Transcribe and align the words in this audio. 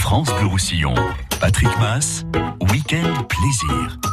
France 0.00 0.32
Bleu 0.34 0.46
Roussillon. 0.46 0.94
Patrick 1.40 1.68
Mass, 1.78 2.24
Week-end 2.70 3.24
Plaisir. 3.28 4.09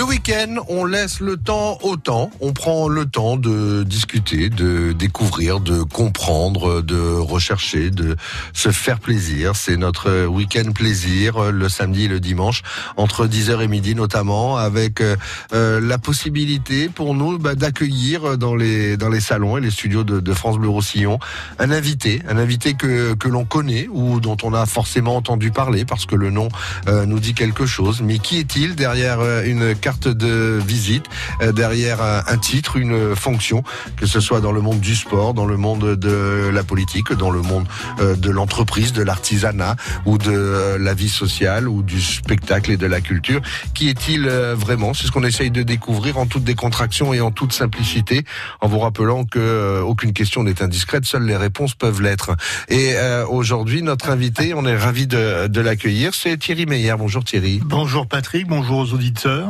Le 0.00 0.06
week-end, 0.06 0.54
on 0.68 0.86
laisse 0.86 1.20
le 1.20 1.36
temps 1.36 1.76
au 1.82 1.98
temps. 1.98 2.30
On 2.40 2.54
prend 2.54 2.88
le 2.88 3.04
temps 3.04 3.36
de 3.36 3.82
discuter, 3.82 4.48
de 4.48 4.92
découvrir, 4.92 5.60
de 5.60 5.82
comprendre, 5.82 6.80
de 6.80 7.18
rechercher, 7.18 7.90
de 7.90 8.16
se 8.54 8.70
faire 8.70 8.98
plaisir. 8.98 9.56
C'est 9.56 9.76
notre 9.76 10.24
week-end 10.24 10.72
plaisir 10.72 11.52
le 11.52 11.68
samedi 11.68 12.06
et 12.06 12.08
le 12.08 12.18
dimanche 12.18 12.62
entre 12.96 13.26
10h 13.26 13.60
et 13.60 13.68
midi 13.68 13.94
notamment 13.94 14.56
avec 14.56 15.02
euh, 15.02 15.16
la 15.52 15.98
possibilité 15.98 16.88
pour 16.88 17.14
nous 17.14 17.38
bah, 17.38 17.54
d'accueillir 17.54 18.38
dans 18.38 18.56
les 18.56 18.96
dans 18.96 19.10
les 19.10 19.20
salons 19.20 19.58
et 19.58 19.60
les 19.60 19.70
studios 19.70 20.02
de, 20.02 20.20
de 20.20 20.32
France 20.32 20.56
Bleu 20.56 20.70
Roussillon 20.70 21.18
un 21.58 21.70
invité, 21.70 22.22
un 22.26 22.38
invité 22.38 22.72
que 22.72 23.12
que 23.12 23.28
l'on 23.28 23.44
connaît 23.44 23.86
ou 23.92 24.18
dont 24.18 24.38
on 24.44 24.54
a 24.54 24.64
forcément 24.64 25.16
entendu 25.16 25.50
parler 25.50 25.84
parce 25.84 26.06
que 26.06 26.16
le 26.16 26.30
nom 26.30 26.48
euh, 26.88 27.04
nous 27.04 27.20
dit 27.20 27.34
quelque 27.34 27.66
chose. 27.66 28.00
Mais 28.00 28.18
qui 28.18 28.38
est-il 28.38 28.76
derrière 28.76 29.20
euh, 29.20 29.44
une 29.44 29.74
carte 29.74 29.89
de 29.98 30.58
visite, 30.64 31.06
euh, 31.42 31.52
derrière 31.52 32.02
un, 32.02 32.38
titre, 32.38 32.76
une 32.76 33.14
fonction, 33.16 33.62
que 33.96 34.06
ce 34.06 34.20
soit 34.20 34.40
dans 34.40 34.52
le 34.52 34.60
monde 34.60 34.80
du 34.80 34.94
sport, 34.94 35.34
dans 35.34 35.46
le 35.46 35.56
monde 35.56 35.96
de 35.96 36.50
la 36.52 36.62
politique, 36.62 37.12
dans 37.12 37.30
le 37.30 37.42
monde 37.42 37.66
euh, 38.00 38.16
de 38.16 38.30
l'entreprise, 38.30 38.92
de 38.92 39.02
l'artisanat 39.02 39.76
ou 40.06 40.18
de 40.18 40.30
euh, 40.30 40.78
la 40.78 40.94
vie 40.94 41.08
sociale 41.08 41.68
ou 41.68 41.82
du 41.82 42.00
spectacle 42.00 42.70
et 42.70 42.76
de 42.76 42.86
la 42.86 43.00
culture. 43.00 43.40
Qui 43.74 43.88
est-il 43.88 44.28
vraiment? 44.28 44.94
C'est 44.94 45.06
ce 45.06 45.12
qu'on 45.12 45.24
essaye 45.24 45.50
de 45.50 45.62
découvrir 45.62 46.18
en 46.18 46.26
toute 46.26 46.44
décontraction 46.44 47.12
et 47.12 47.20
en 47.20 47.30
toute 47.30 47.52
simplicité, 47.52 48.24
en 48.60 48.68
vous 48.68 48.78
rappelant 48.78 49.24
que 49.24 49.80
aucune 49.80 50.12
question 50.12 50.42
n'est 50.42 50.62
indiscrète, 50.62 51.04
seules 51.04 51.24
les 51.24 51.36
réponses 51.36 51.74
peuvent 51.74 52.02
l'être. 52.02 52.36
Et 52.68 52.94
aujourd'hui, 53.28 53.82
notre 53.82 54.10
invité, 54.10 54.54
on 54.54 54.66
est 54.66 54.76
ravi 54.76 55.06
de, 55.06 55.46
de 55.46 55.60
l'accueillir, 55.60 56.14
c'est 56.14 56.36
Thierry 56.36 56.66
Meyer. 56.66 56.94
Bonjour 56.98 57.24
Thierry. 57.24 57.60
Bonjour 57.64 58.06
Patrick, 58.06 58.46
bonjour 58.46 58.78
aux 58.78 58.92
auditeurs 58.92 59.48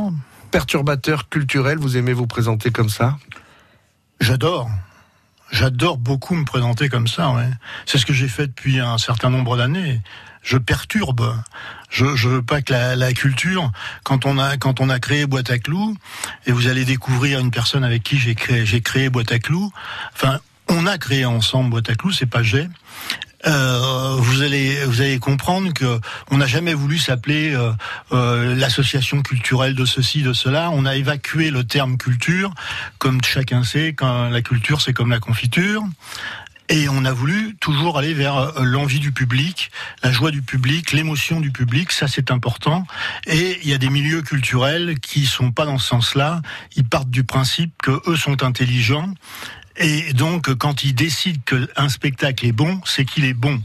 perturbateur 0.51 1.29
culturel, 1.29 1.79
vous 1.79 1.97
aimez 1.97 2.13
vous 2.13 2.27
présenter 2.27 2.71
comme 2.71 2.89
ça? 2.89 3.17
J'adore. 4.21 4.69
J'adore 5.51 5.99
beaucoup 5.99 6.35
me 6.35 6.45
présenter 6.45 6.89
comme 6.89 7.09
ça. 7.09 7.31
Ouais. 7.31 7.49
C'est 7.87 7.99
ce 7.99 8.07
que 8.07 8.13
j'ai 8.13 8.29
fait 8.29 8.47
depuis 8.47 8.79
un 8.79 8.99
certain 8.99 9.31
nombre 9.31 9.57
d'années. 9.57 10.01
Je 10.43 10.59
perturbe. 10.59 11.35
Je, 11.89 12.15
je 12.17 12.29
veux 12.29 12.43
pas 12.43 12.63
que 12.63 12.73
la, 12.73 12.97
la, 12.97 13.13
culture, 13.13 13.73
quand 14.05 14.27
on 14.27 14.39
a 14.39 14.57
quand 14.57 14.81
on 14.81 14.89
a 14.89 15.01
créé 15.01 15.27
Boîte 15.27 15.51
à 15.51 15.59
clous, 15.59 15.97
et 16.47 16.53
vous 16.53 16.69
allez 16.69 16.85
découvrir 16.85 17.41
une 17.41 17.51
personne 17.51 17.83
avec 17.83 18.03
qui 18.03 18.19
j'ai 18.19 18.35
créé 18.35 18.65
j'ai 18.65 18.81
créé 18.81 19.11
Boîte 19.11 19.33
à 19.33 19.39
clous. 19.39 19.73
Enfin, 20.15 20.39
on 20.69 20.87
a 20.87 20.99
créé 20.99 21.25
ensemble 21.25 21.71
Boîte 21.71 21.91
à 21.91 21.95
clous, 21.95 22.13
c'est 22.13 22.27
pas 22.27 22.43
j'ai. 22.43 22.69
Euh, 23.47 24.17
vous 24.19 24.43
allez 24.43 24.85
vous 24.85 25.01
allez 25.01 25.19
comprendre 25.19 25.73
que 25.73 25.99
on 26.31 26.39
n'a 26.39 26.47
jamais 26.47 26.75
voulu 26.75 26.99
s'appeler 26.99 27.55
euh, 27.55 27.73
euh, 28.13 28.55
l'association 28.55 29.23
culturelle 29.23 29.75
de 29.75 29.85
ceci 29.85 30.23
de 30.23 30.33
cela. 30.33 30.71
On 30.73 30.85
a 30.85 30.97
évacué 30.97 31.51
le 31.51 31.65
terme 31.65 31.97
culture, 31.97 32.53
comme 32.99 33.23
chacun 33.25 33.65
sait, 33.65 33.95
quand 33.95 34.29
la 34.29 34.43
culture 34.43 34.81
c'est 34.83 34.93
comme 34.93 35.11
la 35.11 35.21
confiture. 35.21 35.85
Et 36.73 36.89
on 36.89 37.05
a 37.05 37.13
voulu 37.13 37.57
toujours 37.59 37.99
aller 37.99 38.15
vers 38.15 38.37
euh, 38.37 38.63
l'envie 38.63 39.01
du 39.01 39.11
public, 39.11 39.73
la 40.05 40.13
joie 40.13 40.31
du 40.31 40.41
public, 40.41 40.93
l'émotion 40.93 41.41
du 41.41 41.51
public, 41.51 41.91
ça 41.91 42.07
c'est 42.07 42.31
important. 42.31 42.87
Et 43.27 43.59
il 43.65 43.69
y 43.69 43.75
a 43.75 43.79
des 43.79 43.91
milieux 43.91 44.23
culturels 44.23 45.01
qui 45.01 45.27
sont 45.27 45.51
pas 45.51 45.65
dans 45.65 45.79
ce 45.79 45.89
sens-là. 45.89 46.43
Ils 46.77 46.85
partent 46.85 47.11
du 47.11 47.25
principe 47.25 47.73
que 47.83 48.01
eux 48.09 48.15
sont 48.15 48.45
intelligents 48.45 49.13
et 49.83 50.13
donc, 50.13 50.55
quand 50.57 50.85
il 50.85 50.95
décide 50.95 51.39
qu'un 51.45 51.89
spectacle 51.89 52.47
est 52.47 52.53
bon, 52.53 52.83
c'est 52.85 53.07
qu'il 53.07 53.25
est 53.25 53.33
bon. 53.33 53.61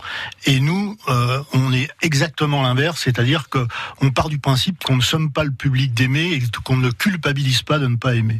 Et 0.45 0.61
nous, 0.61 0.97
euh, 1.09 1.44
on 1.53 1.73
est 1.73 1.89
exactement 2.02 2.63
l'inverse, 2.63 3.02
c'est-à-dire 3.03 3.49
que 3.49 3.67
on 4.02 4.11
part 4.11 4.30
du 4.30 4.39
principe 4.39 4.81
qu'on 4.81 4.95
ne 4.95 5.02
sommes 5.02 5.30
pas 5.30 5.43
le 5.43 5.52
public 5.52 5.93
d'aimer 5.93 6.31
et 6.31 6.41
qu'on 6.63 6.77
ne 6.77 6.89
culpabilise 6.89 7.63
pas 7.63 7.80
de 7.80 7.88
ne 7.88 7.97
pas 7.97 8.16
aimer. 8.16 8.39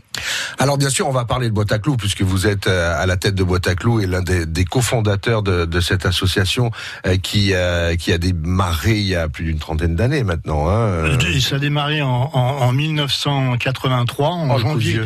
Alors 0.58 0.78
bien 0.78 0.90
sûr, 0.90 1.06
on 1.10 1.12
va 1.12 1.26
parler 1.26 1.50
de 1.50 1.54
Boîte 1.54 1.74
à 1.74 1.80
Clous, 1.80 1.98
puisque 1.98 2.22
vous 2.22 2.48
êtes 2.48 2.68
euh, 2.68 2.96
à 2.98 3.06
la 3.06 3.18
tête 3.18 3.36
de 3.36 3.44
Boîte 3.44 3.68
à 3.68 3.76
Clous 3.76 4.00
et 4.00 4.08
l'un 4.08 4.22
des, 4.22 4.46
des 4.46 4.64
cofondateurs 4.64 5.44
de, 5.44 5.66
de, 5.66 5.80
cette 5.82 6.06
association 6.06 6.72
euh, 7.06 7.18
qui, 7.18 7.54
qui 8.00 8.14
a 8.14 8.18
démarré 8.18 9.00
il 9.00 9.06
y 9.06 9.16
a 9.16 9.28
plus 9.28 9.44
d'une 9.44 9.60
trentaine 9.60 9.98
d'années 9.98 10.24
maintenant. 10.24 10.70
Hein. 10.70 11.18
Ça 11.42 11.58
a 11.58 11.60
démarré 11.60 12.02
en, 12.02 12.32
en, 12.34 12.40
en 12.40 12.72
1983, 12.72 14.30
en 14.30 14.58
janvier. 14.58 15.02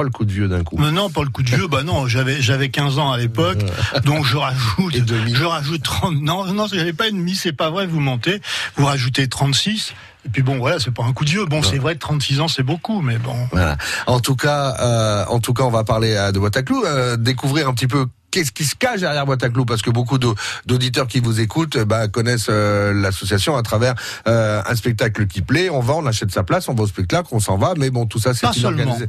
Oh, 0.00 0.04
le 0.04 0.10
coup 0.10 0.24
de 0.24 0.30
vieux 0.30 0.46
d'un 0.46 0.62
coup. 0.62 0.76
Mais 0.78 0.92
non, 0.92 1.10
pas 1.10 1.24
le 1.24 1.28
coup 1.28 1.42
de 1.42 1.50
vieux. 1.50 1.66
bah 1.66 1.82
non, 1.82 2.06
j'avais 2.06 2.40
j'avais 2.40 2.68
15 2.68 3.00
ans 3.00 3.10
à 3.10 3.18
l'époque, 3.18 3.58
donc 4.04 4.24
je 4.24 4.36
rajoute 4.36 4.94
je 4.94 5.44
rajoute 5.44 5.82
30 5.82 6.22
Non, 6.22 6.44
non, 6.52 6.68
j'avais 6.72 6.92
pas 6.92 7.10
demi, 7.10 7.34
c'est 7.34 7.52
pas 7.52 7.70
vrai, 7.70 7.84
vous 7.88 7.98
mentez. 7.98 8.40
Vous 8.76 8.86
rajoutez 8.86 9.26
36 9.26 9.94
et 10.24 10.28
puis 10.30 10.42
bon, 10.42 10.58
voilà, 10.58 10.78
c'est 10.78 10.92
pas 10.92 11.02
un 11.04 11.12
coup 11.12 11.24
de 11.24 11.30
vieux. 11.30 11.46
Bon, 11.46 11.62
c'est 11.62 11.78
vrai, 11.78 11.96
36 11.96 12.40
ans, 12.40 12.48
c'est 12.48 12.62
beaucoup, 12.62 13.00
mais 13.00 13.18
bon. 13.18 13.34
Voilà. 13.50 13.76
En 14.06 14.20
tout 14.20 14.36
cas, 14.36 14.76
euh, 14.80 15.24
en 15.26 15.40
tout 15.40 15.54
cas, 15.54 15.64
on 15.64 15.70
va 15.70 15.84
parler 15.84 16.14
euh, 16.14 16.32
de 16.32 16.38
Boîte 16.38 16.56
à 16.56 16.62
Clous, 16.62 16.84
euh, 16.84 17.16
découvrir 17.16 17.68
un 17.68 17.74
petit 17.74 17.86
peu 17.86 18.06
qu'est-ce 18.30 18.52
qui 18.52 18.64
se 18.64 18.74
cache 18.74 19.00
derrière 19.00 19.26
Boîte 19.26 19.42
à 19.42 19.48
Clous 19.48 19.64
Parce 19.64 19.82
que 19.82 19.90
beaucoup 19.90 20.18
d'auditeurs 20.18 21.06
qui 21.06 21.20
vous 21.20 21.40
écoutent 21.40 21.78
bah, 21.78 22.08
connaissent 22.08 22.48
euh, 22.50 22.92
l'association 22.92 23.56
à 23.56 23.62
travers 23.62 23.94
euh, 24.26 24.62
un 24.66 24.74
spectacle 24.74 25.26
qui 25.26 25.42
plaît. 25.42 25.70
On 25.70 25.80
va, 25.80 25.94
on 25.94 26.06
achète 26.06 26.30
sa 26.30 26.42
place, 26.42 26.68
on 26.68 26.74
va 26.74 26.84
au 26.84 26.86
spectacle, 26.86 27.28
on 27.32 27.40
s'en 27.40 27.56
va. 27.56 27.74
Mais 27.76 27.90
bon, 27.90 28.06
tout 28.06 28.18
ça, 28.18 28.34
c'est 28.34 28.46
une 28.56 28.66
organisation 28.66 29.08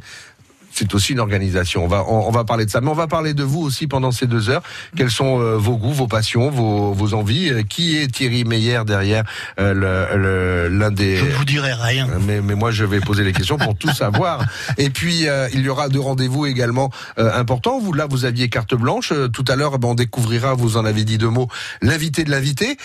c'est 0.80 0.94
aussi 0.94 1.12
une 1.12 1.20
organisation. 1.20 1.84
On 1.84 1.88
va, 1.88 2.06
on, 2.08 2.32
va 2.32 2.46
parler 2.46 2.66
de 2.66 2.72
ça, 2.72 2.80
mais 2.80 2.90
on 2.90 2.94
va 2.94 3.08
parler 3.08 3.34
de 3.34 3.44
vous 3.44 3.60
aussi 3.60 3.88
pendant 3.88 4.12
ces 4.12 4.28
deux 4.28 4.50
heures. 4.50 4.64
Quels 4.96 5.12
sont 5.12 5.42
euh, 5.42 5.58
vos 5.58 5.76
goûts, 5.76 5.92
vos 5.92 6.08
passions, 6.08 6.50
vos, 6.50 6.94
vos 6.94 7.14
envies? 7.14 7.50
Euh, 7.50 7.64
Qui 7.64 7.98
est 7.98 8.08
Thierry 8.08 8.46
Meyer 8.46 8.82
derrière 8.86 9.26
euh, 9.60 10.70
l'un 10.70 10.92
des 10.92 11.18
Je 11.18 11.26
ne 11.26 11.32
vous 11.32 11.44
dirai 11.44 11.74
rien. 11.74 12.08
Mais, 12.26 12.40
mais 12.42 12.56
moi, 12.56 12.72
je 12.72 12.86
vais 12.86 13.02
poser 13.02 13.26
les 13.26 13.34
questions 13.34 13.58
pour 13.58 13.76
tout 13.76 13.94
savoir. 13.94 14.46
Et 14.78 14.90
puis, 14.90 15.26
il 15.54 15.62
y 15.62 15.70
aura 15.70 15.90
deux 15.90 16.00
rendez-vous 16.00 16.46
également 16.46 16.92
importants. 17.18 17.80
Vous 17.80 17.92
là, 17.92 18.08
vous 18.10 18.24
aviez 18.24 18.48
carte 18.48 18.76
blanche. 18.76 19.12
tout 19.34 19.46
à 19.50 19.56
l'heure, 19.58 19.80
ben, 19.80 19.90
on 19.90 19.96
découvrira. 19.96 20.54
Vous 20.54 20.78
en 20.78 20.86
avez 20.86 21.04
dit 21.04 21.18
deux 21.18 21.30
mots. 21.30 21.50
L'invité 21.82 22.24
de 22.24 22.32
l'invité. 22.32 22.78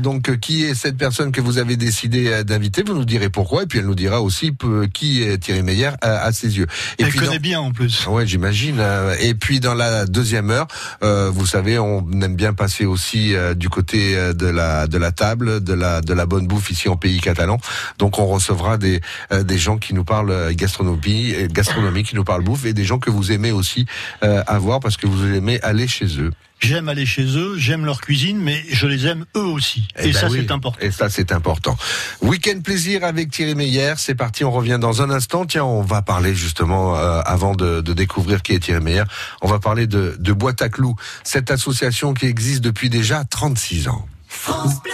donc, 0.00 0.38
qui 0.38 0.64
est 0.64 0.74
cette 0.74 0.96
personne 0.96 1.32
que 1.32 1.40
vous 1.40 1.58
avez 1.58 1.76
décidé 1.76 2.44
d'inviter? 2.44 2.84
Vous 2.84 2.94
nous 2.94 3.04
direz 3.04 3.30
pourquoi, 3.30 3.64
et 3.64 3.66
puis 3.66 3.80
elle 3.80 3.86
nous 3.86 3.94
dira 3.94 4.22
aussi 4.22 4.52
qui 4.92 5.22
est 5.22 5.38
Thierry 5.38 5.62
Meyer 5.62 5.90
à, 6.02 6.30
ses 6.30 6.58
yeux. 6.58 6.66
Et 6.98 7.04
elle 7.16 7.26
connaît 7.26 7.38
bien 7.38 7.60
en 7.60 7.72
plus. 7.72 8.06
Ouais, 8.06 8.26
j'imagine. 8.26 8.76
Euh, 8.80 9.14
et 9.20 9.34
puis 9.34 9.60
dans 9.60 9.74
la 9.74 10.06
deuxième 10.06 10.50
heure, 10.50 10.66
euh, 11.02 11.30
vous 11.32 11.46
savez, 11.46 11.78
on 11.78 12.08
aime 12.20 12.36
bien 12.36 12.52
passer 12.52 12.84
aussi 12.84 13.34
euh, 13.34 13.54
du 13.54 13.68
côté 13.68 14.16
de 14.34 14.46
la 14.46 14.86
de 14.86 14.98
la 14.98 15.12
table, 15.12 15.62
de 15.62 15.72
la 15.72 16.00
de 16.00 16.12
la 16.12 16.26
bonne 16.26 16.46
bouffe 16.46 16.70
ici 16.70 16.88
en 16.88 16.96
pays 16.96 17.20
catalan. 17.20 17.58
Donc 17.98 18.18
on 18.18 18.26
recevra 18.26 18.78
des 18.78 19.00
des 19.30 19.58
gens 19.58 19.78
qui 19.78 19.94
nous 19.94 20.04
parlent 20.04 20.54
gastronomie, 20.54 21.34
gastronomie 21.50 22.04
qui 22.04 22.14
nous 22.14 22.24
parlent 22.24 22.44
bouffe 22.44 22.64
et 22.64 22.72
des 22.72 22.84
gens 22.84 22.98
que 22.98 23.10
vous 23.10 23.32
aimez 23.32 23.52
aussi 23.52 23.86
avoir 24.20 24.80
parce 24.80 24.96
que 24.96 25.06
vous 25.06 25.26
aimez 25.34 25.60
aller 25.62 25.88
chez 25.88 26.06
eux. 26.20 26.32
J'aime 26.60 26.88
aller 26.88 27.04
chez 27.04 27.24
eux, 27.36 27.56
j'aime 27.58 27.84
leur 27.84 28.00
cuisine, 28.00 28.38
mais 28.38 28.64
je 28.70 28.86
les 28.86 29.06
aime 29.06 29.26
eux 29.36 29.44
aussi. 29.44 29.86
Et, 29.98 30.08
eh 30.08 30.12
ben 30.12 30.14
ça, 30.14 30.28
c'est 30.30 30.50
important. 30.50 30.80
Et 30.80 30.90
ça, 30.90 31.10
c'est 31.10 31.30
important. 31.30 31.76
Week-end 32.22 32.60
plaisir 32.60 33.04
avec 33.04 33.30
Thierry 33.30 33.54
Meyer. 33.54 33.94
C'est 33.98 34.14
parti, 34.14 34.42
on 34.42 34.50
revient 34.50 34.78
dans 34.80 35.02
un 35.02 35.10
instant. 35.10 35.44
Tiens, 35.44 35.64
on 35.64 35.82
va 35.82 36.00
parler 36.00 36.34
justement, 36.34 36.96
euh, 36.96 37.20
avant 37.24 37.54
de, 37.54 37.82
de, 37.82 37.92
découvrir 37.92 38.42
qui 38.42 38.52
est 38.52 38.58
Thierry 38.58 38.82
Meyer, 38.82 39.04
on 39.42 39.48
va 39.48 39.58
parler 39.58 39.86
de, 39.86 40.16
de 40.18 40.32
Boîte 40.32 40.62
à 40.62 40.68
Clous, 40.68 40.96
cette 41.24 41.50
association 41.50 42.14
qui 42.14 42.26
existe 42.26 42.62
depuis 42.62 42.88
déjà 42.88 43.24
36 43.24 43.88
ans. 43.88 44.06
France 44.26 44.82
Bleu. 44.82 44.92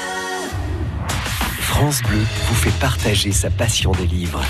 France 1.61 2.03
Bleu 2.03 2.21
vous 2.49 2.55
fait 2.55 2.79
partager 2.81 3.33
sa 3.33 3.51
passion 3.51 3.93
des 3.93 4.07
livres. 4.07 4.43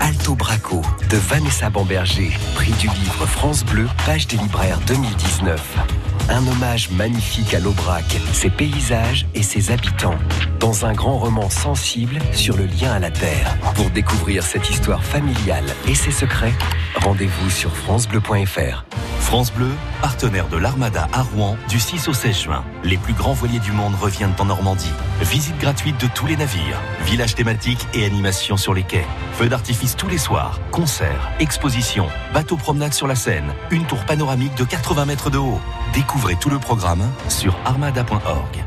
Alto 0.00 0.34
Braco 0.34 0.82
de 1.10 1.16
Vanessa 1.16 1.70
Bamberger, 1.70 2.30
prix 2.54 2.72
du 2.72 2.88
livre 2.88 3.26
France 3.26 3.64
Bleu, 3.64 3.86
page 4.06 4.26
des 4.26 4.36
libraires 4.36 4.80
2019. 4.86 6.11
Un 6.28 6.46
hommage 6.46 6.90
magnifique 6.90 7.52
à 7.54 7.58
l'Aubrac, 7.58 8.04
ses 8.32 8.50
paysages 8.50 9.26
et 9.34 9.42
ses 9.42 9.70
habitants, 9.70 10.18
dans 10.60 10.86
un 10.86 10.92
grand 10.92 11.18
roman 11.18 11.50
sensible 11.50 12.18
sur 12.32 12.56
le 12.56 12.66
lien 12.66 12.92
à 12.92 12.98
la 12.98 13.10
terre. 13.10 13.56
Pour 13.74 13.90
découvrir 13.90 14.44
cette 14.44 14.68
histoire 14.70 15.02
familiale 15.02 15.64
et 15.88 15.94
ses 15.94 16.12
secrets, 16.12 16.54
rendez-vous 16.96 17.50
sur 17.50 17.74
francebleu.fr. 17.76 18.84
France 19.20 19.52
Bleu, 19.52 19.70
partenaire 20.02 20.48
de 20.48 20.56
l'Armada 20.56 21.08
à 21.12 21.22
Rouen 21.22 21.56
du 21.68 21.80
6 21.80 22.08
au 22.08 22.12
16 22.12 22.42
juin. 22.42 22.64
Les 22.84 22.98
plus 22.98 23.14
grands 23.14 23.32
voiliers 23.32 23.60
du 23.60 23.72
monde 23.72 23.94
reviennent 23.94 24.34
en 24.38 24.44
Normandie. 24.44 24.92
Visite 25.22 25.56
gratuite 25.58 25.98
de 26.00 26.06
tous 26.06 26.26
les 26.26 26.36
navires, 26.36 26.80
village 27.06 27.34
thématique 27.34 27.86
et 27.94 28.04
animation 28.04 28.56
sur 28.56 28.74
les 28.74 28.82
quais. 28.82 29.06
Feux 29.34 29.48
d'artifice 29.48 29.96
tous 29.96 30.08
les 30.08 30.18
soirs, 30.18 30.60
concerts, 30.70 31.30
expositions, 31.40 32.08
bateaux 32.34 32.56
promenade 32.56 32.92
sur 32.92 33.06
la 33.06 33.14
Seine, 33.14 33.54
une 33.70 33.86
tour 33.86 34.04
panoramique 34.04 34.54
de 34.56 34.64
80 34.64 35.06
mètres 35.06 35.30
de 35.30 35.38
haut. 35.38 35.60
Tout 36.40 36.50
le 36.50 36.58
programme 36.58 37.02
sur 37.28 37.56
armada.org. 37.64 38.64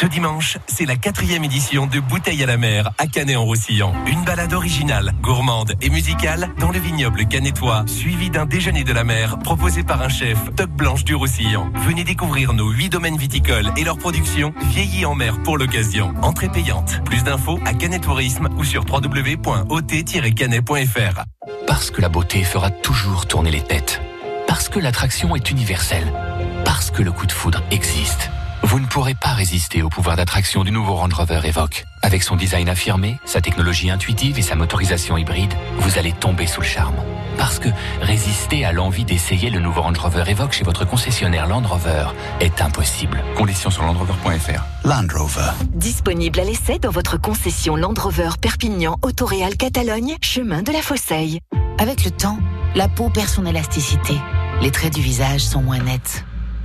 Ce 0.00 0.06
dimanche, 0.06 0.58
c'est 0.68 0.86
la 0.86 0.94
quatrième 0.94 1.42
édition 1.42 1.88
de 1.88 1.98
Bouteille 1.98 2.44
à 2.44 2.46
la 2.46 2.56
mer 2.56 2.92
à 2.98 3.08
Canet-en-Roussillon. 3.08 3.92
Une 4.06 4.22
balade 4.22 4.52
originale, 4.52 5.12
gourmande 5.20 5.72
et 5.82 5.90
musicale 5.90 6.50
dans 6.60 6.70
le 6.70 6.78
vignoble 6.78 7.26
canétois, 7.26 7.82
suivi 7.88 8.30
d'un 8.30 8.46
déjeuner 8.46 8.84
de 8.84 8.92
la 8.92 9.02
mer 9.02 9.40
proposé 9.40 9.82
par 9.82 10.00
un 10.00 10.08
chef, 10.08 10.38
Toc 10.54 10.70
Blanche 10.70 11.02
du 11.02 11.16
Roussillon. 11.16 11.72
Venez 11.84 12.04
découvrir 12.04 12.52
nos 12.52 12.70
huit 12.70 12.90
domaines 12.90 13.16
viticoles 13.16 13.72
et 13.76 13.82
leur 13.82 13.98
production 13.98 14.54
vieillis 14.70 15.04
en 15.04 15.16
mer 15.16 15.42
pour 15.42 15.58
l'occasion. 15.58 16.14
Entrée 16.22 16.48
payante. 16.48 17.00
Plus 17.04 17.24
d'infos 17.24 17.58
à 17.64 17.74
Canet 17.74 18.00
Tourisme 18.00 18.48
ou 18.56 18.62
sur 18.62 18.84
www.ot-canet.fr. 18.88 21.24
Parce 21.66 21.90
que 21.90 22.00
la 22.00 22.08
beauté 22.08 22.44
fera 22.44 22.70
toujours 22.70 23.26
tourner 23.26 23.50
les 23.50 23.64
têtes. 23.64 24.00
Parce 24.46 24.68
que 24.68 24.78
l'attraction 24.78 25.34
est 25.34 25.50
universelle. 25.50 26.12
Parce 26.64 26.92
que 26.92 27.02
le 27.02 27.10
coup 27.10 27.26
de 27.26 27.32
foudre 27.32 27.64
existe. 27.72 28.30
Vous 28.68 28.80
ne 28.80 28.86
pourrez 28.86 29.14
pas 29.14 29.32
résister 29.32 29.80
au 29.80 29.88
pouvoir 29.88 30.16
d'attraction 30.16 30.62
du 30.62 30.70
nouveau 30.70 30.92
Range 30.92 31.14
Rover 31.14 31.40
Evoque. 31.44 31.86
Avec 32.02 32.22
son 32.22 32.36
design 32.36 32.68
affirmé, 32.68 33.18
sa 33.24 33.40
technologie 33.40 33.88
intuitive 33.88 34.38
et 34.38 34.42
sa 34.42 34.56
motorisation 34.56 35.16
hybride, 35.16 35.54
vous 35.78 35.98
allez 35.98 36.12
tomber 36.12 36.46
sous 36.46 36.60
le 36.60 36.66
charme. 36.66 36.96
Parce 37.38 37.58
que 37.58 37.70
résister 38.02 38.66
à 38.66 38.72
l'envie 38.72 39.06
d'essayer 39.06 39.48
le 39.48 39.60
nouveau 39.60 39.80
Range 39.80 39.96
Rover 39.96 40.24
Evoque 40.26 40.52
chez 40.52 40.64
votre 40.64 40.84
concessionnaire 40.84 41.46
Land 41.46 41.62
Rover 41.62 42.08
est 42.40 42.60
impossible. 42.60 43.24
Conditions 43.38 43.70
sur 43.70 43.84
landrover.fr. 43.84 44.62
Land 44.84 45.06
Rover. 45.16 45.52
Disponible 45.72 46.38
à 46.38 46.44
l'essai 46.44 46.78
dans 46.78 46.90
votre 46.90 47.18
concession 47.18 47.74
Land 47.74 47.94
Rover 47.98 48.32
Perpignan 48.38 48.98
Autoréal 49.00 49.56
Catalogne, 49.56 50.18
chemin 50.20 50.60
de 50.60 50.72
la 50.72 50.82
Fosseille. 50.82 51.40
Avec 51.78 52.04
le 52.04 52.10
temps, 52.10 52.38
la 52.74 52.88
peau 52.88 53.08
perd 53.08 53.28
son 53.28 53.46
élasticité. 53.46 54.18
Les 54.60 54.70
traits 54.70 54.92
du 54.92 55.00
visage 55.00 55.40
sont 55.40 55.62
moins 55.62 55.78
nets. 55.78 56.26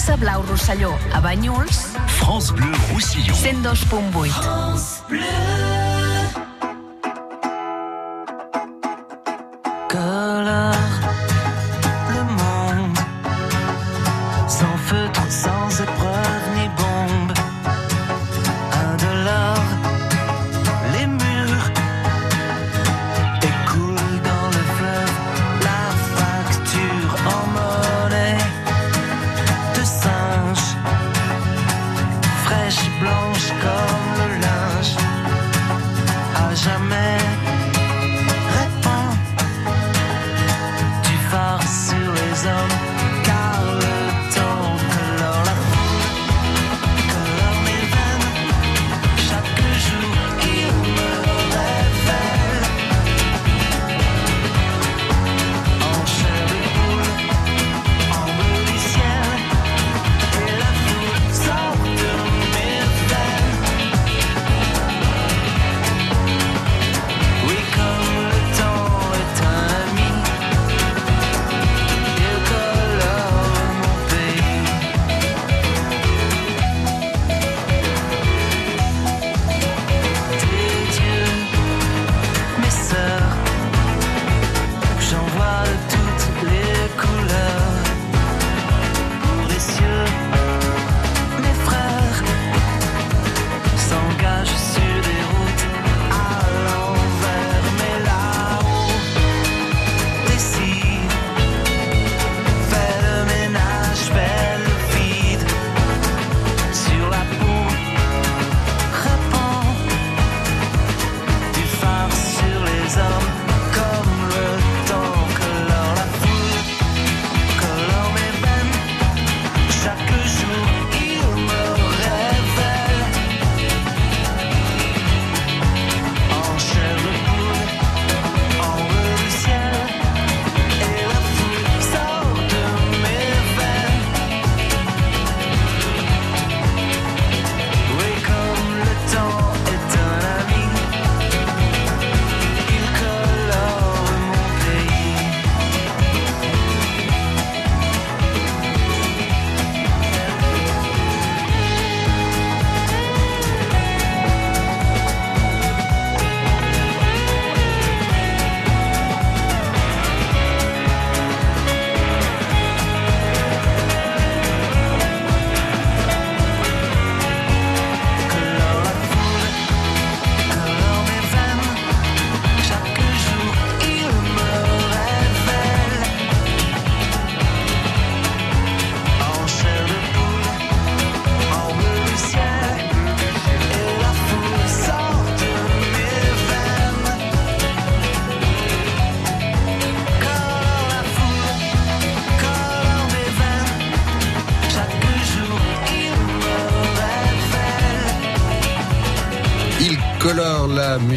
França 0.00 0.16
Blau 0.16 0.42
Rosselló, 0.42 0.98
a 1.12 1.20
Banyuls, 1.20 1.92
France 2.06 2.54
Bleu 2.54 2.72
Roussillon. 2.90 3.34
102.8. 3.34 4.32
Colore 5.10 5.89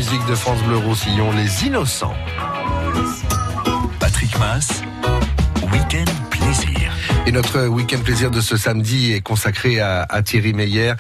musique 0.03 0.25
de 0.25 0.36
France 0.36 0.62
Bleu 0.63 0.75
Roussillon, 0.75 1.31
Les 1.31 1.65
Innocents. 1.65 2.13
Patrick 4.01 4.38
Mass, 4.38 4.81
Week-end 5.72 6.12
Plaisir. 6.29 6.91
Et 7.25 7.31
notre 7.31 7.67
week-end 7.67 8.00
plaisir 8.00 8.29
de 8.29 8.41
ce 8.41 8.57
samedi 8.57 9.13
est 9.13 9.22
consacré 9.22 9.79
à, 9.79 10.05
à 10.10 10.22
Thierry 10.22 10.51
Meyer, 10.51 10.95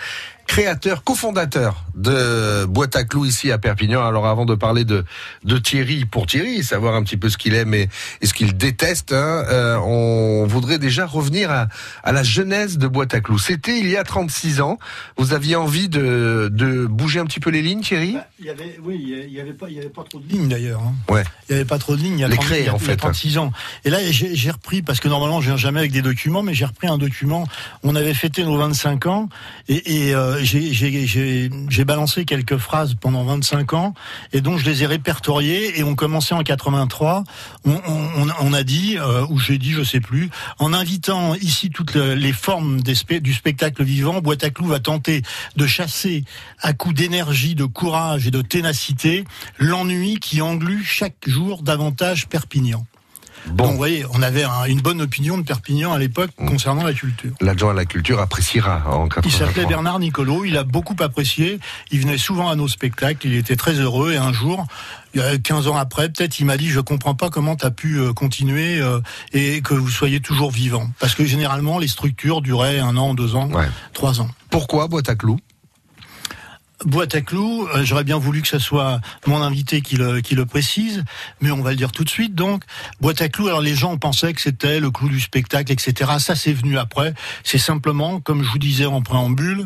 créateur, 0.47 1.03
cofondateur 1.03 1.83
de 1.95 2.65
Boîte 2.65 2.95
à 2.95 3.03
Clous 3.03 3.25
ici 3.25 3.51
à 3.51 3.57
Perpignan. 3.57 4.05
Alors 4.05 4.25
avant 4.25 4.45
de 4.45 4.55
parler 4.55 4.85
de, 4.85 5.03
de 5.43 5.57
Thierry 5.57 6.05
pour 6.05 6.25
Thierry, 6.25 6.63
savoir 6.63 6.95
un 6.95 7.03
petit 7.03 7.17
peu 7.17 7.27
ce 7.27 7.37
qu'il 7.37 7.55
aime 7.55 7.73
et, 7.73 7.89
et 8.21 8.25
ce 8.25 8.33
qu'il 8.33 8.55
déteste, 8.55 9.11
hein, 9.11 9.43
euh, 9.49 9.77
on 9.79 10.45
voudrait 10.45 10.79
déjà 10.79 11.05
revenir 11.05 11.51
à, 11.51 11.67
à 12.03 12.11
la 12.13 12.23
genèse 12.23 12.77
de 12.77 12.87
Boîte 12.87 13.13
à 13.13 13.19
Clous. 13.19 13.39
C'était 13.39 13.77
il 13.79 13.89
y 13.89 13.97
a 13.97 14.03
36 14.03 14.61
ans. 14.61 14.79
Vous 15.17 15.33
aviez 15.33 15.55
envie 15.57 15.89
de, 15.89 16.49
de 16.51 16.85
bouger 16.85 17.19
un 17.19 17.25
petit 17.25 17.39
peu 17.39 17.49
les 17.49 17.61
lignes, 17.61 17.81
Thierry? 17.81 18.17
Il 18.43 18.49
avait, 18.49 18.77
oui, 18.83 19.01
il 19.25 19.31
y 19.33 19.39
avait 19.39 19.53
pas, 19.53 19.69
il 19.69 19.75
y 19.75 19.79
avait 19.79 19.87
pas 19.87 20.03
trop 20.03 20.19
de 20.19 20.27
lignes 20.27 20.49
d'ailleurs. 20.49 20.81
hein. 20.81 20.93
Ouais. 21.09 21.23
Il 21.53 21.57
y 21.57 21.59
avait 21.59 21.65
pas 21.65 21.77
trop 21.79 21.95
de 21.95 22.01
lignes. 22.01 22.17
Il 22.17 22.21
y 22.21 22.23
a 22.23 22.27
Les 22.27 22.35
30 22.35 22.45
créer, 22.45 22.59
il 22.61 22.65
y 22.65 22.69
a- 22.69 22.73
en 22.73 22.77
il 22.77 22.81
y 22.81 22.85
a 22.85 22.89
fait. 22.89 22.97
36 22.97 23.37
ans. 23.37 23.51
Et 23.85 23.89
là, 23.89 23.99
j'ai 24.11 24.51
repris 24.51 24.81
parce 24.81 24.99
que 24.99 25.07
normalement, 25.07 25.39
je 25.41 25.47
viens 25.47 25.57
jamais 25.57 25.79
avec 25.79 25.91
des 25.91 26.01
documents, 26.01 26.41
mais 26.43 26.53
j'ai 26.53 26.65
repris 26.65 26.87
un 26.87 26.97
document. 26.97 27.47
On 27.83 27.95
avait 27.95 28.13
fêté 28.13 28.43
nos 28.43 28.57
25 28.57 29.05
ans 29.05 29.29
et, 29.67 30.07
et 30.07 30.15
euh, 30.15 30.39
j'ai- 30.43 31.83
balancé 31.85 32.23
quelques 32.25 32.57
phrases 32.57 32.95
pendant 32.99 33.23
25 33.25 33.73
ans 33.73 33.93
et 34.31 34.39
donc 34.39 34.57
je 34.57 34.65
les 34.65 34.83
ai 34.83 34.85
répertoriées 34.85 35.77
et 35.77 35.83
on 35.83 35.95
commençait 35.95 36.33
en 36.33 36.41
83. 36.43 37.25
On, 37.65 37.71
on, 37.87 38.27
on 38.39 38.53
a 38.53 38.63
dit, 38.63 38.97
euh, 38.97 39.25
ou 39.29 39.37
j'ai 39.39 39.57
dit, 39.57 39.71
je 39.73 39.83
sais 39.83 39.99
plus, 39.99 40.29
en 40.59 40.71
invitant 40.73 41.35
ici 41.35 41.69
toutes 41.69 41.93
le- 41.93 42.15
les 42.15 42.31
formes 42.31 42.81
des 42.81 42.95
spe- 42.95 43.19
du 43.19 43.33
spectacle 43.33 43.83
vivant, 43.83 44.21
Boîte 44.21 44.43
à 44.45 44.49
clous 44.49 44.67
va 44.67 44.79
tenter 44.79 45.23
de 45.57 45.67
chasser 45.67 46.23
à 46.61 46.71
coups 46.71 46.95
d'énergie, 46.95 47.53
de 47.55 47.65
courage 47.65 48.27
et 48.27 48.31
de 48.31 48.41
ténacité 48.41 49.25
l'ennui 49.59 50.19
qui 50.21 50.41
englue 50.41 50.83
chaque 50.85 51.15
jour 51.27 51.42
davantage 51.63 52.27
Perpignan. 52.27 52.85
Bon. 53.45 53.55
Donc, 53.65 53.71
vous 53.71 53.77
voyez, 53.77 54.05
on 54.13 54.21
avait 54.21 54.45
un- 54.45 54.63
une 54.67 54.79
bonne 54.79 55.01
opinion 55.01 55.37
de 55.37 55.43
Perpignan 55.43 55.91
à 55.91 55.99
l'époque 55.99 56.29
Mm. 56.39 56.47
concernant 56.47 56.83
la 56.83 56.93
culture. 56.93 57.31
L'adjoint 57.41 57.71
à 57.71 57.73
la 57.73 57.83
culture 57.83 58.21
appréciera 58.21 58.83
en 58.89 59.07
Il 59.07 59.09
83. 59.09 59.31
s'appelait 59.47 59.65
Bernard 59.65 59.99
Nicolo, 59.99 60.45
il 60.45 60.55
a 60.55 60.63
beaucoup 60.63 60.95
apprécié, 61.01 61.59
il 61.91 61.99
venait 61.99 62.17
souvent 62.17 62.49
à 62.49 62.55
nos 62.55 62.69
spectacles, 62.69 63.27
il 63.27 63.35
était 63.35 63.57
très 63.57 63.73
heureux 63.73 64.13
et 64.13 64.17
un 64.17 64.31
jour, 64.31 64.65
il 65.13 65.19
y 65.19 65.23
a 65.23 65.37
15 65.37 65.67
ans 65.67 65.75
après, 65.75 66.07
peut-être 66.07 66.39
il 66.39 66.45
m'a 66.45 66.55
dit 66.55 66.69
je 66.69 66.79
comprends 66.79 67.15
pas 67.15 67.29
comment 67.29 67.57
tu 67.57 67.65
as 67.65 67.71
pu 67.71 67.97
euh, 67.99 68.13
continuer 68.13 68.79
euh, 68.79 69.01
et 69.33 69.59
que 69.61 69.73
vous 69.73 69.89
soyez 69.89 70.21
toujours 70.21 70.51
vivant. 70.51 70.87
Parce 70.99 71.13
que 71.13 71.25
généralement 71.25 71.79
les 71.79 71.89
structures 71.89 72.41
duraient 72.41 72.79
un 72.79 72.95
an, 72.95 73.13
deux 73.13 73.35
ans, 73.35 73.49
Ouais. 73.51 73.67
trois 73.91 74.21
ans. 74.21 74.29
Pourquoi 74.51 74.87
Boîte 74.87 75.09
à 75.09 75.15
Clous? 75.15 75.39
Boîte 76.85 77.15
à 77.15 77.21
clous, 77.21 77.65
euh, 77.75 77.85
j'aurais 77.85 78.03
bien 78.03 78.17
voulu 78.17 78.41
que 78.41 78.47
ce 78.47 78.59
soit 78.59 78.99
mon 79.25 79.41
invité 79.41 79.81
qui 79.81 79.95
le, 79.95 80.19
qui 80.19 80.35
le 80.35 80.45
précise, 80.45 81.03
mais 81.39 81.49
on 81.51 81.61
va 81.61 81.69
le 81.69 81.75
dire 81.77 81.91
tout 81.93 82.03
de 82.03 82.09
suite. 82.09 82.35
Donc, 82.35 82.63
boîte 82.99 83.21
à 83.21 83.29
clous, 83.29 83.47
alors 83.47 83.61
les 83.61 83.73
gens 83.75 83.95
pensaient 83.97 84.33
que 84.33 84.41
c'était 84.41 84.79
le 84.81 84.91
clou 84.91 85.07
du 85.07 85.21
spectacle, 85.21 85.71
etc. 85.71 86.11
Ça, 86.19 86.35
c'est 86.35 86.51
venu 86.51 86.77
après. 86.77 87.13
C'est 87.45 87.57
simplement, 87.57 88.19
comme 88.19 88.43
je 88.43 88.49
vous 88.49 88.57
disais 88.57 88.85
en 88.85 89.01
préambule, 89.01 89.65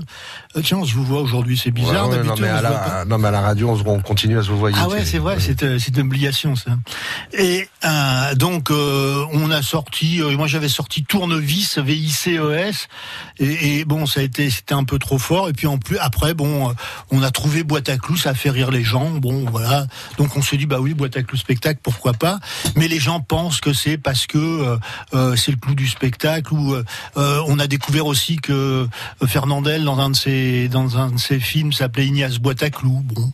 euh, 0.56 0.62
tiens, 0.64 0.78
on 0.78 0.86
se 0.86 0.94
vous 0.94 1.04
voit 1.06 1.22
aujourd'hui, 1.22 1.58
c'est 1.58 1.72
bizarre. 1.72 2.08
Ouais, 2.10 2.18
ouais, 2.18 2.24
non, 2.24 2.36
mais 2.40 2.50
à 2.50 2.62
la, 2.62 3.06
non, 3.06 3.18
mais 3.18 3.30
à 3.30 3.32
la 3.32 3.42
radio, 3.42 3.70
on, 3.70 3.78
se- 3.78 3.84
on 3.88 4.00
continue 4.02 4.38
à 4.38 4.44
se 4.44 4.52
voir. 4.52 4.72
Ah 4.78 4.88
ouais, 4.88 5.04
c'est 5.06 5.18
vrai, 5.18 5.38
c'est 5.40 5.64
euh, 5.64 5.80
c'est 5.80 5.96
une 5.96 6.02
obligation 6.02 6.56
ça. 6.56 6.72
Et 7.34 7.68
euh, 7.84 8.36
donc 8.36 8.70
euh, 8.70 9.26
on 9.34 9.50
a 9.50 9.62
sorti, 9.64 10.22
euh, 10.22 10.36
moi 10.38 10.46
j'avais 10.48 10.70
sorti 10.70 11.04
Tournevis 11.04 11.80
VICES 11.80 12.88
et, 13.40 13.80
et 13.80 13.86
bon 13.86 14.06
ça 14.06 14.20
a 14.20 14.24
été 14.24 14.50
c'était 14.50 14.74
un 14.74 14.84
peu 14.84 15.00
trop 15.00 15.18
fort 15.18 15.50
et 15.50 15.54
puis 15.54 15.68
en 15.68 15.78
plus 15.78 15.98
après 15.98 16.34
bon 16.34 16.70
euh, 16.70 16.74
on 17.12 17.24
a 17.24 17.32
trouvé 17.32 17.64
boîte 17.64 17.90
à 17.90 17.98
clous, 17.98 18.18
ça 18.18 18.32
a 18.32 18.34
fait 18.34 18.50
rire 18.50 18.72
les 18.72 18.84
gens, 18.84 19.10
bon 19.12 19.46
voilà 19.50 19.88
donc 20.18 20.36
on 20.38 20.42
s'est 20.42 20.58
dit 20.58 20.66
bah 20.66 20.80
oui 20.80 20.94
boîte 20.94 21.18
à 21.18 21.24
clous 21.24 21.38
spectacle 21.38 21.80
pourquoi 21.84 22.14
pas, 22.14 22.40
mais 22.76 22.88
les 22.88 23.00
gens 23.00 23.20
pensent 23.20 23.62
que 23.62 23.74
c'est 23.74 23.98
parce 23.98 24.28
que 24.28 24.38
euh, 24.38 24.78
euh, 25.14 25.36
c'est 25.36 25.52
le 25.52 25.58
clou 25.58 25.76
du 25.76 25.88
spectacle 25.88 26.54
ou 26.54 26.74
euh, 26.74 26.84
on 27.48 27.60
a 27.60 27.68
découvert 27.68 28.06
aussi 28.06 28.38
que 28.38 28.88
Fernandel 29.26 29.84
dans 29.84 30.00
un 30.00 30.10
de 30.12 30.16
ses 30.16 30.68
dans 30.70 30.98
un 30.98 31.12
de 31.12 31.20
ses 31.20 31.40
films 31.40 31.72
s'appelait 31.74 32.08
Ignace 32.08 32.38
boîte 32.40 32.64
à 32.64 32.70
clous, 32.70 33.02
bon 33.04 33.32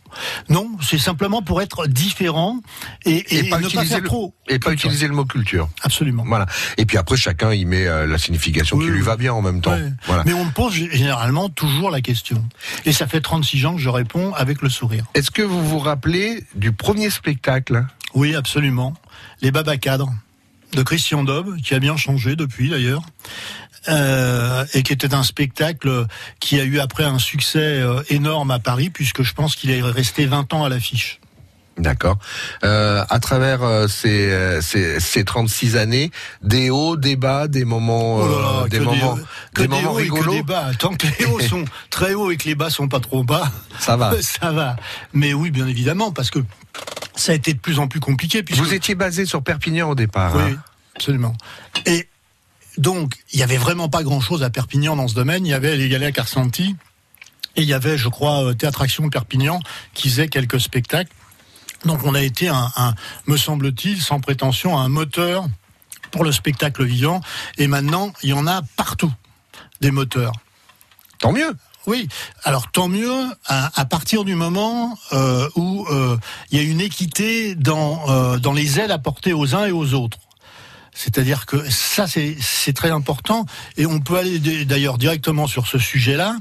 non, 0.48 0.70
c'est 0.82 0.98
simplement 0.98 1.42
pour 1.42 1.62
être 1.62 1.86
différent 1.86 2.60
et, 3.04 3.16
et, 3.34 3.38
Et 3.46 3.48
pas 3.50 3.58
ne 3.58 3.62
pas 3.62 3.68
utiliser 3.68 3.88
faire 3.94 4.00
le- 4.02 4.08
trop. 4.08 4.34
Et 4.48 4.58
pas 4.58 4.70
culture. 4.70 4.88
utiliser 4.90 5.08
le 5.08 5.14
mot 5.14 5.24
culture. 5.24 5.68
Absolument. 5.82 6.24
Voilà. 6.26 6.46
Et 6.76 6.84
puis 6.86 6.98
après, 6.98 7.16
chacun 7.16 7.52
y 7.52 7.64
met 7.64 7.84
la 7.84 8.18
signification 8.18 8.76
Oui, 8.76 8.84
qui 8.86 8.90
lui 8.90 9.00
va 9.00 9.16
bien 9.16 9.32
en 9.32 9.42
même 9.42 9.60
temps. 9.60 9.76
Voilà. 10.06 10.22
Mais 10.26 10.32
on 10.34 10.44
me 10.44 10.50
pose 10.50 10.72
généralement 10.74 11.48
toujours 11.48 11.90
la 11.90 12.00
question. 12.00 12.44
Et 12.84 12.92
ça 12.92 13.06
fait 13.06 13.20
36 13.20 13.53
que 13.62 13.78
je 13.78 13.88
réponds 13.88 14.32
avec 14.34 14.62
le 14.62 14.68
sourire. 14.68 15.04
Est-ce 15.14 15.30
que 15.30 15.42
vous 15.42 15.66
vous 15.66 15.78
rappelez 15.78 16.44
du 16.54 16.72
premier 16.72 17.10
spectacle? 17.10 17.86
Oui, 18.14 18.34
absolument. 18.34 18.94
Les 19.42 19.50
Babacadres 19.50 20.12
de 20.72 20.82
Christian 20.82 21.22
Daube, 21.24 21.56
qui 21.60 21.74
a 21.74 21.78
bien 21.78 21.96
changé 21.96 22.36
depuis 22.36 22.68
d'ailleurs. 22.68 23.02
Euh, 23.88 24.64
et 24.72 24.82
qui 24.82 24.94
était 24.94 25.12
un 25.12 25.22
spectacle 25.22 26.06
qui 26.40 26.58
a 26.58 26.64
eu 26.64 26.78
après 26.78 27.04
un 27.04 27.18
succès 27.18 27.82
euh, 27.82 28.02
énorme 28.08 28.50
à 28.50 28.58
Paris, 28.58 28.88
puisque 28.88 29.22
je 29.22 29.34
pense 29.34 29.56
qu'il 29.56 29.70
est 29.70 29.82
resté 29.82 30.24
20 30.24 30.54
ans 30.54 30.64
à 30.64 30.70
l'affiche. 30.70 31.20
D'accord. 31.76 32.18
Euh, 32.64 33.04
à 33.08 33.18
travers 33.18 33.62
euh, 33.62 33.88
ces, 33.88 34.30
euh, 34.30 34.60
ces, 34.60 35.00
ces 35.00 35.24
36 35.24 35.76
années, 35.76 36.12
des 36.42 36.70
hauts, 36.70 36.96
des 36.96 37.16
bas, 37.16 37.48
des 37.48 37.64
moments, 37.64 38.18
Oh 38.18 38.28
là 38.62 38.68
des 38.68 38.78
moments, 38.78 39.18
des 39.54 39.66
moments 39.66 39.92
hauts 39.92 39.98
et 39.98 40.06
que 40.06 40.14
rigolos. 40.14 40.32
des 40.32 40.42
bas. 40.42 40.70
Tant 40.78 40.94
que 40.94 41.06
les 41.18 41.26
hauts 41.26 41.40
sont 41.48 41.64
très 41.90 42.14
hauts 42.14 42.30
et 42.30 42.36
que 42.36 42.44
les 42.44 42.54
bas 42.54 42.70
sont 42.70 42.86
pas 42.86 43.00
trop 43.00 43.24
bas, 43.24 43.50
Ça 43.80 43.96
va. 43.96 44.14
ça 44.22 44.52
va. 44.52 44.76
Mais 45.12 45.34
oui, 45.34 45.50
bien 45.50 45.66
évidemment, 45.66 46.12
parce 46.12 46.30
que 46.30 46.38
ça 47.16 47.32
a 47.32 47.34
été 47.34 47.52
de 47.52 47.58
plus 47.58 47.80
en 47.80 47.88
plus 47.88 48.00
compliqué. 48.00 48.44
Puisque... 48.44 48.62
Vous 48.62 48.74
étiez 48.74 48.94
basé 48.94 49.26
sur 49.26 49.42
Perpignan 49.42 49.90
au 49.90 49.94
départ. 49.96 50.36
Oui, 50.36 50.42
hein 50.42 50.56
absolument. 50.94 51.34
Et 51.86 52.08
donc, 52.78 53.14
il 53.32 53.40
y 53.40 53.42
avait 53.42 53.56
vraiment 53.56 53.88
pas 53.88 54.04
grand-chose 54.04 54.44
à 54.44 54.50
Perpignan 54.50 54.94
dans 54.94 55.08
ce 55.08 55.14
domaine. 55.14 55.44
Il 55.44 55.50
y 55.50 55.54
avait 55.54 55.76
les 55.76 55.88
Galets 55.88 56.06
à 56.06 56.12
Carsanti 56.12 56.76
et 57.56 57.62
il 57.62 57.68
y 57.68 57.74
avait, 57.74 57.98
je 57.98 58.08
crois, 58.08 58.54
Théâtre 58.54 58.82
Action 58.82 59.08
Perpignan 59.10 59.60
qui 59.92 60.08
faisait 60.08 60.28
quelques 60.28 60.60
spectacles. 60.60 61.12
Donc, 61.84 62.04
on 62.04 62.14
a 62.14 62.22
été 62.22 62.48
un, 62.48 62.70
un 62.76 62.94
me 63.26 63.36
semble-t-il, 63.36 64.00
sans 64.00 64.20
prétention, 64.20 64.78
un 64.78 64.88
moteur 64.88 65.46
pour 66.10 66.24
le 66.24 66.32
spectacle 66.32 66.84
vivant. 66.84 67.20
Et 67.58 67.66
maintenant, 67.66 68.12
il 68.22 68.30
y 68.30 68.32
en 68.32 68.46
a 68.46 68.62
partout 68.76 69.12
des 69.80 69.90
moteurs. 69.90 70.32
Tant 71.18 71.32
mieux. 71.32 71.54
Oui, 71.86 72.08
alors 72.44 72.70
tant 72.70 72.88
mieux 72.88 73.26
à, 73.44 73.70
à 73.78 73.84
partir 73.84 74.24
du 74.24 74.34
moment 74.34 74.96
euh, 75.12 75.50
où 75.54 75.86
euh, 75.90 76.16
il 76.50 76.58
y 76.58 76.60
a 76.60 76.64
une 76.64 76.80
équité 76.80 77.54
dans, 77.54 78.08
euh, 78.08 78.38
dans 78.38 78.54
les 78.54 78.80
aides 78.80 78.90
apportées 78.90 79.34
aux 79.34 79.54
uns 79.54 79.66
et 79.66 79.70
aux 79.70 79.92
autres. 79.92 80.16
C'est-à-dire 80.94 81.44
que 81.44 81.68
ça, 81.68 82.06
c'est 82.06 82.72
très 82.72 82.90
important. 82.90 83.44
Et 83.76 83.84
on 83.84 84.00
peut 84.00 84.16
aller 84.16 84.38
d'ailleurs 84.64 84.96
directement 84.96 85.46
sur 85.46 85.66
ce 85.66 85.76
sujet-là. 85.76 86.36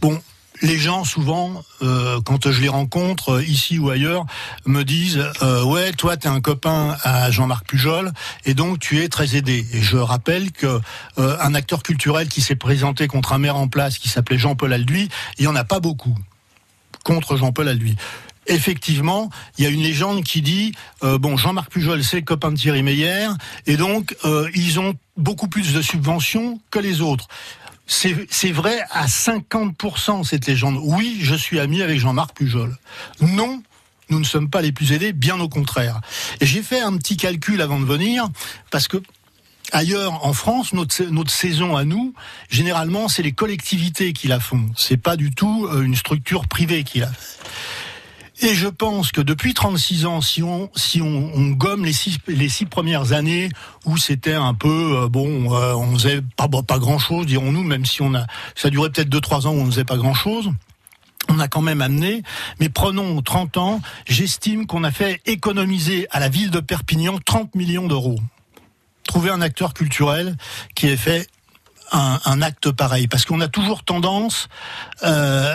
Bon, 0.00 0.20
les 0.62 0.78
gens, 0.78 1.04
souvent, 1.04 1.64
euh, 1.82 2.20
quand 2.24 2.50
je 2.50 2.60
les 2.60 2.68
rencontre, 2.68 3.34
euh, 3.34 3.44
ici 3.44 3.78
ou 3.78 3.90
ailleurs, 3.90 4.24
me 4.64 4.84
disent 4.84 5.22
euh, 5.42 5.64
Ouais, 5.64 5.92
toi, 5.92 6.16
tu 6.16 6.28
es 6.28 6.30
un 6.30 6.40
copain 6.40 6.96
à 7.02 7.30
Jean-Marc 7.30 7.66
Pujol, 7.66 8.12
et 8.44 8.54
donc 8.54 8.78
tu 8.78 9.02
es 9.02 9.08
très 9.08 9.36
aidé. 9.36 9.66
Et 9.72 9.82
je 9.82 9.96
rappelle 9.96 10.52
que 10.52 10.80
un 11.16 11.54
acteur 11.54 11.82
culturel 11.82 12.28
qui 12.28 12.40
s'est 12.40 12.56
présenté 12.56 13.08
contre 13.08 13.32
un 13.32 13.38
maire 13.38 13.56
en 13.56 13.68
place 13.68 13.98
qui 13.98 14.08
s'appelait 14.08 14.38
Jean-Paul 14.38 14.72
Alduy, 14.72 15.08
il 15.38 15.44
y 15.44 15.48
en 15.48 15.56
a 15.56 15.64
pas 15.64 15.80
beaucoup 15.80 16.16
contre 17.04 17.36
Jean-Paul 17.36 17.68
Alduy. 17.68 17.96
Effectivement, 18.46 19.30
il 19.58 19.64
y 19.64 19.66
a 19.66 19.70
une 19.70 19.82
légende 19.82 20.22
qui 20.24 20.42
dit 20.42 20.72
bon 21.00 21.36
Jean-Marc 21.36 21.70
Pujol 21.70 22.02
c'est 22.02 22.22
copain 22.22 22.50
de 22.50 22.56
Thierry 22.56 22.82
Meyer 22.82 23.28
et 23.66 23.76
donc 23.76 24.16
euh, 24.24 24.48
ils 24.54 24.80
ont 24.80 24.94
beaucoup 25.16 25.48
plus 25.48 25.72
de 25.72 25.82
subventions 25.82 26.60
que 26.70 26.78
les 26.78 27.00
autres. 27.00 27.28
C'est 27.86 28.52
vrai 28.52 28.80
à 28.90 29.06
50% 29.06 30.24
cette 30.24 30.46
légende. 30.46 30.78
Oui, 30.82 31.18
je 31.20 31.34
suis 31.34 31.60
ami 31.60 31.82
avec 31.82 31.98
Jean-Marc 31.98 32.34
Pujol. 32.34 32.76
Non, 33.20 33.62
nous 34.08 34.18
ne 34.18 34.24
sommes 34.24 34.48
pas 34.48 34.62
les 34.62 34.72
plus 34.72 34.92
aidés, 34.92 35.12
bien 35.12 35.38
au 35.40 35.48
contraire. 35.48 36.00
Et 36.40 36.46
j'ai 36.46 36.62
fait 36.62 36.80
un 36.80 36.96
petit 36.96 37.16
calcul 37.16 37.60
avant 37.60 37.80
de 37.80 37.84
venir 37.84 38.28
parce 38.70 38.88
que 38.88 38.98
Ailleurs, 39.74 40.26
en 40.26 40.34
France, 40.34 40.74
notre, 40.74 41.02
notre 41.04 41.30
saison 41.30 41.76
à 41.76 41.84
nous, 41.84 42.12
généralement, 42.50 43.08
c'est 43.08 43.22
les 43.22 43.32
collectivités 43.32 44.12
qui 44.12 44.28
la 44.28 44.38
font. 44.38 44.66
C'est 44.76 44.98
pas 44.98 45.16
du 45.16 45.30
tout 45.30 45.66
euh, 45.66 45.80
une 45.80 45.96
structure 45.96 46.46
privée 46.46 46.84
qui 46.84 46.98
la 46.98 47.06
fait. 47.06 47.38
Et 48.40 48.54
je 48.54 48.66
pense 48.66 49.12
que 49.12 49.20
depuis 49.20 49.54
36 49.54 50.06
ans, 50.06 50.20
si 50.20 50.42
on, 50.42 50.70
si 50.74 51.02
on, 51.02 51.50
gomme 51.50 51.84
les 51.84 51.92
six, 51.92 52.18
les 52.26 52.48
six 52.48 52.64
premières 52.64 53.12
années 53.12 53.50
où 53.84 53.96
c'était 53.96 54.32
un 54.32 54.54
peu, 54.54 55.02
euh, 55.02 55.08
bon, 55.08 55.54
euh, 55.54 55.74
on 55.74 55.92
faisait 55.94 56.22
pas, 56.36 56.48
pas 56.48 56.78
grand 56.78 56.98
chose, 56.98 57.26
dirons-nous, 57.26 57.62
même 57.62 57.84
si 57.84 58.02
on 58.02 58.14
a, 58.14 58.26
ça 58.54 58.70
durait 58.70 58.90
peut-être 58.90 59.10
2-3 59.10 59.46
ans 59.46 59.52
où 59.52 59.60
on 59.60 59.66
faisait 59.66 59.84
pas 59.84 59.96
grand 59.96 60.14
chose. 60.14 60.50
On 61.28 61.38
a 61.38 61.46
quand 61.46 61.60
même 61.60 61.82
amené, 61.82 62.22
mais 62.58 62.68
prenons 62.68 63.20
30 63.22 63.56
ans, 63.58 63.80
j'estime 64.06 64.66
qu'on 64.66 64.82
a 64.82 64.90
fait 64.90 65.20
économiser 65.26 66.08
à 66.10 66.18
la 66.18 66.28
ville 66.28 66.50
de 66.50 66.60
Perpignan 66.60 67.18
30 67.24 67.54
millions 67.54 67.86
d'euros 67.86 68.18
trouver 69.04 69.30
un 69.30 69.40
acteur 69.40 69.74
culturel 69.74 70.36
qui 70.74 70.86
ait 70.86 70.96
fait 70.96 71.28
un, 71.92 72.42
acte 72.42 72.70
pareil. 72.70 73.06
Parce 73.06 73.24
qu'on 73.24 73.40
a 73.40 73.48
toujours 73.48 73.84
tendance 73.84 74.48
euh, 75.02 75.54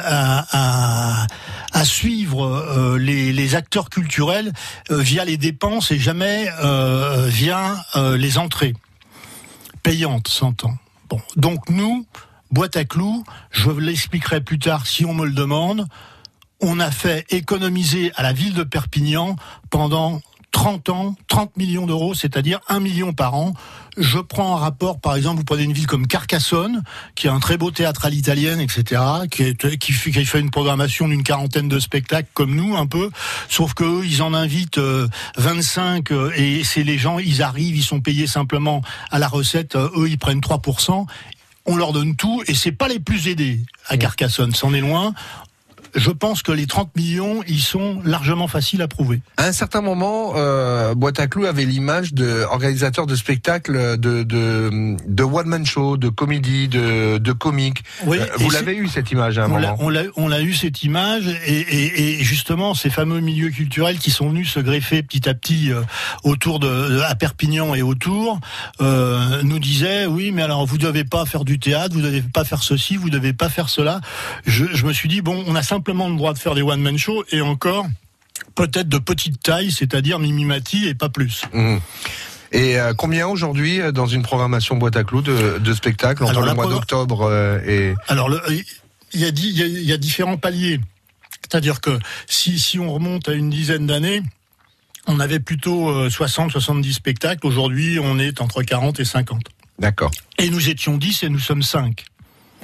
à, 0.51 1.27
suivre 1.84 2.46
euh, 2.46 2.98
les, 2.98 3.56
acteurs 3.56 3.89
culturels 3.89 4.51
euh, 4.91 4.98
via 4.98 5.25
les 5.25 5.38
dépenses 5.38 5.91
et 5.91 6.00
jamais 6.00 6.50
via 7.27 7.75
les 7.96 8.38
entrées. 8.38 8.74
Payantes 9.84 10.27
s'entend 10.27 10.77
bon. 11.10 11.22
Donc 11.36 11.70
nous 11.70 12.06
boîte 12.51 12.77
à 12.77 12.86
clous, 12.86 13.24
je 13.51 13.70
l'expliquerai 13.70 14.41
plus 14.41 14.60
tard 14.60 14.88
si 14.88 15.06
on 15.06 15.13
me 15.13 15.25
le 15.25 15.34
demande, 15.34 15.86
on 16.62 16.79
a 16.79 16.91
fait 16.91 17.25
économiser 17.29 18.12
à 18.15 18.24
la 18.24 18.34
ville 18.34 18.53
de 18.53 18.63
Perpignan 18.63 19.36
pendant 19.70 20.22
30 20.57 20.89
ans, 20.89 21.15
30 21.27 21.55
millions 21.55 21.85
d'euros, 21.85 22.15
c'est-à-dire 22.15 22.59
1 22.67 22.79
million 22.79 23.13
par 23.13 23.35
an. 23.35 23.53
Je 23.95 24.17
prends 24.17 24.55
un 24.55 24.59
rapport, 24.59 24.99
par 24.99 25.15
exemple, 25.15 25.37
vous 25.37 25.43
prenez 25.43 25.61
une 25.61 25.71
ville 25.71 25.85
comme 25.85 26.07
Carcassonne, 26.07 26.81
qui 27.13 27.27
a 27.27 27.33
un 27.33 27.39
très 27.39 27.57
beau 27.57 27.69
théâtre 27.69 28.05
à 28.05 28.09
l'italienne, 28.09 28.59
etc., 28.59 28.99
qui, 29.29 29.43
est, 29.43 29.77
qui, 29.77 29.91
fait, 29.91 30.39
une 30.39 30.49
programmation 30.49 31.07
d'une 31.09 31.21
quarantaine 31.21 31.67
de 31.67 31.77
spectacles 31.77 32.29
comme 32.33 32.55
nous, 32.55 32.75
un 32.75 32.87
peu, 32.87 33.11
sauf 33.49 33.75
que 33.75 33.83
eux, 33.83 34.01
ils 34.03 34.23
en 34.23 34.33
invitent 34.33 34.79
euh, 34.79 35.07
25, 35.37 36.11
euh, 36.11 36.31
et 36.35 36.63
c'est 36.63 36.83
les 36.83 36.97
gens, 36.97 37.19
ils 37.19 37.43
arrivent, 37.43 37.77
ils 37.77 37.83
sont 37.83 38.01
payés 38.01 38.25
simplement 38.25 38.81
à 39.11 39.19
la 39.19 39.27
recette, 39.27 39.75
euh, 39.75 39.91
eux, 39.95 40.09
ils 40.09 40.17
prennent 40.17 40.41
3%, 40.41 41.05
on 41.67 41.75
leur 41.75 41.93
donne 41.93 42.15
tout, 42.15 42.41
et 42.47 42.55
c'est 42.55 42.71
pas 42.71 42.87
les 42.87 42.99
plus 42.99 43.27
aidés 43.27 43.59
à 43.89 43.97
Carcassonne, 43.97 44.55
c'en 44.55 44.73
est 44.73 44.81
loin. 44.81 45.13
Je 45.96 46.12
pense 46.12 46.41
que 46.44 46.51
les 46.51 46.65
30 46.67 46.96
millions, 46.96 47.41
ils 47.48 47.62
sont 47.62 48.00
largement 48.03 48.48
faciles 48.48 48.82
à 48.82 48.88
prouver. 48.88 49.22
À 49.38 49.46
un 49.46 49.51
certain 49.51 49.82
moment, 49.82 50.34
euh, 50.36 50.94
Boîte 50.96 51.20
à 51.20 51.27
clous 51.27 51.46
avait 51.46 51.65
l'image 51.65 52.13
de 52.13 52.44
organisateur 52.50 53.06
de 53.08 53.15
spectacles 53.15 53.98
de 53.98 54.24
de, 54.24 54.96
de 55.08 55.24
one 55.24 55.48
man 55.48 55.65
show, 55.65 55.98
de 55.98 56.10
comédie, 56.10 56.67
de 56.67 57.17
de 57.17 57.32
comique. 57.32 57.84
Oui, 58.06 58.17
Euh, 58.20 58.25
vous 58.38 58.50
l'avez 58.51 58.75
eu 58.75 58.88
cette 58.88 59.12
image 59.12 59.38
à 59.38 59.44
un 59.44 59.46
On 59.51 59.60
moment. 59.60 59.77
on 60.17 60.27
l'a 60.27 60.41
eu 60.41 60.53
cette 60.53 60.84
image 60.84 61.27
et, 61.46 61.60
et- 61.60 62.20
et 62.20 62.24
justement 62.24 62.74
ces 62.74 62.89
fameux 62.89 63.20
milieux 63.20 63.50
culturels 63.50 63.98
qui 64.00 64.12
sont 64.12 64.29
venus 64.29 64.51
se 64.51 64.60
greffer 64.60 65.03
petit 65.03 65.27
à 65.29 65.34
petit 65.34 65.72
euh, 65.72 65.82
autour 66.24 66.60
de 66.60 67.01
à 67.01 67.15
Perpignan 67.15 67.74
et 67.75 67.82
autour 67.82 68.39
euh, 68.82 69.41
nous 69.44 69.60
disaient 69.60 70.06
oui 70.06 70.32
mais 70.32 70.41
alors 70.44 70.65
vous 70.65 70.77
devez 70.77 71.03
pas 71.03 71.25
faire 71.25 71.46
du 71.46 71.60
théâtre 71.60 71.94
vous 71.96 72.01
devez 72.01 72.22
pas 72.22 72.44
faire 72.44 72.63
ceci 72.63 72.96
vous 72.98 73.10
devez 73.10 73.34
pas 73.34 73.50
faire 73.50 73.70
cela 73.70 74.01
je, 74.46 74.65
je 74.74 74.86
me 74.86 74.94
suis 74.94 75.10
dit 75.10 75.22
bon 75.22 75.44
on 75.48 75.56
a 75.56 75.63
simplement 75.77 76.10
le 76.10 76.15
droit 76.15 76.34
de 76.34 76.39
faire 76.39 76.55
des 76.55 76.63
one 76.63 76.81
man 76.81 76.98
shows 76.98 77.24
et 77.31 77.41
encore 77.41 77.86
peut-être 78.55 78.89
de 78.89 78.98
petite 78.98 79.41
taille 79.43 79.72
c'est-à-dire 79.72 80.17
mimimati 80.19 80.88
et 80.88 80.96
pas 80.96 81.10
plus 81.10 81.43
Mhm. 81.53 81.79
Et 82.53 82.79
euh, 82.79 82.93
combien 82.93 83.27
aujourd'hui 83.27 83.81
euh, 83.81 83.91
dans 83.91 84.05
une 84.07 84.24
programmation 84.24 84.77
boîte 84.77 84.96
à 84.96 85.03
clous 85.03 85.22
de, 85.22 85.60
de 85.60 85.74
spectacles 85.74 86.24
entre 86.24 86.41
le 86.41 86.53
mois 86.53 86.65
d'octobre 86.67 87.24
euh, 87.29 87.60
et 87.67 87.93
Alors, 88.07 88.29
il 89.13 89.19
y, 89.19 89.25
a, 89.25 89.31
di- 89.31 89.50
il 89.50 89.57
y, 89.60 89.63
a, 89.63 89.65
il 89.67 89.84
y 89.84 89.91
a 89.91 89.98
différents 89.98 90.38
paliers. 90.38 90.79
C'est-à-dire 91.41 91.81
que 91.81 92.00
si, 92.25 92.57
si 92.57 92.79
on 92.79 92.91
remonte 92.93 93.27
à 93.27 93.34
une 93.34 93.50
dizaine 93.50 93.86
d'années, 93.86 94.22
on 95.07 95.19
avait 95.19 95.41
plutôt 95.41 95.89
euh, 95.89 96.07
60-70 96.10 96.93
spectacles. 96.93 97.46
Aujourd'hui, 97.46 98.00
on 98.01 98.17
est 98.17 98.39
entre 98.39 98.63
40 98.63 99.01
et 99.01 99.05
50. 99.05 99.41
d'accord, 99.77 100.12
Et 100.38 100.50
nous 100.50 100.69
étions 100.69 100.98
10 100.98 101.24
et 101.24 101.29
nous 101.29 101.39
sommes 101.39 101.63
5 101.63 102.05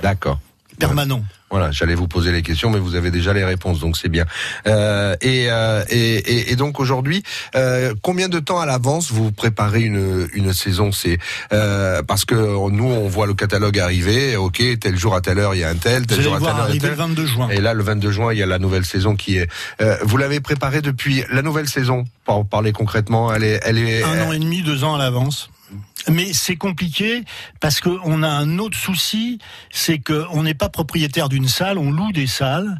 d'accord. 0.01 0.39
permanents. 0.79 1.25
Voilà, 1.53 1.69
j'allais 1.69 1.93
vous 1.93 2.07
poser 2.07 2.31
les 2.31 2.41
questions, 2.41 2.71
mais 2.71 2.79
vous 2.79 2.95
avez 2.95 3.11
déjà 3.11 3.31
les 3.31 3.45
réponses, 3.45 3.79
donc 3.79 3.95
c'est 3.95 4.09
bien. 4.09 4.25
Euh, 4.65 5.15
et, 5.21 5.51
euh, 5.51 5.83
et, 5.87 6.15
et, 6.15 6.51
et 6.51 6.55
donc 6.55 6.79
aujourd'hui, 6.79 7.21
euh, 7.53 7.93
combien 8.01 8.27
de 8.27 8.39
temps 8.39 8.59
à 8.59 8.65
l'avance 8.65 9.11
vous 9.11 9.31
préparez 9.31 9.81
une, 9.81 10.27
une 10.33 10.51
saison 10.51 10.91
C'est 10.91 11.19
euh, 11.53 12.01
parce 12.01 12.25
que 12.25 12.33
nous, 12.71 12.85
on 12.85 13.07
voit 13.07 13.27
le 13.27 13.35
catalogue 13.35 13.77
arriver. 13.77 14.35
Ok, 14.35 14.63
tel 14.81 14.97
jour 14.97 15.13
à 15.13 15.21
telle 15.21 15.37
heure, 15.37 15.53
il 15.53 15.59
y 15.59 15.63
a 15.63 15.69
un 15.69 15.75
tel, 15.75 15.99
Vous 15.99 16.05
tel 16.07 16.15
allez 16.21 16.23
jour 16.23 16.35
à 16.37 16.39
telle 16.39 16.47
heure, 16.47 16.55
il 16.55 16.57
y 16.57 16.61
a 16.61 16.63
arriver 16.63 16.79
tel. 16.79 16.89
le 16.89 16.95
22 16.95 17.25
juin. 17.27 17.49
Et 17.49 17.61
là, 17.61 17.75
le 17.75 17.83
22 17.83 18.09
juin, 18.11 18.33
il 18.33 18.39
y 18.39 18.41
a 18.41 18.47
la 18.47 18.57
nouvelle 18.57 18.85
saison 18.85 19.15
qui 19.15 19.37
est. 19.37 19.47
Euh, 19.79 19.95
vous 20.01 20.17
l'avez 20.17 20.39
préparée 20.39 20.81
depuis 20.81 21.23
la 21.31 21.43
nouvelle 21.43 21.69
saison. 21.69 22.05
Pour 22.25 22.47
parler 22.47 22.71
concrètement, 22.71 23.31
elle 23.31 23.43
est, 23.43 23.59
elle 23.63 23.77
est. 23.77 24.01
Un 24.01 24.27
an 24.27 24.31
et 24.31 24.39
demi, 24.39 24.63
deux 24.63 24.83
ans 24.83 24.95
à 24.95 24.97
l'avance. 24.97 25.51
Mais 26.09 26.33
c'est 26.33 26.55
compliqué 26.55 27.23
parce 27.59 27.79
qu'on 27.79 28.23
a 28.23 28.27
un 28.27 28.59
autre 28.59 28.77
souci, 28.77 29.39
c'est 29.71 29.99
qu'on 29.99 30.43
n'est 30.43 30.53
pas 30.53 30.69
propriétaire 30.69 31.29
d'une 31.29 31.47
salle, 31.47 31.77
on 31.77 31.91
loue 31.91 32.11
des 32.11 32.27
salles 32.27 32.79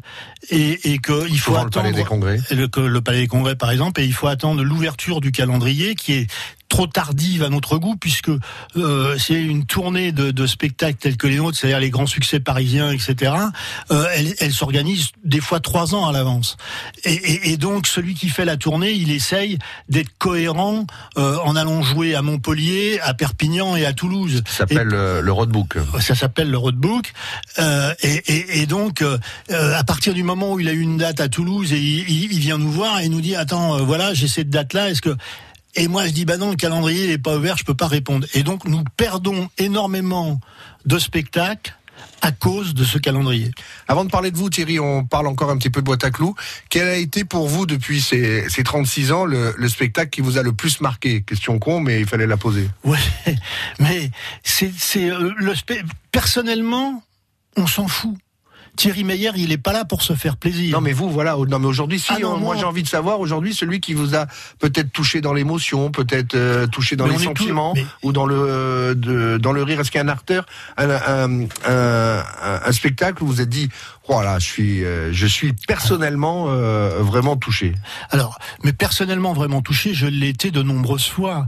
et, 0.50 0.92
et 0.92 0.98
qu'il 0.98 1.38
faut 1.38 1.52
souvent 1.52 1.62
le 1.62 1.66
attendre 1.68 1.86
palais 1.86 1.92
des 1.92 2.04
congrès. 2.04 2.38
le 2.50 3.00
Palais 3.00 3.20
des 3.20 3.26
Congrès 3.28 3.56
par 3.56 3.70
exemple, 3.70 4.00
et 4.00 4.04
il 4.04 4.12
faut 4.12 4.26
attendre 4.26 4.62
l'ouverture 4.62 5.20
du 5.20 5.32
calendrier 5.32 5.94
qui 5.94 6.12
est 6.12 6.26
trop 6.74 6.86
tardive 6.88 7.44
à 7.44 7.50
notre 7.50 7.78
goût 7.78 7.94
puisque 7.94 8.30
euh, 8.76 9.16
c'est 9.16 9.40
une 9.40 9.64
tournée 9.64 10.10
de, 10.10 10.32
de 10.32 10.44
spectacles 10.46 10.98
tels 10.98 11.16
que 11.16 11.28
les 11.28 11.36
nôtres, 11.36 11.56
c'est-à-dire 11.56 11.78
les 11.78 11.90
grands 11.90 12.08
succès 12.08 12.40
parisiens, 12.40 12.90
etc. 12.90 13.32
Euh, 13.92 14.06
elle, 14.16 14.34
elle 14.40 14.52
s'organise 14.52 15.10
des 15.24 15.40
fois 15.40 15.60
trois 15.60 15.94
ans 15.94 16.08
à 16.08 16.10
l'avance. 16.12 16.56
Et, 17.04 17.12
et, 17.12 17.52
et 17.52 17.56
donc 17.58 17.86
celui 17.86 18.14
qui 18.14 18.28
fait 18.28 18.44
la 18.44 18.56
tournée, 18.56 18.90
il 18.90 19.12
essaye 19.12 19.58
d'être 19.88 20.10
cohérent 20.18 20.84
euh, 21.16 21.36
en 21.44 21.54
allant 21.54 21.80
jouer 21.82 22.16
à 22.16 22.22
Montpellier, 22.22 22.98
à 23.02 23.14
Perpignan 23.14 23.76
et 23.76 23.86
à 23.86 23.92
Toulouse. 23.92 24.42
Ça 24.48 24.66
s'appelle 24.66 24.90
euh, 24.94 25.20
le 25.20 25.30
roadbook. 25.30 25.76
Ça 26.00 26.16
s'appelle 26.16 26.50
le 26.50 26.58
roadbook. 26.58 27.12
Euh, 27.60 27.94
et, 28.02 28.62
et, 28.62 28.66
donc, 28.66 29.00
euh, 29.02 29.16
à 29.48 29.84
partir 29.84 30.12
du 30.12 30.24
moment 30.24 30.54
où 30.54 30.58
il 30.60 30.68
a 30.68 30.72
eu 30.72 30.80
une 30.80 30.96
date 30.96 31.20
à 31.20 31.28
Toulouse, 31.28 31.72
et 31.72 31.78
il, 31.78 32.10
il- 32.10 32.32
il 32.32 32.38
vient 32.40 32.58
nous 32.58 32.72
voir 32.72 32.98
et 32.98 33.08
nous 33.08 33.20
dit 33.20 33.36
attends, 33.36 33.84
voilà, 33.84 34.12
j'ai 34.12 34.26
cette 34.26 34.50
date-là. 34.50 34.90
Est-ce 34.90 35.02
que 35.02 35.14
et 35.76 35.88
moi 35.88 36.06
je 36.06 36.12
dis 36.12 36.24
bah 36.24 36.36
non, 36.36 36.50
le 36.50 36.56
calendrier 36.56 37.04
il 37.04 37.10
est 37.10 37.18
pas 37.18 37.36
ouvert, 37.36 37.56
je 37.56 37.64
peux 37.64 37.74
pas 37.74 37.88
répondre. 37.88 38.26
Et 38.34 38.42
donc 38.42 38.66
nous 38.66 38.82
perdons 38.96 39.48
énormément 39.58 40.40
de 40.86 40.98
spectacles 40.98 41.74
à 42.22 42.32
cause 42.32 42.74
de 42.74 42.84
ce 42.84 42.98
calendrier. 42.98 43.50
Avant 43.86 44.04
de 44.04 44.10
parler 44.10 44.30
de 44.30 44.36
vous, 44.36 44.48
Thierry, 44.48 44.80
on 44.80 45.04
parle 45.04 45.26
encore 45.26 45.50
un 45.50 45.58
petit 45.58 45.70
peu 45.70 45.80
de 45.80 45.84
boîte 45.84 46.04
à 46.04 46.10
clous. 46.10 46.34
Quel 46.70 46.88
a 46.88 46.96
été 46.96 47.24
pour 47.24 47.48
vous 47.48 47.66
depuis 47.66 48.00
ces, 48.00 48.48
ces 48.48 48.64
36 48.64 49.12
ans 49.12 49.24
le, 49.24 49.54
le 49.56 49.68
spectacle 49.68 50.10
qui 50.10 50.22
vous 50.22 50.38
a 50.38 50.42
le 50.42 50.52
plus 50.52 50.80
marqué? 50.80 51.22
Question 51.22 51.58
con, 51.58 51.80
mais 51.80 52.00
il 52.00 52.06
fallait 52.06 52.26
la 52.26 52.36
poser. 52.36 52.68
Ouais, 52.82 52.98
mais 53.78 54.10
c'est 54.42 54.72
c'est 54.76 55.10
euh, 55.10 55.32
le 55.36 55.54
personnellement, 56.12 57.02
on 57.56 57.66
s'en 57.66 57.88
fout. 57.88 58.16
Thierry 58.76 59.04
Meyer, 59.04 59.30
il 59.36 59.52
est 59.52 59.58
pas 59.58 59.72
là 59.72 59.84
pour 59.84 60.02
se 60.02 60.14
faire 60.14 60.36
plaisir. 60.36 60.74
Non 60.74 60.80
mais 60.80 60.92
vous, 60.92 61.08
voilà. 61.10 61.36
Non 61.48 61.58
mais 61.58 61.66
aujourd'hui, 61.66 61.98
si. 62.00 62.06
Ah 62.10 62.18
non, 62.20 62.34
euh, 62.34 62.38
moi, 62.38 62.56
j'ai 62.56 62.64
envie 62.64 62.82
de 62.82 62.88
savoir 62.88 63.20
aujourd'hui 63.20 63.54
celui 63.54 63.80
qui 63.80 63.94
vous 63.94 64.14
a 64.16 64.26
peut-être 64.58 64.90
touché 64.92 65.20
dans 65.20 65.32
l'émotion, 65.32 65.90
peut-être 65.90 66.34
euh, 66.34 66.66
touché 66.66 66.96
dans 66.96 67.06
Mais 67.06 67.16
les 67.16 67.24
sentiments 67.24 67.72
mais- 67.74 67.86
ou 68.02 68.12
dans 68.12 68.26
le 68.26 68.34
euh, 68.36 68.94
de- 68.94 69.38
dans 69.38 69.52
le 69.52 69.62
rire. 69.62 69.80
Est-ce 69.80 69.90
qu'il 69.90 69.98
y 69.98 70.02
a 70.02 70.04
un 70.04 70.08
acteur, 70.08 70.44
un, 70.76 70.90
un, 70.90 71.42
un, 71.66 72.24
un 72.66 72.72
spectacle 72.72 73.22
où 73.22 73.26
vous 73.26 73.34
vous 73.34 73.40
êtes 73.40 73.48
dit, 73.48 73.68
voilà, 74.06 74.38
je 74.38 74.44
suis 74.46 74.84
euh, 74.84 75.12
je 75.12 75.26
suis 75.26 75.52
personnellement 75.66 76.46
euh, 76.48 76.98
vraiment 77.00 77.36
touché. 77.36 77.72
Alors, 78.10 78.38
mais 78.62 78.72
personnellement 78.74 79.32
vraiment 79.32 79.62
touché, 79.62 79.94
je 79.94 80.06
l'ai 80.06 80.28
été 80.28 80.50
de 80.50 80.62
nombreuses 80.62 81.06
fois. 81.08 81.46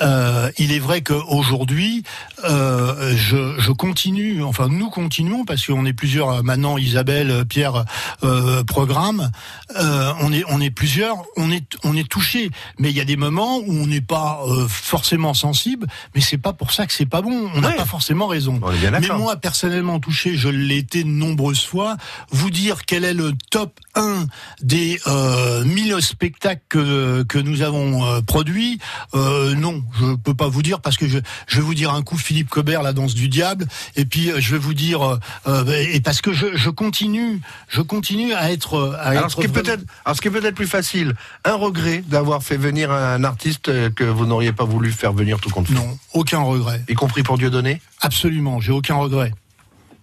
Euh, 0.00 0.50
il 0.58 0.72
est 0.72 0.78
vrai 0.80 1.02
qu'aujourd'hui, 1.02 2.02
euh, 2.44 3.14
je, 3.16 3.54
je 3.60 3.70
continue, 3.70 4.42
enfin 4.42 4.68
nous 4.68 4.90
continuons, 4.90 5.44
parce 5.44 5.64
qu'on 5.66 5.86
est 5.86 5.92
plusieurs 5.92 6.30
euh, 6.30 6.42
maintenant, 6.42 6.76
Isabelle, 6.76 7.30
euh, 7.30 7.44
Pierre, 7.44 7.84
euh, 8.24 8.64
programme, 8.64 9.30
euh, 9.76 10.12
on 10.20 10.32
est 10.32 10.44
on 10.48 10.60
est 10.60 10.70
plusieurs, 10.70 11.16
on 11.36 11.50
est 11.52 11.64
on 11.84 11.96
est 11.96 12.08
touché. 12.08 12.50
Mais 12.78 12.90
il 12.90 12.96
y 12.96 13.00
a 13.00 13.04
des 13.04 13.16
moments 13.16 13.58
où 13.58 13.72
on 13.72 13.86
n'est 13.86 14.00
pas 14.00 14.40
euh, 14.48 14.66
forcément 14.68 15.34
sensible, 15.34 15.86
mais 16.14 16.20
c'est 16.20 16.38
pas 16.38 16.52
pour 16.52 16.72
ça 16.72 16.86
que 16.86 16.92
c'est 16.92 17.06
pas 17.06 17.22
bon. 17.22 17.48
On 17.54 17.60
n'a 17.60 17.68
Ouais. 17.68 17.76
pas 17.76 17.84
forcément 17.84 18.26
raison. 18.26 18.60
Mais 19.00 19.08
moi, 19.16 19.36
personnellement 19.36 20.00
touché, 20.00 20.36
je 20.36 20.48
l'ai 20.48 20.78
été 20.78 21.04
de 21.04 21.08
nombreuses 21.08 21.64
fois. 21.64 21.91
Vous 22.30 22.50
dire 22.50 22.84
quel 22.84 23.04
est 23.04 23.14
le 23.14 23.32
top 23.50 23.78
1 23.94 24.26
des 24.62 25.00
euh, 25.06 25.64
1000 25.64 25.96
spectacles 26.00 26.62
que, 26.68 27.22
que 27.24 27.38
nous 27.38 27.62
avons 27.62 28.04
euh, 28.04 28.20
produits, 28.20 28.78
euh, 29.14 29.54
non, 29.54 29.82
je 29.98 30.14
peux 30.14 30.34
pas 30.34 30.48
vous 30.48 30.62
dire 30.62 30.80
parce 30.80 30.96
que 30.96 31.08
je, 31.08 31.18
je 31.46 31.56
vais 31.56 31.62
vous 31.62 31.74
dire 31.74 31.92
un 31.92 32.02
coup 32.02 32.16
Philippe 32.16 32.48
Cobert, 32.48 32.82
la 32.82 32.92
danse 32.92 33.14
du 33.14 33.28
diable, 33.28 33.66
et 33.96 34.04
puis 34.04 34.30
euh, 34.30 34.40
je 34.40 34.52
vais 34.52 34.58
vous 34.58 34.74
dire 34.74 35.18
euh, 35.46 35.86
et 35.92 36.00
parce 36.00 36.20
que 36.20 36.32
je, 36.32 36.56
je 36.56 36.70
continue, 36.70 37.40
je 37.68 37.82
continue 37.82 38.32
à 38.34 38.52
être. 38.52 38.96
À 38.98 39.08
Alors 39.08 39.24
être 39.24 39.30
ce 39.30 39.36
qui 39.36 39.42
est 39.44 39.48
peut-être, 39.48 39.84
alors 40.04 40.16
ce 40.16 40.20
qui 40.20 40.28
est 40.28 40.32
peut-être 40.32 40.54
plus 40.54 40.66
facile, 40.66 41.14
un 41.44 41.54
regret 41.54 42.02
d'avoir 42.06 42.42
fait 42.42 42.56
venir 42.56 42.90
un 42.90 43.24
artiste 43.24 43.92
que 43.94 44.04
vous 44.04 44.26
n'auriez 44.26 44.52
pas 44.52 44.64
voulu 44.64 44.92
faire 44.92 45.12
venir 45.12 45.40
tout 45.40 45.50
compte 45.50 45.66
fait, 45.66 45.74
non, 45.74 45.98
aucun 46.12 46.40
regret, 46.40 46.82
y 46.88 46.94
compris 46.94 47.22
pour 47.22 47.38
Dieudonné? 47.38 47.80
absolument, 48.00 48.60
j'ai 48.60 48.72
aucun 48.72 48.94
regret, 48.96 49.32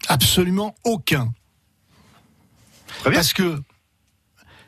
absolument 0.08 0.76
aucun, 0.84 1.32
Très 3.00 3.10
bien. 3.10 3.20
parce 3.20 3.34
que 3.34 3.62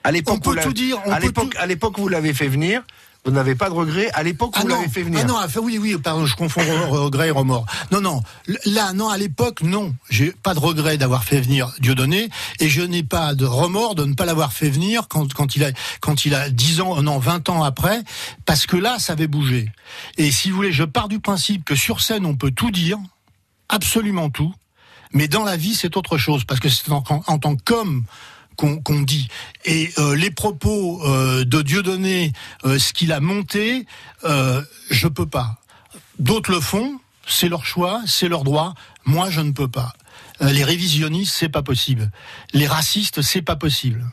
À 0.03 0.11
l'époque, 0.11 0.35
On 0.37 0.39
peut 0.39 0.59
vous 0.59 0.67
tout 0.67 0.73
dire, 0.73 0.97
on 1.05 1.11
à 1.11 1.19
l'époque, 1.19 1.51
tout- 1.53 1.57
à 1.61 1.65
l'époque, 1.67 1.99
vous 1.99 2.07
l'avez 2.07 2.33
fait 2.33 2.47
venir. 2.47 2.81
Vous 3.23 3.29
n'avez 3.29 3.53
pas 3.53 3.69
de 3.69 3.75
regret. 3.75 4.09
À 4.15 4.23
l'époque, 4.23 4.57
vous 4.59 4.67
non, 4.67 4.77
l'avez 4.77 4.89
fait 4.89 5.03
venir. 5.03 5.19
Ah 5.21 5.25
non, 5.27 5.35
enfin, 5.37 5.59
oui, 5.61 5.77
oui, 5.77 5.95
pardon, 6.03 6.25
je 6.25 6.35
confonds 6.35 6.61
re- 6.61 6.87
regret 6.87 7.27
et 7.27 7.31
remords. 7.31 7.67
Non, 7.91 8.01
non, 8.01 8.23
là, 8.65 8.93
non, 8.93 9.09
à 9.09 9.17
l'époque, 9.19 9.61
non, 9.61 9.93
j'ai 10.09 10.31
pas 10.31 10.55
de 10.55 10.59
regret 10.59 10.97
d'avoir 10.97 11.23
fait 11.23 11.39
venir 11.39 11.71
Dieudonné, 11.77 12.29
et 12.59 12.67
je 12.67 12.81
n'ai 12.81 13.03
pas 13.03 13.35
de 13.35 13.45
remords 13.45 13.93
de 13.93 14.05
ne 14.05 14.15
pas 14.15 14.25
l'avoir 14.25 14.53
fait 14.53 14.71
venir 14.71 15.07
quand, 15.07 15.31
quand 15.35 15.55
il 15.55 15.63
a, 15.63 15.69
quand 15.99 16.25
il 16.25 16.33
a 16.33 16.49
10 16.49 16.81
ans, 16.81 16.99
non, 17.03 17.19
20 17.19 17.47
ans 17.49 17.63
après, 17.63 18.01
parce 18.47 18.65
que 18.65 18.75
là, 18.75 18.97
ça 18.97 19.13
avait 19.13 19.27
bougé. 19.27 19.71
Et 20.17 20.31
si 20.31 20.49
vous 20.49 20.55
voulez, 20.55 20.71
je 20.71 20.83
pars 20.83 21.07
du 21.07 21.19
principe 21.19 21.63
que 21.63 21.75
sur 21.75 22.01
scène, 22.01 22.25
on 22.25 22.35
peut 22.35 22.49
tout 22.49 22.71
dire, 22.71 22.97
absolument 23.69 24.31
tout, 24.31 24.51
mais 25.13 25.27
dans 25.27 25.43
la 25.43 25.57
vie, 25.57 25.75
c'est 25.75 25.97
autre 25.97 26.17
chose, 26.17 26.43
parce 26.45 26.59
que 26.59 26.69
c'est 26.69 26.91
en, 26.91 27.03
en- 27.09 27.23
en 27.27 27.39
tant 27.39 27.55
qu'homme 27.55 28.03
qu'on 28.57 29.01
dit. 29.01 29.27
Et 29.65 29.89
euh, 29.97 30.15
les 30.15 30.29
propos 30.29 31.01
euh, 31.03 31.43
de 31.45 31.61
Dieudonné, 31.63 32.31
euh, 32.63 32.77
ce 32.77 32.93
qu'il 32.93 33.11
a 33.11 33.19
monté, 33.19 33.87
euh, 34.23 34.61
je 34.91 35.07
peux 35.07 35.25
pas. 35.25 35.57
D'autres 36.19 36.51
le 36.51 36.59
font, 36.59 36.99
c'est 37.25 37.49
leur 37.49 37.65
choix, 37.65 38.01
c'est 38.05 38.27
leur 38.27 38.43
droit. 38.43 38.75
Moi, 39.05 39.31
je 39.31 39.41
ne 39.41 39.51
peux 39.51 39.67
pas. 39.67 39.93
Les 40.41 40.63
révisionnistes, 40.63 41.33
c'est 41.35 41.49
pas 41.49 41.63
possible. 41.63 42.11
Les 42.53 42.67
racistes, 42.67 43.21
c'est 43.23 43.41
pas 43.41 43.55
possible. 43.55 44.05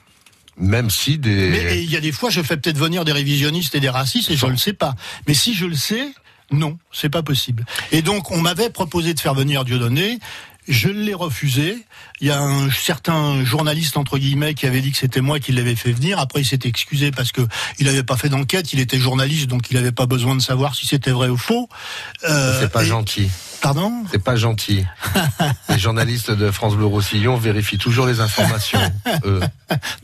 Même 0.57 0.89
si 0.91 1.19
des. 1.19 1.51
Mais 1.51 1.83
il 1.85 1.91
y 1.91 1.97
a 1.97 2.01
des 2.01 2.13
fois, 2.13 2.31
je 2.31 2.41
fais 2.43 2.57
peut-être 2.57 2.79
venir 2.79 3.05
des 3.05 3.13
révisionnistes 3.13 3.75
et 3.75 3.81
des 3.81 3.89
racistes 3.91 4.31
et 4.31 4.37
je 4.37 4.47
ne 4.47 4.53
le 4.53 4.57
sais 4.57 4.73
pas. 4.73 4.95
Mais 5.27 5.35
si 5.35 5.55
je 5.55 5.67
le 5.67 5.75
sais, 5.77 6.13
non, 6.51 6.79
c'est 6.91 7.11
pas 7.11 7.23
possible. 7.23 7.65
Et 7.93 8.01
donc, 8.03 8.31
on 8.31 8.41
m'avait 8.41 8.71
proposé 8.71 9.13
de 9.15 9.21
faire 9.21 9.35
venir 9.35 9.65
Dieudonné. 9.65 10.19
Je 10.69 10.89
l'ai 10.91 11.15
refusé. 11.15 11.79
Il 12.21 12.27
y 12.27 12.31
a 12.31 12.41
un 12.41 12.71
certain 12.71 13.45
journaliste 13.45 13.97
entre 13.97 14.19
guillemets 14.19 14.53
qui 14.55 14.67
avait 14.67 14.81
dit 14.81 14.93
que 14.93 14.99
c'était 14.99 15.21
moi 15.23 15.41
qui 15.41 15.53
l'avais 15.53 15.75
fait 15.77 15.93
venir. 15.93 16.19
Après, 16.19 16.43
il 16.43 16.45
s'est 16.45 16.59
excusé 16.65 17.11
parce 17.11 17.33
que 17.33 17.41
il 17.79 17.87
n'avait 17.87 18.03
pas 18.03 18.17
fait 18.17 18.29
d'enquête. 18.29 18.73
Il 18.73 18.81
était 18.81 18.99
journaliste, 18.99 19.47
donc 19.47 19.71
il 19.71 19.75
n'avait 19.77 19.93
pas 19.93 20.07
besoin 20.07 20.37
de 20.37 20.43
savoir 20.43 20.75
si 20.75 20.87
c'était 20.87 21.11
vrai 21.11 21.29
ou 21.29 21.37
faux. 21.37 21.69
Euh, 22.29 22.61
C'est 22.61 22.71
pas 22.71 22.83
et- 22.85 22.87
gentil. 22.87 23.31
Pardon? 23.61 23.93
C'est 24.13 24.23
pas 24.23 24.37
gentil. 24.37 24.85
les 25.69 25.79
journalistes 25.79 26.31
de 26.31 26.51
France 26.53 26.77
Bleu 26.77 26.85
Roussillon 26.87 27.37
vérifient 27.37 27.79
toujours 27.79 28.07
les 28.07 28.21
informations. 28.21 28.79
eux. 29.25 29.41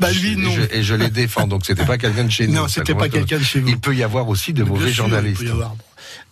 Bah 0.00 0.10
lui 0.10 0.36
non. 0.36 0.50
Et 0.50 0.54
je, 0.54 0.60
et 0.78 0.82
je 0.82 0.94
les 0.94 1.10
défends. 1.10 1.46
Donc 1.46 1.64
c'était 1.64 1.84
pas 1.84 1.98
quelqu'un 1.98 2.24
de 2.24 2.30
chez 2.30 2.46
nous. 2.48 2.54
Non, 2.54 2.68
c'était 2.68 2.94
pas 2.94 3.08
quelqu'un 3.08 3.38
de 3.38 3.44
chez 3.44 3.60
vous. 3.60 3.68
Il 3.68 3.78
peut 3.78 3.94
y 3.94 4.02
avoir 4.02 4.28
aussi 4.28 4.52
de 4.52 4.64
mauvais 4.64 4.80
sûr, 4.92 5.04
il 5.04 5.10
journalistes. 5.10 5.40
peut 5.42 5.46
y 5.46 5.50
avoir. 5.50 5.74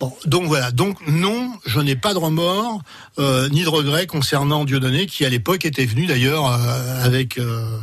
Bon, 0.03 0.13
donc 0.27 0.47
voilà, 0.47 0.73
donc 0.73 0.97
non, 1.07 1.53
je 1.65 1.79
n'ai 1.79 1.95
pas 1.95 2.13
de 2.13 2.19
remords 2.19 2.83
euh, 3.21 3.49
ni 3.51 3.63
de 3.63 3.69
regrets 3.69 4.09
concernant 4.09 4.65
Dieudonné, 4.65 5.07
qui 5.07 5.25
à 5.25 5.29
l'époque 5.29 5.65
était 5.65 5.85
venu 5.87 6.07
d'ailleurs 6.07 6.51
euh, 6.51 7.05
avec, 7.05 7.39
euh, 7.39 7.79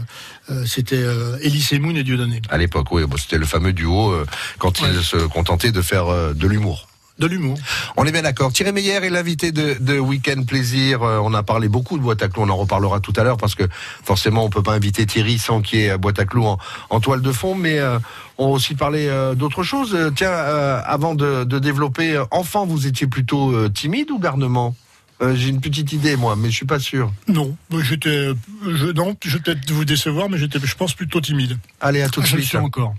euh, 0.51 0.65
c'était 0.65 0.97
euh, 0.97 1.37
Elie 1.41 1.61
Semoun 1.61 1.95
et 1.95 2.03
Dieudonné. 2.03 2.41
À 2.49 2.57
l'époque, 2.57 2.91
oui, 2.91 3.05
bon, 3.05 3.15
c'était 3.15 3.37
le 3.37 3.45
fameux 3.45 3.71
duo 3.71 4.09
euh, 4.09 4.25
quand 4.57 4.81
ils 4.81 5.01
se 5.01 5.15
contentaient 5.27 5.71
de 5.71 5.81
faire 5.81 6.07
euh, 6.07 6.33
de 6.33 6.45
l'humour. 6.45 6.88
De 7.19 7.27
l'humour. 7.27 7.57
On 7.97 8.05
est 8.05 8.13
bien 8.13 8.21
d'accord. 8.21 8.53
Thierry 8.53 8.71
Meyer 8.71 8.93
est 9.03 9.09
l'invité 9.09 9.51
de, 9.51 9.75
de 9.79 9.99
Week-end 9.99 10.41
Plaisir. 10.43 11.03
Euh, 11.03 11.19
on 11.21 11.33
a 11.33 11.43
parlé 11.43 11.67
beaucoup 11.67 11.97
de 11.97 12.01
boîte 12.01 12.23
à 12.23 12.29
clous. 12.29 12.43
On 12.43 12.49
en 12.49 12.55
reparlera 12.55 13.01
tout 13.01 13.11
à 13.17 13.23
l'heure 13.23 13.35
parce 13.35 13.55
que 13.55 13.63
forcément, 14.03 14.45
on 14.45 14.49
peut 14.49 14.63
pas 14.63 14.71
inviter 14.73 15.05
Thierry 15.05 15.37
sans 15.37 15.61
qu'il 15.61 15.79
y 15.79 15.83
ait 15.83 15.97
boîte 15.97 16.17
à 16.19 16.25
clous 16.25 16.45
en, 16.45 16.57
en 16.89 16.99
toile 17.01 17.21
de 17.21 17.31
fond. 17.33 17.55
Mais 17.55 17.77
euh, 17.77 17.99
on 18.37 18.47
va 18.47 18.51
aussi 18.53 18.73
parler 18.73 19.07
euh, 19.09 19.35
d'autres 19.35 19.63
choses. 19.63 19.97
Tiens, 20.15 20.29
euh, 20.31 20.81
avant 20.85 21.13
de, 21.13 21.43
de 21.43 21.59
développer, 21.59 22.15
euh, 22.15 22.23
enfant, 22.31 22.65
vous 22.65 22.87
étiez 22.87 23.07
plutôt 23.07 23.51
euh, 23.51 23.67
timide 23.69 24.11
ou 24.11 24.19
garnement? 24.19 24.73
Euh, 25.21 25.35
J'ai 25.35 25.49
une 25.49 25.59
petite 25.59 25.91
idée, 25.91 26.15
moi, 26.15 26.37
mais 26.37 26.49
je 26.49 26.55
suis 26.55 26.65
pas 26.65 26.79
sûr. 26.79 27.11
Non, 27.27 27.53
j'étais, 27.81 28.29
je, 28.65 28.85
non, 28.93 29.17
je 29.25 29.35
vais 29.35 29.43
peut-être 29.43 29.69
vous 29.71 29.83
décevoir, 29.83 30.29
mais 30.29 30.37
j'étais, 30.37 30.57
je 30.63 30.75
pense 30.75 30.93
plutôt 30.93 31.19
timide. 31.19 31.57
Allez, 31.81 32.01
à 32.01 32.07
tout 32.07 32.21
de 32.21 32.25
je 32.25 32.37
le 32.37 32.41
suite. 32.41 32.51
suis 32.51 32.57
encore. 32.57 32.95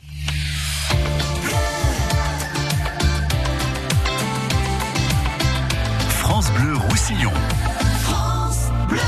France 6.91 8.71
Bleu 8.89 8.99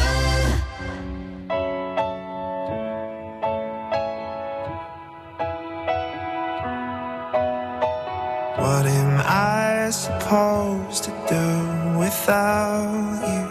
What 8.59 8.87
am 8.87 9.21
I 9.25 9.91
supposed 9.91 11.05
to 11.05 11.11
do 11.29 11.99
without 11.99 13.21
you? 13.29 13.47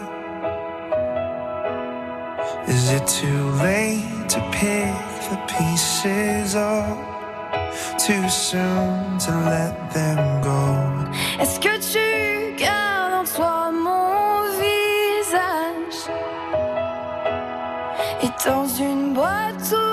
Is 2.72 2.90
it 2.90 3.06
too 3.06 3.50
late 3.62 4.28
to 4.30 4.40
pick 4.52 4.94
the 5.30 5.38
pieces 5.46 6.54
up? 6.54 6.98
Too 7.98 8.28
soon 8.28 9.18
to 9.18 9.30
let 9.44 9.92
them 9.92 10.42
go? 10.42 11.12
Est-ce 11.38 11.58
que 11.60 11.81
dans 18.44 18.66
une 18.66 19.14
boîte 19.14 19.91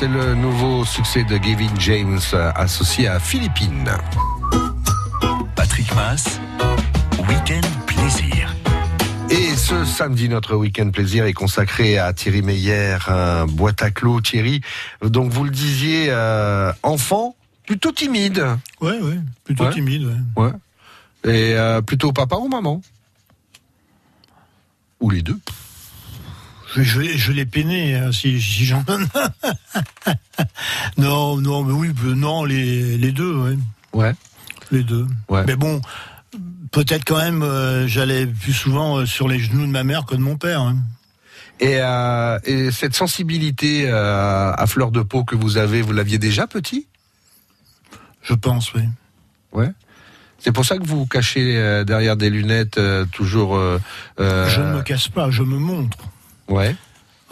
c'est 0.00 0.08
le 0.08 0.34
nouveau 0.34 0.86
succès 0.86 1.24
de 1.24 1.36
Gavin 1.36 1.68
James 1.78 2.18
euh, 2.32 2.50
associé 2.54 3.06
à 3.06 3.20
Philippines. 3.20 3.90
Patrick 5.54 5.94
Mass, 5.94 6.40
Week-end 7.28 7.60
Plaisir. 7.86 8.56
Et 9.28 9.54
ce 9.56 9.84
samedi, 9.84 10.30
notre 10.30 10.56
week-end 10.56 10.88
plaisir 10.88 11.26
est 11.26 11.34
consacré 11.34 11.98
à 11.98 12.14
Thierry 12.14 12.40
Meyer, 12.40 12.96
un 13.08 13.44
boîte 13.44 13.82
à 13.82 13.90
clous. 13.90 14.22
Thierry, 14.22 14.62
donc 15.02 15.32
vous 15.32 15.44
le 15.44 15.50
disiez, 15.50 16.06
euh, 16.08 16.72
enfant, 16.82 17.36
plutôt 17.66 17.92
timide. 17.92 18.42
Ouais, 18.80 18.98
ouais, 19.00 19.18
plutôt 19.44 19.64
Ouais. 19.64 19.74
timide. 19.74 20.10
Ouais. 20.34 20.44
Ouais. 20.46 21.30
Et 21.30 21.52
euh, 21.58 21.82
plutôt 21.82 22.12
papa 22.12 22.36
ou 22.36 22.48
maman? 22.48 22.80
Ou 25.00 25.10
les 25.10 25.20
deux 25.20 25.38
Je, 26.76 26.82
je, 27.16 27.32
l'ai 27.32 27.46
peiné, 27.46 27.96
hein, 27.96 28.12
si, 28.12 28.40
si 28.40 28.64
j'en 28.64 28.84
non, 30.96 31.36
non, 31.36 31.64
mais 31.64 31.72
oui, 31.72 31.90
euh, 32.04 32.14
non, 32.14 32.44
les, 32.44 32.96
les 32.96 33.12
deux, 33.12 33.34
ouais. 33.34 33.56
Ouais. 33.92 34.14
les 34.70 34.84
deux. 34.84 35.06
Ouais. 35.28 35.42
Mais 35.46 35.56
bon, 35.56 35.80
peut-être 36.70 37.04
quand 37.04 37.18
même, 37.18 37.42
euh, 37.42 37.88
j'allais 37.88 38.26
plus 38.26 38.52
souvent 38.52 38.98
euh, 38.98 39.06
sur 39.06 39.26
les 39.28 39.38
genoux 39.40 39.66
de 39.66 39.70
ma 39.72 39.82
mère 39.84 40.04
que 40.06 40.14
de 40.14 40.20
mon 40.20 40.36
père. 40.36 40.60
hein. 40.60 40.76
Et, 41.58 41.78
euh, 41.80 42.38
et 42.44 42.70
cette 42.70 42.94
sensibilité 42.94 43.90
euh, 43.90 44.52
à 44.52 44.66
fleur 44.66 44.90
de 44.92 45.02
peau 45.02 45.24
que 45.24 45.34
vous 45.36 45.56
avez, 45.56 45.82
vous 45.82 45.92
l'aviez 45.92 46.18
déjà 46.18 46.46
petit? 46.46 46.86
Je 48.22 48.34
pense, 48.34 48.72
oui. 48.74 48.82
Ouais. 49.52 49.70
C'est 50.38 50.52
pour 50.52 50.64
ça 50.64 50.78
que 50.78 50.86
vous 50.86 51.00
vous 51.00 51.06
cachez 51.06 51.82
derrière 51.84 52.16
des 52.16 52.30
lunettes 52.30 52.80
toujours. 53.12 53.58
Je 54.18 54.60
ne 54.60 54.76
me 54.76 54.82
casse 54.82 55.08
pas, 55.08 55.30
je 55.30 55.42
me 55.42 55.58
montre. 55.58 55.98
Ouais, 56.50 56.74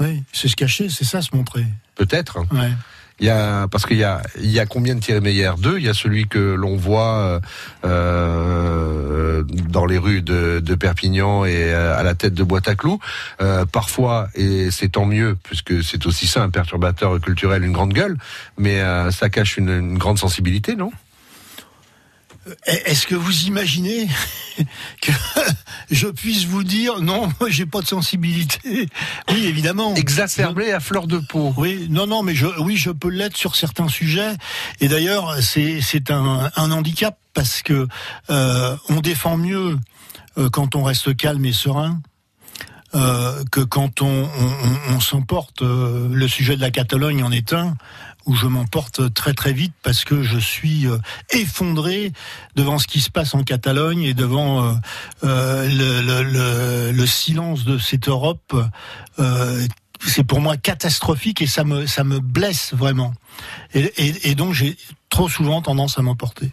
Oui, 0.00 0.22
c'est 0.32 0.48
se 0.48 0.56
cacher, 0.56 0.88
c'est 0.88 1.04
ça 1.04 1.20
se 1.20 1.34
montrer. 1.36 1.66
peut-être. 1.96 2.38
Ouais. 2.52 2.70
Il 3.20 3.26
y 3.26 3.30
a 3.30 3.66
parce 3.66 3.84
qu'il 3.84 3.96
y 3.96 4.04
a 4.04 4.22
il 4.40 4.48
y 4.48 4.60
a 4.60 4.66
combien 4.66 4.94
de 4.94 5.00
Thierry 5.00 5.20
Meyer 5.20 5.50
Deux? 5.58 5.78
Il 5.78 5.84
y 5.84 5.88
a 5.88 5.92
celui 5.94 6.28
que 6.28 6.38
l'on 6.54 6.76
voit 6.76 7.16
euh, 7.18 7.40
euh, 8.28 9.42
dans 9.44 9.86
les 9.86 9.98
rues 9.98 10.22
de, 10.22 10.60
de 10.60 10.74
Perpignan 10.76 11.44
et 11.44 11.72
euh, 11.72 11.98
à 11.98 12.02
la 12.04 12.14
tête 12.14 12.34
de 12.34 12.44
Boîte 12.44 12.68
à 12.68 12.76
clous. 12.76 13.00
Euh, 13.40 13.64
parfois, 13.66 14.28
et 14.36 14.70
c'est 14.70 14.90
tant 14.90 15.04
mieux 15.04 15.36
puisque 15.42 15.82
c'est 15.82 16.06
aussi 16.06 16.26
ça 16.28 16.42
un 16.44 16.50
perturbateur 16.50 17.20
culturel, 17.20 17.64
une 17.64 17.72
grande 17.72 17.92
gueule, 17.92 18.16
mais 18.56 18.80
euh, 18.80 19.10
ça 19.10 19.28
cache 19.30 19.56
une, 19.56 19.70
une 19.70 19.98
grande 19.98 20.18
sensibilité, 20.18 20.76
non? 20.76 20.92
Est-ce 22.66 23.06
que 23.06 23.14
vous 23.14 23.42
imaginez 23.44 24.08
que 25.02 25.12
je 25.90 26.06
puisse 26.08 26.44
vous 26.44 26.64
dire 26.64 27.00
non, 27.00 27.28
moi 27.40 27.48
j'ai 27.50 27.66
pas 27.66 27.80
de 27.80 27.86
sensibilité 27.86 28.88
Oui, 29.30 29.46
évidemment. 29.46 29.94
Exacerbé 29.94 30.72
à 30.72 30.80
fleur 30.80 31.06
de 31.06 31.18
peau. 31.18 31.52
Oui, 31.56 31.86
non, 31.90 32.06
non, 32.06 32.22
mais 32.22 32.34
je, 32.34 32.46
oui, 32.60 32.76
je 32.76 32.90
peux 32.90 33.08
l'être 33.10 33.36
sur 33.36 33.56
certains 33.56 33.88
sujets. 33.88 34.32
Et 34.80 34.88
d'ailleurs, 34.88 35.36
c'est 35.42 36.10
un, 36.10 36.50
un 36.56 36.70
handicap 36.70 37.18
parce 37.34 37.62
que 37.62 37.86
euh, 38.30 38.76
on 38.88 39.00
défend 39.00 39.36
mieux 39.36 39.78
euh, 40.38 40.50
quand 40.50 40.74
on 40.74 40.82
reste 40.82 41.16
calme 41.16 41.44
et 41.44 41.52
serein. 41.52 42.00
euh, 42.94 43.44
que 43.52 43.60
quand 43.60 44.00
on, 44.02 44.24
on, 44.24 44.94
on 44.94 45.00
s'emporte, 45.00 45.60
euh, 45.62 46.08
le 46.10 46.26
sujet 46.28 46.56
de 46.56 46.60
la 46.62 46.70
Catalogne 46.70 47.22
en 47.22 47.30
est 47.30 47.52
un, 47.52 47.76
où 48.28 48.36
je 48.36 48.46
m'emporte 48.46 49.12
très 49.14 49.34
très 49.34 49.52
vite 49.52 49.72
parce 49.82 50.04
que 50.04 50.22
je 50.22 50.38
suis 50.38 50.86
euh, 50.86 50.98
effondré 51.30 52.12
devant 52.54 52.78
ce 52.78 52.86
qui 52.86 53.00
se 53.00 53.10
passe 53.10 53.34
en 53.34 53.42
Catalogne 53.42 54.02
et 54.02 54.14
devant 54.14 54.62
euh, 54.62 54.72
euh, 55.24 55.66
le, 55.66 56.02
le, 56.02 56.22
le, 56.22 56.92
le 56.92 57.06
silence 57.06 57.64
de 57.64 57.78
cette 57.78 58.06
Europe. 58.06 58.54
c'est 60.06 60.24
pour 60.24 60.40
moi 60.40 60.56
catastrophique 60.56 61.42
et 61.42 61.46
ça 61.48 61.64
me 61.64 61.86
ça 61.86 62.04
me 62.04 62.20
blesse 62.20 62.72
vraiment. 62.74 63.12
Et, 63.74 63.90
et, 63.96 64.30
et 64.30 64.34
donc 64.36 64.52
j'ai 64.52 64.76
trop 65.08 65.28
souvent 65.28 65.60
tendance 65.62 65.98
à 65.98 66.02
m'emporter. 66.02 66.52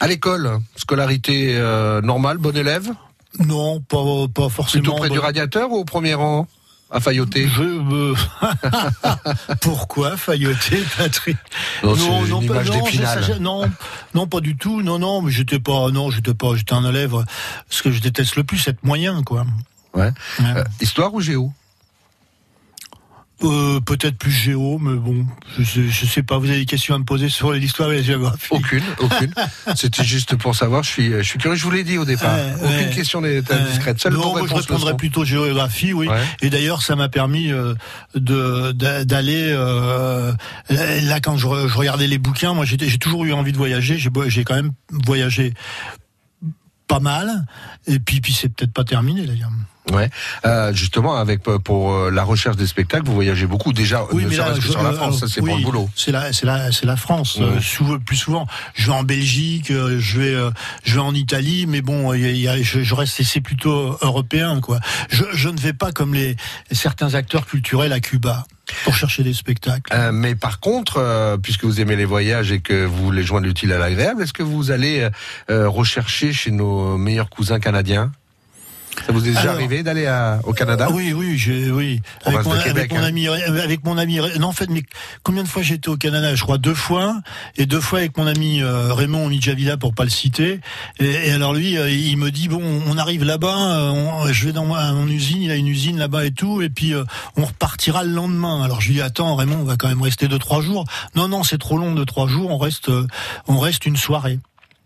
À 0.00 0.06
l'école, 0.06 0.58
scolarité 0.76 1.54
euh, 1.56 2.00
normale, 2.00 2.38
bon 2.38 2.56
élève? 2.56 2.90
Non, 3.38 3.80
pas 3.80 4.28
pas 4.32 4.48
forcément. 4.48 4.82
Plutôt 4.82 4.96
près 4.96 5.10
du 5.10 5.18
Bon, 5.18 5.22
radiateur 5.24 5.70
ou 5.72 5.78
au 5.78 5.84
premier 5.84 6.14
rang? 6.14 6.46
À 6.92 7.00
failloter 7.00 7.48
Je 7.48 7.62
me... 7.62 8.14
Pourquoi 9.60 10.16
failloter, 10.16 10.82
Patrick? 10.96 11.38
Non, 11.82 11.96
c'est 11.96 12.02
une 12.40 12.46
pas- 12.46 12.62
non, 13.40 13.60
non, 13.62 13.70
non, 14.14 14.26
pas 14.26 14.40
du 14.40 14.56
tout. 14.56 14.82
Non, 14.82 14.98
non, 14.98 15.22
mais 15.22 15.30
j'étais 15.32 15.58
pas, 15.58 15.90
non, 15.90 16.10
j'étais 16.10 16.34
pas, 16.34 16.54
j'étais 16.54 16.74
un 16.74 16.88
élève. 16.88 17.14
Ce 17.70 17.82
que 17.82 17.90
je 17.90 18.00
déteste 18.00 18.36
le 18.36 18.44
plus, 18.44 18.66
être 18.68 18.82
moyen, 18.84 19.22
quoi. 19.22 19.46
Ouais. 19.94 20.12
Ouais. 20.38 20.44
Euh, 20.56 20.64
histoire 20.80 21.12
ou 21.14 21.20
géo? 21.20 21.52
Euh, 23.44 23.80
peut-être 23.80 24.16
plus 24.16 24.30
géo, 24.30 24.78
mais 24.78 24.96
bon, 24.96 25.26
je 25.58 25.64
sais, 25.64 25.88
je 25.88 26.06
sais 26.06 26.22
pas. 26.22 26.38
Vous 26.38 26.48
avez 26.48 26.60
des 26.60 26.66
questions 26.66 26.94
à 26.94 26.98
me 26.98 27.04
poser 27.04 27.28
sur 27.28 27.52
l'histoire 27.52 27.90
et 27.92 27.96
la 27.96 28.02
géographie 28.02 28.48
Aucune, 28.50 28.82
aucune. 28.98 29.34
C'était 29.74 30.04
juste 30.04 30.36
pour 30.36 30.54
savoir. 30.54 30.82
Je 30.84 30.88
suis, 30.90 31.10
je 31.10 31.22
suis 31.22 31.38
curieux. 31.38 31.56
Je 31.56 31.64
vous 31.64 31.70
l'ai 31.70 31.82
dit 31.84 31.98
au 31.98 32.04
départ. 32.04 32.36
Aucune 32.62 32.68
ouais. 32.68 32.90
question 32.94 33.20
n'est 33.20 33.42
indiscrète. 33.52 34.00
Seule 34.00 34.14
non, 34.14 34.36
moi 34.36 34.46
je 34.48 34.54
répondrais 34.54 34.96
plutôt 34.96 35.24
géographie, 35.24 35.92
oui. 35.92 36.06
Ouais. 36.08 36.22
Et 36.40 36.50
d'ailleurs, 36.50 36.82
ça 36.82 36.94
m'a 36.94 37.08
permis 37.08 37.50
euh, 37.50 37.74
de 38.14 38.72
d'a- 38.72 39.04
d'aller 39.04 39.48
euh, 39.50 40.32
là 40.68 41.20
quand 41.20 41.36
je, 41.36 41.46
je 41.46 41.76
regardais 41.76 42.06
les 42.06 42.18
bouquins. 42.18 42.54
Moi, 42.54 42.64
j'ai 42.64 42.76
toujours 42.98 43.24
eu 43.24 43.32
envie 43.32 43.52
de 43.52 43.58
voyager. 43.58 43.98
J'ai 43.98 44.44
quand 44.44 44.54
même 44.54 44.72
voyagé 44.90 45.52
pas 46.86 47.00
mal. 47.00 47.46
Et 47.86 47.98
puis, 47.98 48.20
puis 48.20 48.32
c'est 48.32 48.48
peut-être 48.48 48.72
pas 48.72 48.84
terminé 48.84 49.26
d'ailleurs. 49.26 49.50
Ouais. 49.90 50.08
Euh, 50.46 50.72
justement, 50.72 51.16
avec 51.16 51.46
euh, 51.48 51.58
pour 51.58 51.92
euh, 51.92 52.10
la 52.10 52.22
recherche 52.22 52.56
des 52.56 52.68
spectacles, 52.68 53.04
vous 53.04 53.14
voyagez 53.14 53.46
beaucoup 53.46 53.72
déjà. 53.72 54.06
ne 54.12 54.20
mais 54.28 54.36
là, 54.36 54.52
que 54.54 54.60
je- 54.60 54.70
sur 54.70 54.82
la 54.82 54.90
euh, 54.90 54.92
France, 54.92 55.20
ça 55.20 55.26
c'est 55.28 55.40
oui, 55.40 55.48
pour 55.50 55.58
le 55.58 55.64
boulot. 55.64 55.90
C'est 55.96 56.12
la, 56.12 56.32
c'est 56.32 56.46
la, 56.46 56.70
c'est 56.70 56.86
la 56.86 56.96
France. 56.96 57.36
Ouais. 57.38 57.44
Euh, 57.44 57.60
sou- 57.60 57.98
plus 57.98 58.16
souvent, 58.16 58.46
je 58.74 58.86
vais 58.86 58.96
en 58.96 59.02
Belgique, 59.02 59.70
euh, 59.72 59.98
je 59.98 60.20
vais, 60.20 60.34
euh, 60.34 60.50
je 60.84 60.94
vais 60.94 61.00
en 61.00 61.14
Italie, 61.14 61.66
mais 61.66 61.82
bon, 61.82 62.14
y 62.14 62.24
a- 62.24 62.30
il 62.30 62.36
y 62.40 62.48
a- 62.48 62.62
je, 62.62 62.82
je 62.82 62.94
reste, 62.94 63.20
c'est 63.22 63.40
plutôt 63.40 63.98
européen, 64.02 64.60
quoi. 64.60 64.78
Je, 65.10 65.24
je 65.32 65.48
ne 65.48 65.58
vais 65.58 65.72
pas 65.72 65.90
comme 65.90 66.14
les 66.14 66.36
certains 66.70 67.14
acteurs 67.14 67.46
culturels 67.46 67.92
à 67.92 67.98
Cuba 68.00 68.46
pour 68.84 68.94
chercher 68.94 69.24
des 69.24 69.34
spectacles. 69.34 69.92
Euh, 69.92 70.12
mais 70.12 70.36
par 70.36 70.60
contre, 70.60 70.98
euh, 70.98 71.36
puisque 71.38 71.64
vous 71.64 71.80
aimez 71.80 71.96
les 71.96 72.04
voyages 72.04 72.52
et 72.52 72.60
que 72.60 72.84
vous 72.84 73.04
voulez 73.04 73.24
joindre 73.24 73.46
l'utile 73.46 73.72
à 73.72 73.78
l'agréable, 73.78 74.22
est-ce 74.22 74.32
que 74.32 74.44
vous 74.44 74.70
allez 74.70 75.00
euh, 75.00 75.10
euh, 75.50 75.68
rechercher 75.68 76.32
chez 76.32 76.52
nos 76.52 76.96
meilleurs 76.96 77.28
cousins 77.30 77.58
canadiens? 77.58 78.12
Ça 79.06 79.12
vous 79.12 79.24
est 79.24 79.28
déjà 79.30 79.40
Alors- 79.40 79.54
arrivé 79.54 79.82
d'aller 79.82 80.06
au 80.44 80.52
Canada 80.52 80.88
oui, 80.92 81.12
oui, 81.12 81.38
j'ai, 81.38 81.70
oui. 81.70 82.00
Avec 82.24 82.40
Province 82.40 82.46
mon, 82.46 82.54
de 82.54 82.62
Québec, 82.62 82.92
avec 82.92 82.92
mon 82.92 82.98
hein. 82.98 83.08
ami, 83.08 83.28
avec 83.28 83.84
mon 83.84 83.98
ami, 83.98 84.18
non, 84.38 84.48
en 84.48 84.52
fait, 84.52 84.68
mais 84.70 84.82
combien 85.22 85.42
de 85.42 85.48
fois 85.48 85.62
j'ai 85.62 85.74
été 85.74 85.88
au 85.88 85.96
Canada? 85.96 86.34
Je 86.34 86.42
crois 86.42 86.58
deux 86.58 86.74
fois, 86.74 87.16
et 87.56 87.66
deux 87.66 87.80
fois 87.80 88.00
avec 88.00 88.16
mon 88.16 88.26
ami 88.26 88.62
euh, 88.62 88.92
Raymond 88.92 89.28
Midjavila 89.28 89.76
pour 89.76 89.94
pas 89.94 90.04
le 90.04 90.10
citer. 90.10 90.60
Et, 91.00 91.28
et 91.28 91.32
alors 91.32 91.54
lui, 91.54 91.78
euh, 91.78 91.90
il 91.90 92.16
me 92.16 92.30
dit 92.30 92.48
bon, 92.48 92.62
on 92.86 92.98
arrive 92.98 93.24
là-bas, 93.24 93.76
euh, 93.78 94.32
je 94.32 94.46
vais 94.46 94.52
dans 94.52 94.66
mon 94.66 95.08
usine, 95.08 95.42
il 95.42 95.50
a 95.50 95.56
une 95.56 95.68
usine 95.68 95.98
là-bas 95.98 96.26
et 96.26 96.30
tout, 96.32 96.62
et 96.62 96.68
puis 96.68 96.94
euh, 96.94 97.04
on 97.36 97.44
repartira 97.44 98.04
le 98.04 98.10
lendemain. 98.12 98.62
Alors 98.62 98.80
je 98.80 98.88
lui 98.88 98.94
dis 98.96 99.02
attends, 99.02 99.34
Raymond, 99.36 99.58
on 99.60 99.64
va 99.64 99.76
quand 99.76 99.88
même 99.88 100.02
rester 100.02 100.28
deux 100.28 100.38
trois 100.38 100.60
jours. 100.60 100.84
Non, 101.14 101.28
non, 101.28 101.42
c'est 101.42 101.58
trop 101.58 101.78
long 101.78 101.94
de 101.94 102.04
trois 102.04 102.28
jours, 102.28 102.50
on 102.50 102.58
reste, 102.58 102.88
euh, 102.90 103.06
on 103.48 103.58
reste 103.58 103.86
une 103.86 103.96
soirée. 103.96 104.38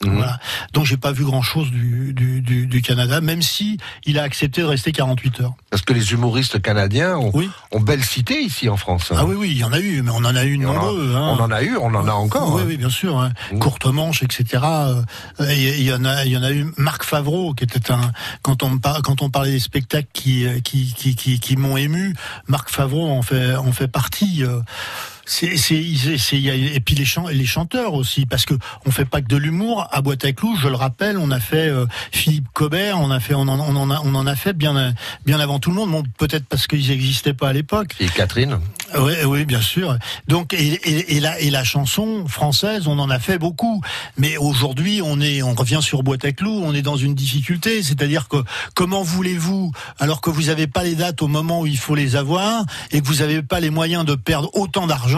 Mhm. 0.04 0.16
Voilà. 0.16 0.38
Donc 0.74 0.84
j'ai 0.84 0.98
pas 0.98 1.10
vu 1.12 1.24
grand 1.24 1.40
chose 1.42 1.70
du, 1.70 2.12
du, 2.12 2.42
du, 2.42 2.66
du 2.66 2.82
Canada, 2.82 3.20
même 3.22 3.40
si 3.40 3.78
il 4.04 4.18
a 4.18 4.22
accepté 4.24 4.60
de 4.60 4.66
rester 4.66 4.92
48 4.92 5.40
heures. 5.40 5.54
Parce 5.70 5.82
que 5.82 5.94
les 5.94 6.12
humoristes 6.12 6.60
canadiens 6.60 7.16
ont, 7.16 7.30
Oui. 7.32 7.48
ont 7.72 7.80
belle 7.80 8.04
cité 8.04 8.40
ici 8.42 8.68
en 8.68 8.76
France. 8.76 9.10
Ah 9.16 9.24
oui, 9.24 9.34
oui, 9.38 9.48
il 9.52 9.56
y 9.58 9.64
en 9.64 9.72
a 9.72 9.80
eu, 9.80 10.02
mais 10.02 10.10
on 10.10 10.16
en 10.18 10.36
a 10.36 10.44
eu 10.44 10.60
Et 10.60 10.66
on, 10.66 10.72
nombreux. 10.74 11.14
hein. 11.16 11.36
on 11.38 11.42
en 11.42 11.50
a 11.50 11.62
eu, 11.62 11.76
on 11.78 11.94
en 11.94 12.06
a 12.06 12.12
encore. 12.12 12.54
Oui, 12.54 12.62
hein. 12.62 12.64
oui, 12.68 12.76
bien 12.76 12.90
sûr. 12.90 13.18
Hein. 13.18 13.32
Mm. 13.52 13.58
Courte 13.58 13.86
manche, 13.86 14.22
etc. 14.22 14.62
Euh, 14.66 15.02
Il 15.54 15.82
y, 15.82 15.92
en 15.92 16.04
a, 16.04 16.24
il 16.26 16.32
y 16.32 16.36
en 16.36 16.42
a 16.42 16.52
eu. 16.52 16.66
Marc 16.76 17.02
Favreau, 17.04 17.54
qui 17.54 17.64
était 17.64 17.90
un. 17.90 18.12
Quand 18.42 18.62
on 18.62 18.78
quand 18.78 19.22
on 19.22 19.30
parlait 19.30 19.52
des 19.52 19.58
spectacles 19.60 20.08
qui 20.12 20.46
euh, 20.46 20.60
qui 20.60 20.92
qui 20.94 21.14
qui, 21.14 21.40
qui 21.40 21.56
m'ont 21.56 21.76
ému, 21.78 22.14
Marc 22.48 22.68
Favreau 22.70 23.08
en 23.10 23.22
fait 23.22 23.54
en 23.54 23.72
fait 23.72 23.88
partie. 23.88 24.44
euh, 24.44 24.60
c'est, 25.26 25.46
et 25.48 26.80
puis 26.80 26.94
les, 26.94 27.04
les 27.32 27.46
chanteurs 27.46 27.94
aussi, 27.94 28.26
parce 28.26 28.44
que 28.46 28.54
on 28.84 28.92
fait 28.92 29.04
pas 29.04 29.20
que 29.20 29.26
de 29.26 29.36
l'humour. 29.36 29.88
À 29.90 30.00
Boîte 30.00 30.24
à 30.24 30.32
Clous, 30.32 30.56
je 30.56 30.68
le 30.68 30.76
rappelle, 30.76 31.18
on 31.18 31.32
a 31.32 31.40
fait 31.40 31.68
euh, 31.68 31.86
Philippe 32.12 32.46
Cobert, 32.52 33.00
on 33.00 33.10
a 33.10 33.18
fait, 33.18 33.34
on 33.34 33.42
en, 33.42 33.58
on 33.58 33.74
en 33.74 33.90
a, 33.90 34.00
on 34.04 34.14
en 34.14 34.26
a 34.26 34.36
fait 34.36 34.52
bien, 34.52 34.94
bien 35.24 35.40
avant 35.40 35.58
tout 35.58 35.70
le 35.70 35.76
monde. 35.76 35.90
Bon, 35.90 36.04
peut-être 36.16 36.46
parce 36.46 36.68
qu'ils 36.68 36.88
n'existaient 36.88 37.34
pas 37.34 37.48
à 37.48 37.52
l'époque. 37.52 37.96
Et 37.98 38.06
Catherine 38.06 38.60
Oui, 38.96 39.14
oui, 39.24 39.44
bien 39.44 39.60
sûr. 39.60 39.96
Donc, 40.28 40.52
et, 40.52 40.74
et, 40.84 41.16
et 41.16 41.20
la, 41.20 41.40
et 41.40 41.50
la 41.50 41.64
chanson 41.64 42.26
française, 42.28 42.86
on 42.86 42.98
en 43.00 43.10
a 43.10 43.18
fait 43.18 43.38
beaucoup. 43.38 43.82
Mais 44.16 44.36
aujourd'hui, 44.36 45.00
on 45.04 45.20
est, 45.20 45.42
on 45.42 45.54
revient 45.54 45.80
sur 45.82 46.04
Boîte 46.04 46.24
à 46.24 46.32
Clous, 46.32 46.62
on 46.64 46.72
est 46.72 46.82
dans 46.82 46.96
une 46.96 47.16
difficulté. 47.16 47.82
C'est-à-dire 47.82 48.28
que 48.28 48.36
comment 48.74 49.02
voulez-vous, 49.02 49.72
alors 49.98 50.20
que 50.20 50.30
vous 50.30 50.44
n'avez 50.44 50.68
pas 50.68 50.84
les 50.84 50.94
dates 50.94 51.20
au 51.20 51.28
moment 51.28 51.62
où 51.62 51.66
il 51.66 51.78
faut 51.78 51.96
les 51.96 52.14
avoir 52.14 52.64
et 52.92 53.00
que 53.00 53.06
vous 53.06 53.16
n'avez 53.16 53.42
pas 53.42 53.58
les 53.58 53.70
moyens 53.70 54.04
de 54.04 54.14
perdre 54.14 54.50
autant 54.54 54.86
d'argent 54.86 55.15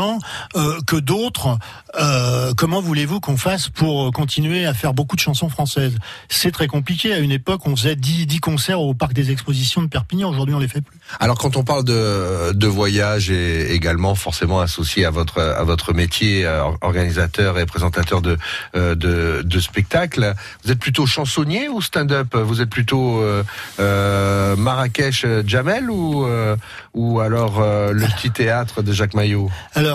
euh, 0.56 0.78
que 0.86 0.96
d'autres, 0.96 1.58
euh, 1.98 2.52
comment 2.56 2.80
voulez-vous 2.80 3.20
qu'on 3.20 3.36
fasse 3.36 3.68
pour 3.68 4.12
continuer 4.12 4.66
à 4.66 4.74
faire 4.74 4.94
beaucoup 4.94 5.16
de 5.16 5.20
chansons 5.20 5.48
françaises? 5.48 5.96
C'est 6.28 6.52
très 6.52 6.66
compliqué. 6.66 7.12
À 7.12 7.18
une 7.18 7.32
époque, 7.32 7.66
on 7.66 7.76
faisait 7.76 7.96
10, 7.96 8.26
10 8.26 8.40
concerts 8.40 8.80
au 8.80 8.94
parc 8.94 9.12
des 9.12 9.30
expositions 9.30 9.82
de 9.82 9.88
Perpignan. 9.88 10.30
Aujourd'hui, 10.30 10.54
on 10.54 10.58
les 10.58 10.68
fait 10.68 10.80
plus. 10.80 10.98
Alors 11.20 11.38
quand 11.38 11.56
on 11.56 11.64
parle 11.64 11.84
de, 11.84 12.52
de 12.52 12.66
voyage 12.66 13.30
et 13.30 13.72
également 13.72 14.14
forcément 14.14 14.60
associé 14.60 15.04
à 15.04 15.10
votre 15.10 15.40
à 15.40 15.64
votre 15.64 15.92
métier 15.92 16.44
euh, 16.44 16.62
organisateur 16.82 17.58
et 17.58 17.66
présentateur 17.66 18.20
de 18.22 18.36
euh, 18.76 18.94
de, 18.94 19.42
de 19.42 19.60
spectacles, 19.60 20.34
vous 20.64 20.72
êtes 20.72 20.78
plutôt 20.78 21.06
chansonnier 21.06 21.68
ou 21.68 21.80
stand-up? 21.80 22.36
Vous 22.36 22.60
êtes 22.60 22.70
plutôt 22.70 23.20
euh, 23.20 23.42
euh, 23.80 24.56
Marrakech 24.56 25.24
euh, 25.24 25.42
Jamel 25.46 25.90
ou 25.90 26.26
euh, 26.26 26.56
ou 26.94 27.20
alors 27.20 27.60
euh, 27.60 27.92
le 27.92 28.06
petit 28.06 28.30
théâtre 28.30 28.82
de 28.82 28.92
Jacques 28.92 29.14
Maillot? 29.14 29.50
Alors, 29.74 29.87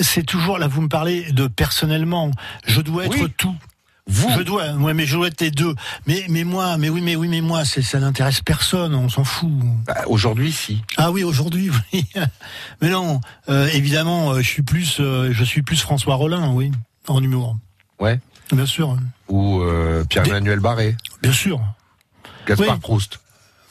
c'est 0.00 0.24
toujours 0.24 0.58
là, 0.58 0.66
vous 0.68 0.82
me 0.82 0.88
parlez 0.88 1.30
de 1.32 1.46
personnellement. 1.46 2.30
Je 2.66 2.80
dois 2.80 3.06
être 3.06 3.12
Oui. 3.22 3.32
tout. 3.36 3.54
Vous 4.08 4.28
Je 4.36 4.42
dois, 4.42 4.72
ouais, 4.72 4.94
mais 4.94 5.06
je 5.06 5.14
dois 5.16 5.28
être 5.28 5.40
les 5.40 5.52
deux. 5.52 5.76
Mais, 6.08 6.24
mais 6.28 6.42
moi, 6.42 6.76
mais 6.76 6.88
oui, 6.88 7.00
mais 7.00 7.14
oui, 7.14 7.28
mais 7.28 7.40
moi, 7.40 7.64
ça 7.64 8.00
n'intéresse 8.00 8.40
personne, 8.40 8.96
on 8.96 9.08
s'en 9.08 9.22
fout. 9.22 9.48
Bah, 9.86 10.02
Aujourd'hui, 10.08 10.50
si. 10.50 10.82
Ah 10.96 11.12
oui, 11.12 11.22
aujourd'hui, 11.22 11.70
oui. 11.92 12.04
Mais 12.80 12.90
non, 12.90 13.20
euh, 13.48 13.68
évidemment, 13.72 14.32
euh, 14.32 14.38
je 14.42 14.48
suis 14.48 14.62
plus, 14.62 14.96
euh, 14.98 15.30
je 15.32 15.44
suis 15.44 15.62
plus 15.62 15.80
François 15.80 16.16
Rollin, 16.16 16.50
oui, 16.52 16.72
en 17.06 17.22
humour. 17.22 17.56
Ouais. 18.00 18.18
Bien 18.52 18.66
sûr. 18.66 18.96
Ou 19.28 19.60
euh, 19.60 20.04
Pierre-Emmanuel 20.04 20.58
Barré, 20.58 20.96
Bien 21.22 21.32
sûr. 21.32 21.60
Gaspard 22.46 22.74
Oui. 22.74 22.80
Proust. 22.80 23.20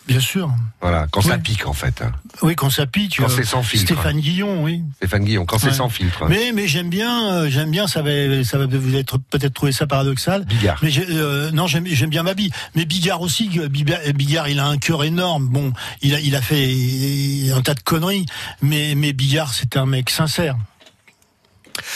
Bien 0.07 0.19
sûr. 0.19 0.51
Voilà, 0.81 1.07
quand 1.11 1.21
ça 1.21 1.37
pique 1.37 1.67
en 1.67 1.73
fait. 1.73 2.01
hein. 2.01 2.11
Oui, 2.41 2.55
quand 2.55 2.69
ça 2.69 2.85
pique. 2.87 3.17
Quand 3.19 3.25
euh, 3.25 3.35
c'est 3.35 3.43
sans 3.43 3.61
filtre. 3.63 3.93
Stéphane 3.93 4.19
Guillon, 4.19 4.63
oui. 4.63 4.81
Stéphane 4.97 5.23
Guillon, 5.23 5.45
quand 5.45 5.59
c'est 5.59 5.71
sans 5.71 5.89
filtre. 5.89 6.25
Mais 6.27 6.51
mais 6.53 6.67
j'aime 6.67 6.89
bien, 6.89 7.31
euh, 7.33 7.49
j'aime 7.49 7.69
bien. 7.71 7.87
Ça 7.87 8.01
va, 8.01 8.43
ça 8.43 8.57
va 8.57 8.65
vous 8.65 8.95
être 8.95 9.19
peut-être 9.19 9.53
trouver 9.53 9.71
ça 9.71 9.85
paradoxal. 9.87 10.43
Bigard. 10.45 10.79
Mais 10.81 10.91
euh, 11.09 11.51
non, 11.51 11.67
j'aime 11.67 12.09
bien 12.09 12.23
Babi. 12.23 12.51
Mais 12.75 12.85
Bigard 12.85 13.21
aussi. 13.21 13.47
Bigard, 13.69 14.49
il 14.49 14.59
a 14.59 14.67
un 14.67 14.77
cœur 14.77 15.03
énorme. 15.03 15.47
Bon, 15.47 15.71
il 16.01 16.15
a 16.15 16.19
il 16.19 16.35
a 16.35 16.41
fait 16.41 17.51
un 17.55 17.61
tas 17.61 17.75
de 17.75 17.81
conneries. 17.81 18.25
Mais 18.61 18.95
mais 18.95 19.13
Bigard, 19.13 19.53
c'était 19.53 19.77
un 19.79 19.85
mec 19.85 20.09
sincère. 20.09 20.55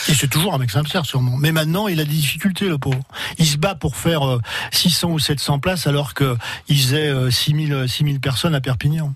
Et 0.08 0.14
c'est 0.14 0.28
toujours 0.28 0.54
un 0.54 0.58
mec 0.58 0.72
sincère, 0.72 1.06
sûrement. 1.06 1.38
Mais 1.38 1.52
maintenant, 1.52 1.88
il 1.88 2.00
a 2.00 2.06
des 2.06 2.14
difficultés, 2.14 2.68
le 2.68 2.78
pauvre. 2.78 3.00
Il 3.38 3.46
se 3.46 3.58
bat 3.58 3.76
pour 3.76 3.96
faire 3.96 4.28
euh, 4.28 4.40
600 4.72 5.10
ou 5.10 5.20
700 5.20 5.60
places, 5.60 5.88
alors 5.88 6.14
que 6.14 6.38
il 6.68 6.78
faisait 6.78 7.08
euh, 7.08 7.32
6000 7.32 7.86
6000 7.88 8.20
personnes 8.20 8.56
à 8.56 8.62
Perpignan. 8.62 9.14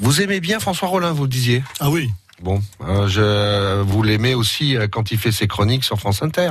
Vous 0.00 0.20
aimez 0.20 0.40
bien 0.40 0.60
François 0.60 0.88
Rollin, 0.88 1.12
vous 1.12 1.22
le 1.22 1.28
disiez? 1.28 1.64
Ah 1.80 1.90
oui. 1.90 2.10
Bon, 2.42 2.60
euh, 2.82 3.08
je, 3.08 3.80
vous 3.80 4.02
l'aimez 4.02 4.34
aussi 4.34 4.76
euh, 4.76 4.88
quand 4.88 5.10
il 5.10 5.16
fait 5.16 5.32
ses 5.32 5.46
chroniques 5.46 5.84
sur 5.84 5.98
France 5.98 6.22
Inter. 6.22 6.50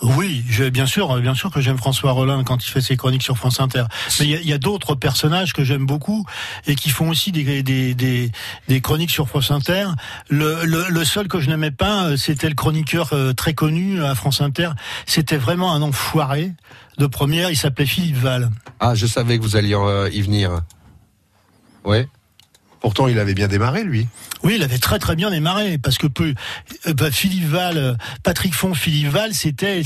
Oui, 0.00 0.44
je, 0.48 0.62
bien 0.64 0.86
sûr, 0.86 1.10
euh, 1.10 1.20
bien 1.20 1.34
sûr 1.34 1.50
que 1.50 1.60
j'aime 1.60 1.76
François 1.76 2.12
Rollin 2.12 2.44
quand 2.44 2.64
il 2.64 2.68
fait 2.68 2.80
ses 2.80 2.96
chroniques 2.96 3.24
sur 3.24 3.36
France 3.36 3.58
Inter. 3.58 3.84
Mais 4.20 4.26
il 4.26 4.48
y 4.48 4.52
a, 4.52 4.58
d'autres 4.58 4.94
personnages 4.94 5.52
que 5.52 5.64
j'aime 5.64 5.86
beaucoup 5.86 6.24
et 6.68 6.76
qui 6.76 6.90
font 6.90 7.08
aussi 7.08 7.32
des, 7.32 7.64
des, 7.64 7.94
des, 7.94 8.30
des 8.68 8.80
chroniques 8.80 9.10
sur 9.10 9.28
France 9.28 9.50
Inter. 9.50 9.88
Le, 10.28 10.64
le, 10.64 10.86
le 10.88 11.04
seul 11.04 11.26
que 11.26 11.40
je 11.40 11.50
n'aimais 11.50 11.72
pas, 11.72 12.16
c'était 12.16 12.48
le 12.48 12.54
chroniqueur 12.54 13.12
très 13.36 13.54
connu 13.54 14.04
à 14.04 14.14
France 14.14 14.40
Inter. 14.40 14.70
C'était 15.04 15.36
vraiment 15.36 15.74
un 15.74 15.82
enfoiré 15.82 16.52
de 16.98 17.06
première. 17.06 17.50
Il 17.50 17.56
s'appelait 17.56 17.86
Philippe 17.86 18.18
Val. 18.18 18.50
Ah, 18.78 18.94
je 18.94 19.06
savais 19.06 19.38
que 19.38 19.42
vous 19.42 19.56
alliez 19.56 19.76
y 20.12 20.22
venir. 20.22 20.60
Ouais. 21.84 22.08
Pourtant, 22.84 23.08
il 23.08 23.18
avait 23.18 23.32
bien 23.32 23.48
démarré, 23.48 23.82
lui. 23.82 24.08
Oui, 24.42 24.56
il 24.56 24.62
avait 24.62 24.76
très 24.76 24.98
très 24.98 25.16
bien 25.16 25.30
démarré 25.30 25.78
parce 25.78 25.96
que 25.96 26.06
peu, 26.06 26.34
euh, 26.86 26.92
bah, 26.92 27.10
Philippe 27.10 27.46
Val, 27.48 27.78
euh, 27.78 27.94
Patrick 28.22 28.52
Font, 28.54 28.74
Philippe 28.74 29.08
Val, 29.08 29.32
c'était 29.32 29.82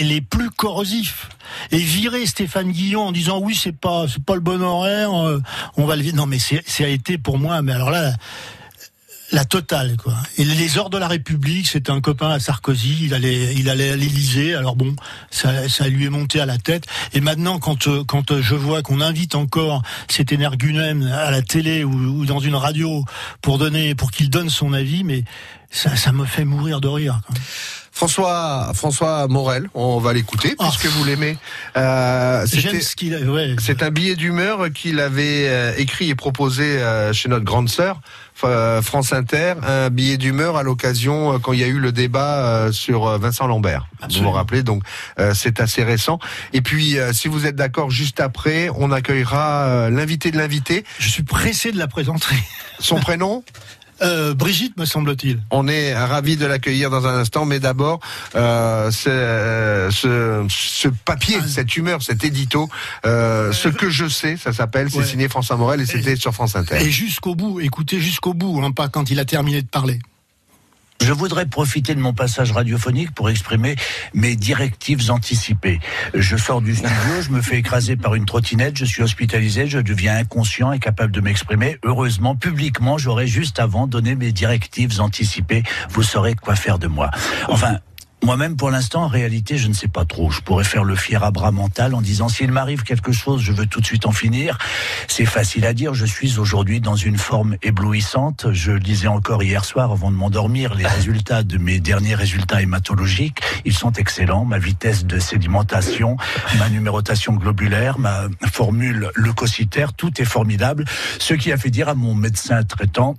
les 0.00 0.20
plus 0.20 0.50
corrosifs. 0.50 1.30
Et 1.70 1.78
virer 1.78 2.26
Stéphane 2.26 2.70
Guillon 2.70 3.04
en 3.06 3.12
disant 3.12 3.40
oui 3.40 3.54
c'est 3.54 3.72
pas 3.74 4.04
c'est 4.06 4.22
pas 4.22 4.34
le 4.34 4.42
bon 4.42 4.60
horaire, 4.62 5.14
euh, 5.26 5.40
on 5.78 5.86
va 5.86 5.96
le 5.96 6.02
vi- 6.02 6.12
non 6.12 6.26
mais 6.26 6.38
c'est 6.38 6.62
ça 6.68 6.84
a 6.84 6.88
été 6.88 7.16
pour 7.16 7.38
moi 7.38 7.62
mais 7.62 7.72
alors 7.72 7.90
là 7.90 8.12
la, 9.32 9.44
totale 9.44 9.96
quoi. 9.96 10.14
Et 10.38 10.44
les 10.44 10.78
heures 10.78 10.90
de 10.90 10.98
la 10.98 11.08
République, 11.08 11.66
c'était 11.68 11.90
un 11.90 12.00
copain 12.00 12.30
à 12.30 12.40
Sarkozy, 12.40 12.98
il 13.02 13.14
allait 13.14 13.54
il 13.54 13.68
allait 13.68 13.90
à 13.90 13.96
l'Élysée. 13.96 14.54
Alors 14.54 14.76
bon, 14.76 14.94
ça, 15.30 15.68
ça 15.68 15.88
lui 15.88 16.06
est 16.06 16.10
monté 16.10 16.40
à 16.40 16.46
la 16.46 16.58
tête. 16.58 16.84
Et 17.12 17.20
maintenant, 17.20 17.58
quand 17.58 17.88
euh, 17.88 18.04
quand 18.04 18.30
euh, 18.30 18.42
je 18.42 18.54
vois 18.54 18.82
qu'on 18.82 19.00
invite 19.00 19.34
encore 19.34 19.82
cet 20.08 20.32
énergumène 20.32 21.04
à 21.04 21.30
la 21.30 21.42
télé 21.42 21.84
ou, 21.84 22.24
dans 22.26 22.40
une 22.40 22.54
radio 22.54 23.04
pour 23.40 23.58
donner 23.58 23.94
pour 23.94 24.10
qu'il 24.10 24.30
donne 24.30 24.50
son 24.50 24.72
avis, 24.72 25.04
mais 25.04 25.24
ça 25.70 25.96
ça 25.96 26.12
me 26.12 26.24
fait 26.24 26.44
mourir 26.44 26.80
de 26.80 26.88
rire. 26.88 27.20
François, 27.94 28.72
François 28.74 29.28
Morel, 29.28 29.68
on 29.74 29.98
va 29.98 30.14
l'écouter 30.14 30.54
Ah. 30.58 30.64
puisque 30.70 30.86
vous 30.86 31.04
l'aimez. 31.04 31.36
Euh, 31.76 32.44
J'aime 32.46 32.62
c'était- 32.72 32.80
ce 32.80 32.96
qu'il 32.96 33.14
a. 33.14 33.18
Ouais. 33.20 33.54
C'est 33.60 33.82
un 33.82 33.90
billet 33.90 34.16
d'humeur 34.16 34.72
qu'il 34.72 34.98
avait 34.98 35.46
euh, 35.48 35.72
écrit 35.76 36.08
et 36.08 36.14
proposé 36.14 36.64
euh, 36.64 37.12
chez 37.12 37.28
notre 37.28 37.44
grande 37.44 37.68
sœur, 37.68 38.00
France 38.34 39.12
Inter, 39.12 39.54
un 39.62 39.90
billet 39.90 40.16
d'humeur 40.16 40.56
à 40.56 40.62
l'occasion 40.64 41.38
quand 41.38 41.52
il 41.52 41.60
y 41.60 41.64
a 41.64 41.68
eu 41.68 41.78
le 41.78 41.92
débat 41.92 42.72
sur 42.72 43.16
Vincent 43.18 43.46
Lambert. 43.46 43.86
Vous 44.00 44.04
Absolument. 44.06 44.30
vous 44.30 44.36
rappelez, 44.36 44.62
donc 44.64 44.82
c'est 45.34 45.60
assez 45.60 45.84
récent. 45.84 46.18
Et 46.52 46.60
puis, 46.60 46.96
si 47.12 47.28
vous 47.28 47.46
êtes 47.46 47.54
d'accord, 47.54 47.90
juste 47.90 48.18
après, 48.18 48.68
on 48.74 48.90
accueillera 48.90 49.90
l'invité 49.90 50.32
de 50.32 50.38
l'invité. 50.38 50.82
Je 50.98 51.08
suis 51.08 51.22
pressé 51.22 51.70
de 51.70 51.78
la 51.78 51.86
présenter. 51.86 52.34
Son 52.80 52.96
prénom? 52.98 53.44
Euh, 54.02 54.34
Brigitte, 54.34 54.76
me 54.78 54.84
semble-t-il. 54.84 55.40
On 55.50 55.68
est 55.68 55.94
ravis 55.94 56.36
de 56.36 56.46
l'accueillir 56.46 56.90
dans 56.90 57.06
un 57.06 57.18
instant, 57.18 57.44
mais 57.44 57.60
d'abord, 57.60 58.00
euh, 58.34 58.90
euh, 59.06 59.90
ce, 59.90 60.44
ce 60.48 60.88
papier, 60.88 61.36
Ah. 61.40 61.46
cette 61.46 61.76
humeur, 61.76 62.02
cet 62.02 62.24
édito, 62.24 62.68
ce 63.04 63.68
que 63.68 63.90
je 63.90 64.08
sais, 64.08 64.36
ça 64.36 64.52
s'appelle, 64.52 64.90
c'est 64.90 65.04
signé 65.04 65.28
François 65.28 65.56
Morel 65.56 65.80
et 65.80 65.86
c'était 65.86 66.16
sur 66.16 66.32
France 66.34 66.56
Inter. 66.56 66.78
Et 66.80 66.90
jusqu'au 66.90 67.34
bout, 67.34 67.60
écoutez 67.60 68.00
jusqu'au 68.00 68.34
bout, 68.34 68.60
hein, 68.62 68.72
pas 68.72 68.88
quand 68.88 69.10
il 69.10 69.18
a 69.20 69.24
terminé 69.24 69.62
de 69.62 69.68
parler. 69.68 70.00
Je 71.02 71.12
voudrais 71.12 71.46
profiter 71.46 71.96
de 71.96 72.00
mon 72.00 72.12
passage 72.12 72.52
radiophonique 72.52 73.10
pour 73.12 73.28
exprimer 73.28 73.74
mes 74.14 74.36
directives 74.36 75.10
anticipées. 75.10 75.80
Je 76.14 76.36
sors 76.36 76.62
du 76.62 76.76
studio, 76.76 77.20
je 77.20 77.30
me 77.30 77.42
fais 77.42 77.58
écraser 77.58 77.96
par 77.96 78.14
une 78.14 78.24
trottinette, 78.24 78.78
je 78.78 78.84
suis 78.84 79.02
hospitalisé, 79.02 79.66
je 79.66 79.80
deviens 79.80 80.16
inconscient, 80.16 80.70
incapable 80.70 81.12
de 81.12 81.20
m'exprimer. 81.20 81.76
Heureusement, 81.82 82.36
publiquement, 82.36 82.98
j'aurais 82.98 83.26
juste 83.26 83.58
avant 83.58 83.88
donné 83.88 84.14
mes 84.14 84.30
directives 84.30 85.00
anticipées. 85.00 85.64
Vous 85.90 86.04
saurez 86.04 86.36
quoi 86.36 86.54
faire 86.54 86.78
de 86.78 86.86
moi. 86.86 87.10
Enfin, 87.48 87.78
moi-même, 88.22 88.56
pour 88.56 88.70
l'instant, 88.70 89.02
en 89.02 89.08
réalité, 89.08 89.58
je 89.58 89.66
ne 89.68 89.72
sais 89.72 89.88
pas 89.88 90.04
trop. 90.04 90.30
Je 90.30 90.40
pourrais 90.40 90.64
faire 90.64 90.84
le 90.84 90.94
fier 90.94 91.24
à 91.24 91.30
bras 91.30 91.50
mental 91.50 91.94
en 91.94 92.00
disant 92.00 92.28
s'il 92.28 92.52
m'arrive 92.52 92.82
quelque 92.82 93.12
chose, 93.12 93.42
je 93.42 93.52
veux 93.52 93.66
tout 93.66 93.80
de 93.80 93.86
suite 93.86 94.06
en 94.06 94.12
finir. 94.12 94.58
C'est 95.08 95.24
facile 95.24 95.66
à 95.66 95.74
dire. 95.74 95.94
Je 95.94 96.06
suis 96.06 96.38
aujourd'hui 96.38 96.80
dans 96.80 96.94
une 96.94 97.18
forme 97.18 97.56
éblouissante. 97.62 98.46
Je 98.52 98.72
lisais 98.72 99.08
encore 99.08 99.42
hier 99.42 99.64
soir, 99.64 99.90
avant 99.90 100.10
de 100.10 100.16
m'endormir, 100.16 100.74
les 100.74 100.86
résultats 100.98 101.42
de 101.42 101.58
mes 101.58 101.80
derniers 101.80 102.14
résultats 102.14 102.62
hématologiques. 102.62 103.40
Ils 103.64 103.74
sont 103.74 103.92
excellents. 103.92 104.44
Ma 104.44 104.58
vitesse 104.58 105.04
de 105.04 105.18
sédimentation, 105.18 106.16
ma 106.58 106.68
numérotation 106.68 107.34
globulaire, 107.34 107.98
ma 107.98 108.28
formule 108.52 109.10
leucocytaire, 109.14 109.92
tout 109.92 110.20
est 110.20 110.24
formidable. 110.24 110.84
Ce 111.18 111.34
qui 111.34 111.50
a 111.50 111.56
fait 111.56 111.70
dire 111.70 111.88
à 111.88 111.94
mon 111.94 112.14
médecin 112.14 112.62
traitant 112.62 113.16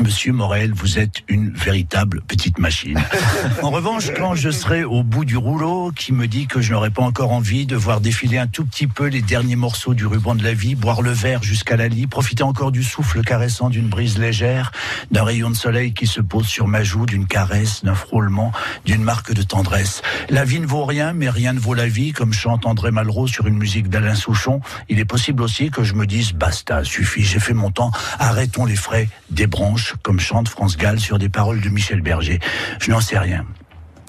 Monsieur 0.00 0.32
Morel, 0.32 0.72
vous 0.74 0.98
êtes 0.98 1.22
une 1.28 1.50
véritable 1.50 2.22
petite 2.22 2.58
machine. 2.58 2.98
En 3.62 3.70
revanche, 3.70 4.10
quand 4.16 4.34
je 4.34 4.50
serai 4.50 4.82
au 4.84 5.02
bout 5.02 5.24
du 5.24 5.36
rouleau, 5.36 5.92
qui 5.94 6.12
me 6.12 6.26
dit 6.26 6.46
que 6.46 6.60
je 6.60 6.72
n'aurai 6.72 6.90
pas 6.90 7.02
encore 7.02 7.32
envie 7.32 7.66
de 7.66 7.76
voir 7.76 8.00
défiler 8.00 8.38
un 8.38 8.46
tout 8.46 8.64
petit 8.64 8.86
peu 8.86 9.06
les 9.06 9.20
derniers 9.22 9.56
morceaux 9.56 9.94
du 9.94 10.06
ruban 10.06 10.34
de 10.34 10.42
la 10.42 10.54
vie, 10.54 10.74
boire 10.74 11.02
le 11.02 11.10
verre 11.10 11.42
jusqu'à 11.42 11.76
la 11.76 11.88
lie, 11.88 12.06
profiter 12.06 12.42
encore 12.42 12.72
du 12.72 12.82
souffle 12.82 13.22
caressant 13.22 13.68
d'une 13.68 13.88
brise 13.88 14.18
légère, 14.18 14.72
d'un 15.10 15.24
rayon 15.24 15.50
de 15.50 15.54
soleil 15.54 15.92
qui 15.92 16.06
se 16.06 16.20
pose 16.20 16.46
sur 16.46 16.66
ma 16.66 16.82
joue, 16.82 17.06
d'une 17.06 17.26
caresse, 17.26 17.84
d'un 17.84 17.94
frôlement, 17.94 18.52
d'une 18.84 19.02
marque 19.02 19.32
de 19.32 19.42
tendresse. 19.42 20.02
La 20.28 20.44
vie 20.44 20.60
ne 20.60 20.66
vaut 20.66 20.84
rien, 20.84 21.12
mais 21.12 21.28
rien 21.28 21.52
ne 21.52 21.60
vaut 21.60 21.74
la 21.74 21.86
vie, 21.86 22.12
comme 22.12 22.32
chante 22.32 22.66
André 22.66 22.90
Malraux 22.90 23.26
sur 23.26 23.46
une 23.46 23.58
musique 23.58 23.88
d'Alain 23.88 24.14
Souchon. 24.14 24.60
Il 24.88 24.98
est 24.98 25.04
possible 25.04 25.42
aussi 25.42 25.70
que 25.70 25.84
je 25.84 25.94
me 25.94 26.06
dise, 26.06 26.32
basta, 26.32 26.82
suffit, 26.84 27.22
j'ai 27.22 27.40
fait 27.40 27.54
mon 27.54 27.70
temps, 27.70 27.90
arrêtons 28.18 28.64
les 28.64 28.76
frais 28.76 29.08
des 29.30 29.46
branches, 29.46 29.81
comme 30.02 30.20
chante 30.20 30.48
France 30.48 30.76
Gall 30.76 30.98
sur 31.00 31.18
des 31.18 31.28
paroles 31.28 31.60
de 31.60 31.68
Michel 31.68 32.00
Berger. 32.00 32.40
Je 32.80 32.90
n'en 32.90 33.00
sais 33.00 33.18
rien. 33.18 33.44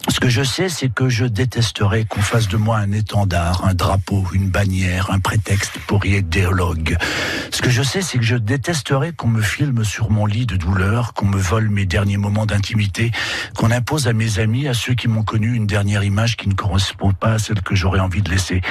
Ce 0.10 0.20
que 0.20 0.28
je 0.28 0.44
sais, 0.44 0.68
c'est 0.68 0.90
que 0.90 1.08
je 1.08 1.26
détesterais 1.26 2.04
qu'on 2.04 2.22
fasse 2.22 2.50
de 2.50 2.58
moi 2.58 2.78
un 2.78 2.92
étendard, 2.92 3.64
un 3.64 3.74
drapeau, 3.74 4.26
une 4.34 4.50
bannière, 4.50 5.12
un 5.12 5.20
prétexte 5.20 5.80
pour 5.88 6.06
y 6.06 6.16
être 6.16 6.28
dialogue. 6.28 6.98
Ce 7.52 7.62
que 7.62 7.70
je 7.70 7.82
sais, 7.84 8.02
c'est 8.02 8.18
que 8.18 8.24
je 8.26 8.36
détesterais 8.36 9.14
qu'on 9.14 9.30
me 9.30 9.42
filme 9.42 9.86
sur 9.86 10.12
mon 10.12 10.26
lit 10.26 10.46
de 10.46 10.58
douleur, 10.58 11.14
qu'on 11.14 11.28
me 11.28 11.38
vole 11.38 11.70
mes 11.70 11.86
derniers 11.86 12.18
moments 12.18 12.46
d'intimité, 12.46 13.12
qu'on 13.56 13.72
impose 13.72 14.10
à 14.10 14.14
mes 14.14 14.40
amis, 14.40 14.68
à 14.68 14.74
ceux 14.74 14.94
qui 14.94 15.08
m'ont 15.08 15.24
connu, 15.24 15.56
une 15.56 15.68
dernière 15.68 16.04
image 16.04 16.36
qui 16.36 16.50
ne 16.50 16.54
correspond 16.54 17.14
pas 17.14 17.34
à 17.34 17.40
celle 17.40 17.62
que 17.62 17.74
j'aurais 17.74 18.02
envie 18.02 18.22
de 18.22 18.30
laisser. 18.30 18.62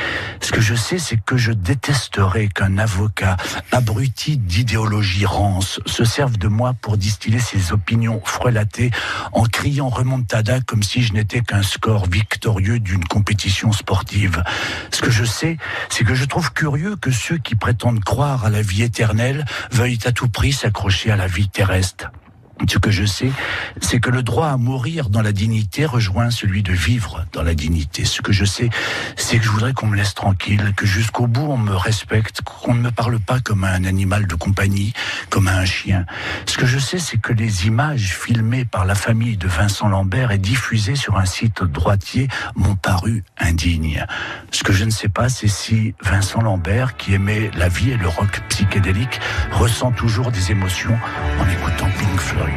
Ce 0.42 0.52
que 0.52 0.60
je 0.60 0.74
sais, 0.74 0.98
c'est 0.98 1.18
que 1.18 1.38
je 1.38 1.52
détesterais 1.52 2.48
qu'un 2.48 2.76
avocat 2.76 3.38
abruti 3.72 4.36
d'idéologie 4.36 5.24
rance 5.24 5.80
se 5.86 6.04
serve 6.04 6.36
de 6.36 6.48
moi 6.48 6.74
pour 6.74 6.98
distiller 6.98 7.38
ses 7.38 7.72
opinions 7.72 8.20
frelatées 8.24 8.90
en 9.32 9.44
criant 9.44 9.88
remontada 9.88 10.60
comme 10.60 10.82
si 10.82 11.02
je 11.02 11.14
n'étais 11.14 11.21
qu'un 11.24 11.62
score 11.62 12.06
victorieux 12.06 12.78
d'une 12.78 13.04
compétition 13.04 13.72
sportive. 13.72 14.42
Ce 14.90 15.00
que 15.00 15.10
je 15.10 15.24
sais, 15.24 15.56
c'est 15.88 16.04
que 16.04 16.14
je 16.14 16.24
trouve 16.24 16.52
curieux 16.52 16.96
que 16.96 17.10
ceux 17.10 17.38
qui 17.38 17.54
prétendent 17.54 18.02
croire 18.02 18.44
à 18.44 18.50
la 18.50 18.62
vie 18.62 18.82
éternelle 18.82 19.44
veuillent 19.70 20.00
à 20.04 20.12
tout 20.12 20.28
prix 20.28 20.52
s'accrocher 20.52 21.10
à 21.10 21.16
la 21.16 21.26
vie 21.26 21.48
terrestre. 21.48 22.10
Ce 22.68 22.78
que 22.78 22.90
je 22.90 23.04
sais, 23.04 23.30
c'est 23.80 24.00
que 24.00 24.10
le 24.10 24.22
droit 24.22 24.48
à 24.48 24.56
mourir 24.56 25.10
dans 25.10 25.22
la 25.22 25.32
dignité 25.32 25.84
rejoint 25.84 26.30
celui 26.30 26.62
de 26.62 26.72
vivre 26.72 27.24
dans 27.32 27.42
la 27.42 27.54
dignité. 27.54 28.04
Ce 28.04 28.22
que 28.22 28.32
je 28.32 28.44
sais, 28.44 28.70
c'est 29.16 29.38
que 29.38 29.44
je 29.44 29.50
voudrais 29.50 29.72
qu'on 29.72 29.86
me 29.86 29.96
laisse 29.96 30.14
tranquille, 30.14 30.72
que 30.76 30.86
jusqu'au 30.86 31.26
bout 31.26 31.46
on 31.50 31.56
me 31.58 31.74
respecte, 31.74 32.40
qu'on 32.42 32.74
ne 32.74 32.80
me 32.80 32.90
parle 32.90 33.18
pas 33.20 33.40
comme 33.40 33.64
un 33.64 33.84
animal 33.84 34.26
de 34.26 34.34
compagnie, 34.34 34.92
comme 35.28 35.48
un 35.48 35.64
chien. 35.64 36.06
Ce 36.46 36.56
que 36.56 36.66
je 36.66 36.78
sais, 36.78 36.98
c'est 36.98 37.18
que 37.18 37.32
les 37.32 37.66
images 37.66 38.16
filmées 38.16 38.64
par 38.64 38.84
la 38.84 38.94
famille 38.94 39.36
de 39.36 39.48
Vincent 39.48 39.88
Lambert 39.88 40.30
et 40.30 40.38
diffusées 40.38 40.96
sur 40.96 41.18
un 41.18 41.26
site 41.26 41.62
droitier 41.62 42.28
m'ont 42.54 42.76
paru 42.76 43.24
indignes. 43.38 44.06
Ce 44.50 44.62
que 44.64 44.72
je 44.72 44.84
ne 44.84 44.90
sais 44.90 45.08
pas, 45.08 45.28
c'est 45.28 45.48
si 45.48 45.94
Vincent 46.02 46.40
Lambert, 46.40 46.96
qui 46.96 47.14
aimait 47.14 47.50
la 47.56 47.68
vie 47.68 47.90
et 47.90 47.96
le 47.96 48.08
rock 48.08 48.40
psychédélique, 48.48 49.20
ressent 49.52 49.92
toujours 49.92 50.30
des 50.30 50.50
émotions 50.50 50.98
en 51.38 51.48
écoutant 51.48 51.88
Pink 51.98 52.20
Floyd. 52.20 52.51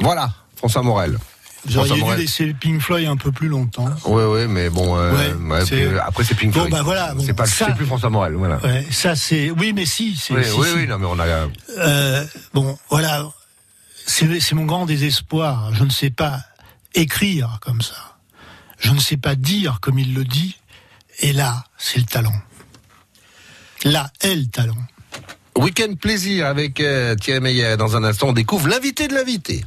Voilà, 0.00 0.30
François 0.56 0.82
Morel. 0.82 1.18
Vous 1.66 1.78
auriez 1.78 1.96
François 1.96 2.16
dû 2.16 2.20
laisser 2.22 2.44
le 2.46 2.52
Pink 2.54 2.80
Floyd 2.80 3.08
un 3.08 3.16
peu 3.16 3.32
plus 3.32 3.48
longtemps. 3.48 3.88
Ouais, 4.04 4.24
ouais, 4.26 4.46
mais 4.46 4.68
bon, 4.68 4.96
euh, 4.98 5.12
Ouais, 5.12 5.32
ouais, 5.32 5.60
c'est- 5.64 5.76
puis, 5.76 5.84
euh, 5.84 5.98
après 6.04 6.22
c'est 6.24 6.34
Pink 6.34 6.52
Bon, 6.52 6.60
Floyd. 6.60 6.72
bah 6.74 6.82
voilà, 6.82 7.14
bon, 7.14 7.22
c'est 7.24 7.32
pas, 7.32 7.46
ça- 7.46 7.70
plus 7.72 7.86
François 7.86 8.10
Morel, 8.10 8.34
voilà. 8.34 8.56
Ouais, 8.58 8.84
ça 8.90 9.16
c'est. 9.16 9.50
Oui, 9.50 9.72
mais 9.72 9.86
si. 9.86 10.14
c'est- 10.16 10.34
Oui, 10.34 10.44
si, 10.44 10.50
oui, 10.58 10.68
si. 10.68 10.74
oui, 10.76 10.86
non, 10.86 10.98
mais 10.98 11.06
on 11.06 11.18
a. 11.18 11.48
Euh, 11.78 12.26
bon, 12.52 12.76
voilà. 12.90 13.26
C'est 14.06 14.52
mon 14.52 14.66
grand 14.66 14.84
désespoir. 14.84 15.74
Je 15.74 15.84
ne 15.84 15.88
sais 15.90 16.10
pas 16.10 16.40
écrire 16.94 17.58
comme 17.62 17.80
ça. 17.80 17.94
Je 18.78 18.90
ne 18.90 18.98
sais 19.00 19.16
pas 19.16 19.34
dire 19.34 19.78
comme 19.80 19.98
il 19.98 20.12
le 20.12 20.24
dit. 20.24 20.58
Et 21.20 21.32
là, 21.32 21.64
c'est 21.78 21.98
le 21.98 22.04
talent. 22.04 22.34
Là 23.84 24.10
est 24.20 24.34
le 24.34 24.46
talent. 24.46 24.76
Week-end 25.58 25.94
plaisir 26.00 26.46
avec 26.46 26.80
euh, 26.80 27.14
Thierry 27.14 27.40
Meyer. 27.40 27.76
Dans 27.76 27.96
un 27.96 28.04
instant, 28.04 28.28
on 28.28 28.32
découvre 28.32 28.68
l'invité 28.68 29.06
de 29.06 29.14
l'invité. 29.14 29.64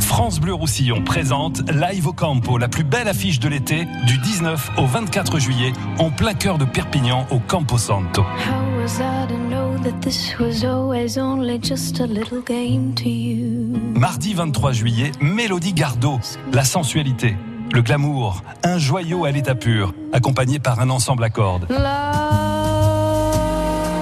France 0.00 0.40
Bleu 0.40 0.54
Roussillon 0.54 1.02
présente 1.02 1.60
Live 1.70 2.06
au 2.06 2.12
Campo, 2.12 2.56
la 2.56 2.68
plus 2.68 2.84
belle 2.84 3.08
affiche 3.08 3.38
de 3.38 3.48
l'été, 3.48 3.86
du 4.06 4.18
19 4.18 4.70
au 4.78 4.86
24 4.86 5.38
juillet, 5.38 5.72
en 5.98 6.10
plein 6.10 6.32
cœur 6.32 6.56
de 6.56 6.64
Perpignan, 6.64 7.26
au 7.30 7.38
Campo 7.38 7.76
Santo. 7.76 8.22
How 8.22 8.82
was 8.82 8.98
I 8.98 9.26
to 9.28 9.36
know 9.36 9.78
that 9.84 10.00
this 10.00 10.38
was 10.38 10.64
always 10.64 11.18
only 11.18 11.60
just 11.62 12.00
a 12.00 12.06
little 12.06 12.40
game 12.40 12.94
to 12.94 13.08
you? 13.08 13.78
Mardi 13.94 14.32
23 14.32 14.72
juillet, 14.72 15.12
Mélodie 15.20 15.74
Gardot, 15.74 16.20
la 16.52 16.64
sensualité, 16.64 17.36
le 17.72 17.82
glamour, 17.82 18.42
un 18.62 18.78
joyau 18.78 19.26
à 19.26 19.30
l'état 19.30 19.54
pur, 19.54 19.92
accompagné 20.12 20.58
par 20.58 20.80
un 20.80 20.88
ensemble 20.88 21.24
à 21.24 21.30
cordes. 21.30 21.66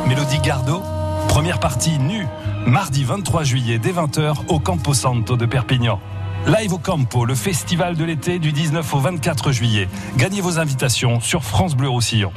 Mélodie 0.08 0.38
Gardot, 0.38 0.82
première 1.28 1.60
partie 1.60 1.98
nue, 1.98 2.26
mardi 2.66 3.04
23 3.04 3.44
juillet 3.44 3.78
dès 3.78 3.92
20h 3.92 4.46
au 4.48 4.58
Campo 4.58 4.94
Santo 4.94 5.36
de 5.36 5.44
Perpignan. 5.44 6.00
Live 6.46 6.72
au 6.72 6.78
Campo, 6.78 7.26
le 7.26 7.34
festival 7.34 7.94
de 7.94 8.04
l'été 8.04 8.38
du 8.38 8.50
19 8.50 8.94
au 8.94 9.00
24 9.00 9.52
juillet. 9.52 9.86
Gagnez 10.16 10.40
vos 10.40 10.58
invitations 10.58 11.20
sur 11.20 11.44
France 11.44 11.76
Bleu 11.76 11.90
Roussillon. 11.90 12.32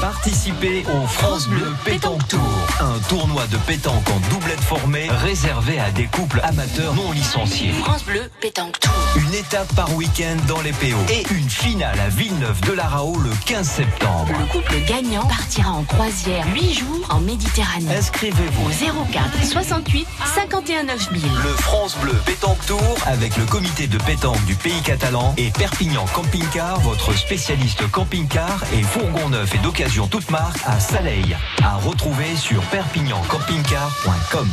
Participez 0.00 0.84
au 0.92 1.06
France 1.06 1.48
Bleu 1.48 1.74
Pétanque 1.84 2.26
Tour, 2.28 2.40
un 2.80 2.98
tournoi 3.08 3.46
de 3.46 3.56
pétanque 3.56 4.08
en 4.10 4.20
doublette 4.30 4.60
formée 4.60 5.08
réservé 5.10 5.78
à 5.78 5.90
des 5.90 6.04
couples 6.04 6.40
amateurs 6.42 6.94
non 6.94 7.12
licenciés. 7.12 7.72
France 7.72 8.04
Bleu, 8.04 8.22
pétanque 8.40 8.78
tour. 8.78 8.92
Une 9.16 9.34
étape 9.34 9.74
par 9.74 9.94
week-end 9.94 10.36
dans 10.48 10.60
les 10.60 10.72
PO 10.72 10.96
et 11.10 11.24
une 11.34 11.48
finale 11.48 11.98
à 11.98 12.08
Villeneuve 12.08 12.60
de 12.62 12.72
la 12.72 12.84
Rao 12.84 13.16
le 13.18 13.30
15 13.46 13.66
septembre. 13.66 14.32
Le 14.38 14.46
couple 14.46 14.74
gagnant 14.86 15.24
partira 15.26 15.72
en 15.72 15.84
croisière 15.84 16.44
8 16.54 16.74
jours 16.74 17.06
en 17.08 17.20
Méditerranée. 17.20 17.96
Inscrivez-vous 17.96 18.66
Au 18.66 19.04
04 19.12 19.44
68 19.44 20.06
51 20.34 20.82
9000. 20.84 21.22
Le 21.22 21.48
France 21.62 21.96
Bleu 22.02 22.14
Pétanque 22.26 22.64
Tour 22.66 22.96
avec 23.06 23.36
le 23.38 23.44
comité 23.46 23.86
de 23.86 23.98
pétanque 23.98 24.44
du 24.44 24.54
pays 24.54 24.82
catalan 24.82 25.34
et 25.38 25.50
Perpignan 25.50 26.04
Camping 26.14 26.44
Car, 26.52 26.80
votre 26.80 27.16
spécialiste 27.16 27.90
camping-car 27.90 28.60
et 28.74 28.82
fourgon 28.82 29.30
neuf 29.30 29.54
et 29.54 29.58
d'occasion 29.58 29.85
toute 30.10 30.30
marque 30.30 30.58
à 30.66 30.80
Saleil. 30.80 31.36
À 31.62 31.76
retrouver 31.76 32.34
sur 32.36 32.60
perpignancampingcar.com. 32.62 34.48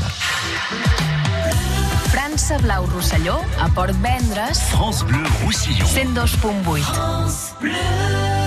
França 2.09 2.57
Blau 2.59 2.85
Rosselló, 2.93 3.35
a 3.59 3.69
Port 3.69 3.87
Vendres, 3.87 4.55
France 4.69 5.03
Bleu 5.03 5.23
Roussillon. 5.43 5.85
102.8. 5.85 6.83
Elle 7.63 8.42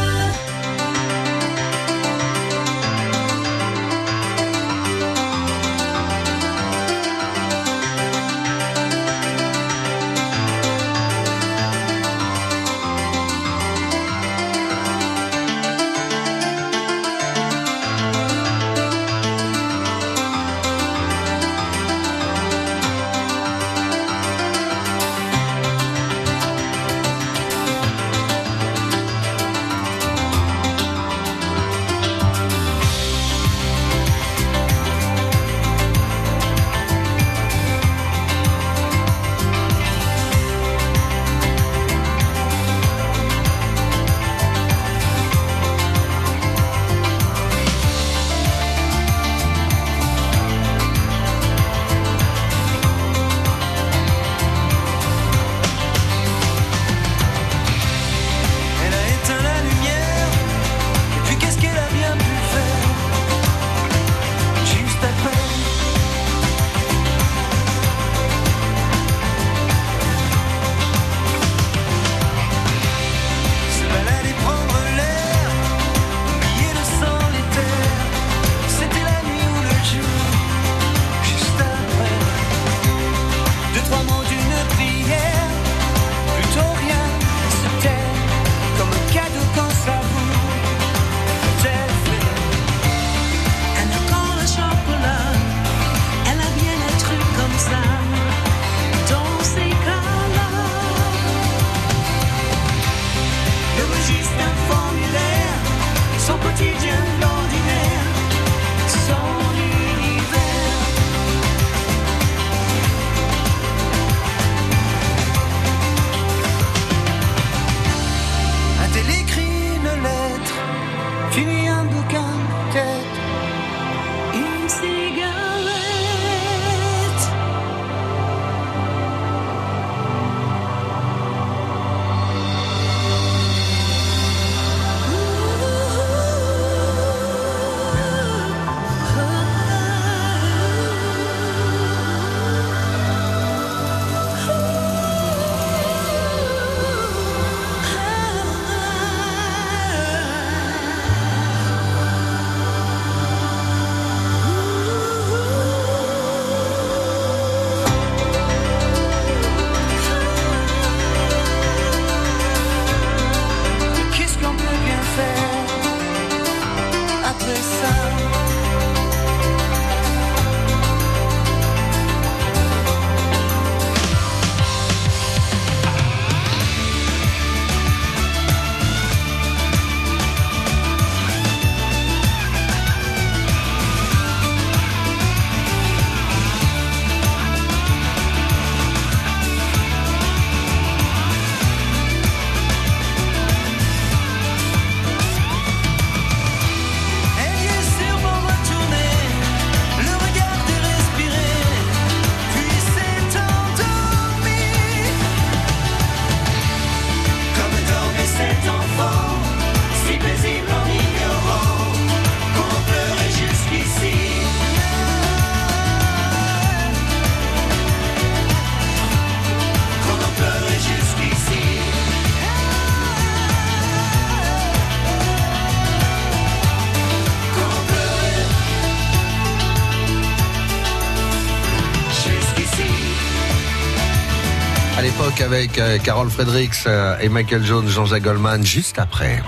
avec 235.78 236.00
euh, 236.00 236.04
Carol 236.04 236.30
Fredericks 236.30 236.86
euh, 236.86 237.18
et 237.20 237.28
Michael 237.28 237.64
Jones, 237.64 237.88
Jean-Jacques 237.88 238.22
Goldman, 238.22 238.64
juste 238.64 238.98
après. 238.98 239.42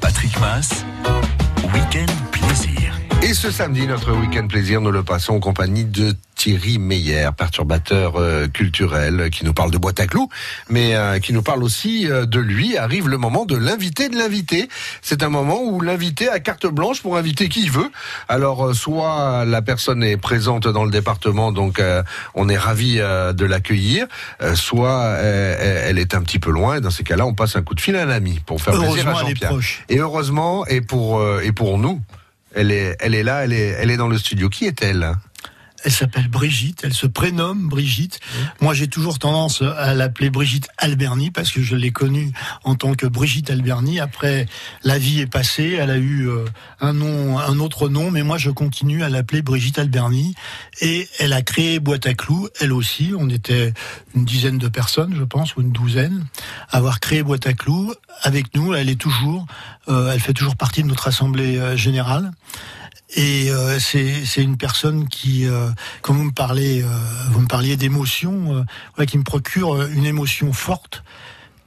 Patrick 0.00 0.38
Mass, 0.40 0.84
Week-end 1.72 2.06
Plaisir. 2.30 2.98
Et 3.22 3.34
ce 3.34 3.50
samedi, 3.50 3.86
notre 3.86 4.12
week-end 4.12 4.46
plaisir, 4.46 4.80
nous 4.80 4.90
le 4.90 5.02
passons 5.02 5.34
en 5.34 5.40
compagnie 5.40 5.84
de 5.84 6.14
Thierry 6.44 6.78
Meyer, 6.78 7.30
perturbateur 7.34 8.16
euh, 8.16 8.48
culturel, 8.48 9.30
qui 9.30 9.46
nous 9.46 9.54
parle 9.54 9.70
de 9.70 9.78
boîte 9.78 9.98
à 9.98 10.06
clous, 10.06 10.28
mais 10.68 10.94
euh, 10.94 11.18
qui 11.18 11.32
nous 11.32 11.40
parle 11.40 11.62
aussi 11.62 12.06
euh, 12.06 12.26
de 12.26 12.38
lui. 12.38 12.76
Arrive 12.76 13.08
le 13.08 13.16
moment 13.16 13.46
de 13.46 13.56
l'invité 13.56 14.10
de 14.10 14.16
l'invité. 14.18 14.68
C'est 15.00 15.22
un 15.22 15.30
moment 15.30 15.62
où 15.62 15.80
l'invité 15.80 16.28
a 16.28 16.40
carte 16.40 16.66
blanche 16.66 17.00
pour 17.00 17.16
inviter 17.16 17.48
qui 17.48 17.62
il 17.62 17.70
veut. 17.70 17.90
Alors, 18.28 18.66
euh, 18.66 18.74
soit 18.74 19.46
la 19.46 19.62
personne 19.62 20.02
est 20.02 20.18
présente 20.18 20.68
dans 20.68 20.84
le 20.84 20.90
département, 20.90 21.50
donc 21.50 21.78
euh, 21.78 22.02
on 22.34 22.50
est 22.50 22.58
ravi 22.58 22.96
euh, 22.98 23.32
de 23.32 23.46
l'accueillir, 23.46 24.06
euh, 24.42 24.54
soit 24.54 25.00
euh, 25.00 25.88
elle 25.88 25.98
est 25.98 26.14
un 26.14 26.20
petit 26.20 26.38
peu 26.38 26.50
loin. 26.50 26.76
Et 26.76 26.80
dans 26.82 26.90
ces 26.90 27.04
cas-là, 27.04 27.24
on 27.24 27.32
passe 27.32 27.56
un 27.56 27.62
coup 27.62 27.74
de 27.74 27.80
fil 27.80 27.96
à 27.96 28.02
un 28.02 28.10
ami 28.10 28.38
pour 28.44 28.60
faire 28.60 28.74
plaisir 28.78 29.08
à 29.08 29.14
Jean-Pierre. 29.14 29.52
Et 29.88 29.98
heureusement, 29.98 30.66
et 30.66 30.82
pour 30.82 31.20
euh, 31.20 31.40
et 31.42 31.52
pour 31.52 31.78
nous, 31.78 32.02
elle 32.54 32.70
est 32.70 32.96
elle 33.00 33.14
est 33.14 33.22
là, 33.22 33.44
elle 33.44 33.54
est 33.54 33.76
elle 33.80 33.90
est 33.90 33.96
dans 33.96 34.08
le 34.08 34.18
studio. 34.18 34.50
Qui 34.50 34.66
est-elle? 34.66 35.14
Elle 35.84 35.92
s'appelle 35.92 36.28
Brigitte, 36.28 36.80
elle 36.84 36.94
se 36.94 37.06
prénomme 37.06 37.68
Brigitte. 37.68 38.18
Moi, 38.62 38.72
j'ai 38.72 38.88
toujours 38.88 39.18
tendance 39.18 39.62
à 39.62 39.92
l'appeler 39.92 40.30
Brigitte 40.30 40.68
Alberni 40.78 41.30
parce 41.30 41.52
que 41.52 41.62
je 41.62 41.76
l'ai 41.76 41.90
connue 41.90 42.32
en 42.64 42.74
tant 42.74 42.94
que 42.94 43.06
Brigitte 43.06 43.50
Alberni. 43.50 44.00
Après, 44.00 44.46
la 44.82 44.98
vie 44.98 45.20
est 45.20 45.26
passée, 45.26 45.76
elle 45.78 45.90
a 45.90 45.98
eu 45.98 46.26
euh, 46.26 46.46
un 46.80 46.94
nom, 46.94 47.38
un 47.38 47.58
autre 47.58 47.90
nom, 47.90 48.10
mais 48.10 48.22
moi, 48.22 48.38
je 48.38 48.50
continue 48.50 49.02
à 49.02 49.10
l'appeler 49.10 49.42
Brigitte 49.42 49.78
Alberni. 49.78 50.34
Et 50.80 51.06
elle 51.18 51.34
a 51.34 51.42
créé 51.42 51.80
Boîte 51.80 52.06
à 52.06 52.14
clous, 52.14 52.48
elle 52.60 52.72
aussi. 52.72 53.12
On 53.18 53.28
était 53.28 53.74
une 54.14 54.24
dizaine 54.24 54.56
de 54.56 54.68
personnes, 54.68 55.14
je 55.14 55.24
pense, 55.24 55.54
ou 55.56 55.60
une 55.60 55.72
douzaine, 55.72 56.24
à 56.70 56.78
avoir 56.78 56.98
créé 56.98 57.22
Boîte 57.22 57.46
à 57.46 57.52
clous 57.52 57.92
avec 58.22 58.54
nous. 58.54 58.72
Elle 58.72 58.88
est 58.88 59.00
toujours, 59.00 59.46
euh, 59.88 60.12
elle 60.12 60.20
fait 60.20 60.32
toujours 60.32 60.56
partie 60.56 60.82
de 60.82 60.88
notre 60.88 61.08
assemblée 61.08 61.58
euh, 61.58 61.76
générale. 61.76 62.32
Et 63.16 63.50
euh, 63.50 63.78
c'est 63.78 64.24
c'est 64.26 64.42
une 64.42 64.56
personne 64.56 65.08
qui, 65.08 65.46
euh, 65.46 65.70
quand 66.02 66.14
vous 66.14 66.24
me 66.24 66.32
parlez, 66.32 66.82
euh, 66.82 66.86
vous 67.30 67.40
me 67.40 67.46
parliez 67.46 67.76
d'émotion, 67.76 68.56
euh, 68.56 68.62
ouais, 68.98 69.06
qui 69.06 69.18
me 69.18 69.22
procure 69.22 69.74
euh, 69.76 69.88
une 69.94 70.04
émotion 70.04 70.52
forte, 70.52 71.04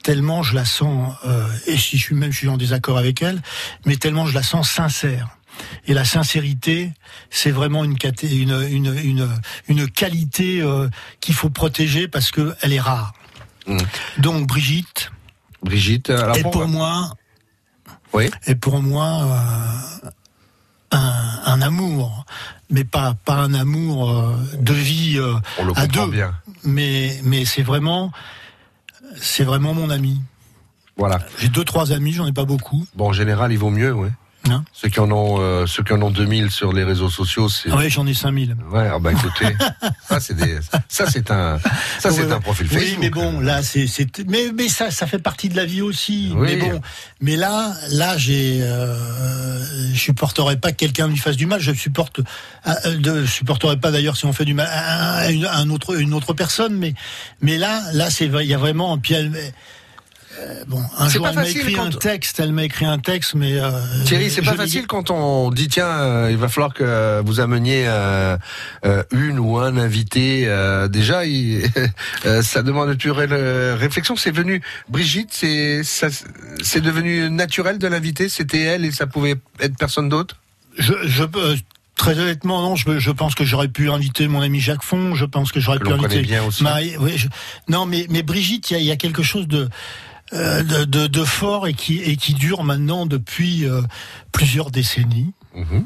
tellement 0.02 0.42
je 0.42 0.54
la 0.54 0.64
sens, 0.66 1.14
euh, 1.26 1.46
et 1.66 1.78
si 1.78 1.96
je 1.96 2.02
suis 2.04 2.14
même 2.14 2.32
je 2.32 2.38
suis 2.38 2.48
en 2.48 2.58
désaccord 2.58 2.98
avec 2.98 3.22
elle, 3.22 3.40
mais 3.86 3.96
tellement 3.96 4.26
je 4.26 4.34
la 4.34 4.42
sens 4.42 4.70
sincère. 4.70 5.28
Et 5.86 5.94
la 5.94 6.04
sincérité, 6.04 6.92
c'est 7.30 7.50
vraiment 7.50 7.82
une, 7.82 7.96
une, 8.22 8.66
une, 8.70 8.94
une, 9.02 9.28
une 9.68 9.90
qualité 9.90 10.60
euh, 10.60 10.88
qu'il 11.20 11.34
faut 11.34 11.50
protéger 11.50 12.06
parce 12.08 12.30
que 12.30 12.54
elle 12.60 12.72
est 12.74 12.80
rare. 12.80 13.12
Donc 14.18 14.46
Brigitte, 14.46 15.10
Brigitte, 15.62 16.10
alors 16.10 16.36
est 16.36 16.42
pour- 16.42 16.52
pour 16.52 16.68
moi, 16.68 17.14
oui. 18.12 18.30
est 18.46 18.54
pour 18.54 18.80
moi 18.82 19.24
euh, 20.04 20.08
un, 20.90 21.40
un 21.44 21.62
amour, 21.62 22.24
mais 22.70 22.84
pas 22.84 23.14
pas 23.24 23.34
un 23.34 23.54
amour 23.54 24.10
euh, 24.10 24.34
de 24.58 24.72
vie 24.72 25.16
euh, 25.18 25.34
On 25.58 25.64
le 25.64 25.72
à 25.76 25.86
deux, 25.86 26.06
bien. 26.10 26.34
mais 26.64 27.18
mais 27.24 27.44
c'est 27.44 27.62
vraiment 27.62 28.12
c'est 29.20 29.44
vraiment 29.44 29.74
mon 29.74 29.90
ami. 29.90 30.20
Voilà. 30.96 31.18
J'ai 31.38 31.48
deux 31.48 31.64
trois 31.64 31.92
amis, 31.92 32.12
j'en 32.12 32.26
ai 32.26 32.32
pas 32.32 32.44
beaucoup. 32.44 32.84
Bon, 32.96 33.08
en 33.08 33.12
général, 33.12 33.52
il 33.52 33.58
vaut 33.58 33.70
mieux, 33.70 33.92
oui. 33.94 34.08
Hein 34.50 34.64
ceux 34.72 34.88
qui 34.88 35.00
en 35.00 35.10
ont, 35.10 35.40
euh, 35.40 35.66
ceux 35.66 35.82
qui 35.82 35.92
en 35.92 36.02
ont 36.02 36.10
2000 36.10 36.50
sur 36.50 36.72
les 36.72 36.84
réseaux 36.84 37.10
sociaux, 37.10 37.48
c'est. 37.48 37.68
Ah 37.72 37.76
ouais, 37.76 37.90
j'en 37.90 38.06
ai 38.06 38.14
5000. 38.14 38.56
Ouais, 38.70 38.88
ah 38.92 38.98
bah 38.98 39.12
écoutez, 39.12 39.56
ça 40.08 40.20
c'est 40.20 40.34
des, 40.34 40.58
ça 40.88 41.10
c'est 41.10 41.30
un, 41.30 41.58
ça 41.98 42.10
c'est 42.10 42.24
Ouais, 42.24 42.32
un 42.32 42.40
profil 42.40 42.66
Oui, 42.70 42.78
Facebook. 42.78 42.98
mais 43.00 43.10
bon, 43.10 43.40
là, 43.40 43.62
c'est, 43.62 43.86
c'est, 43.86 44.06
mais, 44.26 44.52
mais 44.54 44.68
ça, 44.68 44.90
ça 44.90 45.06
fait 45.06 45.18
partie 45.18 45.48
de 45.48 45.56
la 45.56 45.64
vie 45.64 45.82
aussi. 45.82 46.32
Oui. 46.34 46.48
Mais 46.48 46.56
bon, 46.56 46.80
mais 47.20 47.36
là, 47.36 47.74
là, 47.90 48.16
j'ai, 48.18 48.60
euh, 48.62 49.64
je 49.92 49.98
supporterais 49.98 50.56
pas 50.56 50.72
que 50.72 50.76
quelqu'un 50.76 51.08
lui 51.08 51.16
fasse 51.16 51.36
du 51.36 51.46
mal. 51.46 51.60
Je 51.60 51.72
supporte, 51.72 52.20
euh, 52.66 53.24
je 53.24 53.30
supporterais 53.30 53.76
pas 53.78 53.90
d'ailleurs 53.90 54.16
si 54.16 54.26
on 54.26 54.32
fait 54.32 54.44
du 54.44 54.54
mal 54.54 54.68
à, 54.70 55.30
une, 55.30 55.44
à 55.46 55.62
autre, 55.64 55.98
une 55.98 56.14
autre 56.14 56.32
personne. 56.32 56.74
Mais, 56.74 56.94
mais 57.40 57.58
là, 57.58 57.82
là, 57.92 58.10
c'est, 58.10 58.26
il 58.26 58.46
y 58.48 58.54
a 58.54 58.58
vraiment. 58.58 58.98
Puis 58.98 59.14
elle, 59.14 59.32
euh, 60.40 60.64
bon, 60.66 60.82
un 60.98 61.08
C'est 61.08 61.14
jour, 61.14 61.22
pas 61.24 61.30
elle 61.30 61.36
m'a 61.36 61.42
facile 61.44 61.60
écrit 61.60 61.74
un 61.78 61.90
quand- 61.90 61.98
texte. 61.98 62.40
Elle 62.40 62.52
m'a 62.52 62.64
écrit 62.64 62.84
un 62.84 62.98
texte, 62.98 63.34
mais 63.34 63.58
euh, 63.60 63.70
Thierry, 64.04 64.30
c'est 64.30 64.42
pas 64.42 64.54
facile 64.54 64.86
quand 64.86 65.10
on 65.10 65.50
dit 65.50 65.68
tiens, 65.68 65.86
euh, 65.88 66.28
il 66.30 66.36
va 66.36 66.48
falloir 66.48 66.72
que 66.74 67.20
vous 67.24 67.40
ameniez 67.40 67.84
euh, 67.86 68.36
euh, 68.84 69.02
une 69.12 69.38
ou 69.38 69.58
un 69.58 69.76
invité. 69.76 70.44
euh, 70.46 70.88
déjà, 70.88 71.24
il- 71.24 71.68
euh, 72.26 72.42
ça 72.42 72.62
demande 72.62 72.96
une 73.04 73.10
réflexion. 73.78 74.16
C'est 74.16 74.30
venu, 74.30 74.62
Brigitte, 74.88 75.30
c'est 75.32 75.82
ça- 75.82 76.08
devenu 76.80 77.28
naturel 77.30 77.78
de 77.78 77.86
l'inviter. 77.88 78.28
C'était 78.28 78.60
elle 78.62 78.84
et 78.84 78.92
ça 78.92 79.06
pouvait 79.06 79.34
être 79.60 79.76
personne 79.76 80.08
d'autre? 80.08 80.36
Je, 80.78 80.92
je 81.06 81.24
euh, 81.24 81.56
très 81.96 82.16
honnêtement, 82.18 82.62
non. 82.62 82.76
Je, 82.76 82.98
je 83.00 83.10
pense 83.10 83.34
que 83.34 83.44
j'aurais 83.44 83.66
pu 83.68 83.90
inviter 83.90 84.28
mon 84.28 84.40
ami 84.40 84.60
Jacques 84.60 84.84
Font. 84.84 85.14
Je 85.16 85.24
pense 85.24 85.50
que 85.50 85.58
j'aurais 85.58 85.80
pu 85.80 85.90
inviter 85.92 86.22
bien 86.22 86.44
aussi. 86.44 86.62
Marie. 86.62 86.96
oui, 87.00 87.18
je- 87.18 87.26
non, 87.68 87.84
mais 87.84 88.06
mais 88.10 88.22
Brigitte, 88.22 88.70
il 88.70 88.74
y 88.74 88.76
a, 88.76 88.80
il 88.80 88.86
y 88.86 88.90
a 88.92 88.96
quelque 88.96 89.24
chose 89.24 89.48
de 89.48 89.68
euh, 90.32 90.62
de, 90.62 90.84
de, 90.84 91.06
de 91.06 91.24
fort 91.24 91.66
et 91.66 91.74
qui 91.74 91.98
et 91.98 92.16
qui 92.16 92.34
dure 92.34 92.62
maintenant 92.64 93.06
depuis 93.06 93.64
euh, 93.66 93.82
plusieurs 94.32 94.70
décennies. 94.70 95.32
Mhm. 95.54 95.84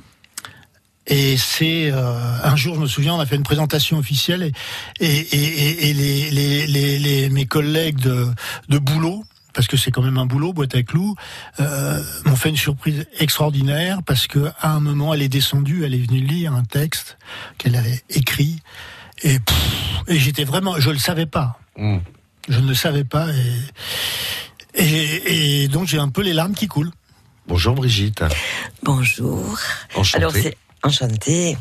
Et 1.08 1.36
c'est 1.36 1.90
euh, 1.90 2.38
un 2.44 2.54
jour, 2.54 2.76
je 2.76 2.80
me 2.80 2.86
souviens, 2.86 3.14
on 3.14 3.20
a 3.20 3.26
fait 3.26 3.34
une 3.36 3.42
présentation 3.42 3.98
officielle 3.98 4.42
et 4.44 4.52
et, 5.00 5.08
et, 5.08 5.90
et- 5.90 5.94
les, 5.94 6.30
les, 6.30 6.66
les, 6.66 6.98
les- 6.98 7.28
mes 7.28 7.44
collègues 7.46 7.98
de, 7.98 8.28
de 8.68 8.78
boulot, 8.78 9.24
parce 9.52 9.66
que 9.66 9.76
c'est 9.76 9.90
quand 9.90 10.02
même 10.02 10.16
un 10.16 10.26
boulot, 10.26 10.52
boîte 10.52 10.76
à 10.76 10.82
clous, 10.84 11.16
euh, 11.58 12.00
m'ont 12.24 12.36
fait 12.36 12.50
une 12.50 12.56
surprise 12.56 13.04
extraordinaire 13.18 13.98
parce 14.06 14.28
que 14.28 14.50
à 14.60 14.70
un 14.74 14.80
moment, 14.80 15.12
elle 15.12 15.22
est 15.22 15.28
descendue, 15.28 15.84
elle 15.84 15.94
est 15.94 16.06
venue 16.06 16.20
lire 16.20 16.52
un 16.54 16.62
texte 16.64 17.18
qu'elle 17.58 17.74
avait 17.74 18.02
écrit 18.08 18.60
et, 19.24 19.40
pff, 19.40 20.04
et 20.06 20.18
j'étais 20.20 20.44
vraiment, 20.44 20.78
je 20.78 20.90
le 20.90 20.98
savais 20.98 21.26
pas, 21.26 21.58
Mm. 21.76 21.98
Je 22.48 22.58
ne 22.58 22.68
le 22.68 22.74
savais 22.74 23.04
pas 23.04 23.28
et 23.30 23.62
et, 24.74 25.62
et 25.64 25.68
donc 25.68 25.86
j'ai 25.86 25.98
un 25.98 26.08
peu 26.08 26.22
les 26.22 26.32
larmes 26.32 26.54
qui 26.54 26.66
coulent. 26.66 26.90
Bonjour 27.46 27.74
Brigitte. 27.74 28.24
Bonjour. 28.82 29.58
Enchanté. 29.94 30.16
Alors 30.16 30.32
c'est 30.32 30.56
enchanté. 30.82 31.56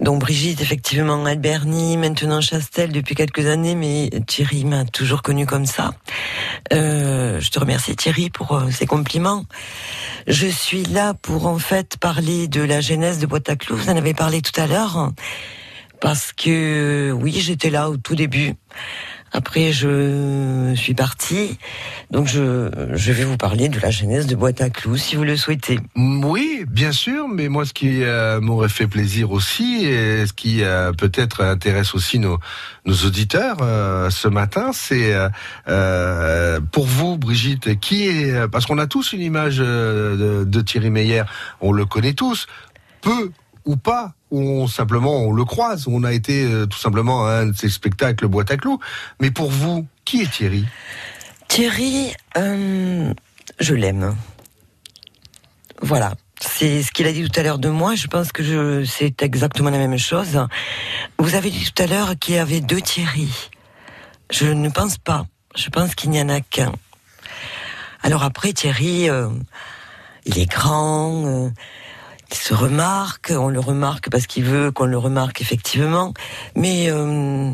Donc 0.00 0.20
Brigitte, 0.20 0.60
effectivement, 0.60 1.24
Alberni, 1.24 1.96
maintenant 1.96 2.40
Chastel 2.40 2.92
depuis 2.92 3.14
quelques 3.14 3.46
années, 3.46 3.74
mais 3.74 4.10
Thierry 4.26 4.64
m'a 4.64 4.84
toujours 4.84 5.22
connu 5.22 5.46
comme 5.46 5.66
ça. 5.66 5.94
Euh, 6.72 7.40
je 7.40 7.50
te 7.50 7.58
remercie 7.58 7.96
Thierry 7.96 8.30
pour 8.30 8.52
euh, 8.52 8.70
ces 8.70 8.86
compliments. 8.86 9.44
Je 10.26 10.46
suis 10.46 10.84
là 10.84 11.14
pour 11.14 11.46
en 11.46 11.58
fait 11.58 11.96
parler 11.98 12.48
de 12.48 12.62
la 12.62 12.80
genèse 12.80 13.18
de 13.18 13.26
Boîte 13.26 13.48
à 13.48 13.56
Clous. 13.56 13.76
Vous 13.76 13.90
en 13.90 13.96
avez 13.96 14.14
parlé 14.14 14.40
tout 14.42 14.58
à 14.60 14.66
l'heure. 14.66 15.12
Parce 16.00 16.32
que 16.32 17.12
oui, 17.12 17.40
j'étais 17.40 17.70
là 17.70 17.88
au 17.88 17.96
tout 17.96 18.14
début. 18.14 18.54
Après, 19.36 19.72
je 19.72 20.72
suis 20.76 20.94
partie. 20.94 21.58
Donc, 22.12 22.28
je, 22.28 22.70
je 22.92 23.12
vais 23.12 23.24
vous 23.24 23.36
parler 23.36 23.68
de 23.68 23.80
la 23.80 23.90
genèse 23.90 24.28
de 24.28 24.36
Boîte 24.36 24.60
à 24.60 24.70
Clous, 24.70 24.96
si 24.96 25.16
vous 25.16 25.24
le 25.24 25.36
souhaitez. 25.36 25.80
Oui, 25.96 26.64
bien 26.68 26.92
sûr, 26.92 27.26
mais 27.26 27.48
moi, 27.48 27.66
ce 27.66 27.74
qui 27.74 28.04
euh, 28.04 28.40
m'aurait 28.40 28.68
fait 28.68 28.86
plaisir 28.86 29.32
aussi, 29.32 29.86
et 29.86 30.24
ce 30.24 30.32
qui 30.32 30.62
euh, 30.62 30.92
peut-être 30.92 31.42
intéresse 31.42 31.96
aussi 31.96 32.20
nos, 32.20 32.38
nos 32.86 32.94
auditeurs 32.94 33.56
euh, 33.60 34.08
ce 34.08 34.28
matin, 34.28 34.70
c'est 34.72 35.12
pour 36.70 36.86
vous, 36.86 37.18
Brigitte, 37.18 37.80
qui 37.80 38.06
est, 38.06 38.48
parce 38.48 38.66
qu'on 38.66 38.78
a 38.78 38.86
tous 38.86 39.12
une 39.14 39.20
image 39.20 39.58
de, 39.58 40.44
de 40.46 40.60
Thierry 40.60 40.90
Meyer, 40.90 41.24
on 41.60 41.72
le 41.72 41.84
connaît 41.86 42.12
tous, 42.12 42.46
peu 43.00 43.32
ou 43.64 43.76
pas, 43.76 44.14
ou 44.30 44.40
on, 44.40 44.66
simplement 44.66 45.18
on 45.18 45.32
le 45.32 45.44
croise, 45.44 45.86
on 45.88 46.04
a 46.04 46.12
été 46.12 46.44
euh, 46.44 46.66
tout 46.66 46.78
simplement 46.78 47.26
à 47.26 47.40
un 47.40 47.46
de 47.46 47.56
ces 47.56 47.68
spectacles 47.68 48.26
boîte 48.26 48.50
à 48.50 48.56
clous. 48.56 48.78
Mais 49.20 49.30
pour 49.30 49.50
vous, 49.50 49.86
qui 50.04 50.22
est 50.22 50.30
Thierry? 50.30 50.64
Thierry, 51.48 52.12
euh, 52.36 53.12
je 53.60 53.74
l'aime. 53.74 54.16
Voilà. 55.80 56.14
C'est 56.40 56.82
ce 56.82 56.92
qu'il 56.92 57.06
a 57.06 57.12
dit 57.12 57.28
tout 57.28 57.40
à 57.40 57.42
l'heure 57.42 57.58
de 57.58 57.68
moi. 57.70 57.94
Je 57.94 58.06
pense 58.06 58.32
que 58.32 58.42
je, 58.42 58.84
c'est 58.84 59.22
exactement 59.22 59.70
la 59.70 59.78
même 59.78 59.98
chose. 59.98 60.46
Vous 61.18 61.34
avez 61.34 61.50
dit 61.50 61.70
tout 61.72 61.82
à 61.82 61.86
l'heure 61.86 62.18
qu'il 62.18 62.34
y 62.34 62.38
avait 62.38 62.60
deux 62.60 62.80
Thierry. 62.80 63.30
Je 64.30 64.46
ne 64.46 64.68
pense 64.68 64.98
pas. 64.98 65.26
Je 65.54 65.70
pense 65.70 65.94
qu'il 65.94 66.10
n'y 66.10 66.20
en 66.20 66.28
a 66.28 66.40
qu'un. 66.40 66.72
Alors 68.02 68.24
après, 68.24 68.52
Thierry, 68.52 69.08
euh, 69.08 69.28
il 70.26 70.38
est 70.38 70.50
grand, 70.50 71.24
euh, 71.26 71.50
il 72.34 72.38
se 72.38 72.52
remarque, 72.52 73.32
on 73.34 73.48
le 73.48 73.60
remarque 73.60 74.10
parce 74.10 74.26
qu'il 74.26 74.42
veut 74.44 74.72
qu'on 74.72 74.86
le 74.86 74.98
remarque 74.98 75.40
effectivement, 75.40 76.12
mais 76.56 76.90
euh, 76.90 77.52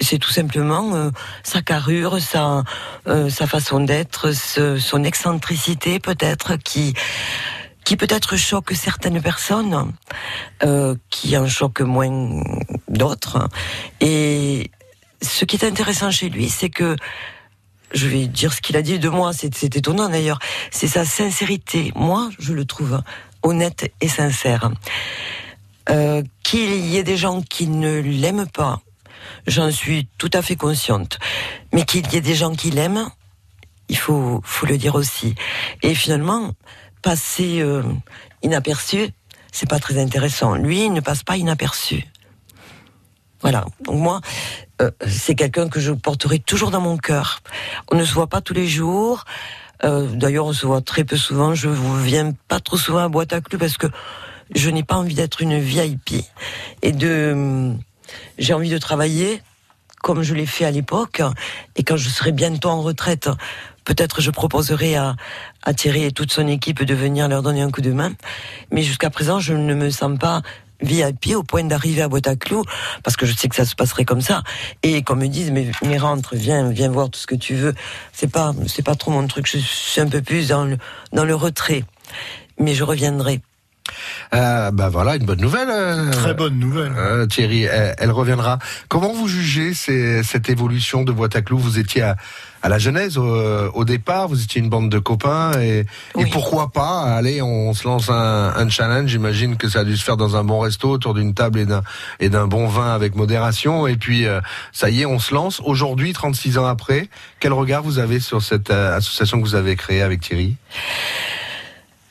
c'est 0.00 0.18
tout 0.18 0.32
simplement 0.32 0.94
euh, 0.96 1.10
sa 1.44 1.62
carrure, 1.62 2.20
sa, 2.20 2.64
euh, 3.06 3.30
façon 3.30 3.78
d'être, 3.78 4.32
son 4.32 5.04
excentricité 5.04 6.00
peut-être 6.00 6.56
qui 6.56 6.94
qui 7.84 7.96
peut-être 7.96 8.36
choque 8.36 8.72
certaines 8.74 9.22
personnes, 9.22 9.94
qui 11.08 11.38
en 11.38 11.48
choque 11.48 11.80
moins 11.80 12.42
d'autres. 12.88 13.48
Et 14.02 14.70
ce 15.22 15.46
qui 15.46 15.56
est 15.56 15.64
intéressant 15.64 16.10
chez 16.10 16.28
lui, 16.28 16.50
c'est 16.50 16.68
que 16.68 16.96
je 17.92 18.06
vais 18.06 18.26
dire 18.26 18.52
ce 18.52 18.60
qu'il 18.60 18.76
a 18.76 18.82
dit 18.82 18.98
de 18.98 19.08
moi, 19.08 19.32
c'est 19.32 19.74
étonnant 19.74 20.10
d'ailleurs, 20.10 20.38
c'est 20.70 20.86
sa 20.86 21.06
sincérité. 21.06 21.92
Moi, 21.94 22.28
je 22.38 22.52
le 22.52 22.66
trouve 22.66 23.00
honnête 23.48 23.92
et 24.00 24.08
sincère. 24.08 24.70
Euh, 25.90 26.22
Qu'il 26.42 26.86
y 26.86 26.96
ait 26.96 27.02
des 27.02 27.16
gens 27.16 27.42
qui 27.42 27.66
ne 27.66 28.00
l'aiment 28.00 28.48
pas, 28.48 28.80
j'en 29.46 29.70
suis 29.70 30.08
tout 30.18 30.30
à 30.32 30.42
fait 30.42 30.56
consciente. 30.56 31.18
Mais 31.72 31.84
qu'il 31.84 32.06
y 32.12 32.16
ait 32.16 32.20
des 32.20 32.34
gens 32.34 32.54
qui 32.54 32.70
l'aiment, 32.70 33.08
il 33.88 33.96
faut, 33.96 34.42
le 34.66 34.76
dire 34.76 34.94
aussi. 34.94 35.34
Et 35.82 35.94
finalement, 35.94 36.52
passer 37.02 37.60
euh, 37.60 37.82
inaperçu, 38.42 39.10
c'est 39.52 39.68
pas 39.68 39.78
très 39.78 39.98
intéressant. 39.98 40.54
Lui, 40.54 40.84
il 40.84 40.92
ne 40.92 41.00
passe 41.00 41.22
pas 41.22 41.36
inaperçu. 41.36 42.04
Voilà. 43.40 43.64
Donc 43.84 43.96
moi, 43.96 44.20
euh, 44.82 44.90
c'est 45.06 45.34
quelqu'un 45.34 45.68
que 45.68 45.80
je 45.80 45.92
porterai 45.92 46.38
toujours 46.38 46.70
dans 46.70 46.80
mon 46.80 46.96
cœur. 46.96 47.40
On 47.90 47.96
ne 47.96 48.04
se 48.04 48.12
voit 48.12 48.26
pas 48.26 48.40
tous 48.40 48.54
les 48.54 48.66
jours. 48.66 49.24
Euh, 49.84 50.06
D'ailleurs, 50.06 50.46
on 50.46 50.52
se 50.52 50.66
voit 50.66 50.80
très 50.80 51.04
peu 51.04 51.16
souvent. 51.16 51.54
Je 51.54 51.68
ne 51.68 52.02
viens 52.02 52.32
pas 52.48 52.60
trop 52.60 52.76
souvent 52.76 52.98
à 52.98 53.08
boîte 53.08 53.32
à 53.32 53.40
clous 53.40 53.58
parce 53.58 53.76
que 53.76 53.86
je 54.54 54.70
n'ai 54.70 54.82
pas 54.82 54.96
envie 54.96 55.14
d'être 55.14 55.42
une 55.42 55.58
VIP 55.58 56.24
et 56.82 56.92
de. 56.92 57.72
J'ai 58.38 58.54
envie 58.54 58.70
de 58.70 58.78
travailler 58.78 59.42
comme 60.02 60.22
je 60.22 60.34
l'ai 60.34 60.46
fait 60.46 60.64
à 60.64 60.70
l'époque. 60.70 61.22
Et 61.76 61.82
quand 61.82 61.96
je 61.96 62.08
serai 62.08 62.32
bientôt 62.32 62.68
en 62.68 62.82
retraite, 62.82 63.28
peut-être 63.84 64.20
je 64.20 64.30
proposerai 64.30 64.96
à, 64.96 65.16
à 65.62 65.74
Thierry 65.74 66.04
et 66.04 66.12
toute 66.12 66.32
son 66.32 66.46
équipe 66.46 66.84
de 66.84 66.94
venir 66.94 67.28
leur 67.28 67.42
donner 67.42 67.62
un 67.62 67.70
coup 67.70 67.80
de 67.80 67.92
main. 67.92 68.12
Mais 68.70 68.82
jusqu'à 68.82 69.10
présent, 69.10 69.40
je 69.40 69.54
ne 69.54 69.74
me 69.74 69.90
sens 69.90 70.18
pas 70.18 70.42
VIP 70.80 71.34
au 71.36 71.42
point 71.42 71.64
d'arriver 71.64 72.02
à 72.02 72.08
boîte 72.08 72.26
à 72.28 72.36
clous 72.36 72.64
parce 73.02 73.16
que 73.16 73.26
je 73.26 73.32
sais 73.36 73.48
que 73.48 73.56
ça 73.56 73.64
se 73.64 73.74
passerait 73.74 74.04
comme 74.04 74.20
ça 74.20 74.42
et 74.82 75.02
qu'on 75.02 75.16
me 75.16 75.26
dise 75.26 75.50
mais, 75.50 75.70
mais 75.84 75.98
rentre 75.98 76.36
viens 76.36 76.70
viens 76.70 76.88
voir 76.88 77.10
tout 77.10 77.18
ce 77.18 77.26
que 77.26 77.34
tu 77.34 77.54
veux 77.54 77.74
c'est 78.12 78.30
pas 78.30 78.52
c'est 78.66 78.84
pas 78.84 78.94
trop 78.94 79.10
mon 79.10 79.26
truc 79.26 79.46
je 79.50 79.58
suis 79.58 80.00
un 80.00 80.08
peu 80.08 80.22
plus 80.22 80.48
dans 80.48 80.64
le 80.64 80.78
dans 81.12 81.24
le 81.24 81.34
retrait 81.34 81.84
mais 82.60 82.74
je 82.74 82.84
reviendrai 82.84 83.40
Euh, 84.34 84.70
bah 84.70 84.90
voilà, 84.90 85.16
une 85.16 85.24
bonne 85.24 85.40
nouvelle. 85.40 85.70
euh, 85.70 86.10
Très 86.10 86.34
bonne 86.34 86.58
nouvelle. 86.58 86.92
euh, 86.96 87.26
Thierry, 87.26 87.62
elle, 87.62 87.94
elle 87.98 88.10
reviendra. 88.10 88.58
Comment 88.88 89.14
vous 89.14 89.28
jugez 89.28 89.72
ces- 89.72 90.22
cette 90.22 90.50
évolution 90.50 91.04
de 91.04 91.12
boîte 91.12 91.36
à 91.36 91.40
clous 91.42 91.58
Vous 91.58 91.78
étiez 91.78 92.02
à, 92.02 92.16
à 92.62 92.68
la 92.68 92.78
genèse 92.78 93.18
au, 93.18 93.24
au 93.24 93.84
départ, 93.84 94.28
vous 94.28 94.42
étiez 94.42 94.60
une 94.60 94.68
bande 94.68 94.90
de 94.90 94.98
copains 94.98 95.52
et, 95.60 95.86
et 96.18 96.26
pourquoi 96.26 96.70
pas 96.70 97.02
Allez, 97.02 97.40
on 97.42 97.72
se 97.74 97.86
lance 97.86 98.10
un, 98.10 98.52
un 98.56 98.68
challenge. 98.68 99.10
J'imagine 99.10 99.56
que 99.56 99.68
ça 99.68 99.80
a 99.80 99.84
dû 99.84 99.96
se 99.96 100.04
faire 100.04 100.16
dans 100.16 100.36
un 100.36 100.44
bon 100.44 100.60
resto 100.60 100.90
autour 100.90 101.14
d'une 101.14 101.34
table 101.34 101.60
et 101.60 101.66
d'un 101.66 101.82
et 102.20 102.28
d'un 102.28 102.46
bon 102.46 102.66
vin 102.66 102.94
avec 102.94 103.14
modération. 103.14 103.86
Et 103.86 103.96
puis 103.96 104.26
euh, 104.26 104.40
ça 104.72 104.90
y 104.90 105.02
est, 105.02 105.06
on 105.06 105.18
se 105.18 105.34
lance. 105.34 105.60
Aujourd'hui, 105.64 106.12
36 106.12 106.58
ans 106.58 106.66
après, 106.66 107.08
quel 107.40 107.52
regard 107.52 107.82
vous 107.82 107.98
avez 107.98 108.20
sur 108.20 108.42
cette 108.42 108.70
euh, 108.70 108.96
association 108.96 109.38
que 109.40 109.46
vous 109.46 109.54
avez 109.54 109.76
créée 109.76 110.02
avec 110.02 110.20
Thierry? 110.20 110.56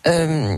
Euh, 0.08 0.56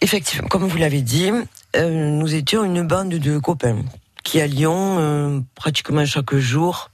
effectivement, 0.00 0.48
comme 0.48 0.66
vous 0.66 0.78
l'avez 0.78 1.02
dit, 1.02 1.30
euh, 1.76 1.90
nous 1.90 2.34
étions 2.34 2.64
une 2.64 2.82
bande 2.82 3.10
de 3.10 3.38
copains 3.38 3.78
qui 4.22 4.40
allions 4.40 4.96
euh, 4.98 5.40
pratiquement 5.54 6.04
chaque 6.04 6.34
jour 6.36 6.90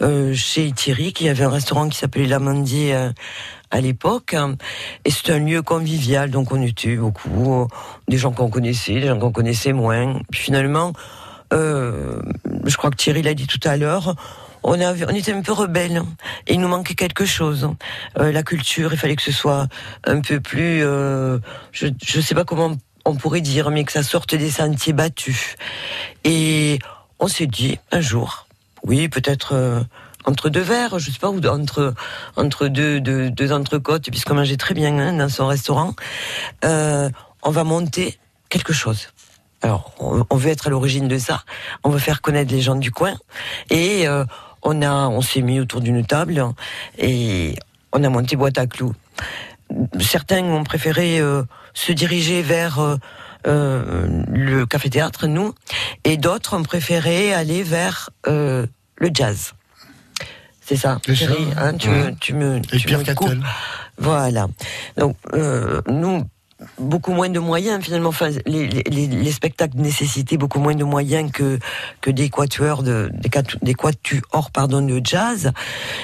euh, 0.00 0.34
chez 0.34 0.72
Thierry, 0.72 1.12
qui 1.12 1.28
avait 1.28 1.44
un 1.44 1.50
restaurant 1.50 1.88
qui 1.88 1.98
s'appelait 1.98 2.26
l'Amandier 2.26 2.94
euh, 2.94 3.10
à 3.70 3.80
l'époque. 3.80 4.34
Et 5.04 5.10
c'était 5.10 5.32
un 5.32 5.38
lieu 5.40 5.62
convivial, 5.62 6.30
donc 6.30 6.52
on 6.52 6.62
était 6.62 6.96
beaucoup, 6.96 7.62
euh, 7.62 7.66
des 8.08 8.18
gens 8.18 8.32
qu'on 8.32 8.50
connaissait, 8.50 8.94
des 9.00 9.06
gens 9.06 9.18
qu'on 9.18 9.32
connaissait 9.32 9.72
moins. 9.72 10.20
Puis 10.30 10.40
finalement, 10.40 10.92
euh, 11.52 12.20
je 12.64 12.76
crois 12.76 12.90
que 12.90 12.96
Thierry 12.96 13.22
l'a 13.22 13.34
dit 13.34 13.46
tout 13.46 13.60
à 13.64 13.76
l'heure, 13.76 14.14
on, 14.62 14.80
avait, 14.80 15.04
on 15.06 15.14
était 15.14 15.32
un 15.32 15.42
peu 15.42 15.52
rebelles 15.52 16.02
et 16.46 16.54
il 16.54 16.60
nous 16.60 16.68
manquait 16.68 16.94
quelque 16.94 17.24
chose. 17.24 17.68
Euh, 18.18 18.32
la 18.32 18.42
culture, 18.42 18.92
il 18.92 18.98
fallait 18.98 19.16
que 19.16 19.22
ce 19.22 19.32
soit 19.32 19.66
un 20.04 20.20
peu 20.20 20.40
plus, 20.40 20.84
euh, 20.84 21.38
je 21.72 21.88
ne 21.88 22.22
sais 22.22 22.34
pas 22.34 22.44
comment 22.44 22.72
on 23.04 23.16
pourrait 23.16 23.40
dire, 23.40 23.70
mais 23.70 23.84
que 23.84 23.92
ça 23.92 24.02
sorte 24.02 24.34
des 24.34 24.50
sentiers 24.50 24.92
battus. 24.92 25.56
Et 26.24 26.78
on 27.18 27.28
s'est 27.28 27.46
dit 27.48 27.78
un 27.90 28.00
jour, 28.00 28.41
oui, 28.84 29.08
peut-être 29.08 29.54
euh, 29.54 29.80
entre 30.24 30.48
deux 30.48 30.60
verres, 30.60 30.98
je 30.98 31.10
sais 31.10 31.18
pas, 31.18 31.30
ou 31.30 31.44
entre 31.46 31.94
entre 32.36 32.68
deux 32.68 33.00
deux, 33.00 33.30
deux 33.30 33.52
entrecôtes, 33.52 34.10
puisqu'on 34.10 34.34
mangeait 34.34 34.56
très 34.56 34.74
bien 34.74 34.98
hein, 34.98 35.12
dans 35.14 35.28
son 35.28 35.46
restaurant, 35.46 35.94
euh, 36.64 37.08
on 37.42 37.50
va 37.50 37.64
monter 37.64 38.18
quelque 38.48 38.72
chose. 38.72 39.08
Alors, 39.62 39.92
on, 40.00 40.36
veut 40.36 40.50
être 40.50 40.66
à 40.66 40.70
l'origine 40.70 41.06
de 41.06 41.18
ça. 41.18 41.44
On 41.84 41.90
veut 41.90 42.00
faire 42.00 42.20
connaître 42.20 42.52
les 42.52 42.60
gens 42.60 42.74
du 42.74 42.90
coin. 42.90 43.14
Et 43.70 44.08
euh, 44.08 44.24
on 44.62 44.82
a, 44.82 45.08
on 45.08 45.20
s'est 45.20 45.40
mis 45.40 45.60
autour 45.60 45.80
d'une 45.80 46.04
table 46.04 46.44
et 46.98 47.54
on 47.92 48.02
a 48.02 48.08
monté 48.08 48.34
boîte 48.34 48.58
à 48.58 48.66
clous. 48.66 48.94
Certains 50.00 50.42
ont 50.42 50.64
préféré 50.64 51.20
euh, 51.20 51.44
se 51.74 51.92
diriger 51.92 52.42
vers 52.42 52.80
euh, 52.80 52.96
le 53.44 54.64
café-théâtre, 54.66 55.26
nous, 55.26 55.54
et 56.04 56.16
d'autres 56.16 56.56
ont 56.56 56.62
préféré 56.62 57.32
aller 57.34 57.62
vers 57.62 58.10
euh, 58.26 58.66
le 58.96 59.10
jazz. 59.12 59.52
C'est 60.64 60.76
ça. 60.76 61.00
Thierry, 61.02 61.46
hein, 61.56 61.74
tu, 61.74 61.88
Mmh. 61.88 61.92
me, 61.92 62.14
tu 62.14 62.34
me, 62.34 62.56
Et 62.58 62.78
tu 62.78 62.86
Pierre 62.86 63.00
me 63.00 63.04
Cattel. 63.04 63.38
coupes. 63.38 63.46
Voilà. 63.98 64.46
Donc, 64.96 65.16
euh, 65.34 65.82
nous, 65.88 66.22
beaucoup 66.78 67.12
moins 67.12 67.28
de 67.28 67.40
moyens 67.40 67.82
finalement. 67.84 68.10
Enfin, 68.10 68.30
les, 68.46 68.68
les, 68.68 68.82
les- 68.84 69.06
les 69.08 69.32
spectacles 69.32 69.76
nécessitaient 69.78 70.36
beaucoup 70.36 70.60
moins 70.60 70.76
de 70.76 70.84
moyens 70.84 71.32
que 71.32 71.58
que 72.00 72.10
des 72.12 72.30
quatuors 72.30 72.84
de 72.84 73.10
des, 73.12 73.28
des 73.62 73.74
quatuors 73.74 74.50
pardon 74.52 74.80
de 74.80 75.00
jazz. 75.02 75.50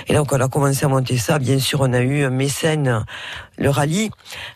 Et 0.08 0.14
donc 0.14 0.32
on 0.32 0.40
a 0.40 0.48
commencé 0.48 0.84
à 0.84 0.88
monter 0.88 1.16
ça. 1.16 1.38
Bien 1.38 1.60
sûr, 1.60 1.80
on 1.82 1.92
a 1.92 2.00
eu 2.00 2.24
un 2.24 2.30
mécène, 2.30 3.04
le 3.56 3.70
rallye 3.70 4.10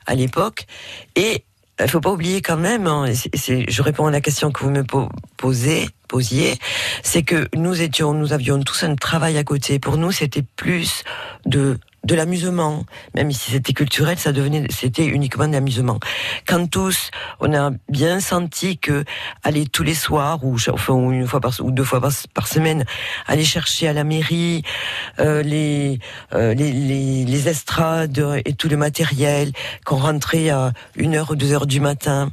à 0.07 0.17
l'époque. 0.17 0.67
Et 1.15 1.45
il 1.81 1.89
faut 1.89 2.01
pas 2.01 2.11
oublier 2.13 2.43
quand 2.43 2.57
même. 2.57 2.87
hein, 2.87 3.07
je 3.35 3.83
réponds 3.83 4.07
à 4.07 4.11
la 4.11 4.21
question 4.21 4.51
que 4.51 4.63
vous 4.63 4.71
me 4.71 4.85
po- 4.85 5.09
posez 5.37 5.89
posiez, 6.09 6.59
c'est 7.03 7.23
que 7.23 7.49
nous 7.57 7.81
étions, 7.81 8.13
nous 8.13 8.35
avions 8.35 8.63
tous 8.63 8.83
un 8.83 8.95
travail 8.97 9.39
à 9.39 9.45
côté. 9.45 9.79
Pour 9.79 9.97
nous, 9.97 10.13
c'était 10.13 10.45
plus 10.57 11.05
de 11.47 11.79
de 12.05 12.15
l'amusement, 12.17 12.85
même 13.15 13.31
si 13.31 13.53
c'était 13.53 13.73
culturel, 13.73 14.19
ça 14.19 14.33
devenait, 14.33 14.67
c'était 14.71 15.07
uniquement 15.07 15.47
de 15.47 15.53
l'amusement. 15.53 16.01
Quand 16.49 16.67
tous, 16.69 17.11
on 17.39 17.55
a 17.55 17.71
bien 17.89 18.19
senti 18.19 18.77
que 18.79 19.05
aller 19.45 19.67
tous 19.67 19.85
les 19.85 19.95
soirs 19.95 20.45
ou 20.45 20.57
enfin 20.71 20.95
une 21.11 21.27
fois 21.29 21.41
par 21.41 21.53
ou 21.61 21.71
deux 21.71 21.85
fois 21.85 22.01
par, 22.01 22.49
semaine, 22.49 22.85
aller 23.27 23.45
chercher 23.45 23.87
à 23.87 23.93
la 23.93 24.03
mairie 24.05 24.63
euh, 25.21 25.43
les, 25.45 26.01
euh, 26.33 26.55
les 26.55 26.73
les 26.73 27.25
les 27.25 27.49
estrades 27.49 28.43
et 28.45 28.53
tout 28.55 28.69
le 28.69 28.77
matériel, 28.77 29.53
qu'on 29.85 29.97
rentrait 29.99 30.51
à 30.51 30.73
une 30.97 31.15
heure 31.15 31.31
ou 31.31 31.37
deux 31.37 31.53
heures 31.53 31.67
du 31.67 31.79
matin. 31.81 32.31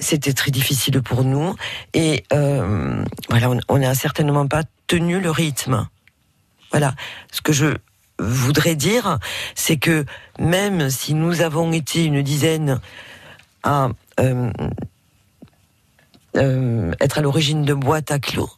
C'était 0.00 0.32
très 0.32 0.50
difficile 0.50 1.00
pour 1.02 1.24
nous 1.24 1.54
et 1.94 2.24
euh, 2.32 3.04
voilà, 3.28 3.50
on- 3.50 3.60
on 3.68 3.78
n'a 3.78 3.94
certainement 3.94 4.48
pas 4.48 4.62
tenu 4.86 5.20
le 5.20 5.30
rythme. 5.30 5.86
Voilà, 6.72 6.94
ce 7.30 7.40
que 7.42 7.52
je 7.52 7.76
voudrais 8.20 8.76
dire, 8.76 9.18
c'est 9.54 9.76
que 9.76 10.04
même 10.38 10.90
si 10.90 11.14
nous 11.14 11.40
avons 11.40 11.72
été 11.72 12.04
une 12.04 12.22
dizaine 12.22 12.80
à 13.62 13.88
euh, 14.20 14.50
euh, 16.36 16.92
être 17.00 17.18
à 17.18 17.20
l'origine 17.22 17.64
de 17.64 17.74
boîte 17.74 18.10
à 18.10 18.18
clous, 18.18 18.50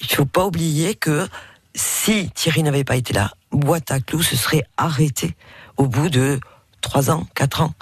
il 0.00 0.06
faut 0.06 0.26
pas 0.26 0.46
oublier 0.46 0.94
que 0.94 1.28
si 1.74 2.30
Thierry 2.30 2.62
n'avait 2.62 2.84
pas 2.84 2.96
été 2.96 3.12
là, 3.12 3.32
boîte 3.52 3.90
à 3.90 4.00
clous 4.00 4.22
se 4.22 4.36
serait 4.36 4.64
arrêté 4.76 5.36
au 5.76 5.86
bout 5.86 6.10
de 6.10 6.40
trois 6.80 7.10
ans, 7.10 7.26
quatre 7.34 7.62
ans. 7.62 7.74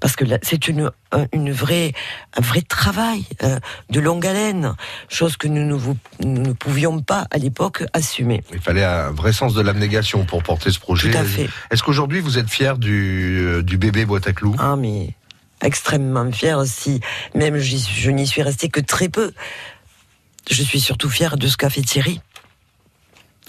Parce 0.00 0.16
que 0.16 0.24
c'est 0.42 0.66
une, 0.68 0.90
un- 1.12 1.26
une 1.32 1.52
vraie, 1.52 1.92
un 2.36 2.40
vrai 2.40 2.62
travail 2.62 3.24
euh, 3.42 3.58
de 3.90 4.00
longue 4.00 4.26
haleine, 4.26 4.74
chose 5.08 5.36
que 5.36 5.46
nous 5.46 5.64
ne, 5.66 5.74
vous- 5.74 5.96
nous 6.24 6.40
ne 6.42 6.52
pouvions 6.52 7.00
pas 7.00 7.26
à 7.30 7.38
l'époque 7.38 7.84
assumer. 7.92 8.42
Il 8.52 8.60
fallait 8.60 8.84
un 8.84 9.10
vrai 9.10 9.32
sens 9.32 9.54
de 9.54 9.60
l'abnégation 9.60 10.24
pour 10.24 10.42
porter 10.42 10.70
ce 10.70 10.78
projet. 10.80 11.10
Tout 11.10 11.18
à 11.18 11.24
fait. 11.24 11.48
Est-ce 11.70 11.82
qu'aujourd'hui 11.82 12.20
vous 12.20 12.38
êtes 12.38 12.48
fier 12.48 12.78
du, 12.78 13.38
euh, 13.40 13.62
du 13.62 13.76
bébé 13.76 14.04
boîte 14.06 14.26
à 14.26 14.32
clous 14.32 14.56
Ah, 14.58 14.76
mais 14.76 15.14
extrêmement 15.62 16.32
fière 16.32 16.64
si 16.64 17.00
même 17.34 17.58
je 17.58 18.10
n'y 18.10 18.26
suis 18.26 18.42
restée 18.42 18.68
que 18.70 18.80
très 18.80 19.08
peu. 19.10 19.32
Je 20.50 20.62
suis 20.62 20.80
surtout 20.80 21.10
fière 21.10 21.36
de 21.36 21.46
ce 21.46 21.56
qu'a 21.56 21.68
fait 21.70 21.82
Thierry. 21.82 22.20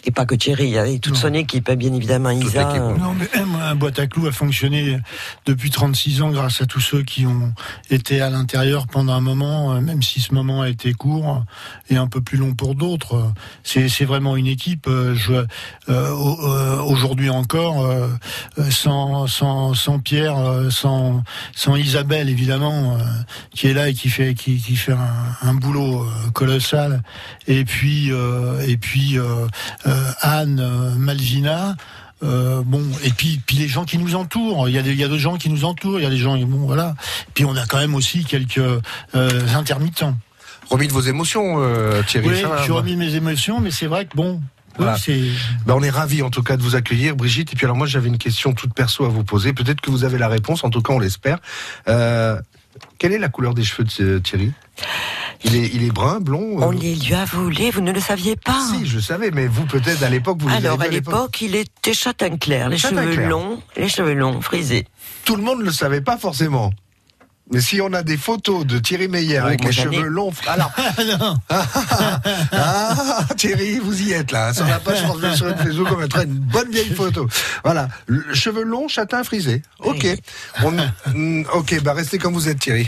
Et 0.04 0.12
pas 0.12 0.26
que 0.26 0.34
Thierry, 0.36 0.66
il 0.66 0.72
y 0.72 0.78
avait 0.78 0.98
toute 1.00 1.16
son 1.16 1.34
équipe, 1.34 1.70
hein, 1.70 1.76
bien 1.76 1.94
évidemment, 1.94 2.32
Isa. 2.32 2.70
euh, 2.76 2.98
Non, 2.98 3.14
mais 3.14 3.30
un, 3.40 3.54
un 3.72 3.76
boîte 3.76 4.00
à 4.00 4.08
clous 4.08 4.26
a 4.28 4.32
fonctionné 4.32 4.98
depuis 5.46 5.70
36 5.70 6.22
ans 6.24 6.32
grâce 6.32 6.62
à 6.62 6.66
tous 6.66 6.80
ceux 6.80 7.04
qui 7.04 7.26
ont 7.28 7.54
été 7.92 8.20
à 8.22 8.30
l'intérieur 8.32 8.88
pendant 8.88 9.14
un 9.14 9.22
moment, 9.22 9.74
euh, 9.74 9.80
même 9.82 10.02
si 10.02 10.20
ce 10.20 10.34
moment 10.34 10.62
a 10.62 10.70
été 10.70 10.94
court 10.94 11.44
et 11.90 11.98
un 11.98 12.08
peu 12.08 12.20
plus 12.22 12.38
long 12.38 12.54
pour 12.56 12.74
d'autres. 12.76 13.32
C'est 13.64 14.06
vraiment 14.06 14.36
une 14.36 14.48
équipe. 14.48 14.88
euh, 14.88 15.14
Je, 15.16 15.34
euh, 15.34 15.46
euh, 15.90 16.82
Aujourd'hui 16.82 17.30
encore, 17.30 17.86
euh, 17.86 18.08
sans, 18.72 19.28
sans, 19.28 19.74
sans 19.76 20.00
Pierre, 20.00 20.36
sans, 20.72 21.24
sans 21.56 21.76
Isabelle 21.76 22.28
évidemment, 22.30 22.96
euh, 22.98 23.04
qui 23.54 23.68
est 23.68 23.74
là 23.74 23.90
et 23.90 23.94
qui 23.94 24.10
fait, 24.10 24.34
qui, 24.34 24.58
qui 24.58 24.76
fait 24.76 24.94
un, 24.94 25.48
un 25.48 25.54
boulot 25.54 26.06
colossal. 26.34 27.04
Et 27.48 27.66
puis, 27.66 28.12
euh, 28.12 28.66
et 28.68 28.78
puis 28.78 29.18
Anne, 30.22 30.60
euh, 30.60 30.92
Malvina. 30.98 31.76
Euh, 32.24 32.62
bon, 32.64 32.84
et 33.04 33.10
puis, 33.10 33.42
puis 33.46 33.58
les 33.58 33.68
gens 33.68 33.84
qui 33.84 33.98
nous 33.98 34.16
entourent. 34.16 34.70
Il 34.70 34.76
y 34.76 34.78
a 34.78 34.84
des, 34.84 34.92
il 34.92 35.00
y 35.00 35.04
a 35.04 35.08
des 35.08 35.18
gens 35.18 35.38
qui 35.38 35.50
nous 35.50 35.66
entourent. 35.66 36.00
Il 36.00 36.04
y 36.04 36.06
a 36.06 36.10
des 36.10 36.18
gens, 36.18 36.38
bon, 36.38 36.66
voilà. 36.68 36.96
Puis 37.34 37.46
on 37.46 37.56
a 37.56 37.66
quand 37.66 37.80
même 37.80 37.96
aussi 37.96 38.24
quelques 38.26 38.60
euh, 38.60 38.82
intermittents. 39.56 40.16
Remis 40.70 40.88
de 40.88 40.94
vos 40.94 41.02
émotions, 41.02 41.56
euh, 41.58 42.04
Thierry. 42.04 42.30
Oui, 42.30 42.36
je 42.58 42.64
suis 42.64 42.72
remis 42.72 42.94
de 42.94 43.00
mes 43.00 43.16
émotions, 43.16 43.60
mais 43.60 43.72
c'est 43.72 43.88
vrai 43.88 44.06
que 44.06 44.16
bon, 44.16 44.36
oui, 44.36 44.40
Voilà. 44.78 44.98
c'est. 44.98 45.20
Ben, 45.66 45.74
on 45.74 45.82
est 45.84 45.90
ravis 45.90 46.22
en 46.22 46.30
tout 46.30 46.44
cas 46.44 46.56
de 46.56 46.62
vous 46.62 46.76
accueillir, 46.76 47.16
Brigitte. 47.16 47.52
Et 47.52 47.56
puis 47.56 47.66
alors 47.66 47.76
moi 47.76 47.88
j'avais 47.88 48.08
une 48.08 48.18
question 48.18 48.54
toute 48.54 48.74
perso 48.74 49.04
à 49.04 49.10
vous 49.10 49.24
poser. 49.24 49.52
Peut-être 49.52 49.82
que 49.82 49.90
vous 49.92 50.06
avez 50.06 50.18
la 50.18 50.30
réponse, 50.30 50.64
en 50.64 50.70
tout 50.70 50.82
cas 50.82 50.94
on 50.94 51.00
l'espère. 51.00 51.40
Euh, 51.90 52.40
quelle 53.00 53.12
est 53.12 53.18
la 53.18 53.28
couleur 53.30 53.54
des 53.54 53.64
cheveux 53.64 53.84
de 53.84 54.04
euh, 54.04 54.20
Thierry? 54.20 54.52
Il 55.44 55.56
est, 55.56 55.68
il 55.74 55.84
est 55.84 55.92
brun, 55.92 56.20
blond 56.20 56.60
euh 56.62 56.66
On 56.66 56.72
les 56.72 56.96
lui 56.96 57.14
a 57.14 57.26
volés, 57.26 57.72
vous 57.72 57.82
ne 57.82 57.92
le 57.92 58.00
saviez 58.00 58.36
pas 58.36 58.60
Si, 58.74 58.86
je 58.86 59.00
savais, 59.00 59.32
mais 59.32 59.48
vous 59.48 59.66
peut-être 59.66 60.04
à 60.04 60.10
l'époque 60.10 60.38
vous 60.40 60.48
les 60.50 60.56
Alors 60.56 60.74
avez 60.80 60.88
à 60.90 60.92
l'époque, 60.92 61.42
il 61.42 61.56
était 61.56 61.94
châtain 61.94 62.38
clair, 62.38 62.70
les 62.70 62.78
Châtain 62.78 63.04
cheveux 63.04 63.14
clair. 63.16 63.30
longs, 63.30 63.62
les 63.76 63.90
cheveux 63.90 64.14
longs, 64.14 64.42
frisés. 64.42 64.86
Tout 65.26 65.36
le 65.36 65.44
monde 65.44 65.60
ne 65.60 65.66
le 65.66 65.72
savait 65.72 66.02
pas 66.02 66.18
forcément. 66.18 66.72
Mais 67.54 67.60
si 67.60 67.82
on 67.82 67.92
a 67.92 68.02
des 68.02 68.16
photos 68.16 68.66
de 68.66 68.80
Thierry 68.80 69.10
Meyer 69.10 69.40
Oui, 69.40 69.46
avec 69.48 69.64
les 69.66 69.74
cheveux 69.74 70.04
longs, 70.08 70.32
alors 70.48 70.72
ah, 71.50 73.26
Thierry, 73.36 73.80
vous 73.80 74.02
y 74.02 74.14
êtes 74.14 74.32
là. 74.32 74.54
Sur 74.54 74.66
la 74.66 74.80
page 74.80 75.02
France 75.04 75.20
sur 75.36 75.58
Facebook, 75.58 75.88
on 75.92 75.98
mettra 75.98 76.24
une 76.24 76.34
bonne 76.34 76.70
vieille 76.72 76.94
photo. 76.94 77.28
Voilà, 77.64 77.90
Le- 78.08 78.34
cheveux 78.34 78.64
longs, 78.64 78.88
châtain 78.88 79.24
frisé. 79.26 79.64
Ok, 79.80 80.08
On- 80.64 80.72
mm, 81.14 81.46
ok, 81.54 81.82
bah 81.84 81.94
restez 81.94 82.18
comme 82.20 82.34
vous 82.34 82.48
êtes, 82.48 82.60
Thierry. 82.60 82.88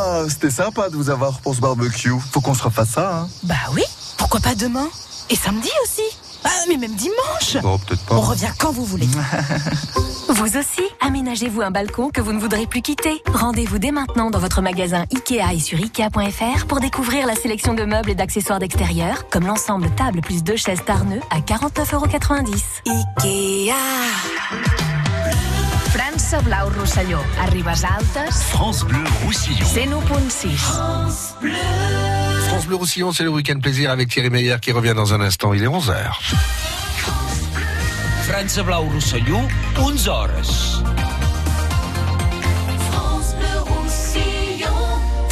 c'était 0.29 0.49
sympa 0.49 0.89
de 0.89 0.95
vous 0.95 1.09
avoir 1.09 1.39
pour 1.39 1.55
ce 1.55 1.61
barbecue. 1.61 2.11
Faut 2.31 2.41
qu'on 2.41 2.53
se 2.53 2.63
refasse 2.63 2.89
ça, 2.89 3.19
hein 3.19 3.29
Bah 3.43 3.55
oui, 3.73 3.83
pourquoi 4.17 4.39
pas 4.39 4.55
demain 4.55 4.87
Et 5.29 5.35
samedi 5.35 5.69
aussi 5.83 6.03
Ah, 6.43 6.49
mais 6.67 6.77
même 6.77 6.95
dimanche 6.95 7.61
Bon, 7.61 7.77
peut-être 7.79 8.03
pas. 8.05 8.15
On 8.15 8.21
revient 8.21 8.51
quand 8.57 8.71
vous 8.71 8.85
voulez. 8.85 9.07
Vous 10.29 10.57
aussi, 10.57 10.81
aménagez-vous 11.01 11.61
un 11.61 11.71
balcon 11.71 12.09
que 12.09 12.21
vous 12.21 12.31
ne 12.31 12.39
voudrez 12.39 12.65
plus 12.65 12.81
quitter. 12.81 13.21
Rendez-vous 13.33 13.79
dès 13.79 13.91
maintenant 13.91 14.29
dans 14.29 14.39
votre 14.39 14.61
magasin 14.61 15.05
Ikea 15.13 15.53
et 15.53 15.59
sur 15.59 15.77
Ikea.fr 15.77 16.67
pour 16.67 16.79
découvrir 16.79 17.27
la 17.27 17.35
sélection 17.35 17.73
de 17.73 17.83
meubles 17.83 18.11
et 18.11 18.15
d'accessoires 18.15 18.59
d'extérieur, 18.59 19.27
comme 19.29 19.45
l'ensemble 19.45 19.89
table 19.95 20.21
plus 20.21 20.41
deux 20.41 20.55
chaises 20.55 20.85
Tarneux 20.85 21.19
à 21.31 21.39
49,90€. 21.41 22.61
Ikea 22.87 23.73
França 25.93 26.39
Blau 26.39 26.69
Rosselló, 26.69 27.19
a 27.37 27.47
Ribes 27.47 27.83
Altes, 27.83 28.43
France 28.49 28.85
Bleu 28.85 29.03
Roussillon. 29.25 29.65
101.6. 29.65 30.55
France 32.47 32.65
Bleu 32.65 32.75
Roussillon, 32.77 33.11
c'est 33.11 33.23
le 33.23 33.29
week-end 33.29 33.59
plaisir 33.59 33.91
avec 33.91 34.07
Thierry 34.07 34.29
Meyer 34.29 34.55
qui 34.61 34.71
revient 34.71 34.93
dans 34.95 35.13
un 35.13 35.19
instant. 35.19 35.53
Il 35.53 35.61
est 35.63 35.67
11h. 35.67 35.95
França 38.23 38.63
Blau 38.63 38.83
Rosselló, 38.93 39.39
11 39.77 40.07
hores. 40.07 40.81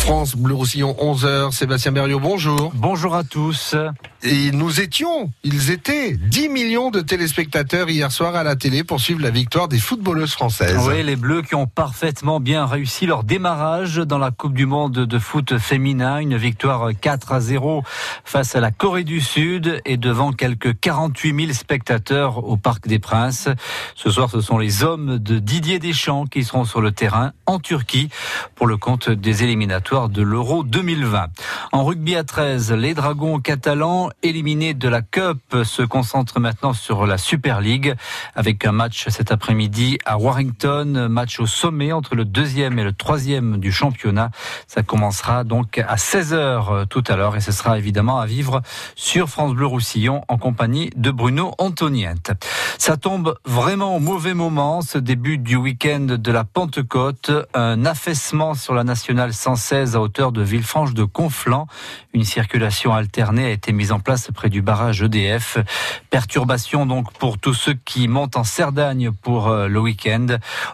France 0.10 0.36
Bleu 0.36 0.56
Roussillon, 0.56 0.96
11h. 1.00 1.52
Sébastien 1.52 1.92
Berriot, 1.92 2.20
bonjour. 2.20 2.72
Bonjour 2.74 3.14
à 3.14 3.24
tous. 3.24 3.76
Et 4.24 4.52
nous 4.52 4.82
étions, 4.82 5.32
ils 5.44 5.70
étaient 5.70 6.14
10 6.14 6.50
millions 6.50 6.90
de 6.90 7.00
téléspectateurs 7.00 7.90
hier 7.92 8.12
soir 8.12 8.36
à 8.36 8.44
la 8.44 8.56
télé 8.56 8.84
pour 8.84 9.00
suivre 9.00 9.22
la 9.22 9.30
victoire 9.30 9.68
des 9.68 9.78
footballeuses 9.78 10.34
françaises. 10.34 10.84
Oui, 10.88 11.04
les 11.04 11.16
Bleus 11.16 11.44
qui 11.44 11.54
ont 11.54 11.68
parfaitement 11.68 12.40
bien 12.40 12.66
réussi 12.66 13.06
leur 13.06 13.24
démarrage 13.24 13.98
dans 13.98 14.18
la 14.18 14.32
Coupe 14.32 14.56
du 14.56 14.66
Monde 14.66 14.94
de 14.94 15.20
foot 15.20 15.60
féminin. 15.60 16.18
Une 16.18 16.38
victoire 16.38 16.90
4 17.00 17.32
à 17.32 17.40
0 17.40 17.84
face 18.26 18.56
à 18.56 18.60
la 18.60 18.72
Corée 18.72 19.04
du 19.04 19.22
Sud 19.22 19.80
et 19.86 19.98
devant 19.98 20.34
quelques 20.34 20.78
48 20.80 21.46
000 21.46 21.54
spectateurs 21.54 22.44
au 22.44 22.58
Parc 22.58 22.88
des 22.88 23.00
Princes. 23.00 23.48
Ce 23.94 24.10
soir, 24.10 24.30
ce 24.32 24.42
sont 24.42 24.58
les 24.58 24.84
hommes 24.84 25.20
de 25.20 25.38
Didier 25.38 25.78
Deschamps 25.78 26.26
qui 26.26 26.44
seront 26.44 26.66
sur 26.66 26.82
le 26.82 26.92
terrain 26.92 27.32
en 27.46 27.60
Turquie 27.60 28.10
pour 28.56 28.66
le 28.66 28.76
compte 28.76 29.10
des 29.10 29.44
éliminatoires 29.44 29.99
de 30.08 30.22
l'Euro 30.22 30.64
2020. 30.64 31.28
En 31.74 31.84
rugby 31.84 32.16
à 32.16 32.24
13, 32.24 32.72
les 32.72 32.94
Dragons 32.94 33.40
catalans 33.40 34.10
éliminés 34.24 34.74
de 34.74 34.88
la 34.88 35.02
Cup 35.02 35.40
se 35.64 35.82
concentrent 35.82 36.40
maintenant 36.40 36.74
sur 36.74 37.06
la 37.06 37.18
Super 37.18 37.60
League 37.60 37.96
avec 38.36 38.66
un 38.66 38.72
match 38.72 39.08
cet 39.10 39.32
après-midi 39.32 39.98
à 40.06 40.18
Warrington, 40.18 41.08
match 41.10 41.40
au 41.40 41.46
sommet 41.46 41.92
entre 41.92 42.16
le 42.16 42.24
deuxième 42.24 42.80
et 42.80 42.84
le 42.84 42.94
troisième 42.94 43.58
du 43.58 43.72
championnat. 43.72 44.32
Ça 44.68 44.84
commencera 44.84 45.44
donc 45.44 45.80
à 45.80 45.96
16h 45.96 46.88
tout 46.88 47.04
à 47.08 47.16
l'heure 47.16 47.36
et 47.36 47.42
ce 47.42 47.52
sera 47.52 47.78
évidemment 47.78 48.20
à 48.20 48.26
vivre 48.26 48.62
sur 48.96 49.28
France 49.28 49.54
Bleu 49.54 49.66
Roussillon 49.66 50.24
en 50.28 50.38
compagnie 50.38 50.92
de 50.96 51.12
Bruno 51.12 51.54
Antoniette. 51.58 52.32
Ça 52.78 52.96
tombe 52.96 53.36
vraiment 53.44 53.96
au 53.96 54.00
mauvais 54.00 54.34
moment, 54.34 54.82
ce 54.82 54.98
début 54.98 55.38
du 55.38 55.56
week-end 55.56 56.06
de 56.20 56.32
la 56.32 56.44
Pentecôte, 56.44 57.32
un 57.56 57.86
affaissement 57.86 58.54
sur 58.54 58.74
la 58.74 58.84
nationale 58.84 59.34
116 59.34 59.79
à 59.80 60.02
hauteur 60.02 60.32
de 60.32 60.42
Villefranche 60.42 60.94
de 60.94 61.04
Conflans. 61.04 61.68
Une 62.14 62.24
circulation 62.24 62.94
alternée 62.94 63.46
a 63.46 63.50
été 63.50 63.72
mise 63.72 63.92
en 63.92 64.00
place 64.00 64.30
près 64.34 64.50
du 64.50 64.62
barrage 64.62 65.02
EDF. 65.02 65.58
Perturbation 66.10 66.86
donc 66.86 67.14
pour 67.14 67.38
tous 67.38 67.54
ceux 67.54 67.76
qui 67.86 68.08
montent 68.08 68.36
en 68.36 68.44
Cerdagne 68.44 69.12
pour 69.12 69.48
euh, 69.48 69.68
le 69.68 69.80
week-end. 69.80 70.28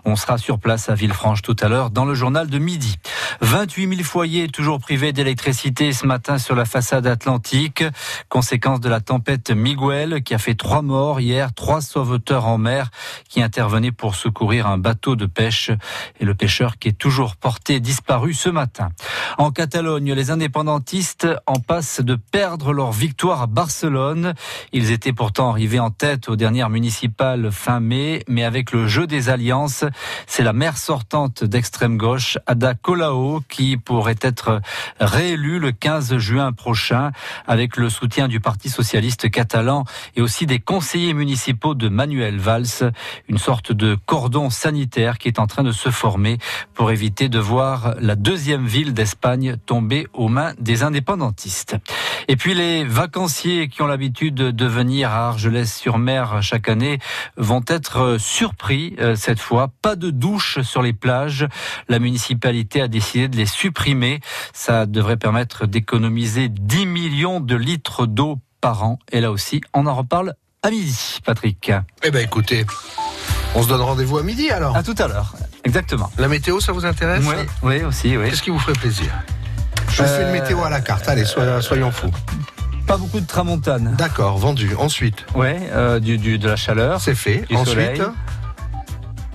On 0.06 0.16
sera 0.16 0.38
sur 0.38 0.60
place 0.60 0.89
à 0.89 0.95
Villefranche 0.95 1.41
tout 1.41 1.56
à 1.62 1.68
l'heure 1.68 1.91
dans 1.91 2.06
le 2.06 2.16
journal 2.16 2.49
de 2.49 2.58
midi. 2.58 2.97
28 3.41 3.89
000 3.89 4.03
foyers 4.03 4.47
toujours 4.47 4.80
privés 4.80 5.14
d'électricité 5.14 5.93
ce 5.93 6.06
matin 6.06 6.38
sur 6.38 6.56
la 6.56 6.66
façade 6.66 7.06
atlantique. 7.06 7.84
Conséquence 8.30 8.80
de 8.80 8.89
la 8.89 9.01
tempête 9.01 9.51
Miguel 9.51 10.24
qui 10.24 10.34
a 10.34 10.38
fait 10.38 10.56
trois 10.56 10.82
morts 10.82 11.20
hier, 11.20 11.53
trois 11.53 11.82
sauveteurs 11.82 12.47
en 12.47 12.58
mer 12.58 12.89
qui 13.30 13.41
intervenaient 13.41 13.91
pour 13.91 14.16
secourir 14.16 14.68
un 14.68 14.78
bateau 14.78 15.16
de 15.16 15.26
pêche 15.26 15.72
et 16.20 16.26
le 16.26 16.34
pêcheur 16.34 16.78
qui 16.78 16.89
est 16.89 16.97
toujours 16.97 17.36
porté 17.36 17.80
disparu 17.80 18.34
ce 18.34 18.49
matin. 18.49 18.89
En 19.38 19.52
Catalogne, 19.52 20.14
les 20.14 20.32
indépendantistes 20.32 21.28
en 21.46 21.60
passent 21.60 22.02
de 22.02 22.16
perdre 22.16 22.74
leur 22.74 22.91
victoire 22.91 23.41
à 23.41 23.48
Barcelone. 23.48 24.34
Ils 24.72 24.91
étaient 24.91 25.14
pourtant 25.14 25.50
arrivés 25.50 25.80
en 25.80 25.91
tête 25.91 26.30
aux 26.30 26.36
dernières 26.36 26.70
municipales 26.70 27.52
fin 27.52 27.80
mai, 27.80 28.24
mais 28.28 28.43
avec 28.43 28.72
le 28.72 28.88
jeu 28.88 29.08
des 29.08 29.30
alliances, 29.30 29.86
c'est 30.28 30.43
la 30.43 30.54
maire 30.54 30.78
sortante 30.78 31.43
d'extrême 31.43 31.98
gauche, 31.98 32.38
Ada 32.48 32.74
Colau, 32.74 33.41
qui 33.50 33.78
pourrait 33.78 34.16
être 34.22 34.62
réélue 35.00 35.60
le 35.60 35.72
15 35.72 36.18
juin 36.18 36.52
prochain 36.52 37.12
avec 37.48 37.78
le 37.78 37.89
soutien 37.89 38.28
du 38.28 38.39
Parti 38.39 38.70
socialiste 38.70 39.30
catalan 39.30 39.86
et 40.16 40.22
aussi 40.22 40.46
des 40.46 40.60
conseillers 40.60 41.14
municipaux 41.14 41.74
de 41.74 41.89
Manuel 41.89 42.38
Valls, 42.38 42.91
une 43.28 43.38
sorte 43.38 43.72
de 43.72 43.98
cordon 44.06 44.50
sanitaire 44.50 45.18
qui 45.18 45.28
est 45.28 45.39
en 45.39 45.48
train 45.48 45.64
de 45.64 45.72
se 45.72 45.89
former 45.89 46.38
pour 46.74 46.91
éviter 46.91 47.30
de 47.30 47.39
voir 47.39 47.96
la 48.00 48.16
deuxième 48.16 48.66
ville 48.66 48.85
d'Espagne 48.94 49.58
tombée 49.66 50.08
aux 50.14 50.28
mains 50.28 50.54
des 50.60 50.84
indépendantistes. 50.84 51.76
Et 52.28 52.36
puis 52.36 52.54
les 52.54 52.84
vacanciers 52.84 53.68
qui 53.68 53.82
ont 53.82 53.88
l'habitude 53.88 54.36
de 54.36 54.66
venir 54.66 55.12
à 55.12 55.28
Argelès-sur-Mer 55.28 56.42
chaque 56.42 56.70
année 56.70 57.00
vont 57.38 57.64
être 57.68 58.18
surpris 58.20 58.96
euh, 59.00 59.16
cette 59.16 59.40
fois. 59.40 59.72
Pas 59.82 59.96
de 59.96 60.10
douche 60.10 60.62
sur 60.62 60.82
les 60.82 60.94
plages. 60.94 61.48
La 61.88 62.00
municipalité 62.00 62.82
a 62.82 62.88
décidé 62.88 63.28
de 63.28 63.38
les 63.38 63.46
supprimer. 63.46 64.20
Ça 64.54 64.86
devrait 64.86 65.18
permettre 65.18 65.66
d'économiser 65.66 66.50
10 66.50 66.86
millions 66.86 67.40
de 67.40 67.56
litres 67.56 68.06
d'eau 68.06 68.40
par 68.62 68.84
an. 68.84 69.00
Et 69.12 69.22
là 69.22 69.32
aussi, 69.32 69.62
on 69.74 69.86
en 69.86 69.96
reparle 69.96 70.34
à 70.64 70.72
midi, 70.72 71.20
Patrick. 71.24 71.72
Eh 72.04 72.10
ben 72.10 72.24
écoutez, 72.24 72.66
on 73.56 73.64
se 73.64 73.68
donne 73.68 73.82
rendez-vous 73.82 74.18
à 74.18 74.24
midi 74.24 74.49
alors. 74.51 74.76
À 74.76 74.84
tout 74.84 74.95
à 74.97 75.08
l'heure. 75.08 75.34
Exactement. 75.64 76.12
La 76.18 76.28
météo, 76.28 76.60
ça 76.60 76.72
vous 76.72 76.86
intéresse 76.86 77.24
Oui, 77.28 77.36
oui 77.64 77.84
aussi, 77.84 78.16
oui. 78.18 78.30
Qu'est-ce 78.30 78.43
qui 78.43 78.49
vous 78.51 78.60
ferait 78.60 78.74
plaisir 78.74 79.08
Je 79.89 80.03
fais 80.03 80.22
une 80.22 80.28
Euh, 80.28 80.32
météo 80.34 80.64
à 80.64 80.70
la 80.70 80.82
carte. 80.82 81.08
Allez, 81.08 81.26
soyons, 81.26 81.62
soyons 81.62 81.91
fous. 81.91 82.12
Pas 82.86 82.97
beaucoup 82.97 83.20
de 83.20 83.26
tramontane. 83.26 83.95
D'accord, 83.97 84.38
vendu. 84.38 84.76
Ensuite, 84.78 85.26
Ouais, 85.34 85.58
euh, 85.74 85.99
du, 85.99 86.18
du- 86.20 86.38
de 86.38 86.47
la 86.47 86.56
chaleur. 86.56 87.01
c'est 87.01 87.16
fait. 87.16 87.45
Du 87.49 87.56
Ensuite, 87.56 87.74
soleil. 87.74 88.01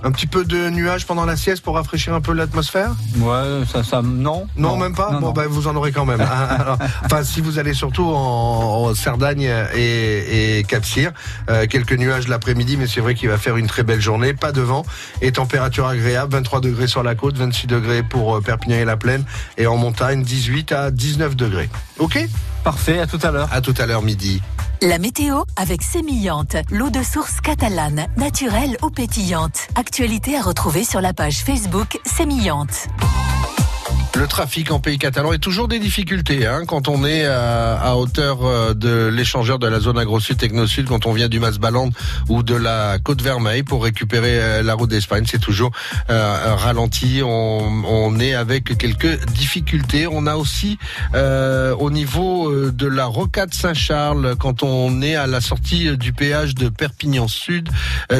Un 0.03 0.11
petit 0.11 0.27
peu 0.27 0.43
de 0.45 0.69
nuages 0.69 1.05
pendant 1.05 1.25
la 1.25 1.35
sieste 1.35 1.63
pour 1.63 1.75
rafraîchir 1.75 2.13
un 2.13 2.21
peu 2.21 2.33
l'atmosphère 2.33 2.91
Ouais, 3.17 3.63
ça, 3.71 3.83
ça, 3.83 4.01
non. 4.01 4.47
Non, 4.57 4.77
même 4.77 4.95
pas. 4.95 5.11
Non, 5.11 5.19
bon, 5.19 5.27
non. 5.27 5.31
ben, 5.33 5.47
vous 5.47 5.67
en 5.67 5.75
aurez 5.75 5.91
quand 5.91 6.05
même. 6.05 6.19
Ah, 6.33 6.55
alors, 6.61 6.77
enfin, 7.03 7.23
si 7.23 7.41
vous 7.41 7.59
allez 7.59 7.73
surtout 7.73 8.05
en, 8.05 8.87
en 8.89 8.95
Cerdagne 8.95 9.49
et, 9.75 10.59
et 10.59 10.63
Cap-Cyr, 10.63 11.11
euh, 11.49 11.67
quelques 11.67 11.93
nuages 11.93 12.27
l'après-midi, 12.29 12.77
mais 12.77 12.87
c'est 12.87 13.01
vrai 13.01 13.15
qu'il 13.15 13.27
va 13.27 13.37
faire 13.37 13.57
une 13.57 13.67
très 13.67 13.83
belle 13.83 13.99
journée. 13.99 14.33
Pas 14.33 14.51
de 14.51 14.61
vent 14.61 14.85
et 15.21 15.31
température 15.31 15.87
agréable. 15.87 16.31
23 16.33 16.61
degrés 16.61 16.87
sur 16.87 17.03
la 17.03 17.15
côte, 17.15 17.37
26 17.37 17.67
degrés 17.67 18.03
pour 18.03 18.37
euh, 18.37 18.41
Perpignan 18.41 18.77
et 18.77 18.85
la 18.85 18.97
Plaine, 18.97 19.25
et 19.57 19.67
en 19.67 19.75
montagne 19.77 20.23
18 20.23 20.71
à 20.71 20.91
19 20.91 21.35
degrés. 21.35 21.69
Ok 22.01 22.17
Parfait. 22.63 22.99
À 22.99 23.07
tout 23.07 23.19
à 23.21 23.31
l'heure. 23.31 23.47
À 23.51 23.61
tout 23.61 23.75
à 23.77 23.85
l'heure 23.85 24.01
midi. 24.01 24.41
La 24.81 24.97
météo 24.97 25.43
avec 25.55 25.83
Sémillante, 25.83 26.55
l'eau 26.71 26.89
de 26.89 27.03
source 27.03 27.39
catalane, 27.39 28.07
naturelle 28.17 28.75
ou 28.81 28.89
pétillante. 28.89 29.67
Actualité 29.75 30.35
à 30.35 30.41
retrouver 30.41 30.83
sur 30.83 30.99
la 31.01 31.13
page 31.13 31.43
Facebook 31.43 31.99
Sémillante. 32.03 32.87
Le 34.13 34.27
trafic 34.27 34.71
en 34.71 34.79
pays 34.79 34.99
catalan 34.99 35.31
est 35.33 35.39
toujours 35.39 35.67
des 35.67 35.79
difficultés 35.79 36.45
hein, 36.45 36.63
quand 36.67 36.89
on 36.89 37.05
est 37.05 37.25
à, 37.25 37.79
à 37.81 37.95
hauteur 37.95 38.45
euh, 38.45 38.73
de 38.73 39.07
l'échangeur 39.07 39.57
de 39.57 39.67
la 39.67 39.79
zone 39.79 39.97
agro-sud 39.97 40.37
techno-sud, 40.37 40.87
quand 40.87 41.05
on 41.05 41.13
vient 41.13 41.29
du 41.29 41.39
Mas-Balande 41.39 41.93
ou 42.29 42.43
de 42.43 42.53
la 42.53 42.99
Côte 42.99 43.21
Vermeille 43.21 43.63
pour 43.63 43.83
récupérer 43.83 44.39
euh, 44.39 44.63
la 44.63 44.73
route 44.75 44.89
d'Espagne, 44.89 45.23
c'est 45.27 45.39
toujours 45.39 45.71
euh, 46.09 46.55
ralenti. 46.55 47.21
On, 47.23 47.83
on 47.87 48.19
est 48.19 48.33
avec 48.35 48.77
quelques 48.77 49.25
difficultés. 49.27 50.07
On 50.07 50.27
a 50.27 50.35
aussi 50.35 50.77
euh, 51.15 51.73
au 51.79 51.89
niveau 51.89 52.49
euh, 52.51 52.71
de 52.71 52.87
la 52.87 53.05
rocade 53.05 53.53
Saint-Charles, 53.53 54.35
quand 54.37 54.61
on 54.61 55.01
est 55.01 55.15
à 55.15 55.25
la 55.25 55.39
sortie 55.41 55.97
du 55.97 56.11
péage 56.11 56.53
de 56.53 56.67
Perpignan 56.69 57.27
Sud, 57.29 57.69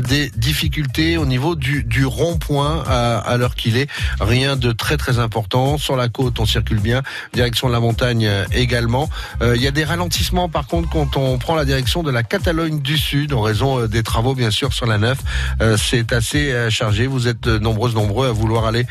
des 0.08 0.30
difficultés 0.38 1.18
au 1.18 1.26
niveau 1.26 1.56
du, 1.56 1.84
du 1.84 2.06
rond-point 2.06 2.82
à, 2.88 3.18
à 3.18 3.38
l'heure 3.38 3.56
qu'il 3.56 3.76
est. 3.78 3.90
Rien 4.20 4.56
de 4.56 4.72
très 4.72 4.98
très 4.98 5.20
important. 5.20 5.78
Sur 5.82 5.96
la 5.96 6.10
côte, 6.10 6.40
on 6.40 6.46
circule 6.46 6.80
bien. 6.80 7.02
Direction 7.34 7.68
de 7.68 7.74
la 7.74 7.80
montagne 7.80 8.26
euh, 8.28 8.46
également. 8.54 9.10
Euh, 9.42 9.56
Il 9.56 9.62
y 9.62 9.68
a 9.68 9.72
des 9.72 9.84
ralentissements 9.84 10.48
par 10.48 10.68
contre 10.68 10.90
quand 10.90 11.18
on 11.18 11.38
prend 11.38 11.56
la 11.56 11.66
direction 11.66 12.04
de 12.04 12.12
la 12.12 12.24
Catalogne 12.24 12.80
du 12.82 12.98
Sud 12.98 13.34
en 13.34 13.42
raison 13.42 13.80
euh, 13.80 13.88
des 13.88 14.04
travaux 14.04 14.36
bien 14.36 14.52
sûr 14.52 14.74
sur 14.74 14.86
la 14.86 14.98
9. 14.98 15.18
Euh, 15.62 15.78
C'est 15.78 16.14
assez 16.14 16.54
chargé. 16.70 17.08
Vous 17.08 17.28
êtes 17.28 17.48
nombreuses, 17.48 17.96
nombreux 17.96 18.28
à 18.28 18.32
vouloir 18.32 18.66
aller 18.66 18.86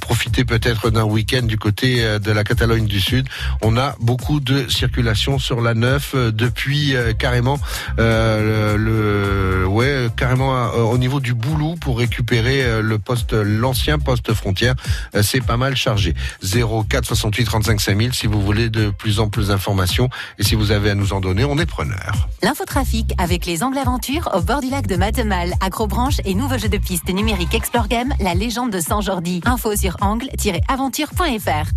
profiter 0.00 0.44
peut-être 0.44 0.90
d'un 0.90 1.04
week-end 1.04 1.42
du 1.42 1.58
côté 1.58 2.02
de 2.18 2.32
la 2.32 2.44
Catalogne 2.44 2.86
du 2.86 3.00
Sud. 3.00 3.28
On 3.62 3.76
a 3.76 3.94
beaucoup 4.00 4.40
de 4.40 4.68
circulation 4.68 5.38
sur 5.38 5.60
la 5.60 5.74
9 5.74 6.12
euh, 6.14 6.30
depuis 6.32 6.94
carrément 7.18 7.58
euh, 7.98 8.76
le, 8.76 9.66
ouais 9.66 10.06
carrément 10.16 10.70
au 10.70 10.98
niveau 10.98 11.20
du 11.20 11.34
Boulou 11.34 11.76
pour 11.76 11.98
récupérer 11.98 12.80
le 12.82 12.98
poste 12.98 13.32
l'ancien 13.32 13.98
poste 13.98 14.32
frontière. 14.34 14.74
C'est 15.22 15.44
pas 15.44 15.56
mal 15.56 15.76
chargé. 15.76 16.14
04 16.42 17.04
68 17.04 17.44
35 17.44 17.80
5000 17.80 18.14
si 18.14 18.26
vous 18.26 18.40
voulez 18.40 18.70
de 18.70 18.90
plus 18.90 19.20
en 19.20 19.28
plus 19.28 19.48
d'informations 19.48 20.08
et 20.38 20.44
si 20.44 20.54
vous 20.54 20.70
avez 20.70 20.90
à 20.90 20.94
nous 20.94 21.12
en 21.12 21.20
donner, 21.20 21.44
on 21.44 21.58
est 21.58 21.66
preneur. 21.66 22.28
L'infotrafic 22.42 23.12
avec 23.18 23.46
les 23.46 23.62
Angles 23.62 23.78
Aventures 23.78 24.28
au 24.34 24.40
bord 24.40 24.60
du 24.60 24.70
lac 24.70 24.86
de 24.86 24.96
Matemal, 24.96 25.54
Acrobranche 25.60 26.16
et 26.24 26.34
nouveau 26.34 26.58
jeu 26.58 26.68
de 26.68 26.78
piste 26.78 27.08
numérique 27.08 27.54
Explore 27.54 27.88
Game, 27.88 28.12
la 28.20 28.34
légende 28.34 28.70
de 28.70 28.80
Saint-Jordi. 28.80 29.40
Info 29.44 29.76
sur 29.76 29.96
angle-aventure.fr. 30.00 31.70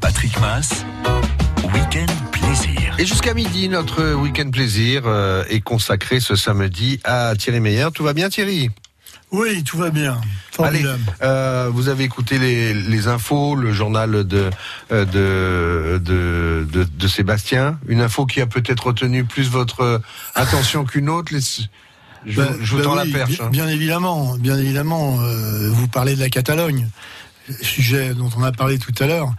Patrick 0.00 0.40
Mass, 0.40 0.84
Week-end 1.72 2.12
plaisir. 2.32 2.94
Et 2.98 3.06
jusqu'à 3.06 3.34
midi, 3.34 3.68
notre 3.68 4.14
week-end 4.14 4.50
plaisir 4.50 5.02
euh, 5.06 5.44
est 5.48 5.60
consacré 5.60 6.20
ce 6.20 6.36
samedi 6.36 7.00
à 7.04 7.34
Thierry 7.36 7.60
Meyer. 7.60 7.88
Tout 7.94 8.04
va 8.04 8.12
bien 8.12 8.28
Thierry? 8.28 8.70
Oui, 9.32 9.62
tout 9.62 9.78
va 9.78 9.90
bien. 9.90 10.20
Allez, 10.58 10.84
euh, 11.22 11.70
vous 11.72 11.88
avez 11.88 12.04
écouté 12.04 12.38
les, 12.38 12.74
les 12.74 13.08
infos, 13.08 13.54
le 13.54 13.72
journal 13.72 14.24
de, 14.26 14.50
euh, 14.92 15.04
de, 15.04 15.98
de, 15.98 16.66
de, 16.70 16.84
de 16.84 17.08
Sébastien. 17.08 17.78
Une 17.86 18.00
info 18.00 18.26
qui 18.26 18.40
a 18.40 18.46
peut-être 18.46 18.88
retenu 18.88 19.24
plus 19.24 19.48
votre 19.48 20.02
attention 20.34 20.84
qu'une 20.84 21.08
autre. 21.08 21.32
Les- 21.32 21.40
je, 22.26 22.40
vous- 22.40 22.48
je 22.60 22.76
vous 22.76 22.82
tends 22.82 22.98
oui, 23.00 23.10
la 23.12 23.18
perche. 23.18 23.36
Bien, 23.38 23.46
hein. 23.46 23.50
bien 23.50 23.68
évidemment, 23.68 24.36
bien 24.36 24.58
évidemment, 24.58 25.20
euh, 25.22 25.70
vous 25.70 25.88
parlez 25.88 26.14
de 26.16 26.20
la 26.20 26.28
Catalogne, 26.28 26.88
sujet 27.62 28.12
dont 28.14 28.28
on 28.36 28.42
a 28.42 28.52
parlé 28.52 28.78
tout 28.78 28.92
à 29.02 29.06
l'heure. 29.06 29.32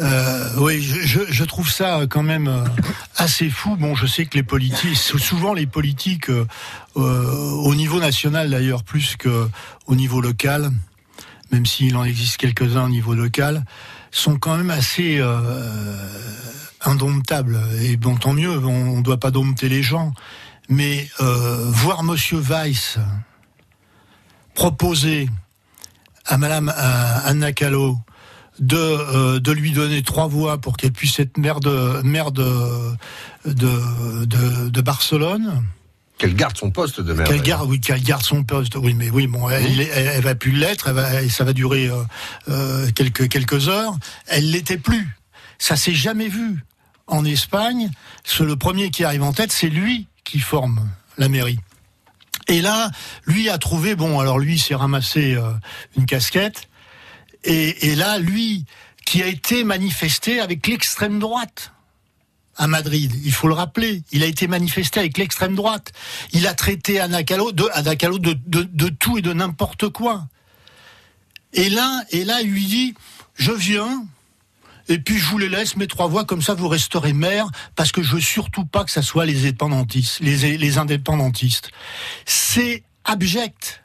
Euh, 0.00 0.48
oui, 0.58 0.82
je, 0.82 1.44
trouve 1.44 1.70
ça 1.70 2.00
quand 2.10 2.24
même 2.24 2.48
euh, 2.48 2.64
assez 3.16 3.48
fou. 3.48 3.76
Bon, 3.76 3.94
je 3.94 4.06
sais 4.06 4.26
que 4.26 4.36
les 4.36 4.42
politiques, 4.42 4.96
souvent 4.96 5.54
les 5.54 5.66
politiques 5.66 6.30
euh, 6.30 6.46
euh, 6.96 7.50
au 7.62 7.74
niveau 7.74 8.00
national 8.00 8.50
d'ailleurs, 8.50 8.82
plus 8.82 9.16
que 9.16 9.48
au 9.86 9.94
niveau 9.94 10.20
local, 10.20 10.72
même 11.52 11.64
s'il 11.64 11.96
en 11.96 12.04
existe 12.04 12.38
quelques-uns 12.38 12.84
au 12.84 12.88
niveau 12.88 13.14
local, 13.14 13.64
sont 14.10 14.36
quand 14.36 14.56
même 14.56 14.70
assez 14.70 15.18
euh, 15.18 15.96
indomptables. 16.84 17.60
Et 17.80 17.96
bon, 17.96 18.16
tant 18.16 18.32
mieux, 18.32 18.58
on 18.58 18.96
ne 18.96 19.02
doit 19.02 19.18
pas 19.18 19.30
dompter 19.30 19.68
les 19.68 19.82
gens. 19.82 20.12
Mais 20.68 21.08
euh, 21.20 21.66
voir 21.68 22.02
Monsieur 22.02 22.38
Weiss 22.38 22.98
proposer 24.54 25.28
à 26.26 26.38
Madame 26.38 26.72
euh, 26.76 27.18
Anna 27.24 27.52
Callot 27.52 27.98
de, 28.58 28.76
euh, 28.76 29.40
de 29.40 29.52
lui 29.52 29.72
donner 29.72 30.02
trois 30.02 30.26
voix 30.26 30.58
pour 30.58 30.76
qu'elle 30.76 30.92
puisse 30.92 31.18
être 31.20 31.38
maire 31.38 31.60
de, 31.60 32.00
maire 32.02 32.30
de, 32.32 32.92
de, 33.44 34.24
de, 34.24 34.68
de 34.68 34.80
Barcelone. 34.80 35.64
Qu'elle 36.18 36.36
garde 36.36 36.56
son 36.56 36.70
poste 36.70 37.00
de 37.00 37.12
maire. 37.12 37.26
Qu'elle 37.26 37.42
garde, 37.42 37.68
oui, 37.68 37.80
qu'elle 37.80 38.02
garde 38.02 38.22
son 38.22 38.44
poste. 38.44 38.76
Oui, 38.76 38.94
mais 38.94 39.10
oui, 39.10 39.26
bon, 39.26 39.50
elle, 39.50 39.80
elle, 39.80 40.06
elle 40.14 40.22
va 40.22 40.36
plus 40.36 40.52
l'être. 40.52 40.88
Elle 40.88 40.94
va, 40.94 41.22
et 41.22 41.28
ça 41.28 41.42
va 41.42 41.52
durer 41.52 41.88
euh, 41.88 42.02
euh, 42.48 42.90
quelques 42.94 43.28
quelques 43.28 43.68
heures. 43.68 43.96
Elle 44.26 44.50
l'était 44.50 44.78
plus. 44.78 45.16
Ça 45.58 45.76
s'est 45.76 45.94
jamais 45.94 46.28
vu 46.28 46.64
en 47.08 47.24
Espagne. 47.24 47.90
Ce, 48.22 48.44
le 48.44 48.54
premier 48.54 48.90
qui 48.90 49.02
arrive 49.02 49.24
en 49.24 49.32
tête, 49.32 49.50
c'est 49.50 49.68
lui 49.68 50.06
qui 50.22 50.38
forme 50.38 50.88
la 51.18 51.28
mairie. 51.28 51.58
Et 52.46 52.60
là, 52.60 52.90
lui 53.26 53.48
a 53.48 53.58
trouvé, 53.58 53.94
bon, 53.96 54.20
alors 54.20 54.38
lui 54.38 54.58
s'est 54.58 54.74
ramassé 54.74 55.34
euh, 55.34 55.50
une 55.96 56.06
casquette, 56.06 56.68
et, 57.44 57.94
là, 57.94 58.18
lui, 58.18 58.64
qui 59.04 59.22
a 59.22 59.26
été 59.26 59.64
manifesté 59.64 60.40
avec 60.40 60.66
l'extrême 60.66 61.18
droite 61.18 61.72
à 62.56 62.66
Madrid, 62.66 63.12
il 63.24 63.32
faut 63.32 63.48
le 63.48 63.54
rappeler, 63.54 64.02
il 64.12 64.22
a 64.22 64.26
été 64.26 64.46
manifesté 64.46 65.00
avec 65.00 65.18
l'extrême 65.18 65.54
droite. 65.54 65.92
Il 66.32 66.46
a 66.46 66.54
traité 66.54 67.00
Anna 67.00 67.24
Callot 67.24 67.50
de, 67.52 67.68
de, 68.46 68.62
de, 68.62 68.88
tout 68.88 69.18
et 69.18 69.22
de 69.22 69.32
n'importe 69.32 69.88
quoi. 69.88 70.28
Et 71.52 71.68
là, 71.68 72.04
et 72.10 72.24
là, 72.24 72.42
il 72.42 72.50
lui 72.50 72.64
dit, 72.64 72.94
je 73.34 73.52
viens, 73.52 74.06
et 74.88 74.98
puis 74.98 75.18
je 75.18 75.26
vous 75.26 75.38
les 75.38 75.48
laisse, 75.48 75.76
mes 75.76 75.86
trois 75.86 76.06
voix, 76.06 76.24
comme 76.24 76.42
ça 76.42 76.54
vous 76.54 76.68
resterez 76.68 77.12
maire, 77.12 77.46
parce 77.74 77.90
que 77.90 78.02
je 78.02 78.14
veux 78.14 78.20
surtout 78.20 78.64
pas 78.64 78.84
que 78.84 78.90
ça 78.90 79.02
soit 79.02 79.26
les 79.26 79.40
indépendantistes. 79.40 80.20
Les 80.20 80.78
indépendantistes. 80.78 81.70
C'est 82.24 82.84
abject. 83.04 83.82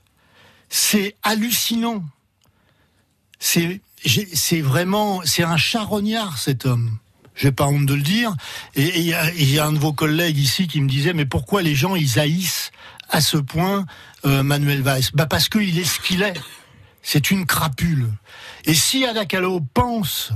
C'est 0.69 1.15
hallucinant. 1.23 2.03
C'est, 3.39 3.81
vraiment, 4.61 5.21
c'est 5.23 5.43
un 5.43 5.57
charognard, 5.57 6.37
cet 6.37 6.65
homme. 6.65 6.97
J'ai 7.35 7.51
pas 7.51 7.65
honte 7.67 7.85
de 7.85 7.93
le 7.93 8.01
dire. 8.01 8.35
Et 8.75 8.99
il 8.99 9.05
y, 9.05 9.13
a- 9.59 9.65
un 9.65 9.71
de 9.71 9.79
vos 9.79 9.93
collègues 9.93 10.37
ici 10.37 10.67
qui 10.67 10.81
me 10.81 10.89
disait, 10.89 11.13
mais 11.13 11.25
pourquoi 11.25 11.61
les 11.61 11.73
gens, 11.73 11.95
ils 11.95 12.19
haïssent 12.19 12.71
à 13.09 13.21
ce 13.21 13.37
point 13.37 13.85
euh, 14.25 14.43
Manuel 14.43 14.81
Valls? 14.81 15.03
Bah 15.13 15.25
parce 15.25 15.47
qu'il 15.47 15.79
est 15.79 15.83
ce 15.85 15.99
qu'il 16.01 16.21
est. 16.21 16.39
c'est 17.01 17.31
une 17.31 17.45
crapule. 17.45 18.09
Et 18.65 18.73
si 18.73 19.05
Ada 19.05 19.25
Kahlo 19.25 19.61
pense 19.73 20.31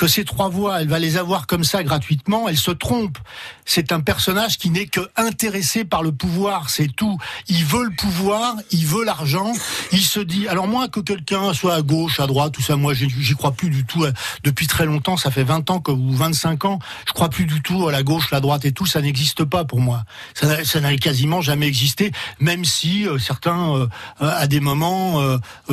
que 0.00 0.06
ces 0.06 0.24
trois 0.24 0.48
voix, 0.48 0.80
elle 0.80 0.88
va 0.88 0.98
les 0.98 1.18
avoir 1.18 1.46
comme 1.46 1.62
ça 1.62 1.84
gratuitement, 1.84 2.48
elle 2.48 2.56
se 2.56 2.70
trompe. 2.70 3.18
C'est 3.66 3.92
un 3.92 4.00
personnage 4.00 4.56
qui 4.56 4.70
n'est 4.70 4.86
que 4.86 5.00
intéressé 5.14 5.84
par 5.84 6.02
le 6.02 6.10
pouvoir, 6.10 6.70
c'est 6.70 6.88
tout. 6.88 7.18
Il 7.48 7.66
veut 7.66 7.84
le 7.84 7.90
pouvoir, 7.94 8.54
il 8.70 8.86
veut 8.86 9.04
l'argent, 9.04 9.52
il 9.92 10.00
se 10.02 10.18
dit, 10.20 10.48
alors 10.48 10.66
moi 10.68 10.88
que 10.88 11.00
quelqu'un 11.00 11.52
soit 11.52 11.74
à 11.74 11.82
gauche, 11.82 12.18
à 12.18 12.26
droite, 12.26 12.54
tout 12.54 12.62
ça, 12.62 12.76
moi 12.76 12.94
j'y 12.94 13.34
crois 13.34 13.52
plus 13.52 13.68
du 13.68 13.84
tout. 13.84 14.04
euh, 14.04 14.12
Depuis 14.42 14.66
très 14.66 14.86
longtemps, 14.86 15.18
ça 15.18 15.30
fait 15.30 15.44
20 15.44 15.68
ans 15.68 15.80
que, 15.80 15.90
ou 15.92 16.12
25 16.12 16.64
ans, 16.64 16.78
je 17.06 17.12
crois 17.12 17.28
plus 17.28 17.44
du 17.44 17.60
tout 17.60 17.86
à 17.86 17.92
la 17.92 18.02
gauche, 18.02 18.30
la 18.30 18.40
droite 18.40 18.64
et 18.64 18.72
tout, 18.72 18.86
ça 18.86 19.02
n'existe 19.02 19.44
pas 19.44 19.66
pour 19.66 19.80
moi. 19.80 20.04
Ça 20.32 20.80
n'a- 20.80 20.96
quasiment 20.96 21.42
jamais 21.42 21.66
existé, 21.66 22.10
même 22.40 22.64
si 22.64 23.06
euh, 23.06 23.18
certains, 23.18 23.74
euh, 23.76 23.86
à 24.18 24.46
des 24.46 24.60
moments, 24.60 25.20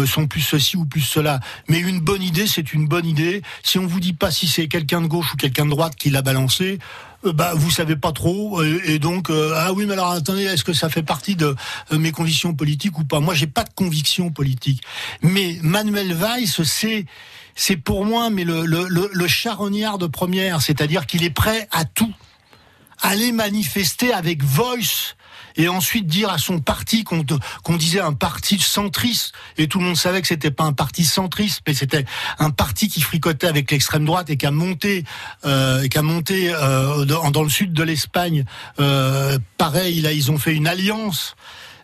sont 0.05 0.27
plus 0.27 0.41
ceci 0.41 0.75
ou 0.75 0.85
plus 0.85 0.99
cela. 1.01 1.39
Mais 1.69 1.79
une 1.79 2.01
bonne 2.01 2.21
idée, 2.21 2.45
c'est 2.45 2.73
une 2.73 2.87
bonne 2.87 3.05
idée. 3.05 3.41
Si 3.63 3.79
on 3.79 3.87
vous 3.87 4.01
dit 4.01 4.13
pas 4.17 4.31
si 4.31 4.47
c'est 4.47 4.67
quelqu'un 4.67 5.01
de 5.01 5.07
gauche 5.07 5.33
ou 5.33 5.37
quelqu'un 5.37 5.65
de 5.65 5.71
droite 5.71 5.95
qui 5.95 6.09
l'a 6.09 6.21
balancé, 6.21 6.79
euh, 7.25 7.33
bah 7.33 7.53
vous 7.55 7.71
savez 7.71 7.95
pas 7.95 8.11
trop 8.11 8.61
euh, 8.61 8.81
et, 8.85 8.99
donc 8.99 9.29
euh, 9.29 9.53
ah 9.55 9.73
oui 9.73 9.85
mais 9.85 9.93
alors 9.93 10.11
attendez 10.11 10.43
est-ce 10.43 10.63
que 10.63 10.73
ça 10.73 10.89
fait 10.89 11.03
partie 11.03 11.35
de 11.35 11.55
mes 11.91 12.11
convictions 12.11 12.53
politiques 12.53 12.97
ou 12.99 13.03
pas? 13.03 13.19
Moi 13.19 13.33
j'ai 13.33 13.47
pas 13.47 13.63
de 13.63 13.73
conviction 13.73 14.29
politique 14.29 14.81
mais 15.21 15.57
Manuel 15.61 16.13
Weiss 16.13 16.61
c'est 16.63 17.05
c'est 17.55 17.77
pour 17.77 18.05
moi 18.05 18.29
mais 18.29 18.43
le, 18.43 18.65
le, 18.65 18.87
le, 18.87 19.09
le 19.11 19.27
charognard 19.27 19.97
de 19.97 20.07
première 20.07 20.61
c'est-à-dire 20.61 21.05
qu'il 21.05 21.23
est 21.23 21.31
prêt 21.31 21.67
à 21.71 21.85
tout. 21.85 22.13
Aller 23.01 23.31
manifester 23.31 24.11
avec 24.11 24.43
Voice 24.43 25.15
et 25.57 25.67
ensuite 25.67 26.07
dire 26.07 26.29
à 26.29 26.37
son 26.37 26.59
parti 26.59 27.03
qu'on 27.03 27.77
disait 27.77 27.99
un 27.99 28.13
parti 28.13 28.59
centriste. 28.59 29.33
Et 29.57 29.67
tout 29.67 29.79
le 29.79 29.85
monde 29.85 29.97
savait 29.97 30.21
que 30.21 30.27
c'était 30.27 30.51
pas 30.51 30.63
un 30.63 30.73
parti 30.73 31.03
centriste 31.03 31.61
mais 31.67 31.73
c'était 31.73 32.05
un 32.39 32.51
parti 32.51 32.87
qui 32.87 33.01
fricotait 33.01 33.47
avec 33.47 33.71
l'extrême 33.71 34.05
droite 34.05 34.29
et 34.29 34.37
qui 34.37 34.45
a 34.45 34.51
monté 34.51 35.03
euh, 35.45 35.87
qui 35.87 35.97
a 35.97 36.01
monté 36.01 36.53
euh, 36.53 37.05
dans, 37.05 37.31
dans 37.31 37.43
le 37.43 37.49
sud 37.49 37.73
de 37.73 37.83
l'Espagne. 37.83 38.45
Euh, 38.79 39.37
pareil 39.57 40.01
là 40.01 40.13
ils 40.13 40.31
ont 40.31 40.37
fait 40.37 40.53
une 40.53 40.67
alliance 40.67 41.35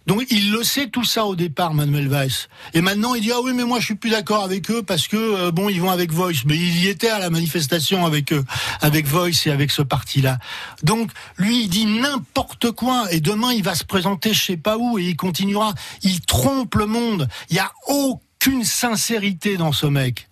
donc 0.05 0.25
il 0.29 0.51
le 0.51 0.63
sait 0.63 0.87
tout 0.87 1.05
ça 1.05 1.25
au 1.25 1.35
départ, 1.35 1.73
Manuel 1.73 2.09
Weiss. 2.09 2.49
Et 2.73 2.81
maintenant 2.81 3.15
il 3.15 3.21
dit 3.21 3.31
ah 3.31 3.39
oui 3.41 3.53
mais 3.53 3.63
moi 3.63 3.79
je 3.79 3.85
suis 3.85 3.95
plus 3.95 4.09
d'accord 4.09 4.43
avec 4.43 4.69
eux 4.69 4.83
parce 4.83 5.07
que 5.07 5.17
euh, 5.17 5.51
bon 5.51 5.69
ils 5.69 5.79
vont 5.79 5.91
avec 5.91 6.11
Voice, 6.11 6.43
mais 6.45 6.55
il 6.55 6.83
y 6.83 6.87
était 6.87 7.09
à 7.09 7.19
la 7.19 7.29
manifestation 7.29 8.05
avec 8.05 8.33
eux, 8.33 8.43
avec 8.81 9.05
Voice 9.05 9.45
et 9.45 9.51
avec 9.51 9.71
ce 9.71 9.81
parti-là. 9.81 10.39
Donc 10.83 11.11
lui 11.37 11.63
il 11.63 11.69
dit 11.69 11.85
n'importe 11.85 12.71
quoi 12.71 13.05
et 13.11 13.21
demain 13.21 13.53
il 13.53 13.63
va 13.63 13.75
se 13.75 13.85
présenter 13.85 14.33
je 14.33 14.43
sais 14.43 14.57
pas 14.57 14.77
où 14.77 14.99
et 14.99 15.03
il 15.03 15.15
continuera. 15.15 15.73
Il 16.01 16.19
trompe 16.21 16.75
le 16.75 16.85
monde. 16.85 17.29
Il 17.49 17.55
y 17.55 17.59
a 17.59 17.71
aucune 17.87 18.65
sincérité 18.65 19.57
dans 19.57 19.71
ce 19.71 19.85
mec. 19.85 20.27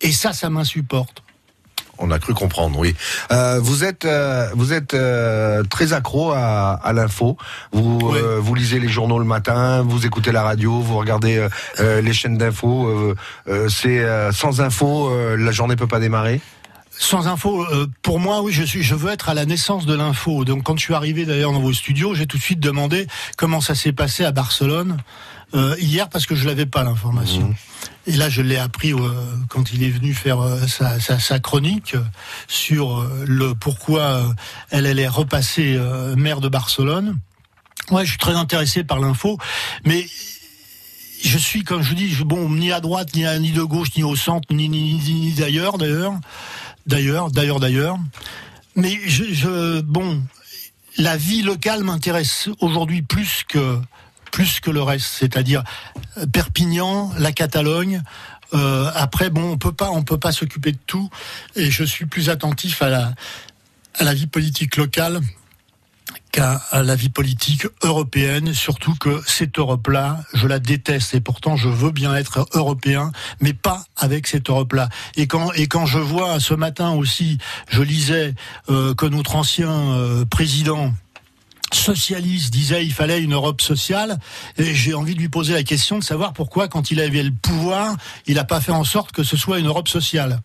Et 0.00 0.12
ça 0.12 0.32
ça 0.32 0.50
m'insupporte. 0.50 1.22
On 1.98 2.10
a 2.10 2.18
cru 2.18 2.34
comprendre, 2.34 2.78
oui. 2.78 2.94
Euh, 3.32 3.58
vous 3.60 3.84
êtes, 3.84 4.04
euh, 4.04 4.48
vous 4.54 4.72
êtes 4.72 4.94
euh, 4.94 5.62
très 5.64 5.92
accro 5.92 6.32
à, 6.32 6.72
à 6.72 6.92
l'info. 6.92 7.36
Vous, 7.72 8.14
vous 8.38 8.54
lisez 8.54 8.78
les 8.78 8.88
journaux 8.88 9.18
le 9.18 9.24
matin, 9.24 9.82
vous 9.82 10.06
écoutez 10.06 10.32
la 10.32 10.42
radio, 10.42 10.80
vous 10.80 10.96
regardez 10.96 11.46
les 11.78 12.12
chaînes 12.12 12.38
d'infos. 12.38 13.14
C'est 13.68 14.04
sans 14.32 14.60
info, 14.60 15.10
la 15.36 15.52
journée 15.52 15.76
peut 15.76 15.86
pas 15.86 16.00
démarrer? 16.00 16.40
Sans 16.98 17.28
info, 17.28 17.62
euh, 17.64 17.86
pour 18.02 18.18
moi, 18.18 18.40
oui, 18.40 18.52
je 18.52 18.62
suis, 18.62 18.82
je 18.82 18.94
veux 18.94 19.12
être 19.12 19.28
à 19.28 19.34
la 19.34 19.44
naissance 19.44 19.84
de 19.84 19.94
l'info. 19.94 20.44
Donc, 20.46 20.62
quand 20.62 20.78
je 20.78 20.82
suis 20.82 20.94
arrivé 20.94 21.26
d'ailleurs 21.26 21.52
dans 21.52 21.60
vos 21.60 21.74
studios, 21.74 22.14
j'ai 22.14 22.26
tout 22.26 22.38
de 22.38 22.42
suite 22.42 22.60
demandé 22.60 23.06
comment 23.36 23.60
ça 23.60 23.74
s'est 23.74 23.92
passé 23.92 24.24
à 24.24 24.32
Barcelone 24.32 24.96
euh, 25.54 25.76
hier 25.78 26.08
parce 26.08 26.24
que 26.24 26.34
je 26.34 26.46
l'avais 26.46 26.64
pas 26.64 26.84
l'information. 26.84 27.54
Et 28.06 28.12
là, 28.12 28.28
je 28.28 28.40
l'ai 28.40 28.56
appris 28.56 28.92
euh, 28.92 28.98
quand 29.48 29.72
il 29.72 29.82
est 29.82 29.90
venu 29.90 30.14
faire 30.14 30.40
euh, 30.40 30.66
sa, 30.66 31.38
chronique 31.40 31.94
euh, 31.94 32.02
sur 32.46 33.04
le 33.26 33.54
pourquoi 33.54 34.34
elle, 34.70 34.86
est 34.98 35.08
repassée 35.08 35.78
maire 36.16 36.40
de 36.40 36.48
Barcelone. 36.48 37.18
Ouais, 37.90 38.04
je 38.04 38.10
suis 38.10 38.18
très 38.18 38.34
intéressé 38.34 38.84
par 38.84 39.00
l'info, 39.00 39.38
mais 39.84 40.06
je 41.22 41.38
suis, 41.38 41.64
comme 41.64 41.82
je 41.82 41.94
dis, 41.94 42.08
je- 42.10 42.24
bon, 42.24 42.48
ni 42.50 42.72
à 42.72 42.80
droite, 42.80 43.14
ni, 43.14 43.50
de 43.52 43.62
gauche, 43.62 43.88
ni 43.96 44.02
au 44.02 44.16
centre, 44.16 44.52
ni, 44.52 45.32
d'ailleurs, 45.36 45.78
d'ailleurs, 45.78 46.14
d'ailleurs, 46.86 47.30
d'ailleurs, 47.30 47.60
d'ailleurs. 47.60 47.98
Mais 48.76 48.98
je, 49.06 49.80
bon, 49.80 50.22
la 50.98 51.16
vie 51.16 51.42
locale 51.42 51.82
m'intéresse 51.82 52.48
aujourd'hui 52.60 53.02
plus 53.02 53.42
que 53.48 53.80
plus 54.30 54.60
que 54.60 54.70
le 54.70 54.82
reste, 54.82 55.06
c'est-à-dire 55.06 55.62
Perpignan, 56.32 57.12
la 57.18 57.32
Catalogne. 57.32 58.02
Euh, 58.54 58.90
après, 58.94 59.30
bon, 59.30 59.52
on 59.52 59.58
peut 59.58 59.72
pas, 59.72 59.90
on 59.90 60.02
peut 60.02 60.18
pas 60.18 60.32
s'occuper 60.32 60.72
de 60.72 60.78
tout, 60.86 61.10
et 61.56 61.70
je 61.70 61.84
suis 61.84 62.06
plus 62.06 62.30
attentif 62.30 62.82
à 62.82 63.14
la 64.00 64.14
vie 64.14 64.26
politique 64.26 64.76
locale 64.76 65.20
qu'à 66.32 66.60
la 66.72 66.94
vie 66.94 67.08
politique 67.08 67.66
européenne, 67.82 68.52
surtout 68.52 68.94
que 68.94 69.22
cette 69.26 69.58
Europe-là, 69.58 70.20
je 70.34 70.46
la 70.46 70.58
déteste 70.58 71.14
et 71.14 71.20
pourtant 71.20 71.56
je 71.56 71.68
veux 71.68 71.90
bien 71.90 72.14
être 72.14 72.46
européen, 72.52 73.10
mais 73.40 73.54
pas 73.54 73.84
avec 73.96 74.26
cette 74.26 74.50
Europe-là. 74.50 74.88
Et 75.16 75.26
quand 75.26 75.52
et 75.52 75.66
quand 75.66 75.86
je 75.86 75.98
vois 75.98 76.38
ce 76.40 76.54
matin 76.54 76.90
aussi, 76.90 77.38
je 77.68 77.82
lisais 77.82 78.34
euh, 78.68 78.94
que 78.94 79.06
notre 79.06 79.36
ancien 79.36 79.70
euh, 79.70 80.24
président 80.26 80.92
socialiste 81.72 82.52
disait 82.52 82.84
il 82.84 82.92
fallait 82.92 83.20
une 83.20 83.34
Europe 83.34 83.60
sociale 83.60 84.18
et 84.56 84.74
j'ai 84.74 84.94
envie 84.94 85.14
de 85.14 85.20
lui 85.20 85.28
poser 85.28 85.52
la 85.52 85.62
question 85.62 85.98
de 85.98 86.04
savoir 86.04 86.32
pourquoi 86.32 86.68
quand 86.68 86.90
il 86.90 87.00
avait 87.00 87.22
le 87.22 87.32
pouvoir 87.32 87.96
il 88.26 88.34
n'a 88.34 88.44
pas 88.44 88.60
fait 88.60 88.72
en 88.72 88.84
sorte 88.84 89.12
que 89.12 89.22
ce 89.22 89.36
soit 89.36 89.58
une 89.58 89.66
Europe 89.66 89.88
sociale 89.88 90.40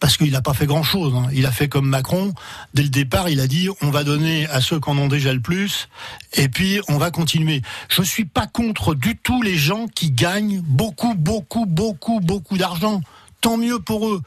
parce 0.00 0.16
qu'il 0.16 0.32
n'a 0.32 0.42
pas 0.42 0.52
fait 0.52 0.66
grand-chose. 0.66 1.14
hein. 1.14 1.28
Il 1.32 1.46
a 1.46 1.52
fait 1.52 1.68
comme 1.68 1.88
Macron. 1.88 2.34
Dès 2.74 2.82
le 2.82 2.88
départ, 2.88 3.28
il 3.28 3.38
a 3.38 3.46
dit 3.46 3.68
on 3.82 3.90
va 3.90 4.02
donner 4.02 4.48
à 4.48 4.60
ceux 4.60 4.80
qui 4.80 4.90
en 4.90 4.98
ont 4.98 5.06
déjà 5.06 5.32
le 5.32 5.38
plus, 5.38 5.88
et 6.32 6.48
puis 6.48 6.80
on 6.88 6.98
va 6.98 7.12
continuer. 7.12 7.62
Je 7.88 8.02
suis 8.02 8.24
pas 8.24 8.48
contre 8.48 8.96
du 8.96 9.16
tout 9.16 9.42
les 9.42 9.56
gens 9.56 9.86
qui 9.86 10.10
gagnent 10.10 10.60
beaucoup, 10.60 11.14
beaucoup, 11.14 11.66
beaucoup, 11.66 12.18
beaucoup 12.18 12.58
d'argent. 12.58 13.00
Tant 13.40 13.56
mieux 13.56 13.78
pour 13.78 14.08
eux. 14.08 14.22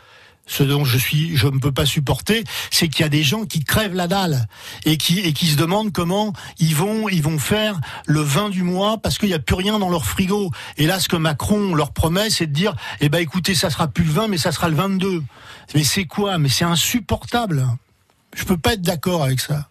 Ce 0.48 0.62
dont 0.64 0.86
je 0.86 0.98
suis, 1.00 1.36
je 1.36 1.48
ne 1.48 1.58
peux 1.58 1.72
pas 1.72 1.88
supporter, 1.88 2.44
c'est 2.70 2.88
qu'il 2.88 3.02
y 3.02 3.06
a 3.06 3.10
des 3.10 3.24
gens 3.24 3.46
qui 3.46 3.64
crèvent 3.64 3.96
la 3.96 4.08
dalle 4.08 4.48
et 4.86 4.98
qui 4.98 5.20
et 5.20 5.34
qui 5.34 5.48
se 5.48 5.56
demandent 5.58 5.92
comment 5.92 6.34
ils 6.60 6.76
vont 6.76 7.10
ils 7.10 7.24
vont 7.24 7.40
faire 7.40 7.80
le 8.06 8.22
vin 8.22 8.50
du 8.50 8.62
mois 8.62 9.00
parce 9.00 9.18
qu'il 9.18 9.30
n'y 9.30 9.34
a 9.34 9.40
plus 9.40 9.56
rien 9.56 9.80
dans 9.80 9.90
leur 9.90 10.06
frigo. 10.06 10.52
Et 10.78 10.86
là, 10.86 11.00
ce 11.00 11.10
que 11.10 11.16
Macron 11.16 11.74
leur 11.74 11.94
promet, 11.94 12.30
c'est 12.30 12.46
de 12.46 12.54
dire, 12.54 12.76
eh 13.02 13.10
ben 13.10 13.18
écoutez, 13.20 13.56
ça 13.56 13.72
sera 13.72 13.88
plus 13.88 14.04
le 14.04 14.12
20, 14.12 14.28
mais 14.28 14.38
ça 14.38 14.52
sera 14.52 14.70
le 14.70 14.76
22. 14.76 15.24
Mais 15.74 15.84
c'est 15.84 16.06
quoi? 16.06 16.38
Mais 16.38 16.50
c'est 16.50 16.66
insupportable. 16.66 17.66
Je 18.36 18.44
peux 18.44 18.58
pas 18.58 18.74
être 18.74 18.82
d'accord 18.84 19.24
avec 19.24 19.40
ça. 19.40 19.68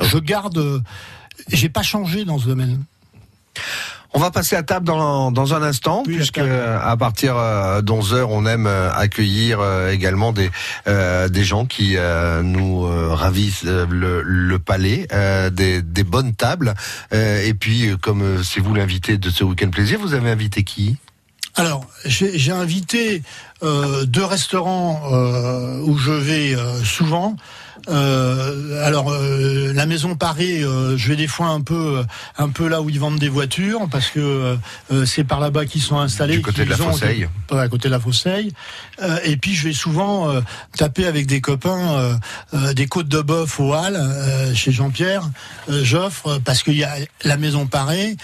Je 0.00 0.18
garde. 0.18 0.56
euh, 0.56 0.80
J'ai 1.52 1.68
pas 1.68 1.82
changé 1.82 2.24
dans 2.24 2.38
ce 2.38 2.46
domaine. 2.46 2.82
On 4.16 4.20
va 4.20 4.30
passer 4.30 4.54
à 4.54 4.62
table 4.62 4.86
dans, 4.86 5.32
dans 5.32 5.54
un 5.54 5.62
instant, 5.62 6.04
puisque 6.04 6.38
à 6.38 6.96
partir 6.96 7.36
euh, 7.36 7.82
d'11 7.82 8.14
heures, 8.14 8.30
on 8.30 8.46
aime 8.46 8.68
euh, 8.68 8.92
accueillir 8.92 9.58
euh, 9.58 9.90
également 9.90 10.32
des 10.32 10.52
euh, 10.86 11.28
des 11.28 11.42
gens 11.42 11.66
qui 11.66 11.96
euh, 11.96 12.40
nous 12.42 12.86
euh, 12.86 13.12
ravissent 13.12 13.64
euh, 13.66 13.86
le, 13.90 14.22
le 14.22 14.58
palais, 14.60 15.08
euh, 15.12 15.50
des, 15.50 15.82
des 15.82 16.04
bonnes 16.04 16.32
tables. 16.32 16.74
Euh, 17.12 17.44
et 17.44 17.54
puis, 17.54 17.88
euh, 17.88 17.96
comme 17.96 18.22
euh, 18.22 18.42
c'est 18.44 18.60
vous 18.60 18.72
l'invité 18.72 19.18
de 19.18 19.30
ce 19.30 19.42
week-end 19.42 19.70
plaisir, 19.70 19.98
vous 19.98 20.14
avez 20.14 20.30
invité 20.30 20.62
qui? 20.62 20.96
Alors, 21.56 21.84
j'ai 22.04 22.52
invité 22.52 23.22
euh, 23.62 24.04
deux 24.06 24.24
restaurants 24.24 25.02
euh, 25.12 25.80
où 25.82 25.96
je 25.98 26.12
vais 26.12 26.54
euh, 26.54 26.82
souvent. 26.84 27.36
Euh, 27.88 28.84
alors, 28.86 29.10
euh, 29.12 29.72
la 29.74 29.86
Maison 29.86 30.14
Paris, 30.16 30.62
euh, 30.62 30.96
je 30.96 31.08
vais 31.08 31.16
des 31.16 31.26
fois 31.26 31.48
un 31.48 31.60
peu, 31.60 32.02
un 32.38 32.48
peu 32.48 32.68
là 32.68 32.80
où 32.82 32.88
ils 32.90 32.98
vendent 33.00 33.18
des 33.18 33.28
voitures, 33.28 33.88
parce 33.90 34.08
que 34.10 34.56
euh, 34.92 35.06
c'est 35.06 35.24
par 35.24 35.40
là-bas 35.40 35.66
qu'ils 35.66 35.82
sont 35.82 35.98
installés. 35.98 36.36
Du 36.36 36.42
côté 36.42 36.64
de 36.64 36.70
la 36.70 36.80
ont- 36.80 36.92
Fosseille. 36.92 37.28
Ouais, 37.50 37.60
à 37.60 37.68
côté 37.68 37.88
de 37.88 37.92
la 37.92 38.00
Fosseille. 38.00 38.52
Euh, 39.02 39.18
et 39.24 39.36
puis 39.36 39.54
je 39.54 39.68
vais 39.68 39.74
souvent 39.74 40.30
euh, 40.30 40.40
taper 40.76 41.06
avec 41.06 41.26
des 41.26 41.40
copains 41.40 41.94
euh, 41.94 42.14
euh, 42.54 42.72
des 42.72 42.86
côtes 42.86 43.08
de 43.08 43.20
bœuf 43.20 43.60
au 43.60 43.74
Hall, 43.74 43.96
euh, 43.96 44.54
chez 44.54 44.72
Jean-Pierre 44.72 45.28
euh, 45.68 45.84
Joffre, 45.84 46.26
euh, 46.28 46.38
parce 46.44 46.62
qu'il 46.62 46.76
y 46.76 46.84
a 46.84 46.94
la 47.24 47.36
maison 47.36 47.66
Paré. 47.66 48.16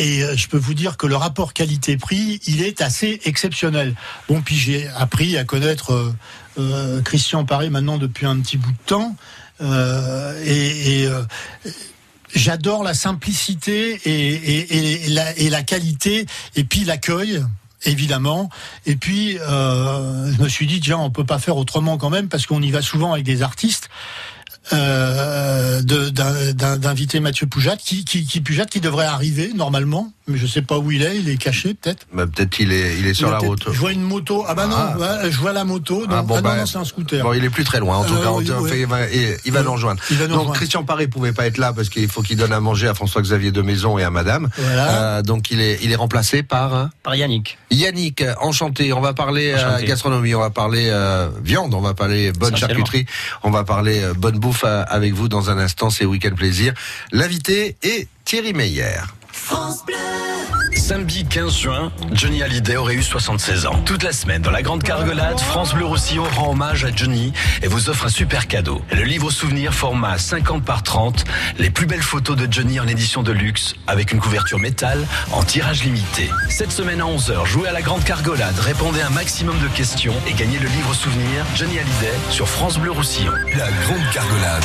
Et 0.00 0.22
euh, 0.22 0.36
je 0.36 0.46
peux 0.46 0.58
vous 0.58 0.74
dire 0.74 0.96
que 0.96 1.08
le 1.08 1.16
rapport 1.16 1.52
qualité-prix, 1.52 2.40
il 2.46 2.62
est 2.62 2.82
assez 2.82 3.20
exceptionnel. 3.24 3.94
Bon, 4.28 4.40
puis 4.42 4.54
j'ai 4.56 4.86
appris 4.96 5.36
à 5.36 5.42
connaître 5.44 6.12
euh, 6.58 7.02
Christian 7.02 7.44
Paré 7.44 7.70
maintenant 7.70 7.98
depuis 7.98 8.26
un 8.26 8.38
petit 8.40 8.56
bout 8.56 8.72
de 8.72 8.86
temps. 8.86 9.16
Euh, 9.60 10.42
et 10.44 11.06
euh, 11.06 11.22
j'adore 12.34 12.84
la 12.84 12.94
simplicité 12.94 14.00
et, 14.04 15.08
la, 15.50 15.62
qualité, 15.62 16.26
et 16.56 16.64
puis 16.64 16.84
l'accueil 16.84 17.42
évidemment. 17.84 18.50
Et 18.86 18.96
puis, 18.96 19.34
je 19.38 20.42
me 20.42 20.48
suis 20.48 20.66
dit, 20.66 20.80
tiens, 20.80 20.98
on 20.98 21.10
peut 21.10 21.24
pas 21.24 21.38
faire 21.38 21.56
autrement 21.56 21.96
quand 21.96 22.10
même, 22.10 22.28
parce 22.28 22.44
qu'on 22.44 22.60
y 22.60 22.72
va 22.72 22.82
souvent 22.82 23.12
avec 23.12 23.24
des 23.24 23.42
artistes. 23.42 23.88
Euh, 24.72 25.80
d'inviter 25.82 27.20
Mathieu 27.20 27.46
Poujat, 27.46 27.76
qui, 27.76 28.04
qui, 28.04 28.24
qui 28.26 28.40
Poujat 28.40 28.66
qui 28.66 28.80
devrait 28.80 29.06
arriver 29.06 29.52
normalement, 29.54 30.12
mais 30.26 30.36
je 30.38 30.46
sais 30.46 30.62
pas 30.62 30.78
où 30.78 30.90
il 30.90 31.02
est, 31.02 31.16
il 31.18 31.28
est 31.28 31.36
caché 31.36 31.74
peut-être. 31.74 32.06
Bah, 32.12 32.26
peut-être 32.26 32.58
il 32.60 32.72
est, 32.72 32.98
il 32.98 33.06
est 33.06 33.14
sur 33.14 33.28
Il 33.28 33.32
la 33.32 33.38
route. 33.38 33.64
Je 33.70 33.78
vois 33.78 33.92
une 33.92 34.02
moto. 34.02 34.44
Ah 34.46 34.54
bah 34.54 34.66
non, 34.66 34.76
Ah. 34.76 35.28
je 35.30 35.38
vois 35.38 35.52
la 35.52 35.64
moto. 35.64 36.06
Non, 36.06 36.16
Ah 36.18 36.22
bon, 36.22 36.34
ah 36.34 36.40
non, 36.40 36.48
bah, 36.50 36.56
non, 36.56 36.66
c'est 36.66 36.78
un 36.78 36.84
scooter. 36.84 37.22
Bon, 37.22 37.32
il 37.32 37.44
est 37.44 37.50
plus 37.50 37.64
très 37.64 37.80
loin. 37.80 37.96
En 37.98 38.04
tout 38.04 38.14
Euh, 38.14 38.22
cas, 38.22 38.30
on- 38.30 38.38
oui, 38.38 38.50
on 38.56 38.60
ouais. 38.62 38.70
fait- 38.70 38.80
il 38.80 38.86
va, 38.86 39.10
il- 39.10 39.36
il 39.44 39.52
va 39.52 39.62
nous 39.62 39.72
rejoindre. 39.72 40.00
Il 40.10 40.16
va 40.16 40.24
nous 40.24 40.30
donc 40.30 40.38
rejoindre. 40.40 40.56
Christian 40.58 40.84
Paré 40.84 41.08
pouvait 41.08 41.32
pas 41.32 41.46
être 41.46 41.58
là 41.58 41.72
parce 41.72 41.88
qu'il 41.88 42.08
faut 42.08 42.22
qu'il 42.22 42.36
donne 42.36 42.52
à 42.52 42.60
manger 42.60 42.88
à 42.88 42.94
François-Xavier 42.94 43.52
de 43.52 43.62
Maison 43.62 43.98
et 43.98 44.04
à 44.04 44.10
Madame. 44.10 44.48
Voilà. 44.58 44.88
Euh, 45.18 45.22
donc 45.22 45.50
il 45.50 45.60
est, 45.60 45.78
il 45.82 45.92
est 45.92 45.96
remplacé 45.96 46.42
par 46.42 46.74
hein, 46.74 46.90
Par 47.02 47.14
Yannick. 47.14 47.58
Yannick. 47.70 48.22
Enchanté. 48.40 48.92
On 48.92 49.00
va 49.00 49.14
parler 49.14 49.52
euh, 49.52 49.56
Enchanté. 49.56 49.86
gastronomie, 49.86 50.34
on 50.34 50.40
va 50.40 50.50
parler 50.50 50.88
euh, 50.90 51.28
viande, 51.42 51.74
on 51.74 51.80
va 51.80 51.94
parler 51.94 52.32
bonne 52.32 52.56
charcuterie, 52.56 53.06
on 53.42 53.50
va 53.50 53.64
parler 53.64 54.02
euh, 54.02 54.14
bonne 54.14 54.38
bouffe 54.38 54.57
avec 54.64 55.12
vous 55.14 55.28
dans 55.28 55.50
un 55.50 55.58
instant. 55.58 55.90
C'est 55.90 56.04
Week-end 56.04 56.34
Plaisir. 56.34 56.74
L'invité 57.12 57.76
est 57.82 58.08
Thierry 58.24 58.52
Meyer. 58.52 59.00
Samedi 60.78 61.24
15 61.24 61.58
juin, 61.58 61.92
Johnny 62.12 62.42
Hallyday 62.42 62.76
aurait 62.76 62.94
eu 62.94 63.02
76 63.02 63.66
ans. 63.66 63.82
Toute 63.84 64.02
la 64.04 64.12
semaine, 64.12 64.42
dans 64.42 64.50
la 64.50 64.62
Grande 64.62 64.82
Cargolade, 64.82 65.38
France 65.40 65.74
Bleu 65.74 65.84
Roussillon 65.84 66.24
rend 66.36 66.52
hommage 66.52 66.84
à 66.84 66.94
Johnny 66.94 67.32
et 67.62 67.66
vous 67.66 67.90
offre 67.90 68.06
un 68.06 68.08
super 68.08 68.46
cadeau. 68.46 68.80
Le 68.92 69.02
livre 69.02 69.30
souvenir 69.30 69.74
format 69.74 70.18
50 70.18 70.64
par 70.64 70.82
30, 70.82 71.24
les 71.58 71.70
plus 71.70 71.86
belles 71.86 72.00
photos 72.00 72.36
de 72.36 72.46
Johnny 72.50 72.80
en 72.80 72.86
édition 72.86 73.22
de 73.22 73.32
luxe, 73.32 73.74
avec 73.86 74.12
une 74.12 74.20
couverture 74.20 74.58
métal 74.58 75.04
en 75.32 75.42
tirage 75.42 75.82
limité. 75.82 76.30
Cette 76.48 76.72
semaine 76.72 77.00
à 77.00 77.04
11h, 77.04 77.44
jouez 77.44 77.68
à 77.68 77.72
la 77.72 77.82
Grande 77.82 78.04
Cargolade, 78.04 78.58
répondez 78.60 79.02
un 79.02 79.10
maximum 79.10 79.58
de 79.60 79.68
questions 79.68 80.14
et 80.26 80.32
gagnez 80.32 80.58
le 80.58 80.68
livre 80.68 80.94
souvenir 80.94 81.44
Johnny 81.54 81.78
Hallyday 81.78 82.14
sur 82.30 82.48
France 82.48 82.78
Bleu 82.78 82.92
Roussillon. 82.92 83.32
La 83.56 83.68
Grande 83.84 84.10
Cargolade. 84.12 84.64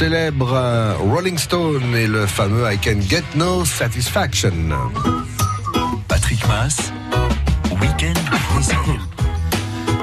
célèbre 0.00 0.54
euh, 0.54 0.94
Rolling 0.96 1.36
Stone 1.36 1.94
et 1.94 2.06
le 2.06 2.24
fameux 2.26 2.64
I 2.72 2.78
Can 2.78 3.02
Get 3.06 3.22
No 3.34 3.66
Satisfaction. 3.66 4.50
Patrick 6.08 6.40
Mass, 6.48 6.90
Week-end 7.82 8.14
Plaisir. 8.54 9.06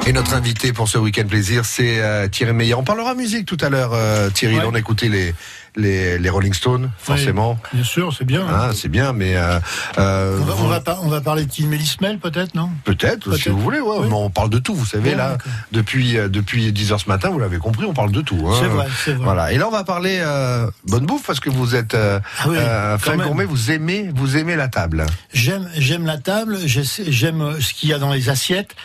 Et 0.06 0.14
notre 0.14 0.36
invité 0.36 0.72
pour 0.72 0.88
ce 0.88 1.00
week-end 1.00 1.26
plaisir, 1.28 1.66
c'est 1.66 2.00
euh, 2.00 2.28
Thierry 2.28 2.54
Meyer. 2.54 2.76
On 2.76 2.84
parlera 2.84 3.16
musique 3.16 3.48
tout 3.48 3.58
à 3.60 3.70
l'heure, 3.70 3.90
euh, 3.94 4.30
Thierry. 4.30 4.58
Ouais. 4.58 4.66
On 4.68 4.76
a 4.76 4.80
écouté 4.80 5.10
les, 5.10 5.34
les, 5.78 6.18
les 6.20 6.30
Rolling 6.30 6.54
Stones, 6.54 6.90
forcément. 6.98 7.58
Bien 7.74 7.84
sûr, 7.84 8.14
c'est 8.18 8.26
bien. 8.26 8.46
Ah, 8.50 8.72
c'est 8.74 8.90
bien, 8.90 9.14
mais 9.14 9.36
euh, 9.38 9.60
euh, 9.98 10.38
On 10.42 10.44
va, 10.46 10.54
on, 10.60 10.68
va 10.68 10.80
par- 10.82 11.04
on 11.04 11.08
va 11.08 11.22
parler 11.22 11.46
de 11.46 11.52
Tim 11.52 11.68
Melismel, 11.68 12.18
peut-être, 12.20 12.56
non? 12.56 12.70
Peut-être, 12.84 13.36
si 13.38 13.50
vous 13.50 13.60
voulez. 13.60 13.80
Ouais, 13.80 13.98
Oui. 14.00 14.08
mais 14.10 14.16
on 14.16 14.30
parle 14.30 14.50
de 14.50 14.58
tout, 14.60 14.74
vous 14.76 14.86
savez. 14.86 15.16
Là, 15.16 15.38
depuis 15.72 16.18
euh, 16.18 16.28
depuis 16.28 16.72
10 16.74 16.92
heures 16.92 17.00
ce 17.00 17.08
matin, 17.08 17.30
vous 17.30 17.40
l'avez 17.40 17.58
compris, 17.60 17.86
on 17.86 17.94
parle 17.94 18.12
de 18.12 18.22
tout. 18.22 18.44
hein. 18.50 18.58
C'est 18.60 18.68
vrai, 18.68 18.88
c'est 19.06 19.14
vrai. 19.14 19.24
Voilà. 19.24 19.52
Et 19.54 19.58
là, 19.58 19.68
on 19.68 19.72
va 19.72 19.84
parler 19.84 20.20
euh, 20.22 20.70
bonne 20.88 21.06
bouffe 21.06 21.26
parce 21.26 21.40
que 21.40 21.50
vous 21.50 21.76
êtes 21.76 21.94
euh, 21.94 22.20
Ah 22.40 22.46
oui, 22.50 22.58
fin 23.00 23.16
gourmet. 23.18 23.46
Vous 23.46 23.72
aimez 23.72 24.10
vous 24.16 24.36
aimez 24.38 24.56
la 24.56 24.68
table. 24.68 25.06
J'aime, 25.34 25.70
j'aime 25.78 26.06
la 26.06 26.18
table, 26.18 26.58
j'aime 26.66 27.60
ce 27.62 27.74
qu'il 27.74 27.90
y 27.90 27.94
a 27.94 28.00
dans 28.00 28.12
les 28.14 28.30
assiettes. 28.30 28.76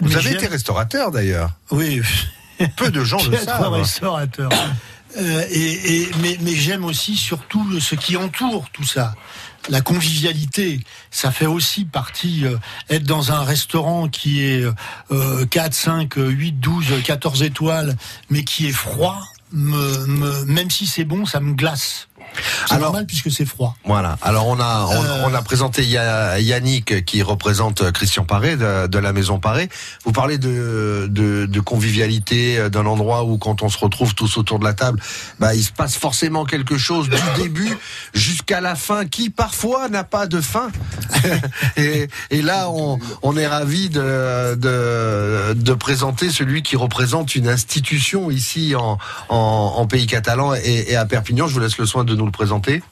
Vous 0.00 0.16
avez 0.16 0.32
été 0.32 0.46
restaurateur 0.48 1.10
d'ailleurs. 1.12 1.50
Oui. 1.70 2.02
Peu 2.76 2.90
de 2.90 3.02
gens 3.04 3.18
le 3.30 3.36
savent. 3.36 3.72
restaurateur. 3.72 4.50
Euh, 5.16 5.44
et, 5.50 6.08
mais 6.40 6.54
j'aime 6.54 6.84
aussi 6.84 7.16
surtout 7.16 7.80
ce 7.80 7.94
qui 7.94 8.16
entoure 8.16 8.70
tout 8.72 8.84
ça. 8.84 9.14
La 9.68 9.80
convivialité, 9.80 10.80
ça 11.10 11.30
fait 11.30 11.46
aussi 11.46 11.84
partie. 11.84 12.44
euh, 12.44 12.56
être 12.90 13.04
dans 13.04 13.30
un 13.32 13.44
restaurant 13.44 14.08
qui 14.08 14.42
est 14.42 14.64
euh, 15.12 15.46
4, 15.46 15.74
5, 15.74 16.14
8, 16.16 16.52
12, 16.60 16.86
14 17.04 17.42
étoiles, 17.42 17.96
mais 18.30 18.42
qui 18.44 18.66
est 18.66 18.72
froid, 18.72 19.20
me, 19.52 20.06
me- 20.06 20.44
même 20.46 20.70
si 20.70 20.86
c'est 20.86 21.04
bon, 21.04 21.26
ça 21.26 21.40
me 21.40 21.52
glace. 21.54 22.08
C'est 22.66 22.74
Alors- 22.74 22.86
normal 22.88 23.06
puisque 23.06 23.30
c'est 23.30 23.44
froid. 23.44 23.76
Voilà. 23.84 24.16
Alors 24.22 24.46
on 24.48 24.58
a 24.60 24.86
on, 24.90 25.04
Euh. 25.04 25.24
on 25.26 25.34
a 25.34 25.42
présenté 25.42 25.84
Ya- 25.84 26.38
Yannick 26.38 27.04
qui 27.04 27.22
représente 27.22 27.90
Christian 27.92 28.24
Paré 28.24 28.56
de, 28.56 28.86
de 28.86 28.98
la 28.98 29.12
Maison 29.12 29.38
Paré. 29.38 29.68
Vous 30.04 30.12
parlez 30.12 30.38
de 30.38 31.08
de, 31.10 31.46
de 31.46 31.60
convivialité 31.60 32.58
euh, 32.58 32.68
d'un 32.68 32.86
endroit 32.86 33.24
où 33.24 33.38
quand 33.38 33.62
on 33.62 33.68
se 33.68 33.78
retrouve 33.78 34.14
tous 34.14 34.36
autour 34.36 34.58
de 34.58 34.64
la 34.64 34.72
table, 34.74 35.00
bah 35.40 35.54
il 35.54 35.62
se 35.62 35.72
passe 35.72 35.96
forcément 35.96 36.44
quelque 36.44 36.78
chose 36.78 37.08
du 37.08 37.16
début 37.42 37.76
jusqu'à 38.14 38.60
la 38.60 38.74
fin 38.76 39.04
qui 39.06 39.30
parfois 39.30 39.88
n'a 39.88 40.04
pas 40.04 40.26
de 40.26 40.40
fin. 40.40 40.70
et, 41.76 42.08
et 42.30 42.42
là 42.42 42.70
on 42.70 42.98
on 43.22 43.36
est 43.36 43.46
ravi 43.46 43.88
de, 43.90 44.54
de 44.54 45.52
de 45.54 45.72
présenter 45.74 46.30
celui 46.30 46.62
qui 46.62 46.76
représente 46.76 47.34
une 47.34 47.48
institution 47.48 48.30
ici 48.30 48.74
en 48.76 48.98
en, 49.28 49.74
en 49.76 49.86
pays 49.86 50.06
catalan 50.06 50.54
et, 50.54 50.86
et 50.92 50.96
à 50.96 51.04
Perpignan. 51.04 51.46
Je 51.46 51.54
vous 51.54 51.60
laisse 51.60 51.78
le 51.78 51.86
soin 51.86 52.04
de 52.04 52.14
nous 52.14 52.21
le 52.26 52.32
présenter. 52.32 52.82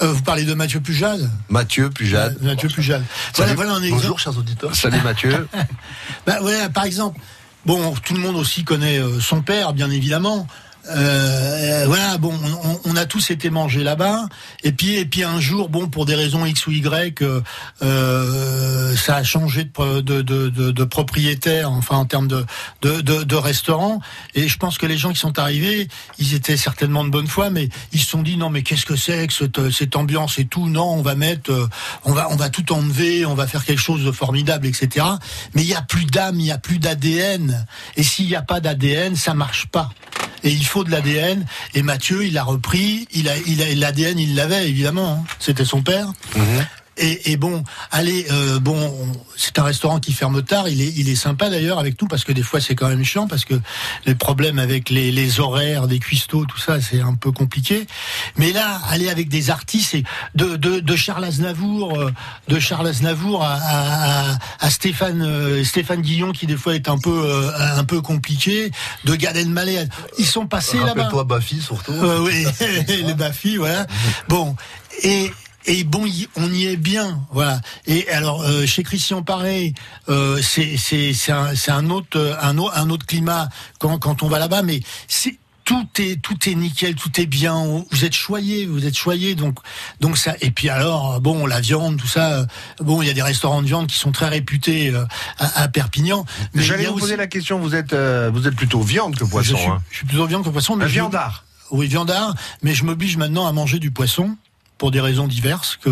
Euh, 0.00 0.12
vous 0.12 0.22
parlez 0.22 0.44
de 0.44 0.54
Mathieu 0.54 0.80
Pujade 0.80 1.28
Mathieu 1.48 1.90
Pujade. 1.90 2.38
Euh, 2.42 2.46
Mathieu 2.46 2.68
Pujade. 2.68 3.02
Voilà, 3.34 3.48
Salut. 3.48 3.56
voilà 3.56 3.72
un 3.72 3.82
exemple. 3.82 4.02
Bonjour, 4.02 4.18
chers 4.18 4.38
auditeurs. 4.38 4.74
Salut 4.74 5.00
Mathieu. 5.02 5.48
Bah 6.26 6.38
par 6.72 6.84
exemple, 6.84 7.20
bon, 7.66 7.94
tout 8.04 8.14
le 8.14 8.20
monde 8.20 8.36
aussi 8.36 8.64
connaît 8.64 8.98
euh, 8.98 9.18
son 9.20 9.42
père, 9.42 9.72
bien 9.72 9.90
évidemment. 9.90 10.46
Euh, 10.90 11.84
voilà, 11.86 12.16
bon, 12.18 12.34
on, 12.84 12.96
a 12.96 13.04
tous 13.04 13.30
été 13.30 13.50
mangés 13.50 13.84
là-bas, 13.84 14.26
et 14.64 14.72
puis 14.72 14.94
et 14.94 15.04
puis 15.04 15.22
un 15.22 15.38
jour, 15.38 15.68
bon, 15.68 15.88
pour 15.88 16.06
des 16.06 16.14
raisons 16.14 16.46
X 16.46 16.66
ou 16.66 16.70
Y, 16.72 17.22
euh, 17.82 18.96
ça 18.96 19.16
a 19.16 19.22
changé 19.22 19.64
de, 19.64 19.70
pro- 19.70 20.00
de, 20.00 20.22
de, 20.22 20.48
de- 20.48 20.70
de 20.70 20.84
propriétaire, 20.84 21.70
enfin 21.70 21.96
en 21.96 22.04
termes 22.06 22.28
de, 22.28 22.44
de, 22.82 23.36
restaurant. 23.36 24.00
Et 24.34 24.48
je 24.48 24.56
pense 24.56 24.78
que 24.78 24.86
les 24.86 24.96
gens 24.96 25.12
qui 25.12 25.18
sont 25.18 25.38
arrivés, 25.38 25.88
ils 26.18 26.34
étaient 26.34 26.56
certainement 26.56 27.04
de 27.04 27.10
bonne 27.10 27.26
foi, 27.28 27.50
mais 27.50 27.68
ils 27.92 28.00
se 28.00 28.08
sont 28.08 28.22
dit 28.22 28.36
non, 28.36 28.50
mais 28.50 28.62
qu'est-ce 28.62 28.86
que 28.86 28.96
c'est 28.96 29.26
que 29.26 29.70
cette, 29.70 29.96
ambiance 29.96 30.38
et 30.38 30.46
tout? 30.46 30.68
Non, 30.68 30.86
on 30.94 31.02
va 31.02 31.14
mettre, 31.14 31.52
euh, 31.52 31.68
on 32.04 32.12
va 32.12 32.28
on 32.30 32.36
va 32.36 32.48
tout 32.48 32.72
enlever, 32.72 33.26
on 33.26 33.34
va 33.34 33.46
faire 33.46 33.64
quelque 33.64 33.80
chose 33.80 34.04
de 34.04 34.12
formidable, 34.12 34.66
etc. 34.66 35.04
Mais 35.54 35.62
il 35.62 35.68
y 35.68 35.74
a 35.74 35.82
plus 35.82 36.06
d'âme, 36.06 36.40
il 36.40 36.46
y 36.46 36.50
a 36.52 36.58
plus 36.58 36.78
d'ADN. 36.78 37.66
Et 37.96 38.02
s'il 38.02 38.26
n'y 38.26 38.36
a 38.36 38.42
pas 38.42 38.60
d'ADN, 38.60 39.16
ça 39.16 39.34
marche 39.34 39.66
pas. 39.66 39.90
Et 40.44 40.50
il 40.50 40.64
faut 40.64 40.84
de 40.84 40.90
l'ADN. 40.90 41.44
Et 41.74 41.82
Mathieu, 41.82 42.24
il 42.26 42.36
a 42.38 42.42
repris. 42.44 43.06
Il 43.12 43.28
a, 43.28 43.36
il 43.46 43.62
a 43.62 43.74
l'ADN, 43.74 44.18
il 44.18 44.34
l'avait 44.34 44.68
évidemment. 44.68 45.24
hein. 45.24 45.24
C'était 45.38 45.64
son 45.64 45.82
père. 45.82 46.12
Et, 46.98 47.32
et 47.32 47.36
bon, 47.36 47.62
allez, 47.90 48.26
euh, 48.30 48.58
bon, 48.58 48.76
on- 48.76 49.12
c'est 49.36 49.58
un 49.58 49.62
restaurant 49.62 50.00
qui 50.00 50.12
ferme 50.12 50.42
tard. 50.42 50.68
Il 50.68 50.80
est, 50.80 50.92
il 50.96 51.08
est 51.08 51.14
sympa 51.16 51.48
d'ailleurs 51.50 51.78
avec 51.78 52.00
nous 52.02 52.08
parce 52.08 52.24
que 52.24 52.32
des 52.32 52.42
fois 52.42 52.60
c'est 52.60 52.74
quand 52.74 52.88
même 52.88 53.04
chiant 53.04 53.28
parce 53.28 53.44
que 53.44 53.54
les 54.06 54.14
problèmes 54.14 54.58
avec 54.58 54.90
les, 54.90 55.12
les 55.12 55.40
horaires 55.40 55.86
des 55.86 55.98
cuistots, 56.00 56.44
tout 56.46 56.58
ça, 56.58 56.80
c'est 56.80 57.00
un 57.00 57.14
peu 57.14 57.30
compliqué. 57.32 57.86
Mais 58.36 58.52
là, 58.52 58.80
aller 58.88 59.08
avec 59.08 59.28
des 59.28 59.50
artistes, 59.50 59.94
et 59.94 60.04
de, 60.34 60.56
de, 60.56 60.80
de 60.80 60.96
Charles 60.96 61.24
Aznavour, 61.24 61.98
euh, 62.00 62.12
de 62.48 62.58
Charles 62.58 62.88
Aznavour 62.88 63.44
à, 63.44 63.54
à, 63.54 64.32
à- 64.32 64.38
à 64.60 64.70
Stéphane, 64.70 65.22
euh, 65.22 65.62
Stéphane 65.64 66.02
Guillon 66.02 66.32
qui 66.32 66.46
des 66.46 66.56
fois 66.56 66.74
est 66.74 66.88
un 66.88 66.98
peu, 66.98 67.10
euh, 67.24 67.50
un 67.76 67.84
peu 67.84 68.00
compliqué, 68.00 68.70
de 69.04 69.14
Gad 69.14 69.36
Elmaleh, 69.36 69.86
ils 70.18 70.26
sont 70.26 70.46
passés 70.46 70.76
là-bas. 70.78 70.88
Rappelle-toi 71.04 71.24
Bafi 71.24 71.60
surtout. 71.60 71.92
Euh, 71.92 72.20
oui, 72.20 72.44
les 72.88 73.14
Bafi, 73.14 73.56
voilà. 73.56 73.86
Bon, 74.28 74.56
et 75.04 75.30
et 75.66 75.84
bon, 75.84 76.04
on 76.36 76.52
y 76.52 76.66
est 76.66 76.76
bien, 76.76 77.20
voilà. 77.32 77.60
Et 77.86 78.08
alors 78.10 78.42
euh, 78.42 78.64
chez 78.66 78.82
Christian 78.82 79.22
Paré, 79.22 79.74
euh, 80.08 80.40
c'est 80.42 80.76
c'est 80.76 81.12
c'est 81.12 81.32
un, 81.32 81.54
c'est 81.54 81.70
un 81.72 81.90
autre 81.90 82.36
un 82.40 82.56
autre 82.58 82.76
un 82.76 82.90
autre 82.90 83.06
climat 83.06 83.48
quand 83.78 83.98
quand 83.98 84.22
on 84.22 84.28
va 84.28 84.38
là-bas, 84.38 84.62
mais 84.62 84.80
c'est 85.08 85.36
tout 85.64 85.86
est 85.98 86.22
tout 86.22 86.48
est 86.48 86.54
nickel, 86.54 86.94
tout 86.94 87.20
est 87.20 87.26
bien. 87.26 87.62
Vous 87.90 88.04
êtes 88.06 88.14
choyé, 88.14 88.64
vous 88.64 88.86
êtes 88.86 88.96
choyé, 88.96 89.34
donc 89.34 89.58
donc 90.00 90.16
ça. 90.16 90.34
Et 90.40 90.50
puis 90.50 90.70
alors 90.70 91.20
bon, 91.20 91.44
la 91.44 91.60
viande, 91.60 91.98
tout 91.98 92.06
ça. 92.06 92.32
euh, 92.38 92.46
Bon, 92.80 93.02
il 93.02 93.06
y 93.08 93.10
a 93.10 93.12
des 93.12 93.20
restaurants 93.22 93.60
de 93.60 93.66
viande 93.66 93.86
qui 93.88 93.98
sont 93.98 94.10
très 94.12 94.28
réputés 94.30 94.88
euh, 94.88 95.04
à, 95.38 95.64
à 95.64 95.68
Perpignan. 95.68 96.24
Mais 96.54 96.62
J'allais 96.62 96.86
vous 96.86 96.96
poser 96.98 97.16
la 97.16 97.26
question. 97.26 97.58
Vous 97.58 97.74
êtes 97.74 97.92
euh, 97.92 98.30
vous 98.32 98.48
êtes 98.48 98.56
plutôt 98.56 98.80
viande 98.80 99.16
que 99.16 99.24
poisson. 99.24 99.56
je 99.56 99.60
suis, 99.60 99.68
hein. 99.70 99.82
je 99.90 99.96
suis 99.96 100.06
plutôt 100.06 100.26
viande 100.26 100.42
que 100.44 100.48
poisson. 100.48 100.74
Mais 100.76 100.86
Un 100.86 100.88
je- 100.88 100.92
viandard. 100.94 101.44
Oui, 101.70 101.86
viandard. 101.86 102.34
Mais 102.62 102.72
je 102.74 102.84
m'oblige 102.84 103.18
maintenant 103.18 103.46
à 103.46 103.52
manger 103.52 103.78
du 103.78 103.90
poisson 103.90 104.38
pour 104.78 104.90
des 104.92 105.00
raisons 105.00 105.26
diverses 105.26 105.76
que 105.76 105.90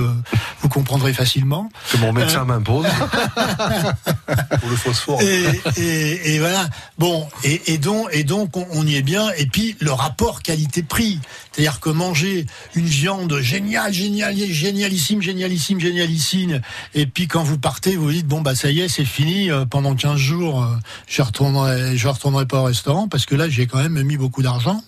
vous 0.60 0.68
comprendrez 0.68 1.12
facilement. 1.12 1.68
Que 1.92 1.96
mon 1.98 2.12
médecin 2.12 2.42
Euh, 2.42 2.44
m'impose. 2.44 2.86
Pour 4.60 4.70
le 4.70 4.76
phosphore. 4.76 5.20
Et, 5.22 5.44
et- 5.76 6.34
et 6.34 6.38
voilà. 6.38 6.68
Bon, 6.98 7.28
et, 7.44 7.72
et 7.72 7.78
donc, 7.78 8.08
et 8.12 8.24
donc 8.24 8.56
on, 8.56 8.66
on 8.72 8.86
y 8.86 8.96
est 8.96 9.02
bien. 9.02 9.28
Et 9.38 9.46
puis 9.46 9.76
le 9.80 9.92
rapport 9.92 10.42
qualité-prix, 10.42 11.20
c'est-à-dire 11.52 11.80
que 11.80 11.90
manger 11.90 12.46
une 12.74 12.86
viande 12.86 13.38
géniale, 13.40 13.92
géniale, 13.92 14.36
génialissime, 14.36 15.20
génialissime, 15.22 15.80
génialissime, 15.80 16.60
et 16.94 17.06
puis 17.06 17.26
quand 17.28 17.42
vous 17.42 17.58
partez, 17.58 17.96
vous 17.96 18.10
dites 18.10 18.26
bon 18.26 18.40
bah 18.40 18.54
ça 18.54 18.70
y 18.70 18.80
est, 18.80 18.88
c'est 18.88 19.04
fini. 19.04 19.50
euh, 19.50 19.64
pendant 19.66 19.94
15 19.94 20.16
jours, 20.16 20.62
euh, 20.62 20.76
je 21.06 21.22
retournerai, 21.22 21.96
je 21.96 22.08
retournerai 22.08 22.46
pas 22.46 22.60
au 22.60 22.64
restaurant 22.64 23.08
parce 23.08 23.26
que 23.26 23.34
là 23.34 23.48
j'ai 23.48 23.66
quand 23.66 23.78
même 23.82 24.02
mis 24.02 24.16
beaucoup 24.16 24.42
d'argent. 24.42 24.82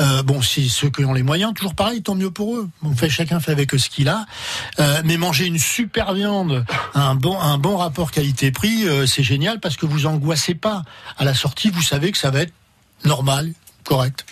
Euh, 0.00 0.22
bon, 0.22 0.42
si 0.42 0.68
ceux 0.68 0.90
qui 0.90 1.04
ont 1.04 1.12
les 1.12 1.22
moyens, 1.22 1.52
toujours 1.54 1.74
pareil, 1.74 2.02
tant 2.02 2.14
mieux 2.14 2.30
pour 2.30 2.56
eux. 2.56 2.68
On 2.82 2.94
fait 2.94 3.08
chacun 3.08 3.40
fait 3.40 3.52
avec 3.52 3.72
ce 3.72 3.88
qu'il 3.88 4.08
a. 4.08 4.26
Euh, 4.78 5.02
mais 5.04 5.16
manger 5.16 5.46
une 5.46 5.58
super 5.58 6.14
viande, 6.14 6.64
un 6.94 7.14
bon 7.14 7.76
rapport 7.76 8.10
qualité-prix, 8.10 8.86
euh, 8.86 9.06
c'est 9.06 9.22
génial 9.22 9.60
parce 9.60 9.76
que 9.76 9.86
vous 9.86 10.06
angoissez 10.06 10.54
pas. 10.54 10.82
À 11.16 11.24
la 11.24 11.34
sortie, 11.34 11.70
vous 11.70 11.82
savez 11.82 12.12
que 12.12 12.18
ça 12.18 12.30
va 12.30 12.40
être 12.40 12.52
normal, 13.04 13.52
correct. 13.84 14.24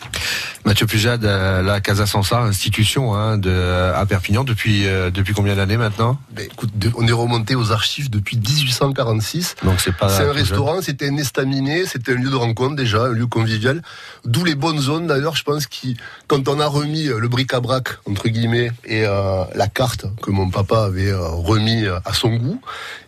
Mathieu 0.65 0.87
Pujade, 0.87 1.25
euh, 1.25 1.61
la 1.63 1.81
Casa 1.81 2.07
Sansa, 2.07 2.41
institution 2.41 3.15
hein, 3.15 3.37
de, 3.37 3.51
à 3.95 4.07
Perpignan 4.07 4.45
depuis 4.45 4.87
euh, 4.87 5.11
depuis 5.11 5.35
combien 5.35 5.57
d'années 5.57 5.77
maintenant? 5.77 6.19
Ben, 6.31 6.45
écoute, 6.45 6.71
on 6.97 7.07
est 7.07 7.13
remonté 7.13 7.55
aux 7.57 7.73
archives 7.73 8.11
depuis 8.11 8.37
1846. 8.37 9.57
Donc 9.65 9.81
c'est 9.81 9.95
pas. 9.97 10.09
C'est 10.09 10.25
un 10.25 10.33
restaurant, 10.33 10.81
c'était 10.81 11.09
un 11.09 11.17
estaminet, 11.17 11.87
c'était 11.87 12.13
un 12.13 12.17
lieu 12.17 12.31
de 12.31 12.37
rencontre 12.37 12.77
déjà, 12.77 13.05
un 13.05 13.13
lieu 13.13 13.27
convivial. 13.27 13.83
D'où 14.25 14.45
les 14.45 14.55
bonnes 14.55 14.79
zones 14.79 15.07
d'ailleurs, 15.07 15.37
je 15.37 15.43
pense, 15.43 15.67
qui, 15.67 15.97
quand 16.29 16.49
on 16.49 16.61
a 16.61 16.67
remis 16.67 17.09
euh, 17.09 17.19
le 17.19 17.29
bric-à-brac, 17.29 17.89
entre 18.09 18.29
guillemets, 18.29 18.71
et 18.85 19.05
euh, 19.05 19.45
la 19.55 19.67
carte 19.69 20.07
que 20.23 20.31
mon 20.31 20.51
papa 20.51 20.85
avait 20.85 21.11
euh, 21.11 21.29
remis 21.29 21.87
à 21.87 22.13
son 22.13 22.37
goût 22.37 22.61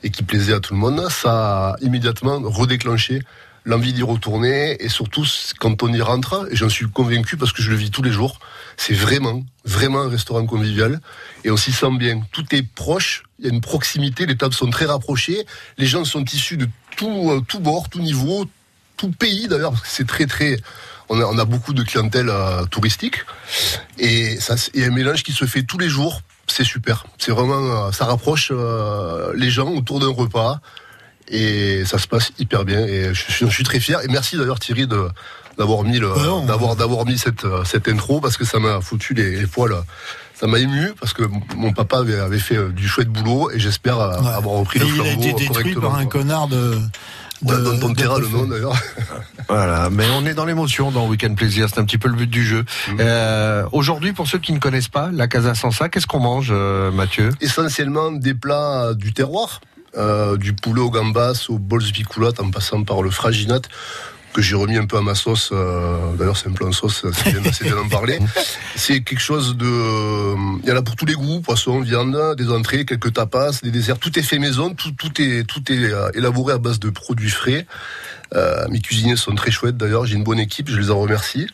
et 0.02 0.10
qui 0.10 0.22
plaisait 0.22 0.54
à 0.54 0.60
tout 0.60 0.74
le 0.74 0.80
monde, 0.80 1.08
ça 1.10 1.70
a 1.70 1.76
immédiatement 1.80 2.40
redéclenché 2.42 3.22
l'envie 3.64 3.92
d'y 3.92 4.02
retourner 4.02 4.82
et 4.82 4.88
surtout 4.88 5.24
quand 5.58 5.82
on 5.82 5.92
y 5.92 6.00
rentre, 6.00 6.46
et 6.50 6.56
j'en 6.56 6.68
suis 6.68 6.88
convaincu 6.88 7.36
parce 7.36 7.52
que 7.52 7.62
je 7.62 7.70
le 7.70 7.76
vis 7.76 7.90
tous 7.90 8.02
les 8.02 8.12
jours, 8.12 8.38
c'est 8.76 8.94
vraiment, 8.94 9.42
vraiment 9.64 10.02
un 10.02 10.08
restaurant 10.08 10.44
convivial 10.46 11.00
et 11.44 11.50
on 11.50 11.56
s'y 11.56 11.72
sent 11.72 11.96
bien. 11.98 12.22
Tout 12.32 12.44
est 12.54 12.62
proche, 12.62 13.24
il 13.38 13.46
y 13.46 13.48
a 13.48 13.52
une 13.52 13.60
proximité, 13.60 14.26
les 14.26 14.36
tables 14.36 14.54
sont 14.54 14.70
très 14.70 14.84
rapprochées, 14.84 15.46
les 15.78 15.86
gens 15.86 16.04
sont 16.04 16.24
issus 16.24 16.56
de 16.56 16.68
tout, 16.96 17.30
euh, 17.30 17.40
tout 17.46 17.60
bord, 17.60 17.88
tout 17.88 18.00
niveau, 18.00 18.44
tout 18.96 19.10
pays 19.10 19.48
d'ailleurs, 19.48 19.72
parce 19.72 19.82
que 19.82 19.88
c'est 19.88 20.06
très 20.06 20.26
très... 20.26 20.58
On 21.10 21.38
a, 21.38 21.44
beaucoup 21.44 21.74
de 21.74 21.82
clientèle 21.82 22.30
euh, 22.30 22.64
touristique 22.64 23.24
et 23.98 24.38
il 24.72 24.80
y 24.80 24.84
a 24.84 24.86
un 24.86 24.90
mélange 24.90 25.22
qui 25.22 25.32
se 25.32 25.44
fait 25.44 25.62
tous 25.62 25.76
les 25.76 25.90
jours. 25.90 26.22
C'est 26.46 26.64
super. 26.64 27.06
C'est 27.18 27.30
vraiment, 27.30 27.88
euh, 27.88 27.92
ça 27.92 28.06
rapproche 28.06 28.50
les 29.34 29.50
gens 29.50 29.68
autour 29.68 30.00
d'un 30.00 30.08
repas 30.08 30.60
et 31.28 31.84
ça 31.84 31.98
se 31.98 32.06
passe 32.06 32.32
hyper 32.38 32.64
bien 32.64 32.80
et 32.80 33.14
je, 33.14 33.20
suis- 33.32 33.46
je 33.48 33.54
suis 33.54 33.64
très 33.64 33.80
fier 33.80 34.00
et 34.02 34.08
merci 34.08 34.36
d'ailleurs 34.36 34.58
Thierry 34.60 34.86
de 34.86 35.08
d'avoir 35.58 35.84
mis 35.84 35.98
le 35.98 36.08
d'avoir 36.46 36.74
d'avoir 36.76 37.06
mis 37.06 37.16
cette 37.18 37.44
euh, 37.44 37.64
cette 37.64 37.88
intro 37.88 38.20
parce 38.20 38.36
que 38.36 38.44
ça 38.44 38.58
m'a 38.58 38.80
foutu 38.80 39.14
les, 39.14 39.36
les 39.36 39.46
poils 39.46 39.74
ça 40.34 40.46
m'a 40.48 40.58
ému 40.58 40.92
parce 41.00 41.12
que 41.12 41.22
mon 41.56 41.72
papa 41.72 41.98
avait, 41.98 42.18
avait 42.18 42.40
fait 42.40 42.56
euh, 42.56 42.70
du 42.70 42.88
chouette 42.88 43.08
boulot 43.08 43.50
et 43.52 43.60
j'espère 43.60 44.00
euh, 44.00 44.10
avoir 44.18 44.56
repris 44.56 44.80
Et 44.80 44.82
le 44.82 44.88
il 44.88 45.00
a 45.00 45.04
flambeau 45.04 45.20
été 45.22 45.32
détruit 45.32 45.48
correctement. 45.74 45.90
par 45.90 45.98
un 45.98 46.06
connard 46.06 46.48
de. 46.48 46.78
Ouais, 47.42 47.56
dont 47.62 47.88
on 47.88 47.92
taira 47.94 48.18
le 48.18 48.28
nom 48.28 48.46
d'ailleurs. 48.46 48.74
Voilà, 49.48 49.90
mais 49.90 50.06
on 50.16 50.24
est 50.24 50.32
dans 50.32 50.46
l'émotion 50.46 50.90
dans 50.90 51.06
Weekend 51.06 51.36
Plaisir, 51.36 51.68
c'est 51.68 51.78
un 51.78 51.84
petit 51.84 51.98
peu 51.98 52.08
le 52.08 52.14
but 52.14 52.30
du 52.30 52.42
jeu. 52.44 52.64
Mm. 52.88 52.96
Euh, 53.00 53.66
Aujourd'hui, 53.72 54.12
pour 54.14 54.26
ceux 54.26 54.38
qui 54.38 54.52
ne 54.54 54.58
connaissent 54.58 54.88
pas 54.88 55.10
la 55.12 55.28
Casa 55.28 55.54
Sansa, 55.54 55.90
qu'est-ce 55.90 56.06
qu'on 56.06 56.20
mange, 56.20 56.48
euh, 56.50 56.90
Mathieu? 56.90 57.28
Essentiellement 57.42 58.10
des 58.12 58.32
plats 58.32 58.94
du 58.94 59.12
terroir, 59.12 59.60
euh, 59.96 60.36
du 60.36 60.52
poulet 60.52 60.80
au 60.80 60.90
gambas, 60.90 61.46
au 61.48 61.58
bols 61.58 61.84
picoulat, 61.92 62.32
en 62.38 62.50
passant 62.50 62.82
par 62.82 63.02
le 63.02 63.10
fraginat 63.10 63.60
que 64.32 64.42
j'ai 64.42 64.56
remis 64.56 64.76
un 64.76 64.86
peu 64.86 64.96
à 64.96 65.00
ma 65.00 65.14
sauce. 65.14 65.50
euh, 65.52 65.96
D'ailleurs, 66.18 66.36
c'est 66.36 66.48
un 66.48 66.52
plan 66.52 66.72
sauce, 66.72 67.06
c'est 67.12 67.30
bien, 67.30 67.50
bien 67.62 67.76
d'en 67.76 67.88
parler. 67.88 68.18
C'est 68.74 69.00
quelque 69.02 69.20
chose 69.20 69.56
de... 69.56 70.34
Il 70.64 70.68
y 70.68 70.72
en 70.72 70.76
a 70.76 70.82
pour 70.82 70.96
tous 70.96 71.06
les 71.06 71.14
goûts, 71.14 71.40
poisson, 71.40 71.80
viande, 71.80 72.34
des 72.36 72.50
entrées, 72.50 72.84
quelques 72.84 73.12
tapas, 73.12 73.60
des 73.62 73.70
desserts. 73.70 73.98
Tout 74.00 74.18
est 74.18 74.22
fait 74.22 74.40
maison, 74.40 74.74
tout, 74.74 74.90
tout 74.90 75.22
est, 75.22 75.44
tout 75.46 75.72
est 75.72 75.78
euh, 75.84 76.10
élaboré 76.14 76.54
à 76.54 76.58
base 76.58 76.80
de 76.80 76.90
produits 76.90 77.30
frais. 77.30 77.64
Euh, 78.34 78.66
mes 78.68 78.80
cuisiniers 78.80 79.16
sont 79.16 79.34
très 79.34 79.50
chouettes 79.50 79.76
d'ailleurs, 79.76 80.06
j'ai 80.06 80.16
une 80.16 80.24
bonne 80.24 80.38
équipe, 80.38 80.68
je 80.68 80.78
les 80.78 80.90
en 80.90 80.98
remercie. 80.98 81.46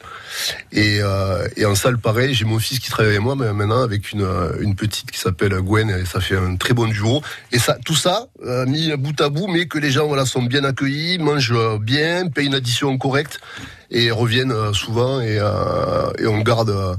Et, 0.72 0.98
euh, 1.02 1.46
en 1.64 1.74
salle, 1.74 1.98
pareil, 1.98 2.34
j'ai 2.34 2.44
mon 2.44 2.58
fils 2.58 2.78
qui 2.78 2.90
travaille 2.90 3.12
avec 3.12 3.22
moi 3.22 3.36
mais 3.36 3.52
maintenant 3.52 3.82
avec 3.82 4.12
une, 4.12 4.22
euh, 4.22 4.52
une 4.60 4.74
petite 4.74 5.10
qui 5.10 5.18
s'appelle 5.18 5.54
Gwen 5.60 5.90
et 5.90 6.04
ça 6.04 6.20
fait 6.20 6.36
un 6.36 6.56
très 6.56 6.74
bon 6.74 6.88
duo. 6.88 7.22
Et 7.52 7.58
ça, 7.58 7.76
tout 7.84 7.94
ça 7.94 8.26
mis 8.66 8.94
bout 8.96 9.20
à 9.20 9.28
bout, 9.28 9.46
mais 9.48 9.66
que 9.66 9.78
les 9.78 9.90
gens 9.90 10.06
voilà 10.06 10.24
sont 10.24 10.42
bien 10.42 10.64
accueillis, 10.64 11.18
mangent 11.18 11.78
bien, 11.80 12.28
payent 12.28 12.46
une 12.46 12.54
addition 12.54 12.96
correcte 12.98 13.40
et 13.90 14.10
reviennent 14.10 14.72
souvent 14.72 15.20
et 15.20 15.38
on 16.26 16.40
garde. 16.40 16.98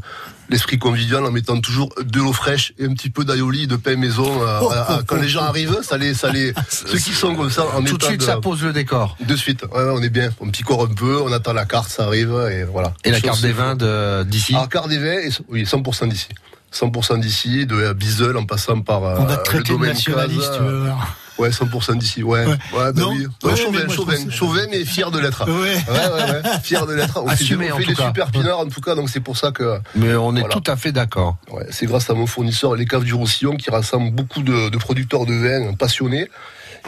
Euh, 0.52 0.53
L'esprit 0.53 0.78
convivial 0.78 1.26
en 1.26 1.32
mettant 1.32 1.60
toujours 1.60 1.90
de 2.03 2.19
l'eau 2.19 2.34
fraîche 2.34 2.73
et 2.78 2.86
un 2.86 2.94
petit 2.94 3.10
peu 3.10 3.23
d'aïoli, 3.23 3.68
de 3.68 3.76
pain 3.78 3.95
maison. 3.95 4.28
euh, 4.44 4.60
à- 4.69 4.94
à- 4.98 5.03
quand 5.03 5.15
les 5.15 5.30
gens 5.30 5.44
arrivent, 5.44 5.78
ça 5.82 5.98
les, 5.98 6.14
ça 6.14 6.30
les, 6.32 6.53
ceux 6.69 6.98
qui 6.98 7.14
sont 7.14 7.36
comme 7.36 7.49
ça 7.49 7.65
en 7.76 7.84
Tout 7.84 7.98
de 7.98 8.03
suite, 8.03 8.22
ça 8.22 8.38
pose 8.38 8.61
le 8.64 8.73
décor. 8.73 9.18
De 9.26 9.36
suite, 9.36 9.64
ouais, 9.64 9.84
on 9.94 10.02
est 10.02 10.10
bien. 10.10 10.30
On 10.40 10.49
picore 10.49 10.84
un 10.84 10.94
peu, 10.94 11.22
on 11.22 11.32
attend 11.32 11.53
la 11.53 11.65
carte, 11.65 11.90
ça 11.90 12.06
arrive 12.06 12.32
et 12.52 12.64
voilà. 12.65 12.94
Et 13.03 13.11
la 13.11 13.18
Chose, 13.18 13.23
carte 13.23 13.41
des 13.41 13.52
vins 13.53 13.76
de- 13.76 14.23
d'ici 14.23 14.53
Alors, 14.53 14.69
carte 14.69 14.90
des 14.90 14.98
vins, 14.99 15.19
et- 15.19 15.30
oui, 15.49 15.64
100% 15.65 16.07
d'ici. 16.07 16.28
100% 16.73 17.18
d'ici, 17.19 17.65
de 17.65 17.76
la 17.76 17.94
Bizel 17.94 18.38
en 18.38 18.45
passant 18.45 18.80
par 18.82 19.03
euh, 19.03 19.15
On 19.19 19.26
va 19.26 19.36
te 19.36 19.40
le 19.40 19.44
traiter 19.64 19.73
de 19.78 19.86
nationaliste, 19.86 20.52
tu 20.57 20.64
veux 20.64 20.80
voir. 20.86 21.18
Ouais, 21.41 21.49
100% 21.49 21.97
d'ici, 21.97 22.22
ouais. 22.23 22.45
Ouais, 22.45 22.55
bah 22.73 22.91
Non, 22.95 23.09
oui. 23.11 23.26
Non, 23.43 23.55
chauvin, 23.55 24.65
mais 24.69 24.85
fier 24.85 25.09
de 25.11 25.19
l'être. 25.19 25.45
Ouais. 25.49 25.53
ouais, 25.53 25.76
ouais, 25.88 26.31
ouais. 26.31 26.59
Fier 26.63 26.85
de 26.85 26.93
l'être. 26.93 27.19
On 27.22 27.27
fait, 27.27 27.34
Assumé, 27.34 27.65
des- 27.65 27.72
on 27.72 27.76
en 27.76 27.77
fait 27.77 27.84
tout 27.84 27.89
des 27.89 27.95
cas. 27.95 28.07
super 28.07 28.31
pinards, 28.31 28.59
en 28.59 28.68
tout 28.68 28.81
cas, 28.81 28.95
donc 28.95 29.09
c'est 29.09 29.19
pour 29.19 29.38
ça 29.38 29.51
que. 29.51 29.80
Mais 29.95 30.13
on 30.15 30.35
est 30.35 30.41
Voilà. 30.41 30.53
tout 30.55 30.63
à 30.72 30.76
fait 30.76 30.91
d'accord. 30.91 31.38
Ouais, 31.51 31.65
c'est 31.72 31.85
grâce 31.88 32.09
à 32.09 32.13
mon 32.13 32.27
fournisseur, 32.27 32.76
les 32.76 32.85
caves 32.85 33.03
du 33.03 33.13
Roussillon, 33.13 33.55
qui 33.57 33.69
rassemble 33.72 34.11
beaucoup 34.11 34.43
de, 34.43 34.69
de 34.69 34.77
producteurs 34.77 35.26
de 35.26 35.34
vin 35.34 35.73
passionnés. 35.73 36.27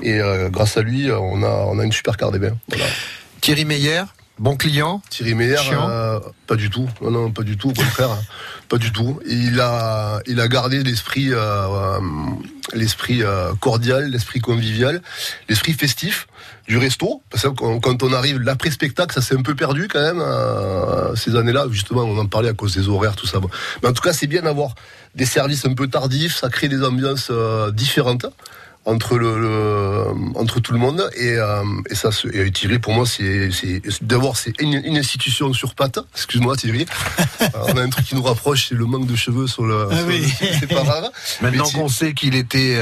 Et 0.01 0.19
euh, 0.19 0.49
grâce 0.49 0.77
à 0.77 0.81
lui, 0.81 1.11
on 1.11 1.43
a, 1.43 1.47
on 1.49 1.79
a 1.79 1.83
une 1.83 1.91
super 1.91 2.17
carte 2.17 2.33
des 2.33 2.39
vins. 2.39 2.55
Voilà. 2.69 2.85
Thierry 3.41 3.65
Meyer, 3.65 4.03
bon 4.39 4.55
client 4.57 5.01
Thierry 5.09 5.35
Meyer, 5.35 5.57
euh, 5.71 6.19
pas 6.47 6.55
du 6.55 6.69
tout. 6.69 6.89
Non, 7.01 7.11
non, 7.11 7.31
pas 7.31 7.43
du 7.43 7.57
tout. 7.57 7.69
Au 7.69 7.73
contraire, 7.73 8.17
pas 8.69 8.77
du 8.77 8.91
tout. 8.91 9.19
Il 9.25 9.59
a, 9.59 10.19
il 10.27 10.39
a 10.39 10.47
gardé 10.47 10.83
l'esprit, 10.83 11.31
euh, 11.31 11.37
euh, 11.37 11.99
l'esprit 12.73 13.21
cordial, 13.59 14.09
l'esprit 14.09 14.39
convivial, 14.39 15.01
l'esprit 15.49 15.73
festif 15.73 16.27
du 16.67 16.77
resto. 16.77 17.21
Parce 17.29 17.43
que 17.43 17.49
quand, 17.49 18.03
on 18.03 18.13
arrive 18.13 18.39
l'après 18.39 18.71
spectacle, 18.71 19.13
ça 19.13 19.21
s'est 19.21 19.35
un 19.35 19.41
peu 19.41 19.55
perdu 19.55 19.87
quand 19.87 20.01
même 20.01 20.21
euh, 20.21 21.15
ces 21.15 21.35
années-là. 21.35 21.65
Justement, 21.69 22.03
on 22.03 22.17
en 22.17 22.25
parlait 22.25 22.49
à 22.49 22.53
cause 22.53 22.75
des 22.75 22.87
horaires, 22.87 23.15
tout 23.15 23.27
ça. 23.27 23.39
Mais 23.81 23.89
en 23.89 23.93
tout 23.93 24.01
cas, 24.01 24.13
c'est 24.13 24.27
bien 24.27 24.41
d'avoir 24.41 24.75
des 25.15 25.25
services 25.25 25.65
un 25.65 25.73
peu 25.73 25.87
tardifs. 25.87 26.37
Ça 26.37 26.49
crée 26.49 26.69
des 26.69 26.83
ambiances 26.83 27.27
euh, 27.31 27.71
différentes 27.71 28.25
entre 28.85 29.17
le, 29.17 29.39
le- 29.39 30.07
entre 30.35 30.59
tout 30.59 30.73
le 30.73 30.79
monde 30.79 31.09
et, 31.15 31.37
euh, 31.37 31.63
et 31.89 31.95
ça 31.95 32.09
et 32.33 32.51
Thierry 32.51 32.79
pour 32.79 32.93
moi 32.93 33.05
c'est 33.05 33.49
c'est 33.51 33.81
d'abord 34.01 34.35
c'est 34.35 34.59
une, 34.61 34.73
une 34.83 34.97
institution 34.97 35.53
sur 35.53 35.73
pattes. 35.73 35.99
Excuse-moi 36.13 36.55
Thierry. 36.57 36.85
Euh, 37.41 37.47
on 37.73 37.77
a 37.77 37.81
un 37.81 37.89
truc 37.89 38.05
qui 38.05 38.15
nous 38.15 38.23
rapproche 38.23 38.69
c'est 38.69 38.75
le 38.75 38.85
manque 38.85 39.05
de 39.05 39.15
cheveux 39.17 39.47
sur 39.47 39.65
le, 39.65 39.87
Ah 39.91 39.95
oui. 40.07 40.23
c'est 40.59 40.67
pas 40.67 40.83
rare. 40.83 41.11
Maintenant 41.41 41.69
qu'on 41.69 41.89
sait 41.89 42.13
qu'il 42.13 42.35
était 42.35 42.77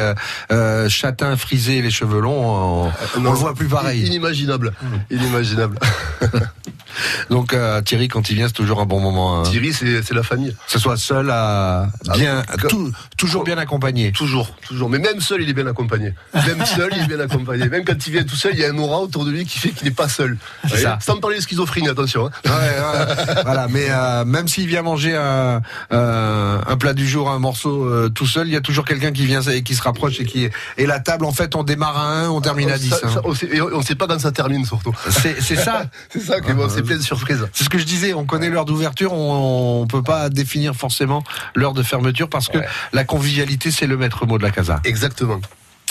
euh, 0.52 0.88
châtain, 0.88 1.36
frisé, 1.36 1.82
les 1.82 1.90
cheveux 1.90 2.20
longs, 2.22 2.86
on, 2.86 2.92
on 3.18 3.22
le 3.24 3.30
voit 3.32 3.56
plus 3.56 3.68
pareil. 3.68 4.06
inimaginable. 4.06 4.74
Inimaginable 5.10 5.80
Donc 7.30 7.54
euh, 7.54 7.82
Thierry, 7.82 8.08
quand 8.08 8.30
il 8.30 8.36
vient, 8.36 8.48
c'est 8.48 8.54
toujours 8.54 8.80
un 8.82 8.86
bon 8.86 9.00
moment. 9.00 9.40
hein. 9.40 9.44
Thierry 9.44 9.74
c'est 9.74 10.14
la 10.14 10.24
famille 10.24 10.52
Que 10.66 10.72
ce 10.72 10.80
soit 10.80 10.98
seul, 10.98 11.30
à 11.30 11.88
bien, 12.14 12.44
Ah, 12.48 12.58
tout- 12.70 12.92
toujours 13.18 13.44
bien 13.44 13.58
accompagné. 13.58 14.12
toujours 14.12 14.56
toujours 14.68 14.90
mais 14.90 15.00
même 15.00 15.20
seul 15.22 15.42
il 15.42 15.50
est 15.50 15.54
bien 15.54 15.68
accompagné 15.68 16.14
même 16.34 16.66
seul 16.66 16.92
il 16.96 17.04
est 17.04 17.08
bien 17.08 17.20
accompagné 17.20 17.68
même 17.70 17.84
quand 17.86 18.08
il 18.08 18.14
vient 18.14 18.24
tout 18.24 18.36
seul 18.36 18.52
il 18.54 18.60
y 18.60 18.66
a 18.66 18.70
un 18.70 18.78
aura 18.78 19.00
autour 19.00 19.26
de 19.26 19.32
lui 19.32 19.46
qui 19.46 19.60
fait 19.60 19.70
qu'il 19.70 19.86
n'est 19.88 19.94
pas 19.94 20.10
seul 20.10 20.38
ça. 20.68 20.98
sans 21.02 21.18
parler 21.18 21.38
de 21.38 21.42
schizophrénie 21.42 21.90
attention 21.90 22.28
hein. 22.28 22.32
Ouais, 22.46 22.52
ouais, 22.52 23.42
voilà, 23.44 23.68
mais 23.70 23.86
euh, 23.90 24.26
même 24.26 24.48
s'il 24.48 24.68
vient 24.68 24.82
manger 24.82 25.16
un, 25.16 25.62
euh, 25.92 26.60
un 26.68 26.78
plat 26.78 26.94
du 26.94 27.08
jour, 27.08 27.30
un 27.30 27.40
morceau 27.40 28.10
tout 28.10 28.26
seul, 28.26 28.48
il 28.48 28.54
y 28.54 28.58
a 28.58 28.62
toujours 28.62 28.86
quelqu'un 28.86 29.12
qui 29.12 29.26
vient 29.26 29.42
et 29.42 29.64
qui 29.64 29.76
se 29.76 29.82
rapproche 29.84 30.20
et 30.20 30.26
qui 30.26 30.50
et 30.78 30.86
la 30.86 31.00
table 31.00 31.26
en 31.26 31.32
fait 31.32 31.56
on 31.56 31.64
démarre 31.64 31.98
à 31.98 32.08
1, 32.26 32.30
on 32.30 32.42
termine 32.42 32.72
à 32.72 32.78
10. 32.78 32.90
Ça- 32.90 32.98
hein. 33.04 33.10
ça, 33.14 33.22
on 33.24 33.34
sait, 33.34 33.50
et 33.52 33.62
on 33.62 33.78
ne 33.80 33.84
sait 33.84 33.96
pas 33.96 34.08
quand 34.08 34.20
ça 34.20 34.32
termine 34.32 34.66
surtout. 34.66 34.94
C'est 35.10 35.40
ça. 35.56 35.86
c'est 36.10 36.20
ça 36.22 36.40
qui 36.42 36.52
est 36.52 36.54
bon, 36.54 36.68
c'est 36.82 36.88
plein 36.88 36.98
de 36.98 37.04
surprises. 37.04 37.48
C'est 37.54 37.64
ce 37.64 37.70
que 37.70 37.78
je 37.78 37.86
disais, 37.86 38.14
on 38.14 38.26
connaît 38.26 38.50
l'heure 38.50 38.66
d'ouverture, 38.66 39.14
on, 39.14 39.82
on 39.82 39.88
peut 39.88 40.04
pas 40.04 40.30
définir 40.30 40.76
forcément 40.76 41.24
l'heure 41.56 41.74
de 41.74 41.84
fermeture 41.84 42.30
parce 42.30 42.48
que 42.48 42.58
la 42.94 43.04
convivialité 43.04 43.72
c'est 43.72 43.88
le 43.88 43.98
maître 43.98 44.26
mot 44.26 44.38
de 44.38 44.44
la 44.44 44.52
casa. 44.52 44.82
Exactement. 44.84 45.40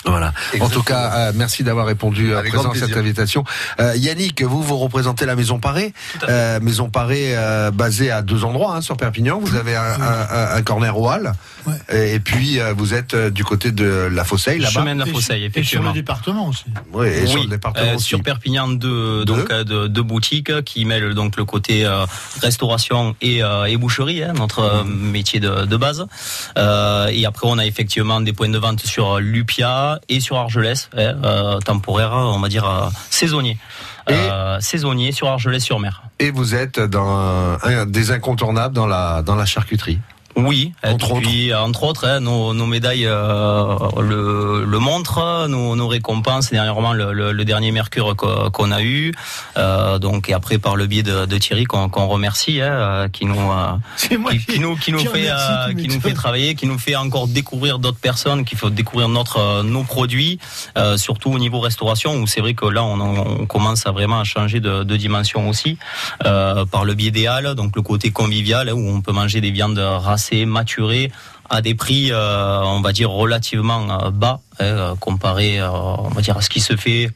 Voilà. 0.07 0.33
En 0.61 0.69
tout 0.71 0.83
cas, 0.83 1.13
euh, 1.15 1.33
merci 1.35 1.63
d'avoir 1.63 1.85
répondu 1.87 2.35
à 2.35 2.39
Avec 2.39 2.53
présent 2.55 2.71
à 2.71 2.75
cette 2.75 2.97
invitation. 2.97 3.45
Euh, 3.81 3.95
Yannick, 3.97 4.43
vous 4.43 4.63
vous 4.63 4.79
représentez 4.79 5.27
la 5.27 5.37
Maison 5.37 5.59
Parée, 5.59 5.93
euh, 6.29 6.59
Maison 6.61 6.89
Parée 6.89 7.37
euh, 7.37 7.71
basée 7.71 8.11
à 8.11 8.23
deux 8.23 8.45
endroits 8.45 8.77
hein, 8.77 8.81
sur 8.81 8.97
Perpignan. 8.97 9.39
Vous 9.43 9.57
avez 9.57 9.77
un, 9.77 9.83
un- 9.83 10.57
un 10.57 10.63
corner 10.63 10.97
au 10.99 11.07
hall, 11.11 11.33
et, 11.93 12.15
et 12.15 12.21
puis 12.21 12.59
euh, 12.61 12.73
vous 12.75 12.95
êtes 12.95 13.13
euh, 13.15 13.29
du 13.31 13.45
côté 13.45 13.73
de 13.73 14.09
la 14.11 14.25
Fosseille 14.25 14.59
là-bas. 14.59 14.73
Chemin 14.73 14.95
de 14.95 15.01
la 15.01 15.07
Fosseille, 15.07 15.45
Et 15.45 15.51
sur 15.51 15.59
effectivement. 15.61 15.89
le 15.89 15.95
département 15.95 16.49
aussi. 16.49 16.65
Oui, 16.95 17.07
et 17.09 17.27
sur 17.27 17.43
le 17.43 17.49
département 17.49 17.87
euh, 17.91 17.97
aussi. 17.97 18.05
sur 18.07 18.23
Perpignan 18.23 18.69
deux, 18.69 19.25
donc 19.27 19.51
euh, 19.51 19.65
deux, 19.65 19.89
deux 19.91 20.03
boutiques 20.03 20.65
qui 20.65 20.87
mêlent 20.87 21.13
donc 21.15 21.37
le 21.37 21.45
côté 21.45 21.85
euh, 21.85 22.07
restauration 22.41 23.15
et, 23.21 23.43
euh, 23.43 23.65
et 23.67 23.77
boucherie, 23.77 24.23
hein, 24.23 24.33
notre 24.35 24.61
euh, 24.61 24.85
Mhm. 24.85 25.11
métier 25.11 25.41
de, 25.41 25.67
de 25.67 25.77
base. 25.77 26.07
Euh, 26.57 27.09
et 27.09 27.27
après 27.27 27.47
on 27.49 27.59
a 27.59 27.67
effectivement 27.67 28.21
des 28.21 28.33
points 28.33 28.49
de 28.49 28.59
vente 28.59 28.81
sur 28.87 29.19
Lupia 29.21 29.90
et 30.09 30.21
sur 30.21 30.37
Argelès, 30.37 30.89
hein, 30.97 31.15
euh, 31.25 31.59
temporaire, 31.61 32.13
on 32.13 32.39
va 32.39 32.49
dire 32.49 32.65
euh, 32.69 32.89
saisonnier. 33.11 33.59
Euh, 34.11 34.59
saisonnier 34.61 35.13
sur 35.13 35.29
Argelès-sur-Mer. 35.29 36.03
Et 36.19 36.31
vous 36.31 36.55
êtes 36.55 36.81
dans 36.81 37.09
un, 37.09 37.59
un 37.63 37.87
des 37.87 38.11
incontournables 38.11 38.75
dans 38.75 38.87
la 38.87 39.23
dans 39.23 39.37
la 39.37 39.47
charcuterie. 39.47 40.01
Oui, 40.37 40.73
Entre 40.85 41.17
et 41.17 41.21
puis 41.21 41.55
entre 41.55 41.83
autres, 41.83 42.07
hein, 42.07 42.21
nos, 42.21 42.55
nos 42.55 42.67
médailles 42.67 43.05
euh, 43.07 43.75
le, 44.01 44.65
le 44.65 44.79
montrent, 44.79 45.47
nos, 45.49 45.75
nos 45.77 45.89
récompenses, 45.89 46.51
dernièrement 46.51 46.93
le, 46.93 47.13
le, 47.13 47.33
le 47.33 47.45
dernier 47.45 47.73
Mercure 47.73 48.15
qu'o- 48.17 48.49
qu'on 48.51 48.71
a 48.71 48.81
eu, 48.81 49.13
euh, 49.57 49.99
donc 49.99 50.29
et 50.31 50.33
après 50.33 50.59
par 50.59 50.77
le 50.77 50.87
biais 50.87 51.03
de, 51.03 51.27
de 51.27 51.39
Thierry 51.39 51.65
qu'on 51.65 51.89
remercie, 52.07 52.61
hein, 52.61 52.73
euh, 52.73 53.09
qui 53.09 53.27
nous 53.27 53.35
qui, 53.97 54.09
qui 54.47 54.61
nous 54.61 54.77
qui 54.77 54.93
nous 54.93 54.99
qui 55.01 55.07
fait 55.07 55.29
euh, 55.31 55.75
qui 55.75 55.89
nous 55.89 56.01
travailler, 56.15 56.55
qui 56.55 56.67
nous 56.67 56.79
fait 56.79 56.97
encore 56.97 57.27
découvrir 57.27 57.79
d'autres 57.81 57.99
personnes, 57.99 58.45
qui 58.45 58.55
fait 58.57 58.71
découvrir 58.71 59.09
notre 59.09 59.63
nos 59.65 59.83
produits, 59.83 60.39
surtout 60.97 61.33
au 61.33 61.39
niveau 61.39 61.59
restauration 61.61 62.15
où 62.17 62.27
c'est 62.27 62.41
vrai 62.41 62.55
que 62.55 62.67
là 62.67 62.85
on, 62.85 63.01
on 63.01 63.47
commence 63.47 63.87
à 63.87 63.91
vraiment 63.91 64.21
à 64.21 64.25
changer 64.25 64.61
de, 64.61 64.85
de 64.85 64.97
dimension 64.97 65.49
aussi 65.49 65.77
par 66.21 66.85
le 66.85 66.95
biais 66.95 67.11
des 67.11 67.27
halles, 67.27 67.55
donc 67.57 67.75
le 67.77 67.83
côté 67.83 68.11
convivial 68.13 68.69
hein, 68.69 68.73
où 68.75 68.89
on 68.89 69.01
peut 69.01 69.13
manger 69.13 69.41
des 69.41 69.51
viandes 69.51 69.79
racées, 70.21 70.45
maturées 70.45 71.11
à 71.49 71.63
des 71.63 71.75
prix, 71.75 72.13
euh, 72.13 72.63
on 72.63 72.81
va 72.81 72.93
dire 72.93 73.11
relativement 73.11 73.89
euh, 73.91 74.11
bas, 74.11 74.41
hein, 74.61 74.65
euh, 74.65 74.95
comparé, 74.97 75.59
à 75.59 76.41
ce 76.41 76.49
qui 76.49 76.61
se 76.61 76.77
fait 76.77 77.11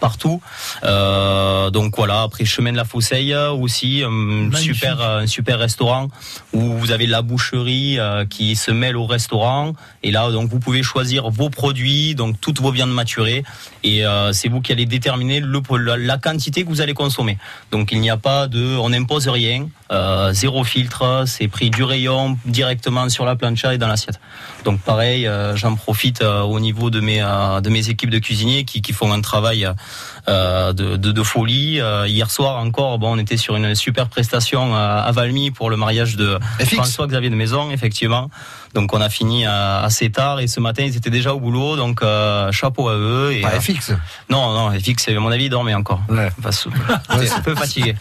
partout. 0.00 0.40
Euh, 0.84 1.70
donc 1.70 1.96
voilà, 1.96 2.22
après 2.22 2.44
chemin 2.44 2.72
de 2.72 2.76
la 2.76 2.84
Fousseille 2.84 3.32
euh, 3.32 3.50
aussi, 3.50 4.02
un 4.04 4.50
super, 4.56 5.00
euh, 5.00 5.20
un 5.20 5.26
super 5.26 5.58
restaurant 5.58 6.08
où 6.52 6.60
vous 6.60 6.90
avez 6.90 7.06
la 7.06 7.22
boucherie 7.22 7.98
euh, 7.98 8.24
qui 8.24 8.56
se 8.56 8.70
mêle 8.70 8.96
au 8.96 9.06
restaurant. 9.06 9.72
Et 10.02 10.10
là, 10.10 10.30
donc 10.30 10.50
vous 10.50 10.58
pouvez 10.58 10.82
choisir 10.82 11.30
vos 11.30 11.50
produits, 11.50 12.14
donc 12.14 12.40
toutes 12.40 12.60
vos 12.60 12.70
viandes 12.70 12.92
maturées. 12.92 13.44
Et 13.82 14.04
euh, 14.04 14.32
c'est 14.32 14.48
vous 14.48 14.60
qui 14.60 14.72
allez 14.72 14.86
déterminer 14.86 15.40
le, 15.40 15.60
la, 15.78 15.96
la 15.96 16.18
quantité 16.18 16.64
que 16.64 16.68
vous 16.68 16.80
allez 16.80 16.94
consommer. 16.94 17.38
Donc 17.70 17.92
il 17.92 18.00
n'y 18.00 18.10
a 18.10 18.16
pas 18.16 18.48
de, 18.48 18.76
on 18.76 18.90
n'impose 18.90 19.28
rien, 19.28 19.68
euh, 19.92 20.32
zéro 20.32 20.64
filtre, 20.64 21.24
c'est 21.26 21.48
pris 21.48 21.70
du 21.70 21.82
rayon 21.82 22.38
directement 22.44 23.08
sur 23.08 23.24
la 23.24 23.36
plancha 23.36 23.74
et 23.74 23.78
dans 23.78 23.88
l'assiette. 23.88 24.20
Donc 24.64 24.80
pareil, 24.80 25.26
euh, 25.26 25.56
j'en 25.56 25.74
profite 25.74 26.22
euh, 26.22 26.42
au 26.42 26.60
niveau 26.60 26.90
de 26.90 27.00
mes 27.00 27.22
euh, 27.22 27.60
de 27.60 27.70
mes 27.70 27.88
équipes 27.88 28.10
de 28.10 28.18
cuisiniers 28.18 28.64
qui, 28.64 28.82
qui 28.82 28.92
font 28.92 29.12
un 29.12 29.20
travail 29.20 29.59
euh, 29.66 30.72
de, 30.72 30.96
de, 30.96 31.12
de 31.12 31.22
folie. 31.22 31.80
Euh, 31.80 32.06
hier 32.06 32.30
soir 32.30 32.58
encore, 32.58 32.98
bon, 32.98 33.14
on 33.14 33.18
était 33.18 33.36
sur 33.36 33.56
une 33.56 33.74
super 33.74 34.08
prestation 34.08 34.74
à, 34.74 35.00
à 35.00 35.12
Valmy 35.12 35.50
pour 35.50 35.70
le 35.70 35.76
mariage 35.76 36.16
de 36.16 36.38
François-Xavier 36.60 37.30
de 37.30 37.36
Maison, 37.36 37.70
effectivement. 37.70 38.30
Donc 38.74 38.94
on 38.94 39.00
a 39.00 39.08
fini 39.08 39.46
assez 39.46 40.10
tard 40.10 40.40
et 40.40 40.46
ce 40.46 40.60
matin 40.60 40.84
ils 40.84 40.96
étaient 40.96 41.10
déjà 41.10 41.34
au 41.34 41.40
boulot, 41.40 41.76
donc 41.76 42.02
euh, 42.02 42.52
chapeau 42.52 42.88
à 42.88 42.94
eux. 42.94 43.32
Et, 43.32 43.40
Pas 43.40 43.54
euh, 43.54 43.60
FX. 43.60 43.92
Non, 44.28 44.52
non, 44.52 44.78
FX, 44.78 45.08
à 45.08 45.20
mon 45.20 45.30
avis, 45.30 45.44
il 45.44 45.50
dormait 45.50 45.74
encore. 45.74 46.00
Ouais. 46.08 46.30
Enfin, 46.38 46.70
un 47.08 47.40
peu 47.40 47.54
fatigué. 47.54 47.96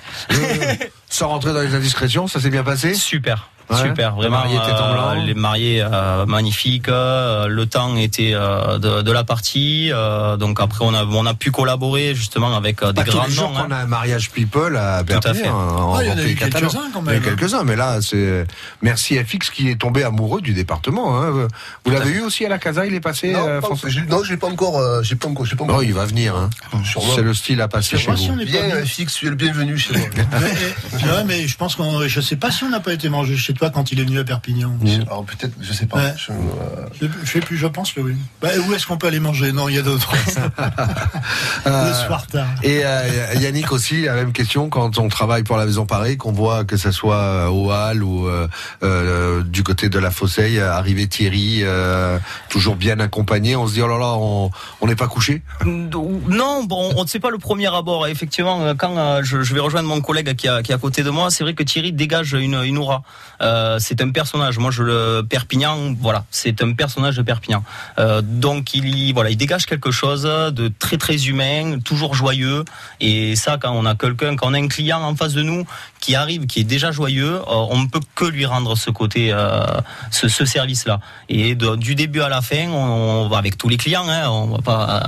Sans 1.10 1.28
rentrer 1.30 1.54
dans 1.54 1.62
les 1.62 1.74
indiscrétions, 1.76 2.28
ça 2.28 2.40
s'est 2.40 2.50
bien 2.52 2.64
passé 2.64 2.94
Super. 2.94 3.50
Ouais. 3.72 3.78
Super, 3.78 4.14
Les 4.16 4.22
vraiment. 4.22 4.38
mariés 4.38 4.56
étaient 4.56 4.72
en 4.82 4.94
blanc. 4.94 5.10
euh, 5.12 5.26
les 5.28 5.36
mariés 5.36 5.84
euh, 5.84 6.26
magnifiques. 6.26 6.88
euh, 6.90 7.46
le 7.46 7.68
temps 7.68 7.96
était 7.98 8.32
euh, 8.34 8.80
de, 8.80 9.04
de 9.04 9.12
la 9.12 9.24
partie. 9.24 9.92
euh, 9.94 10.38
donc 10.38 10.60
après, 10.60 10.84
on 10.84 10.92
a 10.96 11.06
on 11.06 11.24
a 11.28 11.36
pu 11.36 11.52
collaborer 11.52 12.16
justement 12.16 12.58
avec 12.58 12.82
euh, 12.82 12.88
des 12.94 13.04
Pas 13.04 13.04
tous 13.04 13.18
grands 13.18 13.26
les 13.28 13.32
jours 13.32 13.52
noms. 13.52 13.60
hein. 13.60 13.66
qu'on 13.68 13.72
a 13.72 13.78
un 13.78 13.86
mariage 13.86 14.32
people 14.32 14.76
à 14.76 15.04
Tout 15.04 15.20
à 15.24 15.34
fait. 15.36 15.48
en- 15.50 15.94
Ah, 15.94 16.04
il 16.04 16.10
y 16.10 16.12
en 16.12 16.18
a 16.18 16.24
eu 16.24 16.34
quelques-uns, 16.34 16.90
quand 16.92 17.02
Il 17.02 17.06
y 17.06 17.10
en 17.10 17.12
a 17.12 17.12
eu 17.12 17.20
même. 17.20 17.24
quelques-uns, 17.24 17.64
mais 17.64 17.76
là, 17.76 18.02
c'est 18.02 18.48
merci 18.82 19.20
FX 19.24 19.52
qui 19.52 19.70
est 19.70 19.76
tombé 19.80 20.04
amoureux 20.04 20.42
du 20.42 20.54
département. 20.56 21.22
hein. 21.22 21.48
Vous 21.86 21.92
l'avez 21.92 22.10
eu 22.10 22.22
aussi 22.22 22.44
à 22.48 22.50
la 22.50 22.58
Casa, 22.58 22.88
il 22.88 22.96
est 22.96 23.00
passé. 23.00 23.34
Non, 23.34 23.46
euh, 23.48 23.62
pas- 23.62 23.68
j'ai- 23.86 24.02
non, 24.02 24.24
pas 24.40 24.48
encore. 24.48 24.80
euh, 24.80 25.04
j'ai 25.04 25.16
pas 25.16 25.28
encore. 25.28 25.46
j'ai 25.46 25.56
pas 25.56 25.66
encore. 25.66 25.78
Oh, 25.78 25.84
il 25.84 25.94
va 25.94 26.06
venir. 26.08 26.36
hein. 26.36 26.50
C'est 27.16 27.22
le 27.22 27.36
style 27.36 27.62
à 27.62 27.68
passer 27.68 27.92
Je 27.92 27.96
sais 27.98 28.02
chez 28.06 28.12
pas 28.14 28.18
si 28.18 28.30
vous. 28.30 28.34
on 28.34 28.40
est 28.40 28.46
Bien, 28.46 28.84
fixe, 28.84 29.14
tu 29.14 29.28
es 29.28 29.30
le 29.30 29.36
bienvenu 29.36 29.78
chez 29.78 29.94
moi. 29.96 30.08
Mais, 31.06 31.12
ouais, 31.12 31.24
mais 31.26 31.48
je 31.48 31.56
pense 31.58 31.76
qu'on, 31.76 32.08
je 32.08 32.22
sais 32.22 32.36
pas 32.36 32.52
si 32.52 32.64
on 32.64 32.70
n'a 32.70 32.80
pas 32.80 32.94
été 32.94 33.10
mangé 33.10 33.36
chez 33.38 33.54
toi 33.54 33.70
quand 33.70 33.92
il 33.92 34.00
est 34.00 34.04
venu 34.04 34.20
à 34.20 34.24
Perpignan. 34.24 34.72
Alors 35.08 35.24
peut-être, 35.26 35.54
je 35.62 35.74
sais 35.74 35.86
pas. 35.86 35.98
Ouais. 35.98 36.14
Je- 36.18 36.32
euh, 36.32 36.36
Je, 37.02 37.08
je 37.24 37.32
sais 37.32 37.40
plus, 37.40 37.58
je 37.58 37.68
pense 37.68 37.92
que 37.94 38.02
oui. 38.02 38.16
Bah, 38.42 38.50
où 38.68 38.74
est-ce 38.74 38.86
qu'on 38.88 38.98
peut 38.98 39.08
aller 39.08 39.20
manger? 39.20 39.52
Non, 39.52 39.70
il 39.70 39.76
y 39.76 39.80
a 39.80 39.82
d'autres. 39.82 40.12
Euh, 41.68 41.90
Le 41.90 41.94
soir 42.08 42.26
tard. 42.28 42.48
Et 42.64 42.82
euh, 42.86 43.34
Yannick 43.36 43.72
aussi, 43.72 44.04
la 44.04 44.16
même 44.16 44.32
question 44.32 44.70
quand 44.70 44.98
on 44.98 45.10
travaille 45.10 45.44
pour 45.44 45.58
la 45.58 45.66
Maison 45.66 45.86
Paris, 45.86 46.18
qu'on 46.18 46.32
voit 46.32 46.64
que 46.64 46.78
ce 46.78 46.92
soit 46.92 47.16
euh, 47.16 47.48
au 47.48 47.72
Hall 47.72 48.02
ou 48.04 48.28
euh, 48.28 48.48
euh, 48.84 49.44
du 49.44 49.64
côté 49.64 49.90
de 49.90 50.00
la 50.00 50.10
Fosseille, 50.12 50.60
arriver 50.60 51.08
Thierry, 51.08 51.60
euh, 51.64 52.18
toujours 52.50 52.76
bien 52.76 53.00
accompagné, 53.00 53.56
on 53.56 53.68
se 53.68 53.74
dit 53.74 53.82
oh 53.82 53.88
là 53.88 53.98
là, 53.98 54.16
on 54.18 54.88
n'est 54.88 54.96
pas 54.96 55.08
couché? 55.08 55.42
Non, 55.66 56.64
bon, 56.64 56.94
on 56.96 57.04
ne 57.04 57.08
sait 57.08 57.20
pas 57.20 57.30
le 57.30 57.38
premier 57.38 57.68
abord. 57.74 58.08
Effectivement, 58.08 58.74
quand 58.76 58.98
euh, 58.98 59.22
je, 59.24 59.42
je 59.42 59.54
vais 59.54 59.60
rejoindre 59.60 59.90
mon 59.90 60.02
collègue 60.02 60.34
qui, 60.36 60.48
a- 60.48 60.62
qui 60.64 60.72
est 60.72 60.76
à 60.76 60.80
côté 60.90 61.04
de 61.04 61.12
moi, 61.12 61.30
c'est 61.30 61.44
vrai 61.44 61.54
que 61.54 61.62
Thierry 61.62 61.92
dégage 61.94 62.34
une, 62.34 62.56
une 62.64 62.80
aura. 62.80 63.04
Euh, 63.42 63.78
c'est 63.80 64.02
un 64.02 64.10
personnage. 64.10 64.58
Moi, 64.58 64.72
je 64.72 64.82
le 64.82 65.22
Perpignan, 65.30 65.78
voilà, 66.02 66.26
c'est 66.32 66.64
un 66.64 66.74
personnage 66.74 67.16
de 67.16 67.22
Perpignan. 67.22 67.64
Euh, 68.00 68.22
donc, 68.24 68.74
il, 68.74 68.88
y- 68.98 69.14
voilà, 69.14 69.30
il 69.30 69.38
dégage 69.38 69.68
quelque 69.68 69.92
chose 69.92 70.24
de 70.24 70.72
très 70.80 70.98
très 70.98 71.28
humain, 71.28 71.78
toujours 71.86 72.16
joyeux. 72.16 72.66
Et 73.00 73.36
ça, 73.36 73.58
quand 73.62 73.72
on 73.72 73.86
a 73.86 73.94
quelqu'un, 73.94 74.36
quand 74.36 74.48
on 74.50 74.56
a 74.56 74.58
un 74.58 74.68
client 74.68 75.00
en 75.04 75.16
face 75.16 75.34
de 75.34 75.44
nous 75.44 75.64
qui 76.00 76.16
arrive, 76.16 76.48
qui 76.48 76.62
est 76.62 76.70
déjà 76.76 76.92
joyeux, 76.92 77.36
euh, 77.36 77.44
on 77.76 77.78
ne 77.84 77.88
peut 77.88 78.00
que 78.16 78.26
lui 78.26 78.48
rendre 78.48 78.76
ce 78.76 78.90
côté, 78.90 79.32
ce, 80.10 80.28
ce 80.28 80.44
service-là. 80.46 81.00
Et 81.30 81.54
de- 81.54 81.76
du 81.76 81.94
début 81.94 82.22
à 82.22 82.30
la 82.30 82.42
fin, 82.42 82.68
on, 82.70 83.28
va 83.30 83.38
avec 83.38 83.60
tous 83.60 83.70
les 83.70 83.78
clients, 83.78 84.08
hein, 84.10 84.28
on 84.30 84.48
va 84.56 84.62
pas, 84.70 85.04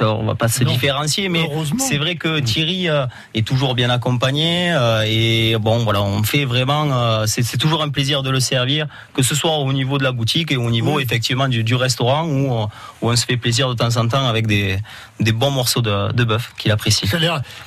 on 0.00 0.24
va 0.24 0.34
pas 0.34 0.48
se 0.48 0.64
Non. 0.64 0.72
différencier, 0.72 1.28
mais 1.28 1.48
c'est 1.78 1.98
vrai 1.98 2.16
que 2.16 2.40
Thierry 2.40 2.88
euh, 2.88 3.06
est 3.34 3.46
toujours 3.46 3.76
bien 3.76 3.88
accompagné 3.90 4.72
et 5.04 5.56
bon, 5.60 5.78
voilà, 5.84 6.02
on 6.02 6.22
fait 6.22 6.44
vraiment, 6.44 6.86
euh, 6.92 7.24
c'est 7.26 7.58
toujours 7.58 7.82
un 7.82 7.88
plaisir 7.88 8.22
de 8.22 8.30
le 8.30 8.40
servir, 8.40 8.86
que 9.14 9.22
ce 9.22 9.34
soit 9.34 9.56
au 9.58 9.72
niveau 9.72 9.98
de 9.98 10.04
la 10.04 10.12
boutique 10.12 10.52
et 10.52 10.56
au 10.56 10.70
niveau 10.70 11.00
effectivement 11.00 11.48
du, 11.48 11.64
du 11.64 11.74
restaurant 11.74 12.24
où, 12.24 12.50
on- 12.52 12.64
où 13.02 13.10
on 13.10 13.16
se 13.16 13.24
fait 13.26 13.36
plaisir 13.36 13.68
de 13.68 13.74
temps 13.74 13.96
en 13.96 14.08
temps 14.08 14.26
avec 14.26 14.46
des, 14.46 14.78
des 15.20 15.32
bons 15.32 15.50
morceaux 15.50 15.82
de, 15.82 16.12
de 16.12 16.24
bœuf 16.24 16.52
qu'il 16.58 16.70
apprécie. 16.70 17.06
Ça, 17.06 17.18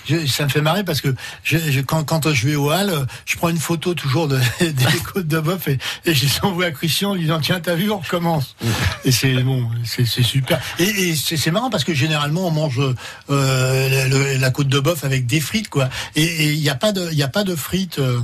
je- 0.08 0.44
me 0.44 0.50
fait 0.50 0.62
marrer 0.62 0.84
parce 0.84 1.02
que 1.02 1.14
je, 1.44 1.58
je- 1.58 1.82
quand, 1.82 2.04
quand 2.04 2.32
je 2.34 2.48
vais 2.48 2.56
au 2.56 2.72
hall, 2.72 2.92
je 3.26 3.36
prends 3.38 3.50
une 3.50 3.58
photo 3.58 3.94
toujours 3.94 4.28
de, 4.28 4.40
des 4.62 4.86
côtes 5.14 5.28
de 5.28 5.40
bœuf 5.40 5.68
et, 5.68 5.78
et 6.06 6.14
je 6.14 6.26
les 6.26 6.32
envoie 6.44 6.66
à 6.66 6.72
Christian 6.72 7.12
en 7.12 7.14
lui 7.14 7.22
disant 7.24 7.40
tiens 7.40 7.60
t'as 7.60 7.76
vu 7.76 7.92
on 7.92 8.00
recommence. 8.00 8.56
Et 9.06 9.12
c'est 9.12 9.34
bon, 9.44 9.68
c'est 9.84 10.06
super. 10.06 10.60
Et, 10.80 10.84
et 11.10 11.16
c'est 11.16 11.52
marrant 11.52 11.70
parce 11.70 11.84
que 11.84 11.94
généralement 11.94 12.48
on 12.48 12.52
mange 12.52 12.80
euh, 13.30 14.08
le- 14.10 14.38
la 14.40 14.50
côte 14.52 14.68
de 14.68 14.80
bœuf 14.80 15.04
avec 15.04 15.26
des 15.26 15.40
frites 15.40 15.70
quoi. 15.70 15.90
Et 16.16 16.54
il 16.54 16.60
n'y 16.60 16.70
a 16.70 16.76
pas 16.76 16.92
de 16.92 17.10
il 17.20 17.22
y 17.22 17.26
a 17.26 17.28
pas 17.28 17.44
de 17.44 17.54
frites. 17.54 18.00
euh, 18.00 18.22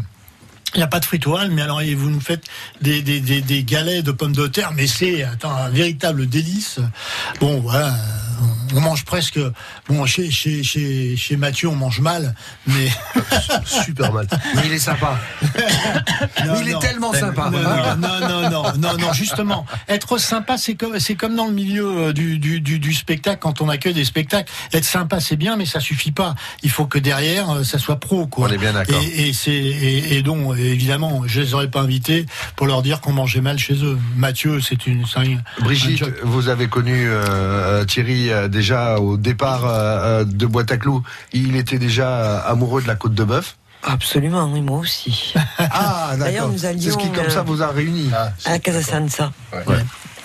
il 0.74 0.78
n'y 0.78 0.84
a 0.84 0.88
pas 0.88 1.00
de 1.00 1.06
hall, 1.28 1.52
mais 1.52 1.62
alors 1.62 1.82
vous 1.96 2.10
nous 2.10 2.20
faites 2.20 2.44
des, 2.82 3.02
des, 3.02 3.64
galets 3.64 4.04
de 4.04 4.12
pommes 4.12 4.36
de 4.36 4.48
terre, 4.48 4.74
mais 4.74 4.88
c'est 4.88 5.26
un 5.44 5.70
véritable 5.70 6.28
délice. 6.28 6.80
Bon, 7.40 7.62
voilà, 7.62 7.96
on 8.76 8.82
mange 8.82 9.06
presque. 9.06 9.40
Bon, 9.88 10.06
chez, 10.06 10.30
chez, 10.32 10.64
chez, 10.64 11.16
chez 11.18 11.38
Mathieu, 11.38 11.68
on 11.70 11.76
mange 11.76 12.00
mal, 12.00 12.36
mais. 12.68 12.90
Super 13.66 14.12
mal. 14.14 14.28
Mais 14.56 14.62
il 14.66 14.74
est 14.74 14.80
sympa. 14.80 15.20
Non, 16.46 16.54
il 16.62 16.70
est 16.70 16.80
tellement 16.80 17.14
sympa. 17.14 17.50
Non, 17.50 17.60
non, 17.62 17.96
non, 17.98 18.20
non, 18.30 18.50
non, 18.50 18.64
non, 18.78 18.98
non, 18.98 19.14
justement. 19.14 19.66
Être 19.88 20.18
sympa, 20.18 20.58
c'est 20.58 20.76
comme, 20.76 21.00
c'est 21.00 21.16
comme 21.16 21.36
dans 21.36 21.48
le 21.48 21.54
milieu 21.54 21.86
euh, 22.08 22.14
du, 22.14 22.40
du, 22.40 22.60
du, 22.62 22.80
du 22.80 22.94
spectacle, 22.94 23.40
quand 23.42 23.62
on 23.62 23.70
accueille 23.70 23.94
des 23.94 24.06
spectacles. 24.06 24.52
Être 24.74 24.86
sympa, 24.86 25.20
c'est 25.20 25.36
bien, 25.36 25.56
mais 25.58 25.66
ça 25.66 25.80
suffit 25.80 26.12
pas. 26.12 26.36
Il 26.64 26.70
faut 26.70 26.86
que 26.86 27.00
derrière, 27.00 27.50
euh, 27.50 27.64
ça 27.64 27.78
soit 27.80 28.00
pro, 28.00 28.28
quoi. 28.28 28.48
On 28.50 28.52
est 28.52 28.58
bien 28.58 28.74
d'accord. 28.74 29.00
Et, 29.02 29.30
et 29.30 29.34
c'est, 29.34 29.52
et, 29.52 30.18
et 30.18 30.22
donc, 30.24 30.58
évidemment, 30.58 31.24
je 31.26 31.42
les 31.42 31.54
aurais 31.54 31.70
pas 31.70 31.82
invités 31.82 32.26
pour 32.56 32.68
leur 32.68 32.82
dire 32.82 33.02
qu'on 33.02 33.14
mangeait 33.14 33.42
mal 33.42 33.58
chez 33.58 33.76
eux. 33.84 33.98
Mathieu, 34.16 34.60
c'est 34.62 34.88
une, 34.88 35.04
un- 35.16 35.64
Brigitte, 35.64 36.04
vous 36.24 36.50
avez 36.50 36.68
connu 36.68 37.06
euh, 37.08 37.84
Thierry 37.86 38.25
euh, 38.32 38.48
déjà 38.48 39.00
au 39.00 39.18
départ 39.18 39.66
euh, 39.66 39.72
euh, 40.22 40.24
de 40.26 40.46
Boîte 40.46 40.72
à 40.72 40.78
Clous. 40.78 41.04
Il 41.34 41.56
était 41.56 41.78
déjà 41.80 42.40
amoureux 42.40 42.82
de 42.82 42.88
la 42.88 42.96
côte 42.96 43.14
de 43.14 43.24
bœuf. 43.24 43.58
Absolument, 43.84 44.50
oui, 44.52 44.62
moi 44.62 44.80
aussi. 44.80 45.34
Ah, 45.60 46.14
D'ailleurs, 46.18 46.34
d'accord. 46.34 46.50
nous 46.52 46.58
C'est 46.60 46.68
allions, 46.68 46.92
ce 46.92 46.98
qui, 46.98 47.12
comme 47.12 47.26
euh, 47.26 47.30
ça, 47.30 47.44
vous 47.44 47.62
a 47.62 47.68
réunis. 47.68 48.10
à 48.14 48.52
la 48.52 48.60
Casa 48.60 48.82
Sansa. 48.82 49.32
Ouais. 49.54 49.76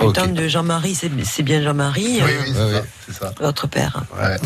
Le 0.01 0.13
temps 0.13 0.27
de 0.27 0.49
Jean-Marie, 0.49 0.95
c'est 0.95 1.43
bien 1.43 1.63
Jean-Marie, 1.63 2.21
Oui, 2.25 2.31
euh, 2.57 2.81
oui, 2.81 2.89
c'est 3.07 3.13
ça, 3.13 3.35
votre 3.39 3.67
père. 3.67 4.03
Ouais. 4.19 4.37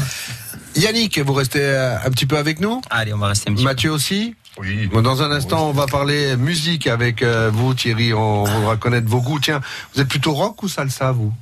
Yannick, 0.74 1.20
vous 1.20 1.32
restez 1.32 1.64
un 2.04 2.10
petit 2.10 2.26
peu 2.26 2.36
avec 2.38 2.60
nous? 2.60 2.80
Allez, 2.90 3.14
on 3.14 3.18
va 3.18 3.28
rester 3.28 3.50
un 3.50 3.54
petit 3.54 3.62
Mathieu 3.62 3.92
aussi? 3.92 4.34
Oui. 4.58 4.88
Dans 4.92 5.22
un 5.22 5.30
instant, 5.30 5.68
on 5.68 5.72
va 5.72 5.86
parler 5.86 6.36
musique 6.36 6.88
avec 6.88 7.22
vous, 7.22 7.72
Thierry. 7.74 8.12
On 8.12 8.42
voudra 8.42 8.76
connaître 8.76 9.08
vos 9.08 9.20
goûts. 9.20 9.38
Tiens, 9.38 9.60
vous 9.94 10.00
êtes 10.00 10.08
plutôt 10.08 10.32
rock 10.32 10.60
ou 10.64 10.68
salsa, 10.68 11.12
vous? 11.12 11.32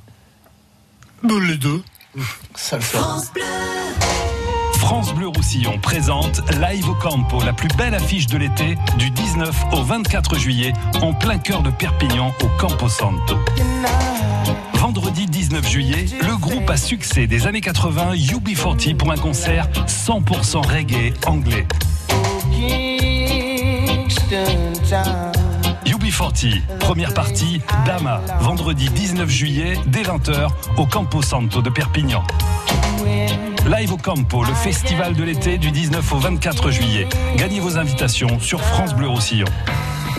Les 1.27 1.57
deux. 1.57 1.81
France 4.77 5.13
Bleu 5.15 5.27
Roussillon 5.29 5.79
présente 5.79 6.41
Live 6.59 6.87
au 6.87 6.93
Campo, 6.93 7.41
la 7.43 7.53
plus 7.53 7.69
belle 7.69 7.95
affiche 7.95 8.27
de 8.27 8.37
l'été, 8.37 8.77
du 8.97 9.09
19 9.09 9.63
au 9.73 9.81
24 9.81 10.37
juillet, 10.37 10.73
en 11.01 11.13
plein 11.13 11.39
cœur 11.39 11.63
de 11.63 11.71
Perpignan, 11.71 12.31
au 12.43 12.47
Campo 12.59 12.87
Santo. 12.87 13.35
Vendredi 14.75 15.25
19 15.25 15.67
juillet, 15.67 16.05
le 16.21 16.37
groupe 16.37 16.69
à 16.69 16.77
succès 16.77 17.25
des 17.25 17.47
années 17.47 17.61
80, 17.61 18.13
UB40, 18.13 18.95
pour 18.95 19.11
un 19.11 19.17
concert 19.17 19.67
100% 19.87 20.67
reggae 20.67 21.13
anglais. 21.25 21.65
UB40, 26.13 26.61
première 26.79 27.13
partie, 27.13 27.59
Dama, 27.87 28.21
vendredi 28.39 28.87
19 28.89 29.27
juillet, 29.27 29.73
dès 29.87 30.03
20h, 30.03 30.47
au 30.77 30.85
Campo 30.85 31.23
Santo 31.23 31.63
de 31.63 31.71
Perpignan. 31.71 32.23
Live 33.65 33.93
au 33.93 33.97
Campo, 33.97 34.43
le 34.43 34.53
festival 34.53 35.15
de 35.15 35.23
l'été 35.23 35.57
du 35.57 35.71
19 35.71 36.13
au 36.13 36.17
24 36.17 36.69
juillet. 36.69 37.07
Gagnez 37.35 37.59
vos 37.59 37.79
invitations 37.79 38.39
sur 38.39 38.61
France 38.61 38.93
Bleu 38.93 39.07
Roussillon. 39.07 39.47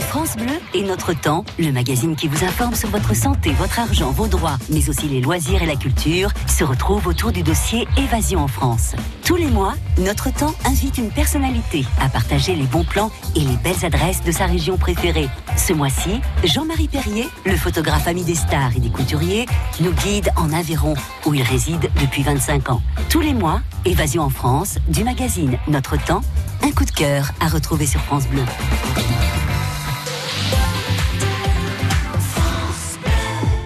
France 0.01 0.37
Bleu 0.37 0.55
et 0.75 0.83
Notre 0.83 1.13
Temps, 1.13 1.45
le 1.59 1.71
magazine 1.71 2.17
qui 2.17 2.29
vous 2.29 2.45
informe 2.45 2.75
sur 2.75 2.89
votre 2.89 3.15
santé, 3.15 3.53
votre 3.53 3.79
argent, 3.79 4.11
vos 4.11 4.27
droits, 4.27 4.59
mais 4.71 4.89
aussi 4.89 5.09
les 5.09 5.21
loisirs 5.21 5.63
et 5.63 5.67
la 5.67 5.77
culture, 5.77 6.31
se 6.47 6.65
retrouve 6.65 7.07
autour 7.07 7.33
du 7.33 7.43
dossier 7.43 7.87
Évasion 7.97 8.41
en 8.41 8.49
France. 8.49 8.95
Tous 9.25 9.37
les 9.37 9.47
mois, 9.47 9.75
Notre 9.99 10.33
Temps 10.33 10.55
invite 10.65 10.99
une 10.99 11.11
personnalité 11.11 11.85
à 12.01 12.09
partager 12.09 12.55
les 12.55 12.65
bons 12.65 12.85
plans 12.85 13.11
et 13.37 13.41
les 13.41 13.57
belles 13.63 13.85
adresses 13.85 14.23
de 14.23 14.33
sa 14.33 14.47
région 14.47 14.77
préférée. 14.77 15.29
Ce 15.57 15.73
mois-ci, 15.73 16.21
Jean-Marie 16.45 16.89
Perrier, 16.89 17.29
le 17.45 17.57
photographe 17.57 18.09
ami 18.09 18.25
des 18.25 18.35
stars 18.35 18.77
et 18.77 18.81
des 18.81 18.91
couturiers, 18.91 19.47
nous 19.81 19.93
guide 19.93 20.31
en 20.37 20.53
Aveyron, 20.53 20.95
où 21.27 21.35
il 21.35 21.43
réside 21.43 21.91
depuis 22.01 22.23
25 22.23 22.71
ans. 22.71 22.83
Tous 23.09 23.21
les 23.21 23.35
mois, 23.35 23.61
Évasion 23.85 24.23
en 24.23 24.31
France, 24.31 24.79
du 24.89 25.05
magazine 25.05 25.59
Notre 25.69 25.97
Temps, 25.97 26.23
un 26.63 26.71
coup 26.73 26.85
de 26.85 26.91
cœur 26.91 27.31
à 27.41 27.49
retrouver 27.49 27.87
sur 27.87 28.01
France 28.01 28.27
Bleu. 28.27 28.43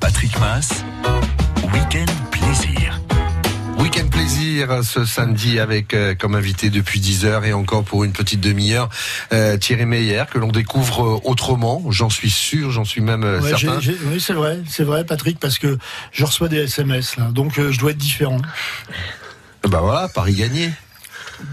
Patrick 0.00 0.38
Mass, 0.38 0.68
Week-end 1.72 2.06
Plaisir. 2.30 3.00
Week-end 3.78 4.08
plaisir 4.10 4.82
ce 4.82 5.04
samedi 5.04 5.60
avec 5.60 5.94
euh, 5.94 6.14
comme 6.14 6.34
invité 6.34 6.68
depuis 6.68 6.98
10 7.00 7.24
heures 7.24 7.44
et 7.44 7.52
encore 7.52 7.84
pour 7.84 8.02
une 8.04 8.12
petite 8.12 8.40
demi-heure 8.40 8.88
euh, 9.32 9.56
Thierry 9.56 9.86
Meyer 9.86 10.24
que 10.32 10.38
l'on 10.38 10.48
découvre 10.50 11.04
euh, 11.04 11.20
autrement, 11.24 11.82
j'en 11.90 12.10
suis 12.10 12.30
sûr, 12.30 12.70
j'en 12.72 12.84
suis 12.84 13.00
même 13.00 13.22
euh, 13.24 13.40
Ouais, 13.40 13.50
certain. 13.56 13.78
oui, 14.06 14.20
c'est 14.20 14.32
vrai, 14.32 14.58
c'est 14.68 14.82
vrai, 14.84 15.04
Patrick, 15.04 15.38
parce 15.38 15.58
que 15.58 15.78
je 16.12 16.24
reçois 16.24 16.48
des 16.48 16.58
SMS 16.64 17.16
là, 17.16 17.30
donc 17.30 17.58
euh, 17.58 17.70
je 17.70 17.78
dois 17.78 17.92
être 17.92 17.98
différent. 17.98 18.40
Bah 19.68 19.78
voilà, 19.80 20.08
Paris 20.08 20.34
gagné. 20.34 20.72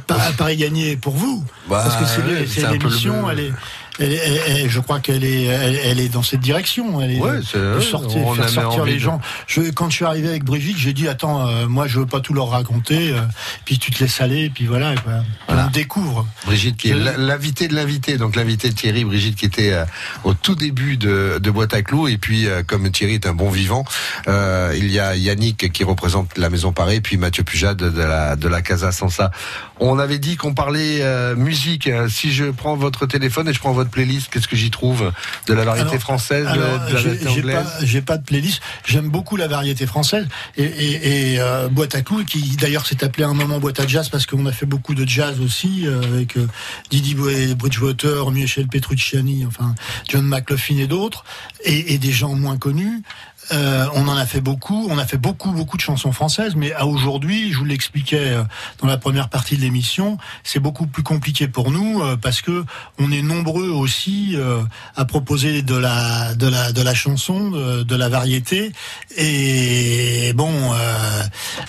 Pas 0.07 0.17
Paris 0.35 0.57
gagné 0.57 0.97
pour 0.97 1.15
vous, 1.15 1.43
Bah, 1.69 1.83
parce 1.85 1.95
que 1.97 2.05
c'est 2.47 2.67
l'émission, 2.71 3.27
le- 3.27 3.33
elle 3.33 3.39
est, 3.39 3.53
elle 3.99 4.11
est- 4.13 4.15
elle 4.47 4.57
est- 4.65 4.69
je 4.69 4.79
crois 4.79 4.99
qu'elle 4.99 5.23
est, 5.23 5.43
elle, 5.43 5.99
est 5.99 6.09
dans 6.09 6.23
cette 6.23 6.39
direction. 6.41 7.01
Elle 7.01 7.11
est 7.11 7.19
Ouais, 7.19 7.39
c'est- 7.49 7.57
de 7.57 7.79
sortir, 7.79 8.21
on 8.25 8.33
faire 8.35 8.49
sortir 8.49 8.85
les 8.85 8.99
gens. 8.99 9.19
Je, 9.47 9.61
quand 9.71 9.89
je 9.89 9.95
suis 9.95 10.05
arrivé 10.05 10.29
avec 10.29 10.43
Brigitte, 10.43 10.77
j'ai 10.77 10.93
dit 10.93 11.07
attends, 11.07 11.47
euh, 11.47 11.67
moi 11.67 11.87
je 11.87 11.99
veux 11.99 12.05
pas 12.05 12.19
tout 12.19 12.33
leur 12.33 12.49
raconter, 12.49 13.11
euh, 13.11 13.21
puis 13.65 13.79
tu 13.79 13.91
te 13.91 14.03
laisses 14.03 14.19
aller, 14.21 14.45
et 14.45 14.49
puis 14.49 14.65
voilà, 14.65 14.95
quoi. 14.95 15.13
on 15.47 15.67
découvre. 15.71 16.27
Brigitte 16.45 16.77
qui 16.77 16.89
est 16.89 16.95
l'invité 17.17 17.67
de 17.67 17.75
l'invité, 17.75 18.17
donc 18.17 18.35
l'invité 18.35 18.69
de 18.69 18.73
Thierry, 18.75 19.03
Brigitte 19.05 19.35
qui 19.35 19.45
était 19.45 19.71
euh, 19.73 19.85
au 20.23 20.33
tout 20.33 20.55
début 20.55 20.97
de, 20.97 21.39
de 21.41 21.51
Boîte 21.51 21.73
à 21.73 21.81
Clous, 21.81 22.07
et 22.07 22.17
puis 22.17 22.47
comme 22.67 22.89
Thierry 22.91 23.15
est 23.15 23.27
un 23.27 23.33
bon 23.33 23.49
vivant, 23.49 23.85
il 24.27 24.91
y 24.91 24.99
a 24.99 25.15
Yannick 25.15 25.71
qui 25.71 25.83
représente 25.83 26.37
la 26.37 26.49
Maison 26.49 26.71
Paris, 26.71 27.01
puis 27.01 27.17
Mathieu 27.17 27.43
Pujade 27.43 27.77
de 27.77 28.01
la, 28.01 28.35
de 28.35 28.47
la 28.47 28.61
Casa 28.61 28.91
Sansa. 28.91 29.31
On 29.79 29.99
avait 29.99 30.19
dit 30.19 30.37
qu'on 30.37 30.53
parlait 30.53 30.99
euh, 31.01 31.35
musique, 31.35 31.89
si 32.09 32.31
je 32.33 32.45
prends 32.45 32.75
votre 32.75 33.05
téléphone 33.05 33.49
et 33.49 33.53
je 33.53 33.59
prends 33.59 33.73
votre 33.73 33.89
playlist, 33.89 34.29
qu'est-ce 34.31 34.47
que 34.47 34.55
j'y 34.55 34.71
trouve 34.71 35.11
De 35.47 35.53
la 35.53 35.65
variété 35.65 35.89
Alors, 35.89 36.01
française, 36.01 36.45
de- 36.45 36.49
alors, 36.49 36.85
de 36.87 36.93
la 36.93 37.01
variété 37.01 37.27
anglaise 37.27 37.67
j'ai 37.83 38.01
pas 38.01 38.17
de 38.17 38.23
playlist. 38.23 38.61
J'aime 38.85 39.09
beaucoup 39.09 39.35
la 39.35 39.47
variété 39.47 39.85
française 39.85 40.27
et, 40.57 40.63
et, 40.63 41.33
et, 41.33 41.39
euh, 41.41 41.67
boîte 41.67 41.95
à 41.95 42.01
clous 42.01 42.23
qui 42.23 42.55
d'ailleurs 42.55 42.85
s'est 42.85 43.03
appelé 43.03 43.23
à 43.25 43.27
un 43.27 43.33
moment 43.33 43.59
boîte 43.59 43.79
à 43.79 43.87
jazz 43.87 44.07
parce 44.09 44.25
qu'on 44.25 44.45
a 44.45 44.51
fait 44.51 44.65
beaucoup 44.65 44.93
de 44.95 45.07
jazz 45.07 45.39
aussi 45.41 45.85
euh, 45.87 46.01
avec 46.03 46.37
euh, 46.37 46.47
Didi 46.89 47.15
Bridgewater, 47.15 48.31
Michel 48.31 48.67
Petrucciani, 48.67 49.45
enfin 49.45 49.75
John 50.07 50.25
McLaughlin 50.25 50.77
et 50.79 50.87
d'autres 50.87 51.25
et, 51.63 51.93
et 51.93 51.97
des 51.97 52.11
gens 52.11 52.33
moins 52.35 52.57
connus. 52.57 53.01
Euh, 53.51 53.85
on 53.93 54.07
en 54.07 54.17
a 54.17 54.25
fait 54.25 54.41
beaucoup, 54.41 54.87
on 54.89 54.97
a 54.97 55.05
fait 55.05 55.17
beaucoup 55.17 55.51
beaucoup 55.51 55.77
de 55.77 55.81
chansons 55.81 56.11
françaises, 56.11 56.55
mais 56.55 56.73
à 56.73 56.85
aujourd'hui, 56.85 57.51
je 57.51 57.57
vous 57.59 57.65
l'expliquais 57.65 58.31
euh, 58.31 58.43
dans 58.79 58.87
la 58.87 58.97
première 58.97 59.29
partie 59.29 59.55
de 59.55 59.61
l'émission, 59.61 60.17
c'est 60.43 60.59
beaucoup 60.59 60.87
plus 60.87 61.03
compliqué 61.03 61.47
pour 61.47 61.71
nous 61.71 62.01
euh, 62.01 62.17
parce 62.17 62.41
que 62.41 62.65
on 62.97 63.11
est 63.11 63.21
nombreux 63.21 63.69
aussi 63.69 64.35
euh, 64.35 64.63
à 64.95 65.05
proposer 65.05 65.61
de 65.61 65.75
la 65.75 66.33
de 66.35 66.47
la 66.47 66.71
de 66.71 66.81
la 66.81 66.93
chanson, 66.93 67.51
de, 67.51 67.83
de 67.83 67.95
la 67.95 68.09
variété. 68.09 68.71
Et 69.15 70.33
bon, 70.33 70.51
euh, 70.73 71.23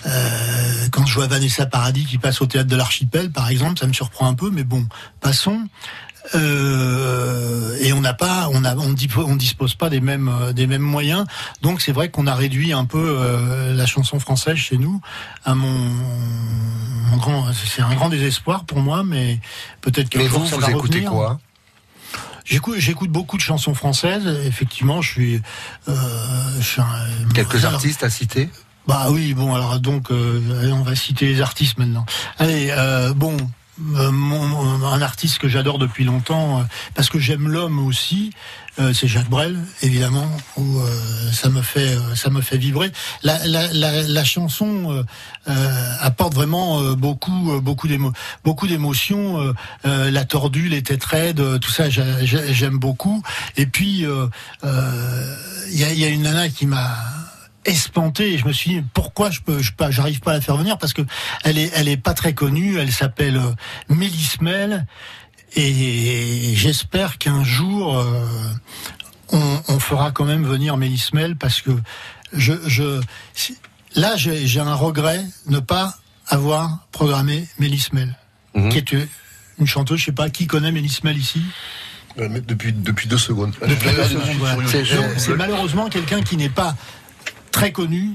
euh, 0.06 0.88
quand 0.90 1.04
je 1.06 1.14
vois 1.14 1.26
Vanessa 1.26 1.66
Paradis 1.66 2.06
qui 2.06 2.18
passe 2.18 2.40
au 2.40 2.46
théâtre 2.46 2.68
de 2.68 2.76
l'Archipel, 2.76 3.30
par 3.30 3.48
exemple, 3.48 3.78
ça 3.78 3.86
me 3.86 3.92
surprend 3.92 4.26
un 4.26 4.34
peu, 4.34 4.50
mais 4.50 4.64
bon, 4.64 4.86
passons. 5.20 5.60
Euh, 6.34 7.76
et 7.80 7.92
on 7.92 8.00
n'a 8.00 8.14
pas, 8.14 8.48
on 8.52 8.64
a, 8.64 8.74
on, 8.76 8.92
di- 8.92 9.08
on 9.16 9.36
dispose 9.36 9.74
pas 9.74 9.90
des 9.90 10.00
mêmes, 10.00 10.28
euh, 10.28 10.52
des 10.52 10.66
mêmes 10.66 10.82
moyens. 10.82 11.24
Donc 11.62 11.80
c'est 11.80 11.92
vrai 11.92 12.08
qu'on 12.10 12.26
a 12.26 12.34
réduit 12.34 12.72
un 12.72 12.84
peu 12.84 12.98
euh, 13.18 13.74
la 13.74 13.86
chanson 13.86 14.18
française 14.18 14.56
chez 14.56 14.76
nous. 14.78 15.00
À 15.44 15.54
mon, 15.54 15.70
mon 17.10 17.16
grand, 17.16 17.46
c'est 17.52 17.82
un 17.82 17.94
grand 17.94 18.08
désespoir 18.08 18.64
pour 18.64 18.78
moi, 18.78 19.02
mais 19.04 19.40
peut-être 19.80 20.08
que 20.08 20.18
Mais 20.18 20.28
vous, 20.28 20.44
vous 20.44 20.70
écoutez 20.70 21.02
quoi? 21.04 21.38
J'écoute, 22.44 22.76
j'écoute 22.78 23.10
beaucoup 23.10 23.36
de 23.36 23.42
chansons 23.42 23.74
françaises. 23.74 24.26
Effectivement, 24.46 25.02
je 25.02 25.10
suis, 25.10 25.42
euh, 25.88 25.94
je 26.60 26.64
suis 26.64 26.80
un- 26.80 27.32
Quelques 27.34 27.56
alors, 27.56 27.74
artistes 27.74 28.04
à 28.04 28.10
citer? 28.10 28.48
Bah 28.86 29.08
oui, 29.10 29.34
bon 29.34 29.52
alors 29.52 29.80
donc 29.80 30.12
euh, 30.12 30.70
on 30.72 30.82
va 30.82 30.94
citer 30.94 31.26
les 31.26 31.40
artistes 31.40 31.76
maintenant. 31.76 32.06
Allez, 32.38 32.68
euh, 32.70 33.12
bon. 33.14 33.36
Euh, 33.96 34.10
un 34.10 35.02
artiste 35.02 35.38
que 35.38 35.48
j'adore 35.48 35.78
depuis 35.78 36.04
longtemps, 36.04 36.60
euh, 36.60 36.62
parce 36.94 37.08
que 37.10 37.18
j'aime 37.18 37.48
l'homme 37.48 37.78
aussi, 37.86 38.32
euh, 38.78 38.92
c'est 38.92 39.08
Jacques 39.08 39.28
Brel, 39.30 39.58
évidemment, 39.82 40.30
où 40.56 40.80
ça 41.32 41.48
me 41.48 41.62
fait 41.62 41.96
ça 42.14 42.28
me 42.30 42.40
fait 42.42 42.58
vibrer. 42.58 42.92
La, 43.22 43.46
la, 43.46 43.72
la, 43.72 44.02
la 44.02 44.24
chanson 44.24 45.04
apporte 46.00 46.34
vraiment 46.34 46.82
beaucoup 46.92 47.58
beaucoup 47.62 47.88
beaucoup 48.44 48.66
d'émotions. 48.66 49.54
la 49.84 50.24
tordue, 50.26 50.68
les 50.68 50.82
têtes 50.82 51.04
raides, 51.04 51.42
tout 51.60 51.70
ça, 51.70 51.88
j'a- 51.88 52.24
j'a- 52.24 52.52
j'aime 52.52 52.78
beaucoup. 52.78 53.22
Et 53.56 53.64
puis 53.66 54.04
il 54.62 55.78
y, 55.78 55.84
a, 55.84 55.92
y 55.92 56.04
a 56.04 56.08
une 56.08 56.22
nana 56.22 56.48
qui 56.50 56.66
m'a 56.66 56.90
espanté. 57.66 58.32
Et 58.34 58.38
je 58.38 58.46
me 58.46 58.52
suis 58.52 58.70
dit 58.70 58.82
pourquoi 58.94 59.30
je 59.30 59.40
peux 59.40 59.60
je 59.60 59.72
pas 59.72 59.90
j'arrive 59.90 60.20
pas 60.20 60.30
à 60.32 60.34
la 60.34 60.40
faire 60.40 60.56
venir 60.56 60.78
parce 60.78 60.92
que 60.92 61.02
elle 61.44 61.58
est 61.58 61.70
elle 61.74 61.88
est 61.88 61.96
pas 61.96 62.14
très 62.14 62.32
connue. 62.34 62.78
Elle 62.78 62.92
s'appelle 62.92 63.36
euh, 63.36 63.52
Mélis 63.94 64.36
Mel 64.40 64.86
et 65.54 66.52
j'espère 66.54 67.18
qu'un 67.18 67.44
jour 67.44 67.98
euh, 67.98 68.26
on, 69.32 69.60
on 69.68 69.78
fera 69.78 70.10
quand 70.12 70.24
même 70.24 70.44
venir 70.44 70.76
Mélis 70.76 71.08
Mel 71.12 71.36
parce 71.36 71.60
que 71.62 71.70
je 72.32 72.52
je 72.66 73.00
si- 73.34 73.56
là 73.94 74.16
j'ai 74.16 74.46
j'ai 74.46 74.60
un 74.60 74.74
regret 74.74 75.24
ne 75.46 75.58
pas 75.60 75.96
avoir 76.28 76.86
programmé 76.92 77.46
Mélis 77.58 77.88
Mel 77.92 78.16
qui 78.70 78.78
est 78.78 78.94
euh, 78.94 79.06
une 79.58 79.66
chanteuse 79.66 80.00
je 80.00 80.06
sais 80.06 80.12
pas 80.12 80.30
qui 80.30 80.46
connaît 80.46 80.72
Mélis 80.72 81.00
Mel 81.04 81.16
ici 81.16 81.42
Depuis, 82.16 82.72
depuis 82.72 83.08
deux 83.08 83.18
secondes. 83.18 83.52
depuis 83.60 83.90
deux 83.90 84.04
secondes, 84.04 84.28
une- 84.32 84.38
voilà. 84.38 84.56
C'est 85.18 85.34
malheureusement 85.36 85.88
quelqu'un 85.88 86.22
qui 86.22 86.36
n'est 86.36 86.48
pas 86.48 86.74
très 87.56 87.72
connu, 87.72 88.10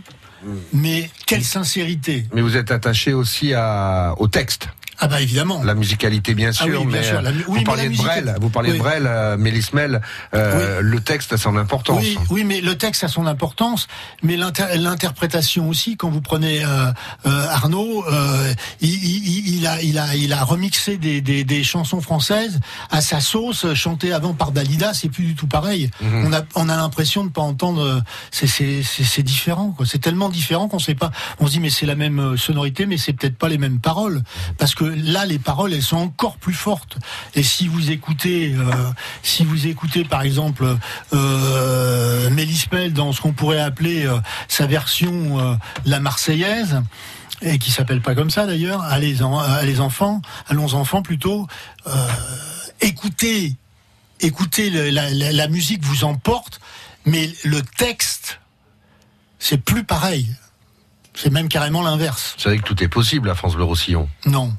mais 0.71 1.09
quelle 1.25 1.43
sincérité. 1.43 2.25
Mais 2.33 2.41
vous 2.41 2.57
êtes 2.57 2.69
attaché 2.69 3.13
aussi 3.13 3.53
à, 3.55 4.13
au 4.17 4.27
texte 4.27 4.69
Ah 5.03 5.07
bah 5.07 5.19
évidemment. 5.19 5.63
La 5.63 5.73
musicalité 5.73 6.35
bien 6.35 6.49
Ah 6.49 6.53
sûr, 6.53 6.79
oui, 6.81 6.85
bien 6.85 7.01
mais 7.01 7.03
sûr, 7.03 7.21
la 7.21 7.31
euh, 7.31 7.33
oui, 7.47 7.53
mais 7.53 7.57
vous 7.59 7.63
parliez 7.65 7.89
de 7.89 7.97
Brel, 7.97 8.35
vous 8.39 8.49
parliez 8.49 8.71
oui. 8.71 8.77
de 8.77 8.83
Brel, 8.83 9.03
euh, 9.07 9.35
Mélis 9.35 9.65
Mel, 9.73 9.99
euh, 10.35 10.79
le 10.81 10.99
texte 11.01 11.33
a 11.33 11.37
son 11.37 11.57
importance. 11.57 11.99
Oui, 12.01 12.17
oui, 12.29 12.43
mais 12.43 12.61
le 12.61 12.77
texte 12.77 13.03
a 13.03 13.07
son 13.07 13.25
importance, 13.25 13.87
mais 14.21 14.37
l'inter- 14.37 14.77
l'interprétation 14.77 15.67
aussi. 15.69 15.97
Quand 15.97 16.09
vous 16.11 16.21
prenez 16.21 16.63
euh, 16.63 16.91
euh, 17.25 17.47
Arnaud, 17.49 18.05
euh, 18.11 18.53
il, 18.79 18.89
il- 18.89 19.55
il 19.57 19.67
a, 19.67 19.81
il 19.81 19.97
a, 19.97 20.15
il 20.15 20.33
a 20.33 20.43
remixé 20.43 20.97
des, 20.97 21.19
des, 21.21 21.43
des 21.43 21.63
chansons 21.63 21.99
françaises 22.01 22.59
à 22.91 23.01
sa 23.01 23.19
sauce, 23.21 23.73
chantées 23.73 24.13
avant 24.13 24.33
par 24.33 24.51
Dalida. 24.51 24.93
C'est 24.93 25.09
plus 25.09 25.23
du 25.23 25.35
tout 25.35 25.47
pareil. 25.47 25.89
Mhm. 26.01 26.25
On 26.27 26.33
a, 26.33 26.41
on 26.55 26.69
a 26.69 26.75
l'impression 26.77 27.23
de 27.25 27.29
pas 27.31 27.41
entendre. 27.41 28.03
C'est, 28.31 28.45
c'est, 28.47 29.23
différent. 29.23 29.75
C'est 29.85 29.99
tellement 29.99 30.29
différent 30.29 30.67
qu'on 30.67 30.79
sait 30.79 30.95
pas. 30.95 31.11
On 31.39 31.47
se 31.47 31.53
dit 31.53 31.59
mais 31.59 31.69
c'est 31.71 31.85
la 31.87 31.95
même 31.95 32.37
sonorité, 32.37 32.85
mais 32.85 32.97
c'est 32.97 33.13
peut-être 33.13 33.37
pas 33.37 33.49
les 33.49 33.57
mêmes 33.57 33.79
paroles, 33.79 34.21
parce 34.57 34.75
que 34.75 34.83
là 34.95 35.25
les 35.25 35.39
paroles 35.39 35.73
elles 35.73 35.81
sont 35.83 35.97
encore 35.97 36.37
plus 36.37 36.53
fortes. 36.53 36.97
Et 37.35 37.43
si 37.43 37.67
vous 37.67 37.91
écoutez, 37.91 38.53
euh, 38.53 38.71
si 39.23 39.43
vous 39.45 39.67
écoutez 39.67 40.03
par 40.03 40.21
exemple 40.21 40.77
euh, 41.13 42.29
Mélis 42.29 42.65
Mel 42.71 42.93
dans 42.93 43.11
ce 43.11 43.21
qu'on 43.21 43.33
pourrait 43.33 43.61
appeler 43.61 44.05
euh, 44.05 44.19
sa 44.47 44.67
version 44.67 45.39
euh, 45.39 45.55
la 45.85 45.99
Marseillaise, 45.99 46.81
et 47.41 47.57
qui 47.57 47.71
s'appelle 47.71 48.01
pas 48.01 48.13
comme 48.13 48.29
ça 48.29 48.45
d'ailleurs, 48.45 48.81
allez, 48.83 49.23
en- 49.23 49.39
allez 49.39 49.79
enfants, 49.79 50.21
allons 50.47 50.73
enfants 50.75 51.01
plutôt, 51.01 51.47
écoutez 52.81 53.55
écoutez, 54.23 54.69
le- 54.69 54.91
la, 54.91 55.09
la- 55.09 55.31
la 55.31 55.47
musique 55.47 55.83
vous 55.83 56.03
emporte, 56.03 56.59
mais 57.05 57.31
le 57.43 57.63
texte, 57.63 58.39
c'est 59.39 59.57
plus 59.57 59.83
pareil. 59.83 60.27
C'est 61.15 61.31
même 61.31 61.49
carrément 61.49 61.81
l'inverse. 61.81 62.35
Vous 62.37 62.43
savez 62.43 62.59
que 62.59 62.63
tout 62.63 62.83
est 62.83 62.87
possible 62.87 63.29
à 63.31 63.35
France 63.35 63.55
Bleu 63.55 63.63
Roussillon. 63.63 64.07
Non. 64.27 64.53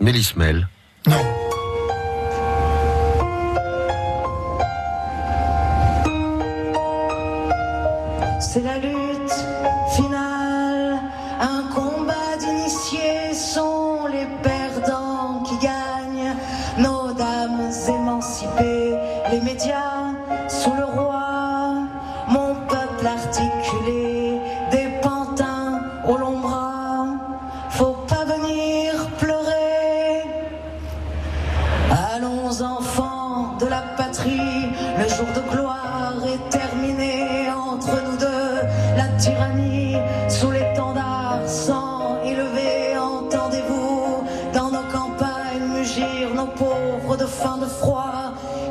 Mélis 0.00 0.34
Mel. 0.36 0.68
Non. 1.06 1.47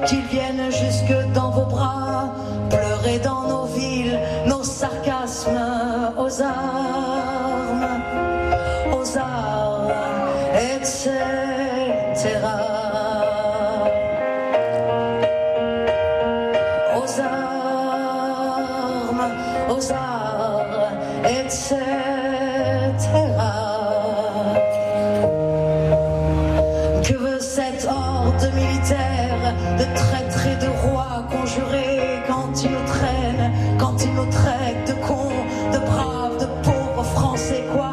Qu'ils 0.07 0.25
viennent 0.25 0.71
jusque 0.71 1.13
dans 1.34 1.49
vos 1.49 1.65
bras, 1.65 2.29
pleurer 2.69 3.19
dans 3.19 3.43
nos 3.43 3.65
villes, 3.65 4.19
nos 4.47 4.63
sarcasmes 4.63 5.59
aux 6.17 6.41
armes, 6.41 7.85
aux 8.93 9.17
armes, 9.17 9.93
etc 10.55 12.66
de 30.26 30.68
rois 30.88 31.23
conjurés 31.30 32.23
quand 32.27 32.64
ils 32.64 32.72
nous 32.72 32.85
traînent, 32.85 33.52
quand 33.77 34.03
ils 34.03 34.14
nous 34.14 34.26
traitent 34.26 34.88
de 34.88 34.94
cons, 35.06 35.31
de 35.73 35.80
braves, 35.80 36.39
de 36.39 36.45
pauvres 36.64 37.03
Français 37.03 37.64
quoi. 37.72 37.91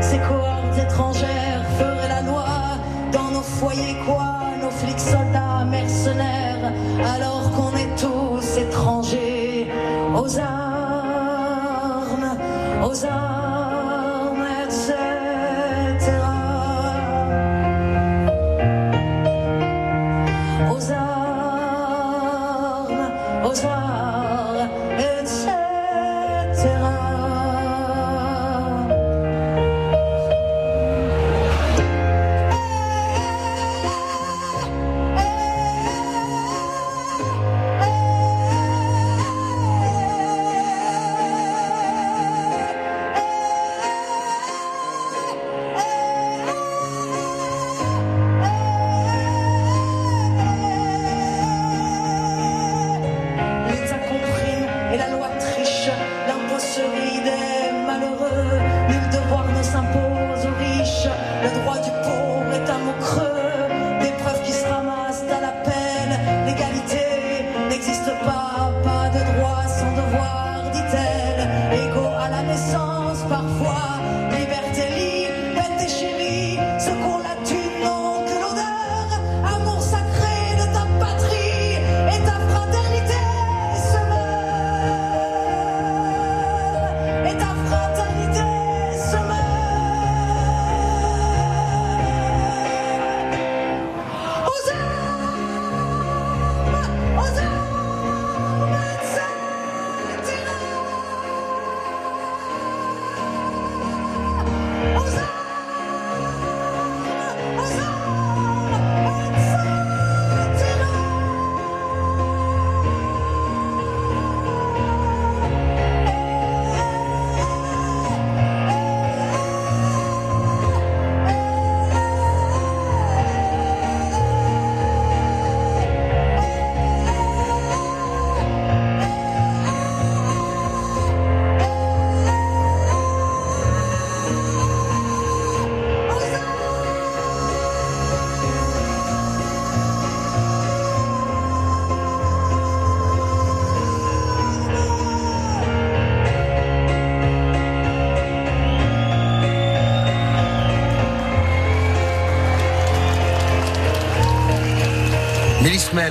Ces 0.00 0.18
cohortes 0.18 0.78
étrangères 0.78 1.64
feraient 1.78 2.08
la 2.08 2.22
loi 2.22 2.46
dans 3.12 3.30
nos 3.30 3.42
foyers 3.42 3.96
quoi. 4.06 4.34
Nos 4.62 4.70
flics 4.70 4.98
soldats 4.98 5.64
mercenaires 5.64 6.72
alors 7.14 7.50
qu'on 7.52 7.76
est 7.76 7.96
tous 7.96 8.58
étrangers. 8.58 9.70
Aux 10.14 10.38
armes, 10.38 12.36
aux 12.82 13.04
armes, 13.04 13.39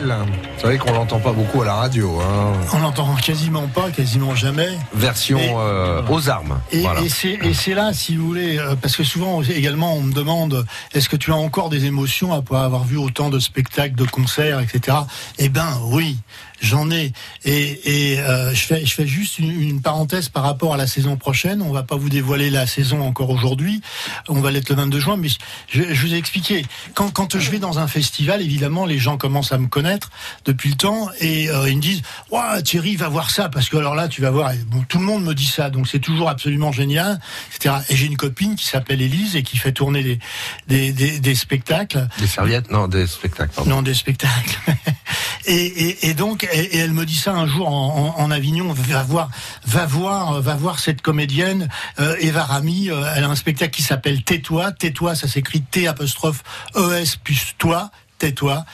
Vous 0.01 0.61
savez 0.61 0.77
qu'on 0.77 0.93
l'entend 0.93 1.19
pas 1.19 1.33
beaucoup 1.33 1.61
à 1.61 1.65
la 1.65 1.73
radio. 1.75 2.19
Hein. 2.21 2.53
On 2.73 2.79
l'entend 2.79 3.15
quasiment 3.15 3.67
pas, 3.67 3.89
quasiment 3.91 4.33
jamais. 4.35 4.69
Version 4.93 5.39
euh, 5.41 6.01
aux 6.09 6.29
armes. 6.29 6.59
Et, 6.71 6.81
Voilà. 6.81 7.01
et 7.01 7.09
c'est 7.09 7.33
et 7.41 7.53
c'est 7.53 7.73
là, 7.73 7.91
si 7.93 8.15
vous 8.15 8.25
voulez, 8.27 8.57
euh, 8.57 8.75
parce 8.81 8.95
que 8.95 9.03
souvent 9.03 9.41
également 9.43 9.95
on 9.95 10.01
me 10.01 10.13
demande 10.13 10.65
est-ce 10.93 11.09
que 11.09 11.15
tu 11.17 11.31
as 11.31 11.35
encore 11.35 11.69
des 11.69 11.85
émotions 11.85 12.33
après 12.33 12.57
avoir 12.57 12.83
vu 12.85 12.97
autant 12.97 13.29
de 13.29 13.39
spectacles, 13.39 13.95
de 13.95 14.05
concerts, 14.05 14.59
etc. 14.61 14.97
Eh 15.37 15.49
ben 15.49 15.67
oui, 15.85 16.17
j'en 16.61 16.91
ai. 16.91 17.11
Et, 17.45 18.13
et 18.13 18.19
euh, 18.19 18.53
je 18.53 18.65
fais, 18.65 18.85
je 18.85 18.93
fais 18.93 19.07
juste 19.07 19.39
une, 19.39 19.49
une 19.61 19.81
parenthèse 19.81 20.29
par 20.29 20.43
rapport 20.43 20.73
à 20.73 20.77
la 20.77 20.87
saison 20.87 21.17
prochaine. 21.17 21.61
On 21.61 21.71
va 21.71 21.83
pas 21.83 21.95
vous 21.95 22.09
dévoiler 22.09 22.49
la 22.49 22.67
saison 22.67 23.01
encore 23.01 23.29
aujourd'hui. 23.29 23.81
On 24.27 24.41
va 24.41 24.51
l'être 24.51 24.69
le 24.69 24.75
22 24.75 24.99
juin, 24.99 25.17
mais 25.17 25.29
je, 25.67 25.81
je 25.93 26.01
vous 26.07 26.13
ai 26.13 26.17
expliqué. 26.17 26.65
Quand, 26.93 27.11
quand 27.11 27.37
je 27.37 27.51
vais 27.51 27.59
dans 27.59 27.79
un 27.79 27.87
festival, 27.87 28.41
évidemment, 28.41 28.85
les 28.85 28.97
gens 28.99 29.17
commencent 29.17 29.51
à 29.51 29.57
me 29.57 29.67
connaître 29.67 30.09
depuis 30.45 30.69
le 30.69 30.75
temps 30.75 31.09
et 31.19 31.49
euh, 31.49 31.69
ils 31.69 31.77
me 31.77 31.81
disent 31.81 32.01
"Ouah, 32.31 32.61
Thierry, 32.61 32.95
va 32.95 33.09
voir 33.09 33.29
ça 33.29 33.49
parce 33.49 33.69
que 33.69 33.77
alors 33.77 33.95
là, 33.95 34.07
tu 34.07 34.21
vas 34.21 34.31
voir." 34.31 34.51
Et 34.53 34.57
Bon, 34.67 34.83
tout 34.87 34.99
le 34.99 35.05
monde 35.05 35.23
me 35.23 35.33
dit 35.33 35.45
ça, 35.47 35.69
donc 35.69 35.87
c'est 35.87 35.99
toujours 35.99 36.29
absolument 36.29 36.71
génial, 36.71 37.19
etc. 37.55 37.75
Et 37.89 37.95
j'ai 37.95 38.05
une 38.05 38.17
copine 38.17 38.55
qui 38.55 38.65
s'appelle 38.65 39.01
Élise 39.01 39.35
et 39.35 39.43
qui 39.43 39.57
fait 39.57 39.71
tourner 39.71 40.03
des, 40.03 40.19
des, 40.67 40.91
des, 40.91 41.19
des 41.19 41.35
spectacles. 41.35 42.07
Des 42.19 42.27
serviettes? 42.27 42.69
Non, 42.71 42.87
des 42.87 43.07
spectacles. 43.07 43.53
pardon. 43.55 43.69
Non, 43.69 43.81
des 43.81 43.93
spectacles. 43.93 44.59
et, 45.45 45.53
et, 45.55 46.09
et 46.09 46.13
donc, 46.13 46.47
et, 46.53 46.77
elle 46.77 46.91
me 46.91 47.05
dit 47.05 47.15
ça 47.15 47.33
un 47.33 47.47
jour 47.47 47.67
en, 47.67 48.31
Avignon. 48.31 48.71
Va 48.73 49.03
voir, 49.03 49.29
va 49.65 49.85
voir, 49.85 50.41
va 50.41 50.55
voir 50.55 50.79
cette 50.79 51.01
comédienne 51.01 51.69
euh, 51.99 52.15
Eva 52.19 52.43
Rami. 52.43 52.89
euh, 52.89 53.11
elle 53.15 53.23
a 53.23 53.29
un 53.29 53.35
spectacle 53.35 53.71
qui 53.71 53.83
s'appelle 53.83 54.23
Tais-toi. 54.23 54.71
Tais-toi, 54.71 55.15
ça 55.15 55.27
s'écrit 55.27 55.61
T 55.61 55.87
apostrophe 55.87 56.43
E 56.75 56.93
S 56.93 57.15
plus 57.15 57.55
toi. 57.57 57.91
Tais-toi. 58.17 58.65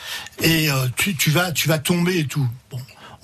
Et 0.41 0.71
euh, 0.71 0.87
tu, 0.95 1.15
tu 1.15 1.29
vas, 1.29 1.51
tu 1.51 1.67
vas 1.67 1.79
tomber 1.79 2.19
et 2.19 2.25
tout. 2.25 2.47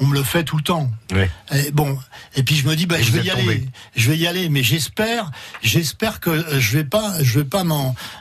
On 0.03 0.07
me 0.07 0.14
le 0.15 0.23
fait 0.23 0.44
tout 0.44 0.57
le 0.57 0.64
temps. 0.64 0.90
Oui. 1.14 1.23
Et 1.53 1.72
bon, 1.72 1.98
et 2.36 2.41
puis 2.44 2.56
je 2.56 2.68
me 2.68 2.76
dis, 2.76 2.88
bah, 2.88 2.99
Et 2.99 3.03
je 3.03 3.11
vais 3.11 3.19
y 3.23 3.30
aller, 3.30 3.65
je 3.95 4.10
vais 4.11 4.18
y 4.18 4.26
aller, 4.28 4.49
mais 4.49 4.64
j'espère, 4.64 5.30
j'espère 5.61 6.19
que 6.19 6.32
euh, 6.32 6.60
je 6.60 6.78
vais 6.78 6.84
pas, 6.84 7.22
je 7.22 7.40
vais 7.40 7.45
pas 7.45 7.64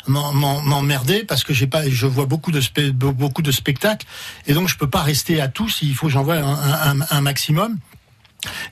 m'emmerder 0.06 1.24
parce 1.24 1.42
que 1.44 1.52
j'ai 1.54 1.66
pas, 1.66 1.88
je 1.88 2.06
vois 2.06 2.26
beaucoup 2.26 2.52
de 2.52 2.60
spe- 2.60 2.90
beaucoup 2.92 3.42
de 3.42 3.50
spectacles 3.50 4.06
et 4.46 4.52
donc 4.52 4.68
je 4.68 4.76
peux 4.76 4.90
pas 4.90 5.02
rester 5.02 5.40
à 5.40 5.48
tous. 5.48 5.78
Il 5.82 5.94
faut 5.94 6.06
que 6.06 6.12
j'en 6.12 6.22
vois 6.22 6.36
un, 6.36 7.00
un- 7.00 7.06
un 7.10 7.20
maximum. 7.20 7.78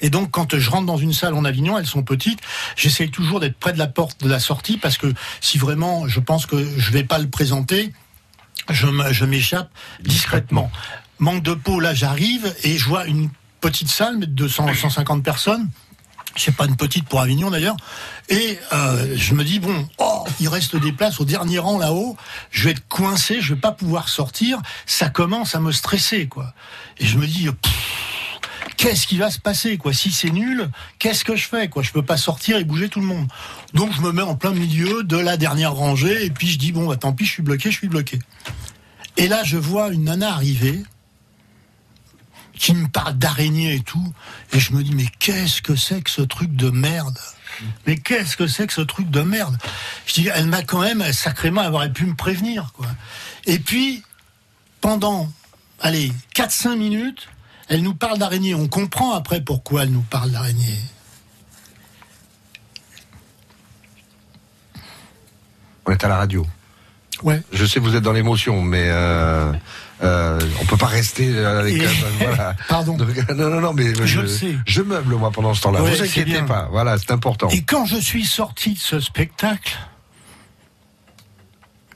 Et 0.00 0.08
donc, 0.08 0.30
quand 0.30 0.58
je 0.58 0.70
rentre 0.70 0.86
dans 0.86 0.96
une 0.96 1.12
salle 1.12 1.34
en 1.34 1.44
Avignon, 1.44 1.76
elles 1.78 1.86
sont 1.86 2.02
petites, 2.02 2.40
j'essaye 2.74 3.10
toujours 3.10 3.38
d'être 3.38 3.58
près 3.58 3.72
de 3.74 3.78
la 3.78 3.86
porte 3.86 4.22
de 4.22 4.28
la 4.28 4.38
sortie 4.40 4.78
parce 4.78 4.96
que 4.96 5.12
si 5.42 5.58
vraiment 5.58 6.08
je 6.08 6.20
pense 6.20 6.46
que 6.46 6.56
je 6.78 6.90
vais 6.90 7.04
pas 7.04 7.18
le 7.18 7.28
présenter, 7.28 7.92
je 8.70 9.24
m'échappe 9.26 9.70
discrètement. 10.02 10.70
Manque 11.18 11.42
de 11.42 11.54
peau, 11.54 11.80
là 11.80 11.94
j'arrive 11.94 12.54
et 12.62 12.78
je 12.78 12.84
vois 12.84 13.06
une 13.06 13.30
petite 13.60 13.88
salle 13.88 14.18
mais 14.18 14.26
de 14.26 14.32
200, 14.32 14.74
150 14.74 15.22
personnes. 15.24 15.68
C'est 16.36 16.54
pas 16.54 16.66
une 16.66 16.76
petite 16.76 17.08
pour 17.08 17.20
Avignon 17.20 17.50
d'ailleurs. 17.50 17.76
Et 18.28 18.58
euh, 18.72 19.14
je 19.16 19.34
me 19.34 19.42
dis 19.42 19.58
bon, 19.58 19.88
oh, 19.98 20.24
il 20.38 20.48
reste 20.48 20.76
des 20.76 20.92
places 20.92 21.20
au 21.20 21.24
dernier 21.24 21.58
rang 21.58 21.78
là-haut. 21.78 22.16
Je 22.50 22.64
vais 22.64 22.70
être 22.70 22.86
coincé, 22.88 23.40
je 23.40 23.54
vais 23.54 23.60
pas 23.60 23.72
pouvoir 23.72 24.08
sortir. 24.08 24.60
Ça 24.86 25.08
commence 25.08 25.56
à 25.56 25.60
me 25.60 25.72
stresser 25.72 26.28
quoi. 26.28 26.54
Et 26.98 27.06
je 27.06 27.18
me 27.18 27.26
dis 27.26 27.48
qu'est-ce 28.76 29.08
qui 29.08 29.18
va 29.18 29.30
se 29.30 29.40
passer 29.40 29.76
quoi? 29.78 29.92
Si 29.92 30.12
c'est 30.12 30.30
nul, 30.30 30.70
qu'est-ce 31.00 31.24
que 31.24 31.34
je 31.34 31.48
fais 31.48 31.68
quoi? 31.68 31.82
Je 31.82 31.90
peux 31.90 32.04
pas 32.04 32.16
sortir 32.16 32.58
et 32.58 32.64
bouger 32.64 32.88
tout 32.88 33.00
le 33.00 33.06
monde. 33.06 33.26
Donc 33.74 33.92
je 33.92 34.00
me 34.00 34.12
mets 34.12 34.22
en 34.22 34.36
plein 34.36 34.52
milieu 34.52 35.02
de 35.02 35.16
la 35.16 35.36
dernière 35.36 35.74
rangée 35.74 36.24
et 36.24 36.30
puis 36.30 36.46
je 36.46 36.58
dis 36.58 36.70
bon 36.70 36.86
bah 36.86 36.96
tant 36.96 37.12
pis, 37.12 37.24
je 37.24 37.32
suis 37.32 37.42
bloqué, 37.42 37.72
je 37.72 37.76
suis 37.76 37.88
bloqué. 37.88 38.20
Et 39.16 39.26
là 39.26 39.42
je 39.42 39.56
vois 39.56 39.88
une 39.88 40.04
nana 40.04 40.32
arriver 40.32 40.84
qui 42.58 42.74
me 42.74 42.88
parle 42.88 43.14
d'araignée 43.14 43.74
et 43.74 43.80
tout 43.80 44.12
et 44.52 44.60
je 44.60 44.72
me 44.72 44.82
dis 44.82 44.94
mais 44.94 45.06
qu'est-ce 45.18 45.62
que 45.62 45.76
c'est 45.76 46.02
que 46.02 46.10
ce 46.10 46.22
truc 46.22 46.54
de 46.54 46.70
merde? 46.70 47.18
Mais 47.86 47.96
qu'est-ce 47.96 48.36
que 48.36 48.46
c'est 48.46 48.66
que 48.66 48.72
ce 48.72 48.80
truc 48.80 49.10
de 49.10 49.20
merde? 49.20 49.56
Je 50.06 50.14
dis, 50.14 50.28
elle 50.32 50.46
m'a 50.46 50.62
quand 50.62 50.80
même 50.80 51.12
sacrément 51.12 51.62
elle 51.62 51.72
aurait 51.72 51.92
pu 51.92 52.06
me 52.06 52.14
prévenir, 52.14 52.72
quoi. 52.72 52.86
Et 53.46 53.58
puis, 53.58 54.04
pendant, 54.80 55.28
allez, 55.80 56.12
4-5 56.34 56.76
minutes, 56.76 57.28
elle 57.68 57.82
nous 57.82 57.94
parle 57.94 58.18
d'araignée. 58.18 58.54
On 58.54 58.68
comprend 58.68 59.12
après 59.12 59.40
pourquoi 59.40 59.82
elle 59.82 59.90
nous 59.90 60.02
parle 60.02 60.30
d'araignée. 60.30 60.78
On 65.86 65.92
est 65.92 66.04
à 66.04 66.08
la 66.08 66.16
radio. 66.18 66.46
Ouais. 67.22 67.42
Je 67.52 67.64
sais 67.64 67.80
que 67.80 67.84
vous 67.84 67.96
êtes 67.96 68.02
dans 68.02 68.12
l'émotion, 68.12 68.62
mais 68.62 68.84
euh, 68.86 69.52
euh, 70.02 70.38
on 70.60 70.64
peut 70.66 70.76
pas 70.76 70.86
rester 70.86 71.36
avec. 71.44 71.74
Et- 71.74 71.84
euh, 71.84 71.88
voilà. 72.20 72.54
Pardon. 72.68 72.96
Non, 73.34 73.50
non, 73.50 73.60
non, 73.60 73.72
mais 73.72 73.92
Je 74.06 74.20
le 74.20 74.28
sais. 74.28 74.54
je 74.66 74.82
meuble 74.82 75.14
moi 75.16 75.30
pendant 75.30 75.52
ce 75.54 75.60
temps-là. 75.62 75.82
Ouais, 75.82 75.90
vous 75.96 76.02
inquiétez 76.02 76.42
pas. 76.42 76.68
Voilà, 76.70 76.96
c'est 76.98 77.10
important. 77.10 77.48
Et 77.48 77.62
quand 77.62 77.84
je 77.86 77.96
suis 77.96 78.24
sorti 78.24 78.74
de 78.74 78.78
ce 78.78 79.00
spectacle, 79.00 79.76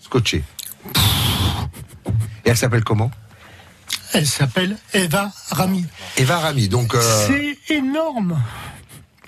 Scotché. 0.01 0.43
Et 2.45 2.51
elle 2.51 2.57
s'appelle 2.57 2.85
comment? 2.85 3.11
elle 4.15 4.27
s'appelle 4.27 4.77
Eva 4.93 5.31
Rami. 5.53 5.87
Eva 6.19 6.39
Rami. 6.39 6.69
Donc. 6.69 6.95
euh, 6.95 7.27
C'est 7.27 7.73
énorme. 7.75 8.39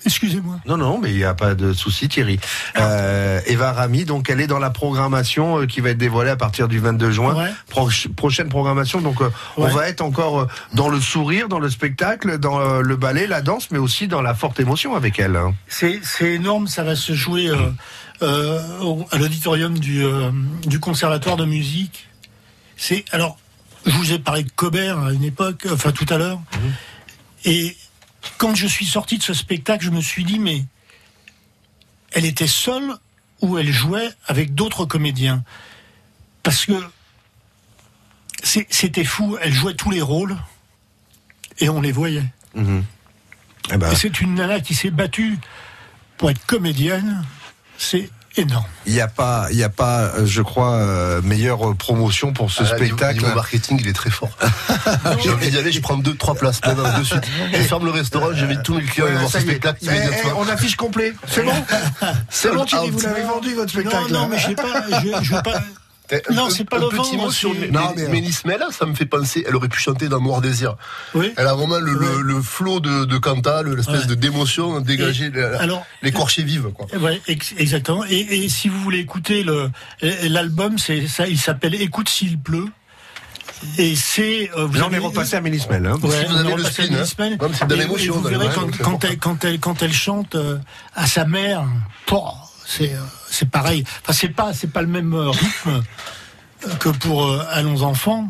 Excusez-moi. 0.07 0.61
Non, 0.67 0.77
non, 0.77 0.99
mais 0.99 1.11
il 1.11 1.17
n'y 1.17 1.25
a 1.25 1.35
pas 1.35 1.55
de 1.55 1.73
souci, 1.73 2.09
Thierry. 2.09 2.39
Euh, 2.77 3.41
Eva 3.47 3.73
Rami, 3.73 4.05
donc 4.05 4.29
elle 4.31 4.41
est 4.41 4.47
dans 4.47 4.59
la 4.59 4.71
programmation 4.71 5.61
euh, 5.61 5.67
qui 5.67 5.81
va 5.81 5.91
être 5.91 5.99
dévoilée 5.99 6.31
à 6.31 6.37
partir 6.37 6.69
du 6.69 6.79
22 6.79 7.11
juin. 7.11 7.35
Ouais. 7.35 7.51
Prochaine 8.17 8.49
programmation, 8.49 9.01
donc 9.01 9.21
euh, 9.23 9.31
on 9.57 9.67
va 9.67 9.89
être 9.89 10.01
encore 10.03 10.47
dans 10.75 10.89
le 10.89 11.01
sourire, 11.01 11.49
dans 11.49 11.59
le 11.59 11.71
spectacle, 11.71 12.39
dans 12.39 12.81
le 12.81 12.97
ballet, 12.97 13.27
la 13.27 13.41
danse, 13.41 13.71
mais 13.71 13.79
aussi 13.79 14.07
dans 14.09 14.21
la 14.23 14.35
forte 14.35 14.61
émotion 14.61 14.95
avec 14.95 15.19
elle. 15.19 15.37
hein. 15.37 15.55
C'est 15.69 16.01
énorme, 16.23 16.67
ça 16.69 16.85
va 16.85 16.97
se 16.97 17.15
jouer 17.15 17.51
au- 18.21 19.05
à 19.11 19.19
l'auditorium 19.19 19.79
du, 19.79 20.03
du 20.67 20.81
conservatoire 20.81 21.37
de 21.37 21.45
musique. 21.45 22.09
C'est 22.77 23.05
alors, 23.13 23.39
je 23.87 23.93
vous 23.93 24.13
ai 24.13 24.19
parlé 24.19 24.43
de 24.43 24.51
Cobert 24.51 24.99
à 24.99 25.13
une 25.13 25.25
époque, 25.25 25.67
enfin 25.71 25.93
tout 25.93 26.07
à 26.11 26.19
l'heure, 26.19 26.41
et 27.45 27.77
quand 28.39 28.55
je 28.55 28.67
suis 28.67 28.87
sorti 28.87 29.19
de 29.19 29.23
ce 29.23 29.35
spectacle, 29.35 29.85
je 29.85 29.91
me 29.91 30.01
suis 30.01 30.25
dit 30.25 30.39
mais 30.39 30.65
elle 32.13 32.25
était 32.25 32.47
seule 32.47 32.95
ou 33.41 33.59
elle 33.59 33.71
jouait 33.71 34.11
avec 34.27 34.55
d'autres 34.55 34.87
comédiens? 34.87 35.45
Parce 36.43 36.67
que 36.67 36.75
c'était 38.43 39.05
fou, 39.05 39.37
elle 39.41 39.53
jouait 39.53 39.75
tous 39.75 39.91
les 39.91 40.03
rôles 40.03 40.37
et 41.59 41.69
on 41.69 41.81
les 41.81 41.93
voyait. 41.93 42.25
Mhm. 42.55 42.85
Eh 43.73 43.77
ben, 43.79 43.91
Et 43.91 43.97
c'est 43.97 44.21
une 44.21 44.35
nana 44.35 44.61
qui 44.61 44.75
s'est 44.75 44.91
battue 44.91 45.39
pour 46.19 46.31
être 46.31 46.45
comédienne. 46.47 47.25
C'est 47.79 48.11
énorme. 48.37 48.65
Il 48.87 48.93
n'y 48.93 49.01
a 49.01 49.09
pas, 49.09 49.47
il 49.51 49.57
y 49.57 49.63
a 49.63 49.69
pas, 49.69 50.01
euh, 50.01 50.27
je 50.27 50.43
crois, 50.43 50.73
euh, 50.75 51.23
meilleure 51.23 51.71
euh, 51.71 51.75
promotion 51.75 52.33
pour 52.33 52.51
ce 52.51 52.63
Ah, 52.63 52.71
là, 52.71 52.77
spectacle. 52.77 53.21
Niveau 53.21 53.35
marketing, 53.35 53.79
il 53.81 53.89
est 53.89 53.93
très 53.93 54.11
fort. 54.11 54.31
J'ai 55.23 55.31
envie 55.31 55.51
d'y 55.51 55.59
aller, 55.59 55.73
je 55.73 55.81
prends 55.81 55.97
deux, 55.97 56.15
trois 56.15 56.35
places 56.35 56.61
maintenant 56.67 56.99
de 56.99 57.05
suite. 57.05 57.23
Je 57.53 57.59
ferme 57.63 57.85
le 57.85 57.91
restaurant, 57.91 58.29
j'invite 58.35 58.63
tous 58.63 58.75
mes 58.75 58.83
clients 58.85 59.07
à 59.07 59.11
voir 59.19 59.31
ce 59.31 59.41
spectacle 59.41 59.79
Eh, 59.83 59.89
eh, 59.95 60.29
on 60.37 60.49
affiche 60.49 60.77
complet. 60.77 61.13
C'est 61.29 61.43
bon 61.43 61.53
C'est 62.31 62.53
bon, 62.53 62.65
Thierry, 62.65 62.91
vous 62.91 63.01
l'avez 63.01 63.23
vendu 63.23 63.55
votre 63.55 63.71
spectacle. 63.71 64.13
Non, 64.13 64.21
non, 64.23 64.29
mais 64.29 64.39
je 64.39 64.47
sais 64.49 64.55
pas. 64.55 64.85
Je, 65.03 65.25
je 65.25 65.35
veux 65.35 65.43
pas. 65.43 65.63
Non, 66.31 66.51
c'est 66.51 66.65
pas 66.69 66.77
un 66.77 66.81
le 66.81 66.89
petit 66.89 66.97
vendre, 67.17 67.17
mot 67.25 67.31
sur 67.31 67.55
Non, 67.73 67.95
mais- 67.97 68.09
Mel, 68.45 68.63
ça 68.71 68.85
me 68.87 68.95
fait 68.95 69.07
penser, 69.07 69.45
elle 69.49 69.57
aurait 69.57 69.69
pu 69.69 69.81
chanter 69.81 70.09
dans 70.09 70.21
Noir 70.21 70.41
Désir. 70.43 70.77
Oui. 71.15 71.33
Elle 71.37 71.47
a 71.47 71.55
vraiment 71.55 71.79
le, 71.79 71.95
le, 71.95 72.21
le 72.21 72.43
flot 72.43 72.81
de, 72.81 73.05
de 73.07 73.17
Cantal, 73.19 73.69
l'espèce 73.75 74.03
Ouais. 74.03 74.07
de 74.07 74.15
d'émotion 74.15 74.81
dégagée, 74.81 75.31
l'écorché 76.03 76.43
vive, 76.43 76.69
quoi. 76.75 76.87
Ouais, 76.99 77.21
ex- 77.27 77.55
exactement. 77.57 78.05
Et, 78.09 78.19
et 78.21 78.49
si 78.51 78.69
vous 78.69 78.79
voulez 78.81 78.99
écouter 78.99 79.43
le 79.45 79.71
l'album, 80.29 80.79
c'est 80.79 81.07
ça. 81.07 81.27
Il 81.27 81.39
s'appelle 81.39 81.75
Écoute 81.75 82.09
s'il 82.09 82.39
pleut. 82.39 82.67
Et 83.79 83.97
c'est. 83.97 84.51
euh, 84.57 84.67
vous 84.67 84.79
est 84.79 84.83
avez- 84.83 84.99
repassé 84.99 85.37
à 85.37 85.41
Mélismel. 85.41 85.87
Hein. 85.87 85.97
Ouais, 86.03 86.11
Si 86.21 86.25
vous 86.27 86.37
avez 86.37 86.55
le 86.55 86.65
spin, 86.65 86.83
hein. 86.85 86.87
Mélismel. 86.91 87.33
Ouais, 87.41 87.49
mais 87.49 87.57
c'est 87.59 87.67
de 87.67 87.75
l'émotion, 87.75 88.15
Vous 88.15 88.29
verrez 88.29 88.49
quand, 88.55 88.67
hein, 88.67 88.71
quand 88.83 89.05
elle, 89.05 89.19
quand, 89.19 89.45
elle, 89.45 89.59
quand 89.59 89.83
elle 89.83 89.93
chante 89.93 90.35
euh, 90.35 90.59
à 90.95 91.07
sa 91.07 91.25
mère, 91.25 91.65
c'est 92.67 92.95
euh, 92.95 93.01
c'est 93.31 93.51
pareil. 93.51 93.85
Enfin, 94.03 94.13
c'est 94.13 94.29
pas 94.29 94.53
pas 94.73 94.83
le 94.83 94.89
même 94.89 95.15
euh, 95.15 95.31
rythme 95.31 95.83
euh, 96.67 96.75
que 96.77 96.89
pour 96.89 97.27
euh, 97.27 97.43
Allons 97.51 97.83
enfants. 97.83 98.29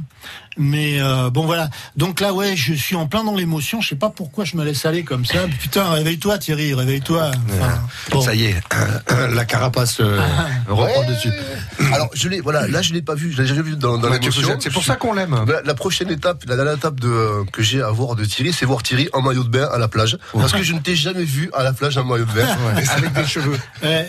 Mais 0.56 1.00
euh, 1.00 1.30
bon 1.30 1.46
voilà. 1.46 1.68
Donc 1.96 2.20
là 2.20 2.32
ouais, 2.32 2.54
je 2.54 2.74
suis 2.74 2.94
en 2.94 3.06
plein 3.08 3.24
dans 3.24 3.34
l'émotion. 3.34 3.80
Je 3.80 3.88
sais 3.88 3.96
pas 3.96 4.08
pourquoi 4.10 4.44
je 4.44 4.56
me 4.56 4.64
laisse 4.64 4.86
aller 4.86 5.02
comme 5.02 5.24
ça. 5.24 5.38
Putain, 5.60 5.90
réveille-toi 5.90 6.38
Thierry, 6.38 6.74
réveille-toi. 6.74 7.32
Enfin, 7.58 7.80
bon. 8.12 8.20
Ça 8.20 8.34
y 8.36 8.44
est, 8.44 8.62
la 9.34 9.44
carapace 9.44 9.98
euh, 10.00 10.20
reprend 10.68 11.00
Ouais. 11.00 11.06
dessus. 11.08 11.32
Alors, 11.92 12.08
je 12.14 12.28
l'ai, 12.28 12.40
voilà, 12.40 12.68
là, 12.68 12.82
je 12.82 12.92
l'ai 12.92 13.02
pas 13.02 13.14
vu, 13.16 13.32
je 13.32 13.42
l'ai 13.42 13.48
déjà 13.48 13.62
vu 13.62 13.74
dans, 13.76 13.98
dans 13.98 14.08
Mathieu 14.08 14.30
l'émotion. 14.30 14.56
C'est 14.60 14.72
pour 14.72 14.84
ça 14.84 14.94
qu'on 14.94 15.12
l'aime. 15.12 15.36
La, 15.48 15.62
la 15.62 15.74
prochaine 15.74 16.10
étape, 16.10 16.44
la 16.46 16.54
dernière 16.54 16.74
étape 16.74 17.00
de, 17.00 17.44
que 17.52 17.62
j'ai 17.62 17.82
à 17.82 17.90
voir 17.90 18.14
de 18.14 18.24
Thierry, 18.24 18.52
c'est 18.52 18.64
voir 18.64 18.82
Thierry 18.84 19.08
en 19.12 19.22
maillot 19.22 19.42
de 19.42 19.48
bain 19.48 19.68
à 19.72 19.78
la 19.78 19.88
plage. 19.88 20.18
Parce 20.32 20.52
que 20.52 20.62
je 20.62 20.72
ne 20.72 20.78
t'ai 20.78 20.94
jamais 20.94 21.24
vu 21.24 21.50
à 21.52 21.64
la 21.64 21.72
plage 21.72 21.98
en 21.98 22.04
maillot 22.04 22.26
de 22.26 22.32
bain. 22.32 22.46
Avec 22.96 23.12
des 23.12 23.26
cheveux. 23.26 23.58
Ouais. 23.82 24.08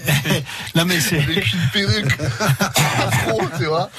non 0.76 0.86
mais 0.86 1.00
c'est. 1.00 1.20
avec 1.20 1.52
une 1.54 1.60
perruque 1.74 2.18
afro, 3.00 3.42
tu 3.58 3.66
vois. 3.66 3.90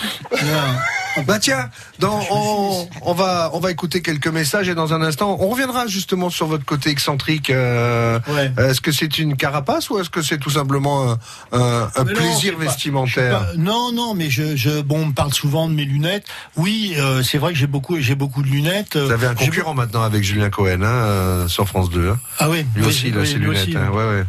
Bah 1.26 1.38
tiens, 1.38 1.70
dans, 1.98 2.20
on, 2.30 2.88
on 3.02 3.12
va 3.14 3.50
on 3.54 3.60
va 3.60 3.70
écouter 3.70 4.02
quelques 4.02 4.26
messages 4.28 4.68
et 4.68 4.74
dans 4.74 4.92
un 4.92 5.00
instant 5.02 5.36
on 5.40 5.48
reviendra 5.48 5.86
justement 5.86 6.30
sur 6.30 6.46
votre 6.46 6.64
côté 6.64 6.90
excentrique. 6.90 7.50
euh, 7.50 8.18
Est-ce 8.58 8.80
que 8.80 8.92
c'est 8.92 9.18
une 9.18 9.36
carapace 9.36 9.88
ou 9.90 9.98
est-ce 9.98 10.10
que 10.10 10.22
c'est 10.22 10.38
tout 10.38 10.50
simplement 10.50 11.12
un, 11.12 11.18
un- 11.52 11.90
un 11.94 12.04
Mais 12.04 12.12
non, 12.12 12.18
plaisir 12.20 12.56
pas- 12.56 12.64
vestimentaire 12.64 13.38
pas- 13.38 13.52
Non, 13.56 13.92
non, 13.92 14.14
mais 14.14 14.28
je, 14.30 14.56
je, 14.56 14.80
bon, 14.82 15.00
on 15.02 15.06
me 15.06 15.12
parle 15.12 15.32
souvent 15.32 15.68
de 15.68 15.74
mes 15.74 15.84
lunettes. 15.84 16.26
Oui, 16.56 16.94
euh, 16.98 17.22
c'est 17.22 17.38
vrai 17.38 17.52
que 17.52 17.58
j'ai 17.58 17.66
beaucoup, 17.66 17.98
j'ai 17.98 18.14
beaucoup 18.14 18.42
de 18.42 18.48
lunettes. 18.48 18.96
Vous 18.96 19.10
avez 19.10 19.26
un 19.26 19.34
concurrent 19.34 19.74
maintenant 19.74 20.02
avec 20.02 20.22
Julien 20.22 20.50
Cohen 20.50 20.82
hein, 20.82 20.86
euh, 20.86 21.48
sur 21.48 21.66
France 21.68 21.90
2. 21.90 22.10
hein. 22.10 22.18
Ah 22.38 22.50
oui, 22.50 22.66
lui 22.74 22.82
oui, 22.82 22.88
aussi 22.88 23.08
il 23.08 23.18
a 23.18 23.24
ses 23.24 23.34
lunettes. 23.34 23.68
aussi, 23.68 23.76
hein, 23.76 23.88
ouais, 23.90 24.04
ouais. 24.04 24.24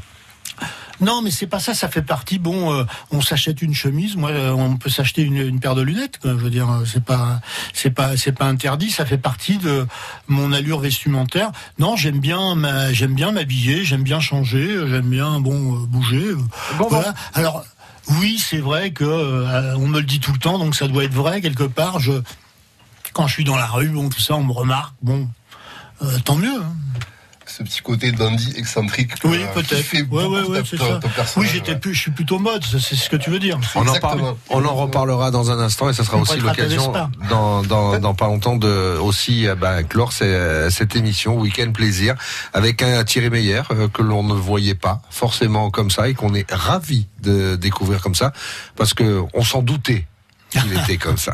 Non, 0.99 1.21
mais 1.21 1.29
c'est 1.31 1.47
pas 1.47 1.59
ça. 1.59 1.73
Ça 1.73 1.89
fait 1.89 2.01
partie. 2.01 2.39
Bon, 2.39 2.73
euh, 2.73 2.83
on 3.11 3.21
s'achète 3.21 3.61
une 3.61 3.73
chemise. 3.75 4.15
Moi, 4.15 4.31
euh, 4.31 4.51
on 4.51 4.77
peut 4.77 4.89
s'acheter 4.89 5.21
une, 5.21 5.37
une 5.37 5.59
paire 5.59 5.75
de 5.75 5.81
lunettes. 5.81 6.17
quoi. 6.19 6.31
Je 6.31 6.37
veux 6.37 6.49
dire, 6.49 6.69
euh, 6.69 6.85
c'est 6.85 7.03
pas, 7.03 7.39
c'est 7.73 7.91
pas, 7.91 8.17
c'est 8.17 8.31
pas 8.31 8.45
interdit. 8.45 8.89
Ça 8.89 9.05
fait 9.05 9.17
partie 9.17 9.57
de 9.57 9.85
mon 10.27 10.51
allure 10.53 10.79
vestimentaire. 10.79 11.51
Non, 11.79 11.95
j'aime 11.95 12.19
bien, 12.19 12.55
ma- 12.55 12.91
j'aime 12.93 13.13
bien 13.13 13.31
m'habiller. 13.31 13.83
J'aime 13.85 14.03
bien 14.03 14.19
changer. 14.19 14.67
J'aime 14.87 15.09
bien, 15.09 15.39
bon, 15.39 15.77
bouger. 15.87 16.33
voilà. 16.89 17.13
Alors, 17.33 17.63
oui, 18.19 18.37
c'est 18.43 18.59
vrai 18.59 18.91
que 18.91 19.03
euh, 19.03 19.75
on 19.77 19.87
me 19.87 19.99
le 19.99 20.05
dit 20.05 20.19
tout 20.19 20.31
le 20.31 20.39
temps, 20.39 20.57
donc 20.57 20.75
ça 20.75 20.87
doit 20.87 21.03
être 21.03 21.13
vrai 21.13 21.41
quelque 21.41 21.63
part. 21.63 21.99
Je, 21.99 22.13
quand 23.13 23.27
je 23.27 23.33
suis 23.33 23.43
dans 23.43 23.57
la 23.57 23.67
rue, 23.67 23.89
bon, 23.89 24.09
tout 24.09 24.21
ça, 24.21 24.35
on 24.35 24.43
me 24.43 24.51
remarque. 24.53 24.93
Bon, 25.01 25.27
tant 26.25 26.35
mieux. 26.35 26.61
hein. 26.61 26.73
Ce 27.47 27.63
petit 27.63 27.81
côté 27.81 28.11
dandy 28.11 28.53
excentrique. 28.57 29.11
Oui, 29.23 29.37
euh, 29.41 29.61
qui 29.61 29.69
peut-être. 29.69 29.83
fait 29.85 30.01
Ouais, 30.03 30.25
ouais, 30.25 30.43
ta- 30.43 30.49
ouais, 30.49 30.61
c'est 30.69 30.77
ton- 30.77 30.87
ça. 30.87 30.99
ton 30.99 31.39
Oui, 31.39 31.47
j'étais 31.51 31.77
plus, 31.77 31.93
je 31.93 32.01
suis 32.01 32.11
plutôt 32.11 32.39
mode. 32.39 32.63
C'est 32.63 32.95
ce 32.95 33.09
que 33.09 33.15
tu 33.15 33.29
veux 33.29 33.39
dire. 33.39 33.57
On 33.75 33.87
en, 33.87 33.95
parle- 33.99 34.35
on 34.49 34.65
en 34.65 34.75
reparlera 34.75 35.31
dans 35.31 35.49
un 35.49 35.59
instant 35.59 35.89
et 35.89 35.93
ça 35.93 36.03
sera 36.03 36.17
On 36.17 36.21
aussi 36.21 36.37
l'occasion 36.39 36.91
dans, 37.29 37.61
dans, 37.63 37.99
dans 37.99 38.13
pas 38.13 38.27
longtemps 38.27 38.57
de 38.57 38.97
aussi 38.99 39.47
bah, 39.59 39.81
clore 39.83 40.11
cette 40.13 40.95
émission 40.95 41.37
Week-end 41.39 41.71
Plaisir 41.71 42.15
avec 42.53 42.81
un 42.81 43.03
Thierry 43.03 43.29
Meyer 43.29 43.61
euh, 43.71 43.87
que 43.87 44.01
l'on 44.01 44.23
ne 44.23 44.33
voyait 44.33 44.75
pas 44.75 45.01
forcément 45.09 45.69
comme 45.71 45.89
ça 45.89 46.09
et 46.09 46.13
qu'on 46.13 46.33
est 46.35 46.51
ravi 46.51 47.07
de 47.21 47.55
découvrir 47.55 48.01
comme 48.01 48.15
ça 48.15 48.33
parce 48.75 48.93
que 48.93 49.23
on 49.33 49.43
s'en 49.43 49.61
doutait 49.61 50.05
qu'il 50.49 50.73
était 50.77 50.97
comme 50.97 51.17
ça. 51.17 51.33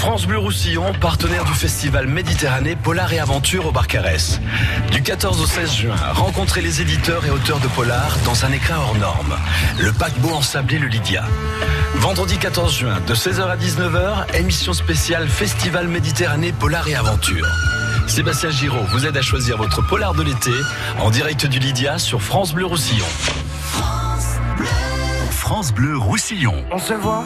France 0.00 0.26
Bleu 0.26 0.38
Roussillon, 0.38 0.94
partenaire 0.98 1.44
du 1.44 1.52
festival 1.52 2.06
Méditerranée 2.06 2.74
Polar 2.74 3.12
et 3.12 3.18
Aventure 3.18 3.66
au 3.66 3.70
Barcarès. 3.70 4.40
Du 4.92 5.02
14 5.02 5.42
au 5.42 5.44
16 5.44 5.74
juin, 5.74 5.94
rencontrez 6.14 6.62
les 6.62 6.80
éditeurs 6.80 7.26
et 7.26 7.30
auteurs 7.30 7.60
de 7.60 7.68
polar 7.68 8.16
dans 8.24 8.46
un 8.46 8.50
écrin 8.50 8.78
hors 8.78 8.94
norme. 8.96 9.36
Le 9.78 9.92
paquebot 9.92 10.30
ensablé 10.30 10.78
le 10.78 10.86
Lydia. 10.86 11.24
Vendredi 11.96 12.38
14 12.38 12.78
juin, 12.78 12.98
de 13.06 13.14
16h 13.14 13.42
à 13.42 13.56
19h, 13.58 14.34
émission 14.36 14.72
spéciale 14.72 15.28
Festival 15.28 15.86
Méditerranée 15.86 16.52
Polar 16.52 16.88
et 16.88 16.94
Aventure. 16.94 17.46
Sébastien 18.06 18.48
Giraud 18.48 18.86
vous 18.88 19.04
aide 19.04 19.18
à 19.18 19.22
choisir 19.22 19.58
votre 19.58 19.86
polar 19.86 20.14
de 20.14 20.22
l'été 20.22 20.50
en 20.98 21.10
direct 21.10 21.44
du 21.44 21.58
Lydia 21.58 21.98
sur 21.98 22.22
France 22.22 22.54
Bleu 22.54 22.64
Roussillon. 22.64 23.06
France 25.30 25.74
Bleu 25.74 25.98
Roussillon. 25.98 26.64
On 26.72 26.78
se 26.78 26.94
voit, 26.94 27.24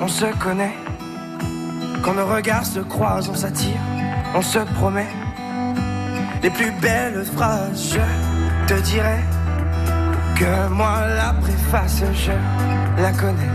on 0.00 0.06
se 0.06 0.26
connaît. 0.38 0.76
Quand 2.02 2.14
nos 2.14 2.26
regards 2.26 2.66
se 2.66 2.80
croisent, 2.80 3.30
on 3.30 3.34
s'attire, 3.36 3.80
on 4.34 4.42
se 4.42 4.58
promet. 4.58 5.06
Les 6.42 6.50
plus 6.50 6.72
belles 6.80 7.24
phrases, 7.36 7.94
je 7.94 8.74
te 8.74 8.80
dirai 8.80 9.20
que 10.34 10.68
moi 10.68 11.06
la 11.16 11.32
préface, 11.40 12.02
je 12.12 12.32
la 13.00 13.12
connais. 13.12 13.52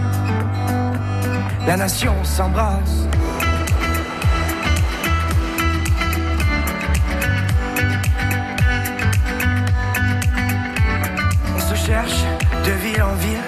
La 1.67 1.75
nation 1.75 2.13
s'embrasse. 2.23 3.07
On 11.53 11.59
se 11.59 11.75
cherche 11.75 12.23
de 12.65 12.71
ville 12.71 13.03
en 13.03 13.15
ville. 13.15 13.47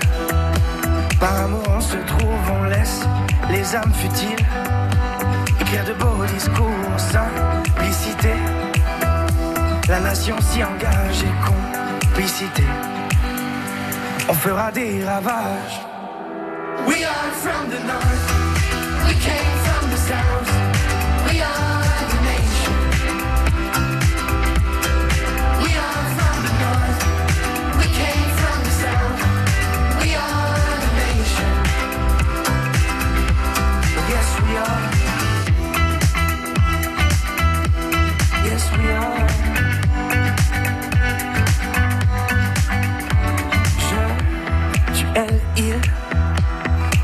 Par 1.21 1.35
amour 1.45 1.63
on 1.69 1.81
se 1.81 1.95
trouve, 1.95 2.51
on 2.59 2.63
laisse 2.63 3.01
les 3.49 3.75
âmes 3.75 3.93
futiles 3.93 4.45
écrire 5.69 5.85
de 5.85 5.93
beaux 5.93 6.25
discours, 6.33 6.97
simplicité. 6.97 8.33
La 9.87 9.99
nation 9.99 10.35
s'y 10.41 10.63
engage 10.63 11.23
et 11.23 12.07
complicité. 12.07 12.63
On 14.27 14.33
fera 14.33 14.71
des 14.71 15.03
ravages. 15.05 15.79
We 16.87 17.03
are 17.03 17.31
from 17.43 17.69
the 17.69 17.79
north. 17.85 18.25
We 19.07 19.13
came 19.13 19.57
from 19.63 19.89
the 19.91 19.97
south. 19.97 20.48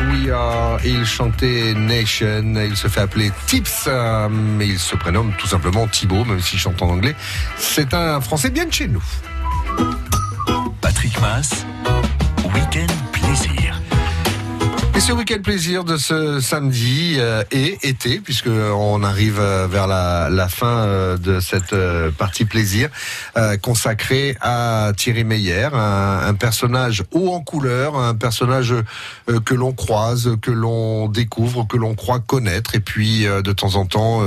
We 0.00 0.30
are. 0.30 0.78
Il 0.84 1.04
chantait 1.04 1.74
Nation. 1.74 2.54
Il 2.56 2.76
se 2.76 2.88
fait 2.88 3.00
appeler 3.00 3.30
Tips, 3.46 3.84
euh, 3.86 4.28
mais 4.30 4.68
il 4.68 4.78
se 4.78 4.96
prénomme 4.96 5.32
tout 5.38 5.46
simplement 5.46 5.86
Thibaut, 5.86 6.24
même 6.24 6.40
s'il 6.40 6.58
chante 6.58 6.80
en 6.82 6.88
anglais. 6.88 7.14
C'est 7.56 7.92
un 7.94 8.20
Français 8.20 8.50
bien 8.50 8.66
de 8.66 8.72
chez 8.72 8.88
nous. 8.88 9.02
Patrick 10.80 11.20
Mass, 11.20 11.66
Week-end. 12.54 13.01
Ce 15.00 15.10
week-end 15.10 15.42
plaisir 15.42 15.82
de 15.82 15.96
ce 15.96 16.38
samedi 16.38 17.16
euh, 17.18 17.42
et 17.50 17.76
été, 17.88 18.20
puisque 18.20 18.46
on 18.46 19.02
arrive 19.02 19.40
euh, 19.40 19.66
vers 19.66 19.88
la, 19.88 20.28
la 20.30 20.46
fin 20.48 20.66
euh, 20.66 21.16
de 21.16 21.40
cette 21.40 21.72
euh, 21.72 22.12
partie 22.12 22.44
plaisir 22.44 22.88
consacrée 23.62 24.36
à 24.40 24.92
Thierry 24.96 25.24
Meyer, 25.24 25.70
un, 25.72 26.20
un 26.26 26.34
personnage 26.34 27.02
haut 27.10 27.32
en 27.32 27.40
couleur, 27.40 27.96
un 27.96 28.14
personnage 28.14 28.74
que 29.44 29.54
l'on 29.54 29.72
croise, 29.72 30.36
que 30.40 30.50
l'on 30.50 31.08
découvre, 31.08 31.66
que 31.66 31.76
l'on 31.76 31.94
croit 31.94 32.20
connaître, 32.20 32.74
et 32.74 32.80
puis 32.80 33.24
de 33.24 33.52
temps 33.52 33.76
en 33.76 33.86
temps, 33.86 34.22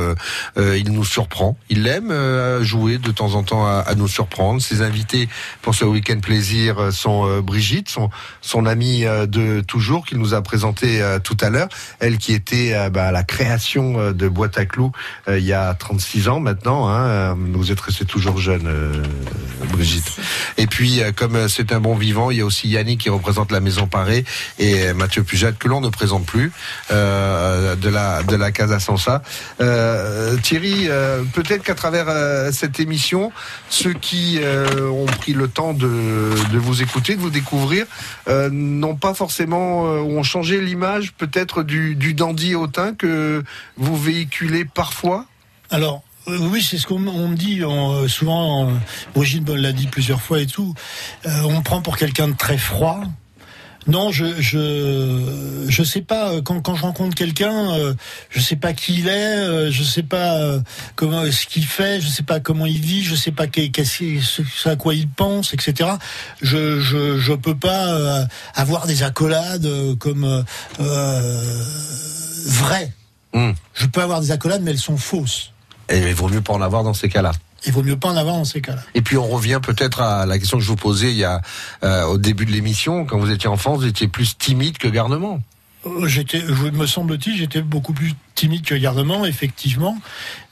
il 0.57 0.91
nous 0.91 1.05
surprend. 1.05 1.57
Il 1.69 1.87
aime 1.87 2.13
jouer 2.61 2.97
de 2.97 3.11
temps 3.11 3.35
en 3.35 3.43
temps 3.43 3.65
à, 3.65 3.79
à 3.79 3.95
nous 3.95 4.07
surprendre. 4.07 4.61
Ses 4.61 4.81
invités 4.81 5.29
pour 5.61 5.75
ce 5.75 5.85
week-end 5.85 6.19
plaisir 6.19 6.91
sont 6.91 7.41
Brigitte, 7.41 7.89
son, 7.89 8.09
son 8.41 8.65
amie 8.65 9.03
de 9.03 9.61
toujours, 9.61 10.05
qu'il 10.05 10.17
nous 10.17 10.33
a 10.33 10.41
présenté 10.41 10.54
euh, 10.63 11.19
tout 11.19 11.37
à 11.41 11.49
l'heure. 11.49 11.69
Elle 11.99 12.17
qui 12.17 12.33
était 12.33 12.73
euh, 12.73 12.89
bah, 12.89 13.07
à 13.07 13.11
la 13.11 13.23
création 13.23 13.99
euh, 13.99 14.13
de 14.13 14.27
Boîte 14.27 14.57
à 14.57 14.65
Clous 14.65 14.91
euh, 15.27 15.39
il 15.39 15.45
y 15.45 15.53
a 15.53 15.73
36 15.73 16.29
ans 16.29 16.39
maintenant. 16.39 16.89
Hein. 16.89 17.35
Vous 17.53 17.71
êtes 17.71 17.79
restée 17.79 18.05
toujours 18.05 18.37
jeune, 18.37 18.69
Brigitte. 19.71 20.11
Et 20.57 20.67
puis, 20.67 21.01
comme 21.15 21.47
c'est 21.49 21.71
un 21.71 21.79
bon 21.79 21.95
vivant, 21.95 22.31
il 22.31 22.37
y 22.37 22.41
a 22.41 22.45
aussi 22.45 22.67
Yannick 22.67 23.01
qui 23.01 23.09
représente 23.09 23.51
la 23.51 23.59
Maison 23.59 23.87
Parée 23.87 24.25
et 24.59 24.93
Mathieu 24.93 25.23
Pujat 25.23 25.51
que 25.53 25.67
l'on 25.67 25.81
ne 25.81 25.89
présente 25.89 26.25
plus 26.25 26.51
de 26.89 27.89
la 27.89 28.23
de 28.23 28.35
la 28.35 28.51
Casa 28.51 28.79
Sansa. 28.79 29.21
Thierry, 30.41 30.87
peut-être 31.33 31.63
qu'à 31.63 31.75
travers 31.75 32.07
cette 32.53 32.79
émission, 32.79 33.31
ceux 33.69 33.93
qui 33.93 34.39
ont 34.79 35.05
pris 35.05 35.33
le 35.33 35.47
temps 35.47 35.73
de, 35.73 36.33
de 36.51 36.57
vous 36.57 36.81
écouter, 36.81 37.15
de 37.15 37.21
vous 37.21 37.29
découvrir, 37.29 37.85
n'ont 38.27 38.95
pas 38.95 39.13
forcément 39.13 39.81
ont 39.81 40.23
l'image 40.53 41.13
peut-être 41.13 41.63
du, 41.63 42.13
dandy 42.13 42.55
hautain 42.55 42.93
que 42.93 43.43
vous 43.77 43.97
véhiculez 43.97 44.65
parfois? 44.65 45.25
Alors, 45.69 46.03
euh, 46.27 46.37
oui, 46.51 46.61
c'est 46.61 46.77
ce 46.77 46.87
qu'on 46.87 47.05
on 47.07 47.27
me 47.29 47.35
dit 47.35 47.61
euh, 47.63 48.07
souvent. 48.07 48.69
euh, 48.69 48.73
Brigitte 49.13 49.47
l'a 49.49 49.71
dit 49.71 49.87
plusieurs 49.87 50.21
fois 50.21 50.39
et 50.39 50.47
tout. 50.47 50.73
Euh, 51.25 51.29
on 51.43 51.57
me 51.57 51.63
prend 51.63 51.81
pour 51.81 51.97
quelqu'un 51.97 52.27
de 52.27 52.35
très 52.35 52.57
froid. 52.57 53.01
Non, 53.87 54.11
je 54.11 54.25
je 54.41 55.65
je 55.67 55.83
sais 55.83 56.01
pas 56.01 56.31
euh, 56.31 56.41
quand 56.41 56.59
quand 56.61 56.73
je 56.75 56.81
rencontre 56.81 57.13
quelqu'un, 57.15 57.71
euh, 57.77 57.93
je 58.31 58.39
sais 58.39 58.55
pas 58.55 58.73
qui 58.73 58.95
il 58.99 59.07
est, 59.07 59.37
euh, 59.37 59.71
je 59.71 59.83
sais 59.83 60.01
pas 60.01 60.37
euh, 60.39 60.59
comment 60.95 61.23
ce 61.31 61.45
qu'il 61.45 61.65
fait, 61.65 62.01
je 62.01 62.07
sais 62.07 62.23
pas 62.23 62.39
comment 62.39 62.65
il 62.65 62.79
vit, 62.81 63.03
je 63.03 63.13
sais 63.13 63.31
pas 63.31 63.45
ce- 63.45 64.41
ce 64.43 64.69
à 64.69 64.75
quoi 64.75 64.95
il 64.95 65.07
pense, 65.07 65.53
etc. 65.53 65.91
Je 66.41 66.79
je 66.79 67.19
je 67.19 67.33
peux 67.33 67.55
pas 67.55 68.25
avoir 68.55 68.87
des 68.87 69.03
accolades 69.03 69.69
comme 69.99 70.43
vraies. 72.47 72.91
Je 73.73 73.85
peux 73.85 74.01
avoir 74.01 74.21
des 74.21 74.31
accolades, 74.31 74.61
mais 74.63 74.71
elles 74.71 74.77
sont 74.77 74.97
fausses. 74.97 75.51
Et 75.89 75.99
il 75.99 76.13
vaut 76.15 76.29
mieux 76.29 76.41
pas 76.41 76.53
en 76.53 76.61
avoir 76.61 76.83
dans 76.83 76.93
ces 76.93 77.09
cas-là. 77.09 77.33
Il 77.65 77.73
vaut 77.73 77.83
mieux 77.83 77.97
pas 77.97 78.09
en 78.09 78.17
avoir 78.17 78.35
dans 78.35 78.45
ces 78.45 78.61
cas-là. 78.61 78.81
Et 78.93 79.01
puis 79.01 79.17
on 79.17 79.27
revient 79.27 79.59
peut-être 79.61 80.01
à 80.01 80.25
la 80.25 80.37
question 80.37 80.57
que 80.57 80.63
je 80.63 80.69
vous 80.69 80.75
posais 80.75 81.11
il 81.11 81.17
y 81.17 81.23
a 81.23 81.41
euh, 81.83 82.03
au 82.05 82.17
début 82.17 82.45
de 82.45 82.51
l'émission, 82.51 83.05
quand 83.05 83.17
vous 83.17 83.31
étiez 83.31 83.49
enfant, 83.49 83.75
vous 83.75 83.85
étiez 83.85 84.07
plus 84.07 84.37
timide 84.37 84.77
que 84.77 84.87
garnement. 84.87 85.41
Euh, 85.85 86.07
J'étais, 86.07 86.41
me 86.41 86.85
semble-t-il, 86.85 87.37
j'étais 87.37 87.61
beaucoup 87.61 87.93
plus 87.93 88.13
timide 88.35 88.63
que 88.65 88.75
gardement, 88.75 89.25
effectivement. 89.25 89.97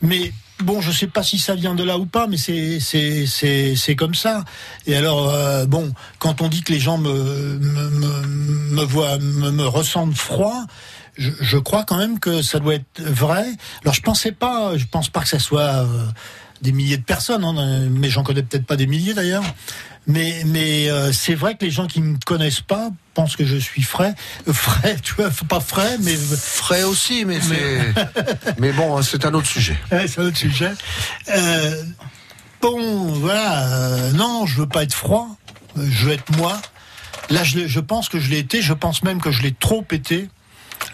Mais 0.02 0.32
bon, 0.60 0.82
je 0.82 0.92
sais 0.92 1.08
pas 1.08 1.24
si 1.24 1.40
ça 1.40 1.56
vient 1.56 1.76
de 1.76 1.84
là 1.84 1.98
ou 1.98 2.06
pas, 2.06 2.28
mais 2.28 2.38
c'est 2.38 2.80
c'est 2.80 3.26
c'est 3.26 3.76
c'est 3.76 3.96
comme 3.96 4.16
ça. 4.16 4.44
Et 4.86 4.96
alors 4.96 5.30
euh, 5.30 5.66
bon, 5.66 5.92
quand 6.20 6.42
on 6.42 6.48
dit 6.48 6.62
que 6.62 6.72
les 6.72 6.80
gens 6.80 6.98
me 6.98 7.14
me 7.60 7.90
me, 7.90 8.28
me 8.76 8.84
voient 8.84 9.18
me, 9.20 9.52
me 9.52 9.66
ressentent 9.66 10.16
froid. 10.16 10.66
Je, 11.16 11.30
je 11.42 11.60
crois 11.60 11.84
quand 11.84 11.98
même 11.98 12.20
que 12.20 12.42
ça 12.42 12.58
doit 12.58 12.74
être 12.74 13.00
vrai. 13.04 13.46
Alors 13.84 13.94
je 13.94 14.02
pensais 14.02 14.32
pas, 14.32 14.76
je 14.78 14.86
pense 14.86 15.10
pas 15.10 15.22
que 15.22 15.28
ça 15.28 15.38
soit 15.38 15.86
euh, 15.86 16.08
des 16.64 16.72
milliers 16.72 16.98
de 16.98 17.04
personnes, 17.04 17.44
hein, 17.44 17.88
mais 17.92 18.10
j'en 18.10 18.24
connais 18.24 18.42
peut-être 18.42 18.66
pas 18.66 18.76
des 18.78 18.88
milliers 18.88 19.14
d'ailleurs. 19.14 19.44
Mais 20.08 20.44
mais 20.46 20.90
euh, 20.90 21.14
c'est 21.14 21.36
vrai 21.36 21.56
que 21.56 21.64
les 21.64 21.72
gens 21.72 21.88
qui 21.88 22.02
me 22.02 22.18
connaissent 22.26 22.60
pas 22.62 22.90
pensent 23.14 23.36
que 23.38 23.46
je 23.46 23.56
suis 23.56 23.84
frais, 23.84 24.16
Euh, 24.48 24.54
frais, 24.54 24.98
tu 25.02 25.14
vois, 25.14 25.30
pas 25.48 25.60
frais, 25.62 25.98
mais 26.02 26.16
frais 26.16 26.84
aussi, 26.84 27.24
mais 27.26 27.40
mais 28.58 28.72
bon, 28.74 29.02
c'est 29.02 29.26
un 29.26 29.34
autre 29.34 29.48
sujet. 29.48 29.78
Ouais, 29.92 30.08
c'est 30.08 30.20
un 30.20 30.26
autre 30.26 30.38
sujet. 30.38 30.72
Euh, 31.30 31.84
bon, 32.62 33.14
voilà. 33.14 33.68
euh, 33.68 34.12
non, 34.12 34.46
je 34.46 34.60
veux 34.62 34.68
pas 34.68 34.84
être 34.84 34.94
froid. 34.94 35.28
Je 35.78 36.06
veux 36.08 36.14
être 36.14 36.36
moi. 36.38 36.62
Là, 37.30 37.44
je, 37.46 37.68
je 37.68 37.80
pense 37.80 38.10
que 38.10 38.20
je 38.20 38.30
l'ai 38.30 38.40
été. 38.40 38.62
Je 38.62 38.74
pense 38.74 39.04
même 39.04 39.22
que 39.22 39.32
je 39.32 39.42
l'ai 39.42 39.54
trop 39.54 39.86
été 39.92 40.28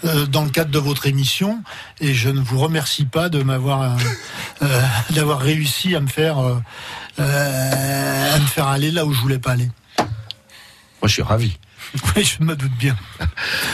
euh, 0.06 0.26
dans 0.26 0.44
le 0.44 0.50
cadre 0.50 0.72
de 0.72 0.80
votre 0.80 1.08
émission. 1.08 1.64
Et 2.00 2.14
je 2.14 2.30
ne 2.30 2.40
vous 2.40 2.60
remercie 2.60 3.06
pas 3.06 3.30
de 3.30 3.44
m'avoir 3.44 3.82
euh, 3.82 3.98
euh, 4.64 4.82
d'avoir 5.12 5.40
réussi 5.40 5.96
à 5.96 6.00
me 6.00 6.08
faire 6.08 6.40
euh, 6.40 6.58
euh, 7.20 8.36
à 8.36 8.40
me 8.40 8.46
faire 8.46 8.68
aller 8.68 8.92
là 8.92 9.06
où 9.06 9.14
je 9.14 9.20
voulais 9.20 9.40
pas 9.40 9.52
aller. 9.52 9.70
Moi, 9.98 11.08
je 11.08 11.14
suis 11.14 11.24
ravi. 11.24 11.58
Oui, 12.16 12.24
je 12.24 12.44
me 12.44 12.56
doute 12.56 12.78
bien. 12.78 12.96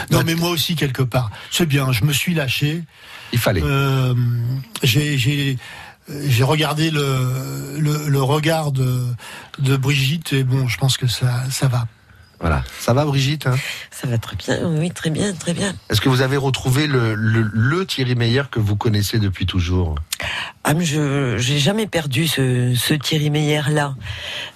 Non, 0.10 0.22
mais 0.26 0.36
moi 0.36 0.50
aussi 0.50 0.76
quelque 0.76 1.02
part. 1.02 1.32
C'est 1.52 1.66
bien. 1.66 1.92
Je 1.92 2.06
me 2.06 2.14
suis 2.14 2.34
lâché. 2.34 2.84
Il 3.34 3.40
fallait. 3.40 3.62
j'ai 4.84 5.18
j'ai 5.18 5.58
j'ai 6.08 6.44
regardé 6.44 6.92
le, 6.92 7.76
le 7.78 8.08
le 8.08 8.22
regard 8.24 8.72
de 8.72 9.04
de 9.60 9.76
Brigitte 9.76 10.32
et 10.32 10.46
bon, 10.46 10.66
je 10.70 10.78
pense 10.78 10.96
que 10.98 11.08
ça 11.08 11.44
ça 11.50 11.68
va. 11.68 11.88
Voilà. 12.40 12.64
Ça 12.80 12.94
va, 12.94 13.06
Brigitte 13.06 13.48
hein? 13.48 13.56
Ça 13.92 14.08
va 14.08 14.18
très 14.18 14.36
bien, 14.36 14.60
oui, 14.64 14.92
très 14.92 15.10
bien, 15.10 15.34
très 15.34 15.54
bien. 15.54 15.74
Est-ce 15.90 16.02
que 16.02 16.10
vous 16.10 16.22
avez 16.22 16.38
retrouvé 16.38 16.86
le, 16.86 17.16
le, 17.16 17.50
le 17.52 17.86
Thierry 17.86 18.16
Meyer 18.16 18.44
que 18.52 18.60
vous 18.60 18.76
connaissez 18.76 19.20
depuis 19.20 19.46
toujours? 19.46 19.96
Ah, 20.64 20.74
mais 20.74 20.86
je 20.86 21.38
j'ai 21.38 21.60
jamais 21.60 21.88
perdu 21.88 22.28
ce, 22.28 22.74
ce 22.76 22.94
Thierry 22.94 23.30
Meyer 23.30 23.62
là. 23.70 23.96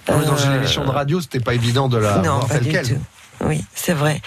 Ah 0.08 0.18
Dans 0.18 0.36
une 0.36 0.52
émission 0.52 0.84
de 0.84 0.90
radio, 0.90 1.20
c'était 1.20 1.40
pas 1.40 1.54
évident 1.54 1.88
de 1.88 1.98
la 1.98 2.16
non, 2.18 2.36
voir 2.36 2.48
pas 2.48 2.58
du 2.58 2.70
tout. 2.72 2.98
Oui, 3.44 3.64
c'est 3.74 3.94
vrai. 3.94 4.20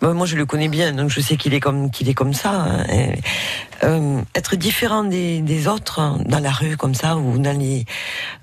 Bah, 0.00 0.12
Moi, 0.12 0.26
je 0.26 0.36
le 0.36 0.44
connais 0.44 0.68
bien, 0.68 0.92
donc 0.92 1.08
je 1.10 1.20
sais 1.20 1.36
qu'il 1.36 1.54
est 1.54 1.60
comme 1.60 1.90
qu'il 1.90 2.08
est 2.08 2.14
comme 2.14 2.34
ça. 2.34 2.50
hein. 2.52 2.84
Euh, 3.82 4.20
être 4.34 4.56
différent 4.56 5.04
des, 5.04 5.40
des 5.40 5.68
autres 5.68 6.00
hein, 6.00 6.18
dans 6.26 6.38
la 6.38 6.50
rue 6.50 6.76
comme 6.76 6.94
ça 6.94 7.16
ou 7.16 7.38
dans 7.38 7.56
les 7.58 7.84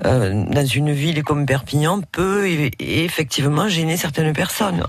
euh, 0.06 0.46
dans 0.46 0.66
une 0.66 0.92
ville 0.92 1.24
comme 1.24 1.46
Perpignan 1.46 2.02
peut 2.12 2.48
effectivement 2.80 3.68
gêner 3.68 3.98
certaines 3.98 4.34
personnes. 4.34 4.84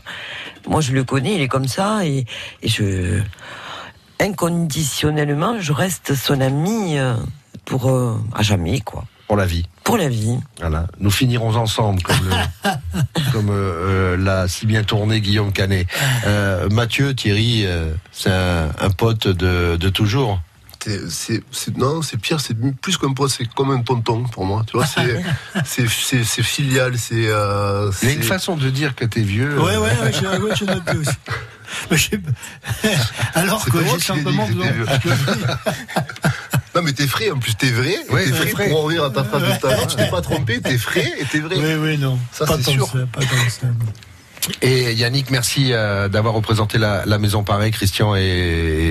Moi, 0.69 0.81
je 0.81 0.93
le 0.93 1.05
connais, 1.05 1.35
il 1.35 1.41
est 1.41 1.49
comme 1.49 1.69
ça 1.69 2.05
et, 2.07 2.25
et 2.63 2.69
je 2.69 3.21
inconditionnellement, 4.21 5.59
je 5.59 5.73
reste 5.73 6.15
son 6.15 6.41
ami 6.41 6.97
euh, 6.99 7.15
pour 7.65 7.91
euh, 7.91 8.17
à 8.35 8.43
jamais 8.43 8.81
quoi. 8.81 9.05
Pour 9.33 9.39
la 9.39 9.47
vie. 9.47 9.65
Pour 9.83 9.97
la 9.97 10.11
vie. 10.11 10.37
Voilà. 10.61 10.89
Nous 11.01 11.11
finirons 11.11 11.57
ensemble, 11.57 12.03
comme, 12.03 12.19
le- 12.29 13.31
comme 13.33 13.49
euh, 13.49 14.13
euh, 14.13 14.17
l'a 14.19 14.47
si 14.47 14.67
bien 14.67 14.85
tourné 14.85 15.23
Guillaume 15.23 15.55
Canet. 15.55 15.87
Euh, 16.27 16.69
Mathieu, 16.69 17.15
Thierry, 17.15 17.63
euh, 17.65 17.95
c'est 18.13 18.29
un, 18.31 18.69
un 18.79 18.91
pote 18.91 19.29
de, 19.29 19.77
de 19.77 19.89
toujours. 19.89 20.43
C'est- 20.85 21.09
c'est- 21.09 21.43
c'est- 21.51 21.75
non, 21.79 22.03
c'est 22.03 22.19
pire, 22.19 22.41
c'est 22.41 22.53
plus 22.83 22.99
qu'un 22.99 23.15
pote, 23.15 23.31
c'est 23.31 23.49
comme 23.55 23.71
un 23.71 23.81
tonton 23.81 24.25
pour 24.25 24.45
moi. 24.45 24.65
Tu 24.67 24.77
vois, 24.77 24.85
c'est 24.85 25.23
c'est- 25.65 25.89
c'est 25.89 26.25
c'est 26.25 26.43
filial, 26.43 26.99
c'est. 26.99 27.29
euh, 27.29 27.91
Il 28.03 28.09
y 28.11 28.13
a 28.13 28.15
une 28.17 28.23
façon 28.23 28.57
de 28.59 28.69
dire 28.69 28.95
que 28.95 29.07
t'es 29.07 29.23
vieux. 29.23 29.59
Ouais, 29.59 29.79
ouais, 29.79 29.89
ouais, 30.03 30.13
j'ai 30.13 30.27
ouais, 30.27 30.55
j'ai 30.55 30.67
noté 30.67 30.95
aussi. 30.99 31.11
Mais 31.91 31.97
j'ai- 31.97 32.21
Alors 33.33 33.63
C'est 33.65 33.71
que 33.71 33.79
j'ai 33.83 33.99
simplement 33.99 34.47
Non, 36.75 36.83
mais 36.83 36.93
t'es 36.93 37.07
frais, 37.07 37.31
en 37.31 37.39
plus, 37.39 37.55
t'es 37.55 37.71
vrai. 37.71 37.97
Ouais, 38.11 38.25
t'es 38.25 38.33
frais 38.33 38.47
frais. 38.49 38.69
pour 38.71 38.81
en 38.81 38.83
revenir 38.85 39.05
à 39.05 39.11
ta 39.11 39.25
phrase 39.25 39.43
de 39.43 39.61
tout 39.61 39.67
à 39.67 39.71
l'heure. 39.77 39.87
Tu 39.87 39.97
t'es 39.97 40.09
pas 40.09 40.23
trompé, 40.23 40.61
t'es 40.61 40.79
frais 40.79 41.13
et 41.21 41.25
t'es 41.25 41.41
vrai. 41.41 41.57
Oui, 41.59 41.75
oui, 41.75 41.99
non. 41.99 42.19
Ça, 42.33 42.47
c'est 42.47 42.71
sûr. 42.73 42.87
ça, 42.87 42.99
pas 43.13 43.21
tant 43.21 43.27
ça. 43.49 43.67
Et 44.61 44.93
Yannick, 44.95 45.31
merci 45.31 45.69
euh, 45.73 46.09
d'avoir 46.09 46.35
représenté 46.35 46.77
la, 46.77 47.05
la 47.07 47.19
maison 47.19 47.45
Paris. 47.45 47.71
Christian 47.71 48.17
est, 48.17 48.23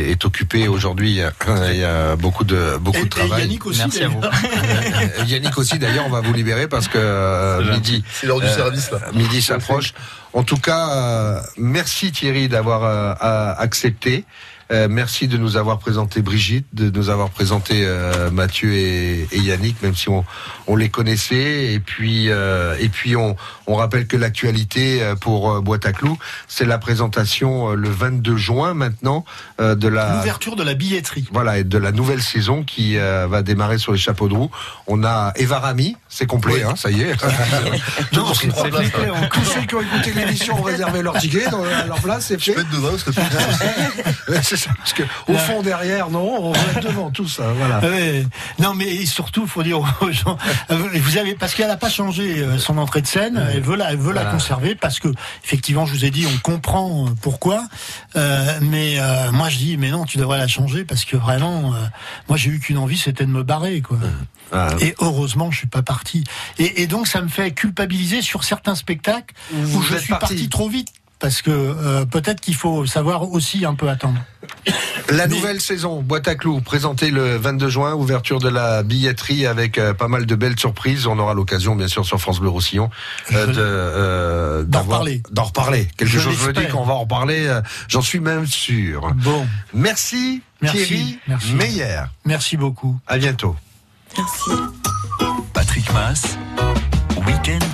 est 0.09 0.23
occupé 0.23 0.69
aujourd'hui. 0.69 1.11
Il 1.11 1.77
y 1.77 1.83
a- 1.83 2.15
beaucoup 2.15 2.45
de 2.45 2.77
beaucoup 2.79 2.99
Et- 2.99 3.01
de 3.01 3.05
et 3.07 3.09
travail. 3.09 3.41
Yannick 3.41 3.65
aussi, 3.65 3.79
Merci 3.79 4.03
à 4.03 4.07
vous. 4.07 4.21
Euh, 4.23 5.23
Yannick 5.27 5.57
aussi, 5.57 5.77
d'ailleurs, 5.77 6.05
on 6.05 6.09
va 6.09 6.21
vous 6.21 6.31
libérer 6.33 6.69
parce 6.69 6.87
que 6.87 6.97
euh, 6.97 7.69
midi, 7.73 8.01
C'est 8.13 8.27
l'heure 8.27 8.39
du 8.39 8.47
service, 8.47 8.91
là. 8.91 8.99
midi 9.13 9.41
s'approche. 9.41 9.93
En 10.31 10.43
tout 10.43 10.55
cas, 10.57 11.43
merci 11.57 12.13
Thierry 12.13 12.47
d'avoir 12.47 12.83
euh, 12.85 13.53
accepté. 13.57 14.23
Euh, 14.71 14.87
merci 14.89 15.27
de 15.27 15.37
nous 15.37 15.57
avoir 15.57 15.79
présenté 15.79 16.21
Brigitte, 16.21 16.67
de 16.73 16.89
nous 16.89 17.09
avoir 17.09 17.29
présenté 17.29 17.83
euh, 17.85 18.31
Mathieu 18.31 18.73
et, 18.73 19.27
et 19.31 19.39
Yannick, 19.39 19.81
même 19.81 19.95
si 19.95 20.09
on, 20.09 20.23
on 20.67 20.75
les 20.75 20.89
connaissait. 20.89 21.73
Et 21.73 21.79
puis, 21.79 22.29
euh, 22.29 22.75
et 22.79 22.89
puis 22.89 23.15
on, 23.15 23.35
on 23.67 23.75
rappelle 23.75 24.07
que 24.07 24.17
l'actualité 24.17 25.01
pour 25.19 25.61
Boîte 25.61 25.85
à 25.85 25.93
Clous, 25.93 26.17
c'est 26.47 26.65
la 26.65 26.77
présentation 26.77 27.71
euh, 27.71 27.75
le 27.75 27.89
22 27.89 28.37
juin 28.37 28.73
maintenant 28.73 29.25
euh, 29.59 29.75
de 29.75 29.87
la 29.87 30.17
L'ouverture 30.17 30.55
de 30.55 30.63
la 30.63 30.73
billetterie. 30.73 31.27
voilà, 31.31 31.59
et 31.59 31.63
de 31.63 31.77
la 31.77 31.91
nouvelle 31.91 32.21
saison 32.21 32.63
qui 32.63 32.97
euh, 32.97 33.27
va 33.27 33.41
démarrer 33.41 33.77
sur 33.77 33.91
les 33.91 33.97
chapeaux 33.97 34.27
de 34.27 34.33
roue. 34.33 34.51
On 34.87 35.03
a 35.03 35.33
Eva 35.35 35.59
Rami, 35.59 35.97
c'est 36.13 36.25
complet, 36.27 36.61
hein, 36.63 36.75
ça 36.75 36.91
y 36.91 37.01
est. 37.01 37.13
Non, 38.13 38.33
c'est 38.33 38.47
plus 38.49 38.89
clair. 38.91 39.29
Tous 39.31 39.45
ceux 39.45 39.61
qui 39.61 39.75
ont 39.75 39.81
écouté 39.81 40.11
l'émission 40.13 40.59
ont 40.59 40.61
réservé 40.61 41.01
leur 41.01 41.17
ticket 41.17 41.49
dans- 41.49 41.63
à 41.63 41.85
leur 41.85 41.99
place, 42.01 42.25
c'est 42.27 42.37
fait. 42.39 42.51
Je 42.51 42.55
peux 42.57 42.61
être 42.61 42.69
devant, 42.69 42.89
parce 42.89 43.03
que 43.03 43.11
c'est 44.43 44.57
ça, 44.57 44.71
parce 44.77 44.93
que 44.93 45.03
au 45.27 45.33
fond 45.35 45.61
derrière, 45.61 46.09
non, 46.09 46.47
on 46.49 46.51
va 46.51 46.59
être 46.75 46.81
devant 46.87 47.09
tout 47.11 47.27
ça, 47.27 47.51
voilà. 47.53 47.79
Ouais. 47.79 48.25
Non, 48.59 48.73
mais 48.73 49.05
surtout, 49.05 49.47
faut 49.47 49.63
dire 49.63 49.79
aux 49.79 50.11
gens, 50.11 50.37
euh, 50.71 50.77
vous 51.01 51.17
avez 51.17 51.35
parce 51.35 51.53
qu'elle 51.55 51.67
n'a 51.67 51.77
pas 51.77 51.89
changé 51.89 52.39
euh, 52.39 52.57
son 52.57 52.77
entrée 52.77 53.01
de 53.01 53.07
scène, 53.07 53.41
elle 53.53 53.61
veut 53.61 53.75
la, 53.77 53.91
elle 53.91 53.97
veut 53.97 54.13
la 54.13 54.21
Voilà. 54.21 54.31
conserver 54.31 54.75
parce 54.75 54.99
que 54.99 55.07
effectivement, 55.43 55.85
je 55.85 55.93
vous 55.93 56.05
ai 56.05 56.11
dit, 56.11 56.25
on 56.27 56.37
comprend 56.39 57.07
euh, 57.07 57.09
pourquoi, 57.21 57.63
euh, 58.15 58.59
mais 58.61 58.99
euh, 58.99 59.31
moi 59.31 59.49
je 59.49 59.57
dis, 59.57 59.77
mais 59.77 59.89
non, 59.91 60.05
tu 60.05 60.17
devrais 60.17 60.37
la 60.37 60.47
changer 60.47 60.83
parce 60.83 61.05
que 61.05 61.15
vraiment, 61.15 61.73
euh, 61.73 61.77
moi 62.27 62.37
j'ai 62.37 62.49
eu 62.49 62.59
qu'une 62.59 62.77
envie, 62.77 62.97
c'était 62.97 63.25
de 63.25 63.31
me 63.31 63.43
barrer, 63.43 63.81
quoi. 63.81 63.97
Ah, 64.53 64.67
Et 64.81 64.95
heureusement, 64.99 65.49
je 65.49 65.59
suis 65.59 65.67
pas 65.67 65.81
parti. 65.81 66.00
Et, 66.59 66.81
et 66.83 66.87
donc, 66.87 67.07
ça 67.07 67.21
me 67.21 67.27
fait 67.29 67.51
culpabiliser 67.51 68.21
sur 68.21 68.43
certains 68.43 68.75
spectacles 68.75 69.33
Vous 69.51 69.79
où 69.79 69.81
je 69.81 69.95
suis 69.97 70.09
parti. 70.09 70.25
parti 70.35 70.49
trop 70.49 70.69
vite. 70.69 70.89
Parce 71.19 71.43
que 71.43 71.51
euh, 71.51 72.03
peut-être 72.05 72.41
qu'il 72.41 72.55
faut 72.55 72.87
savoir 72.87 73.29
aussi 73.31 73.63
un 73.63 73.75
peu 73.75 73.87
attendre. 73.89 74.17
La 75.11 75.27
nouvelle 75.27 75.61
saison, 75.61 76.01
Boîte 76.01 76.27
à 76.27 76.33
clous, 76.33 76.61
présentée 76.61 77.11
le 77.11 77.35
22 77.37 77.69
juin, 77.69 77.93
ouverture 77.93 78.39
de 78.39 78.49
la 78.49 78.81
billetterie 78.81 79.45
avec 79.45 79.77
euh, 79.77 79.93
pas 79.93 80.07
mal 80.07 80.25
de 80.25 80.33
belles 80.33 80.57
surprises. 80.59 81.05
On 81.05 81.19
aura 81.19 81.35
l'occasion, 81.35 81.75
bien 81.75 81.87
sûr, 81.87 82.07
sur 82.07 82.19
France 82.19 82.39
Bleu 82.39 82.49
Roussillon, 82.49 82.89
euh, 83.33 83.45
de 83.45 83.53
euh, 83.59 84.63
D'en 84.63 84.79
d'avoir- 84.79 84.99
reparler. 85.01 85.21
D'en 85.29 85.43
reparler. 85.43 85.87
Quelque 85.95 86.09
Je 86.09 86.19
chose 86.19 86.47
me 86.47 86.53
dit 86.53 86.67
qu'on 86.69 86.85
va 86.85 86.93
en 86.93 87.01
reparler. 87.01 87.45
euh, 87.45 87.61
J'en 87.87 88.01
suis 88.01 88.19
même 88.19 88.47
sûr. 88.47 89.11
Bon, 89.17 89.45
Merci, 89.75 90.41
Merci, 90.59 90.77
Thierry 90.87 91.19
merci. 91.27 91.53
Meyer. 91.53 92.01
merci 92.25 92.57
beaucoup. 92.57 92.97
À 93.05 93.19
bientôt. 93.19 93.55
Merci. 94.17 94.49
Patrick 95.53 95.91
Mass, 95.93 96.37
Week-end 97.25 97.70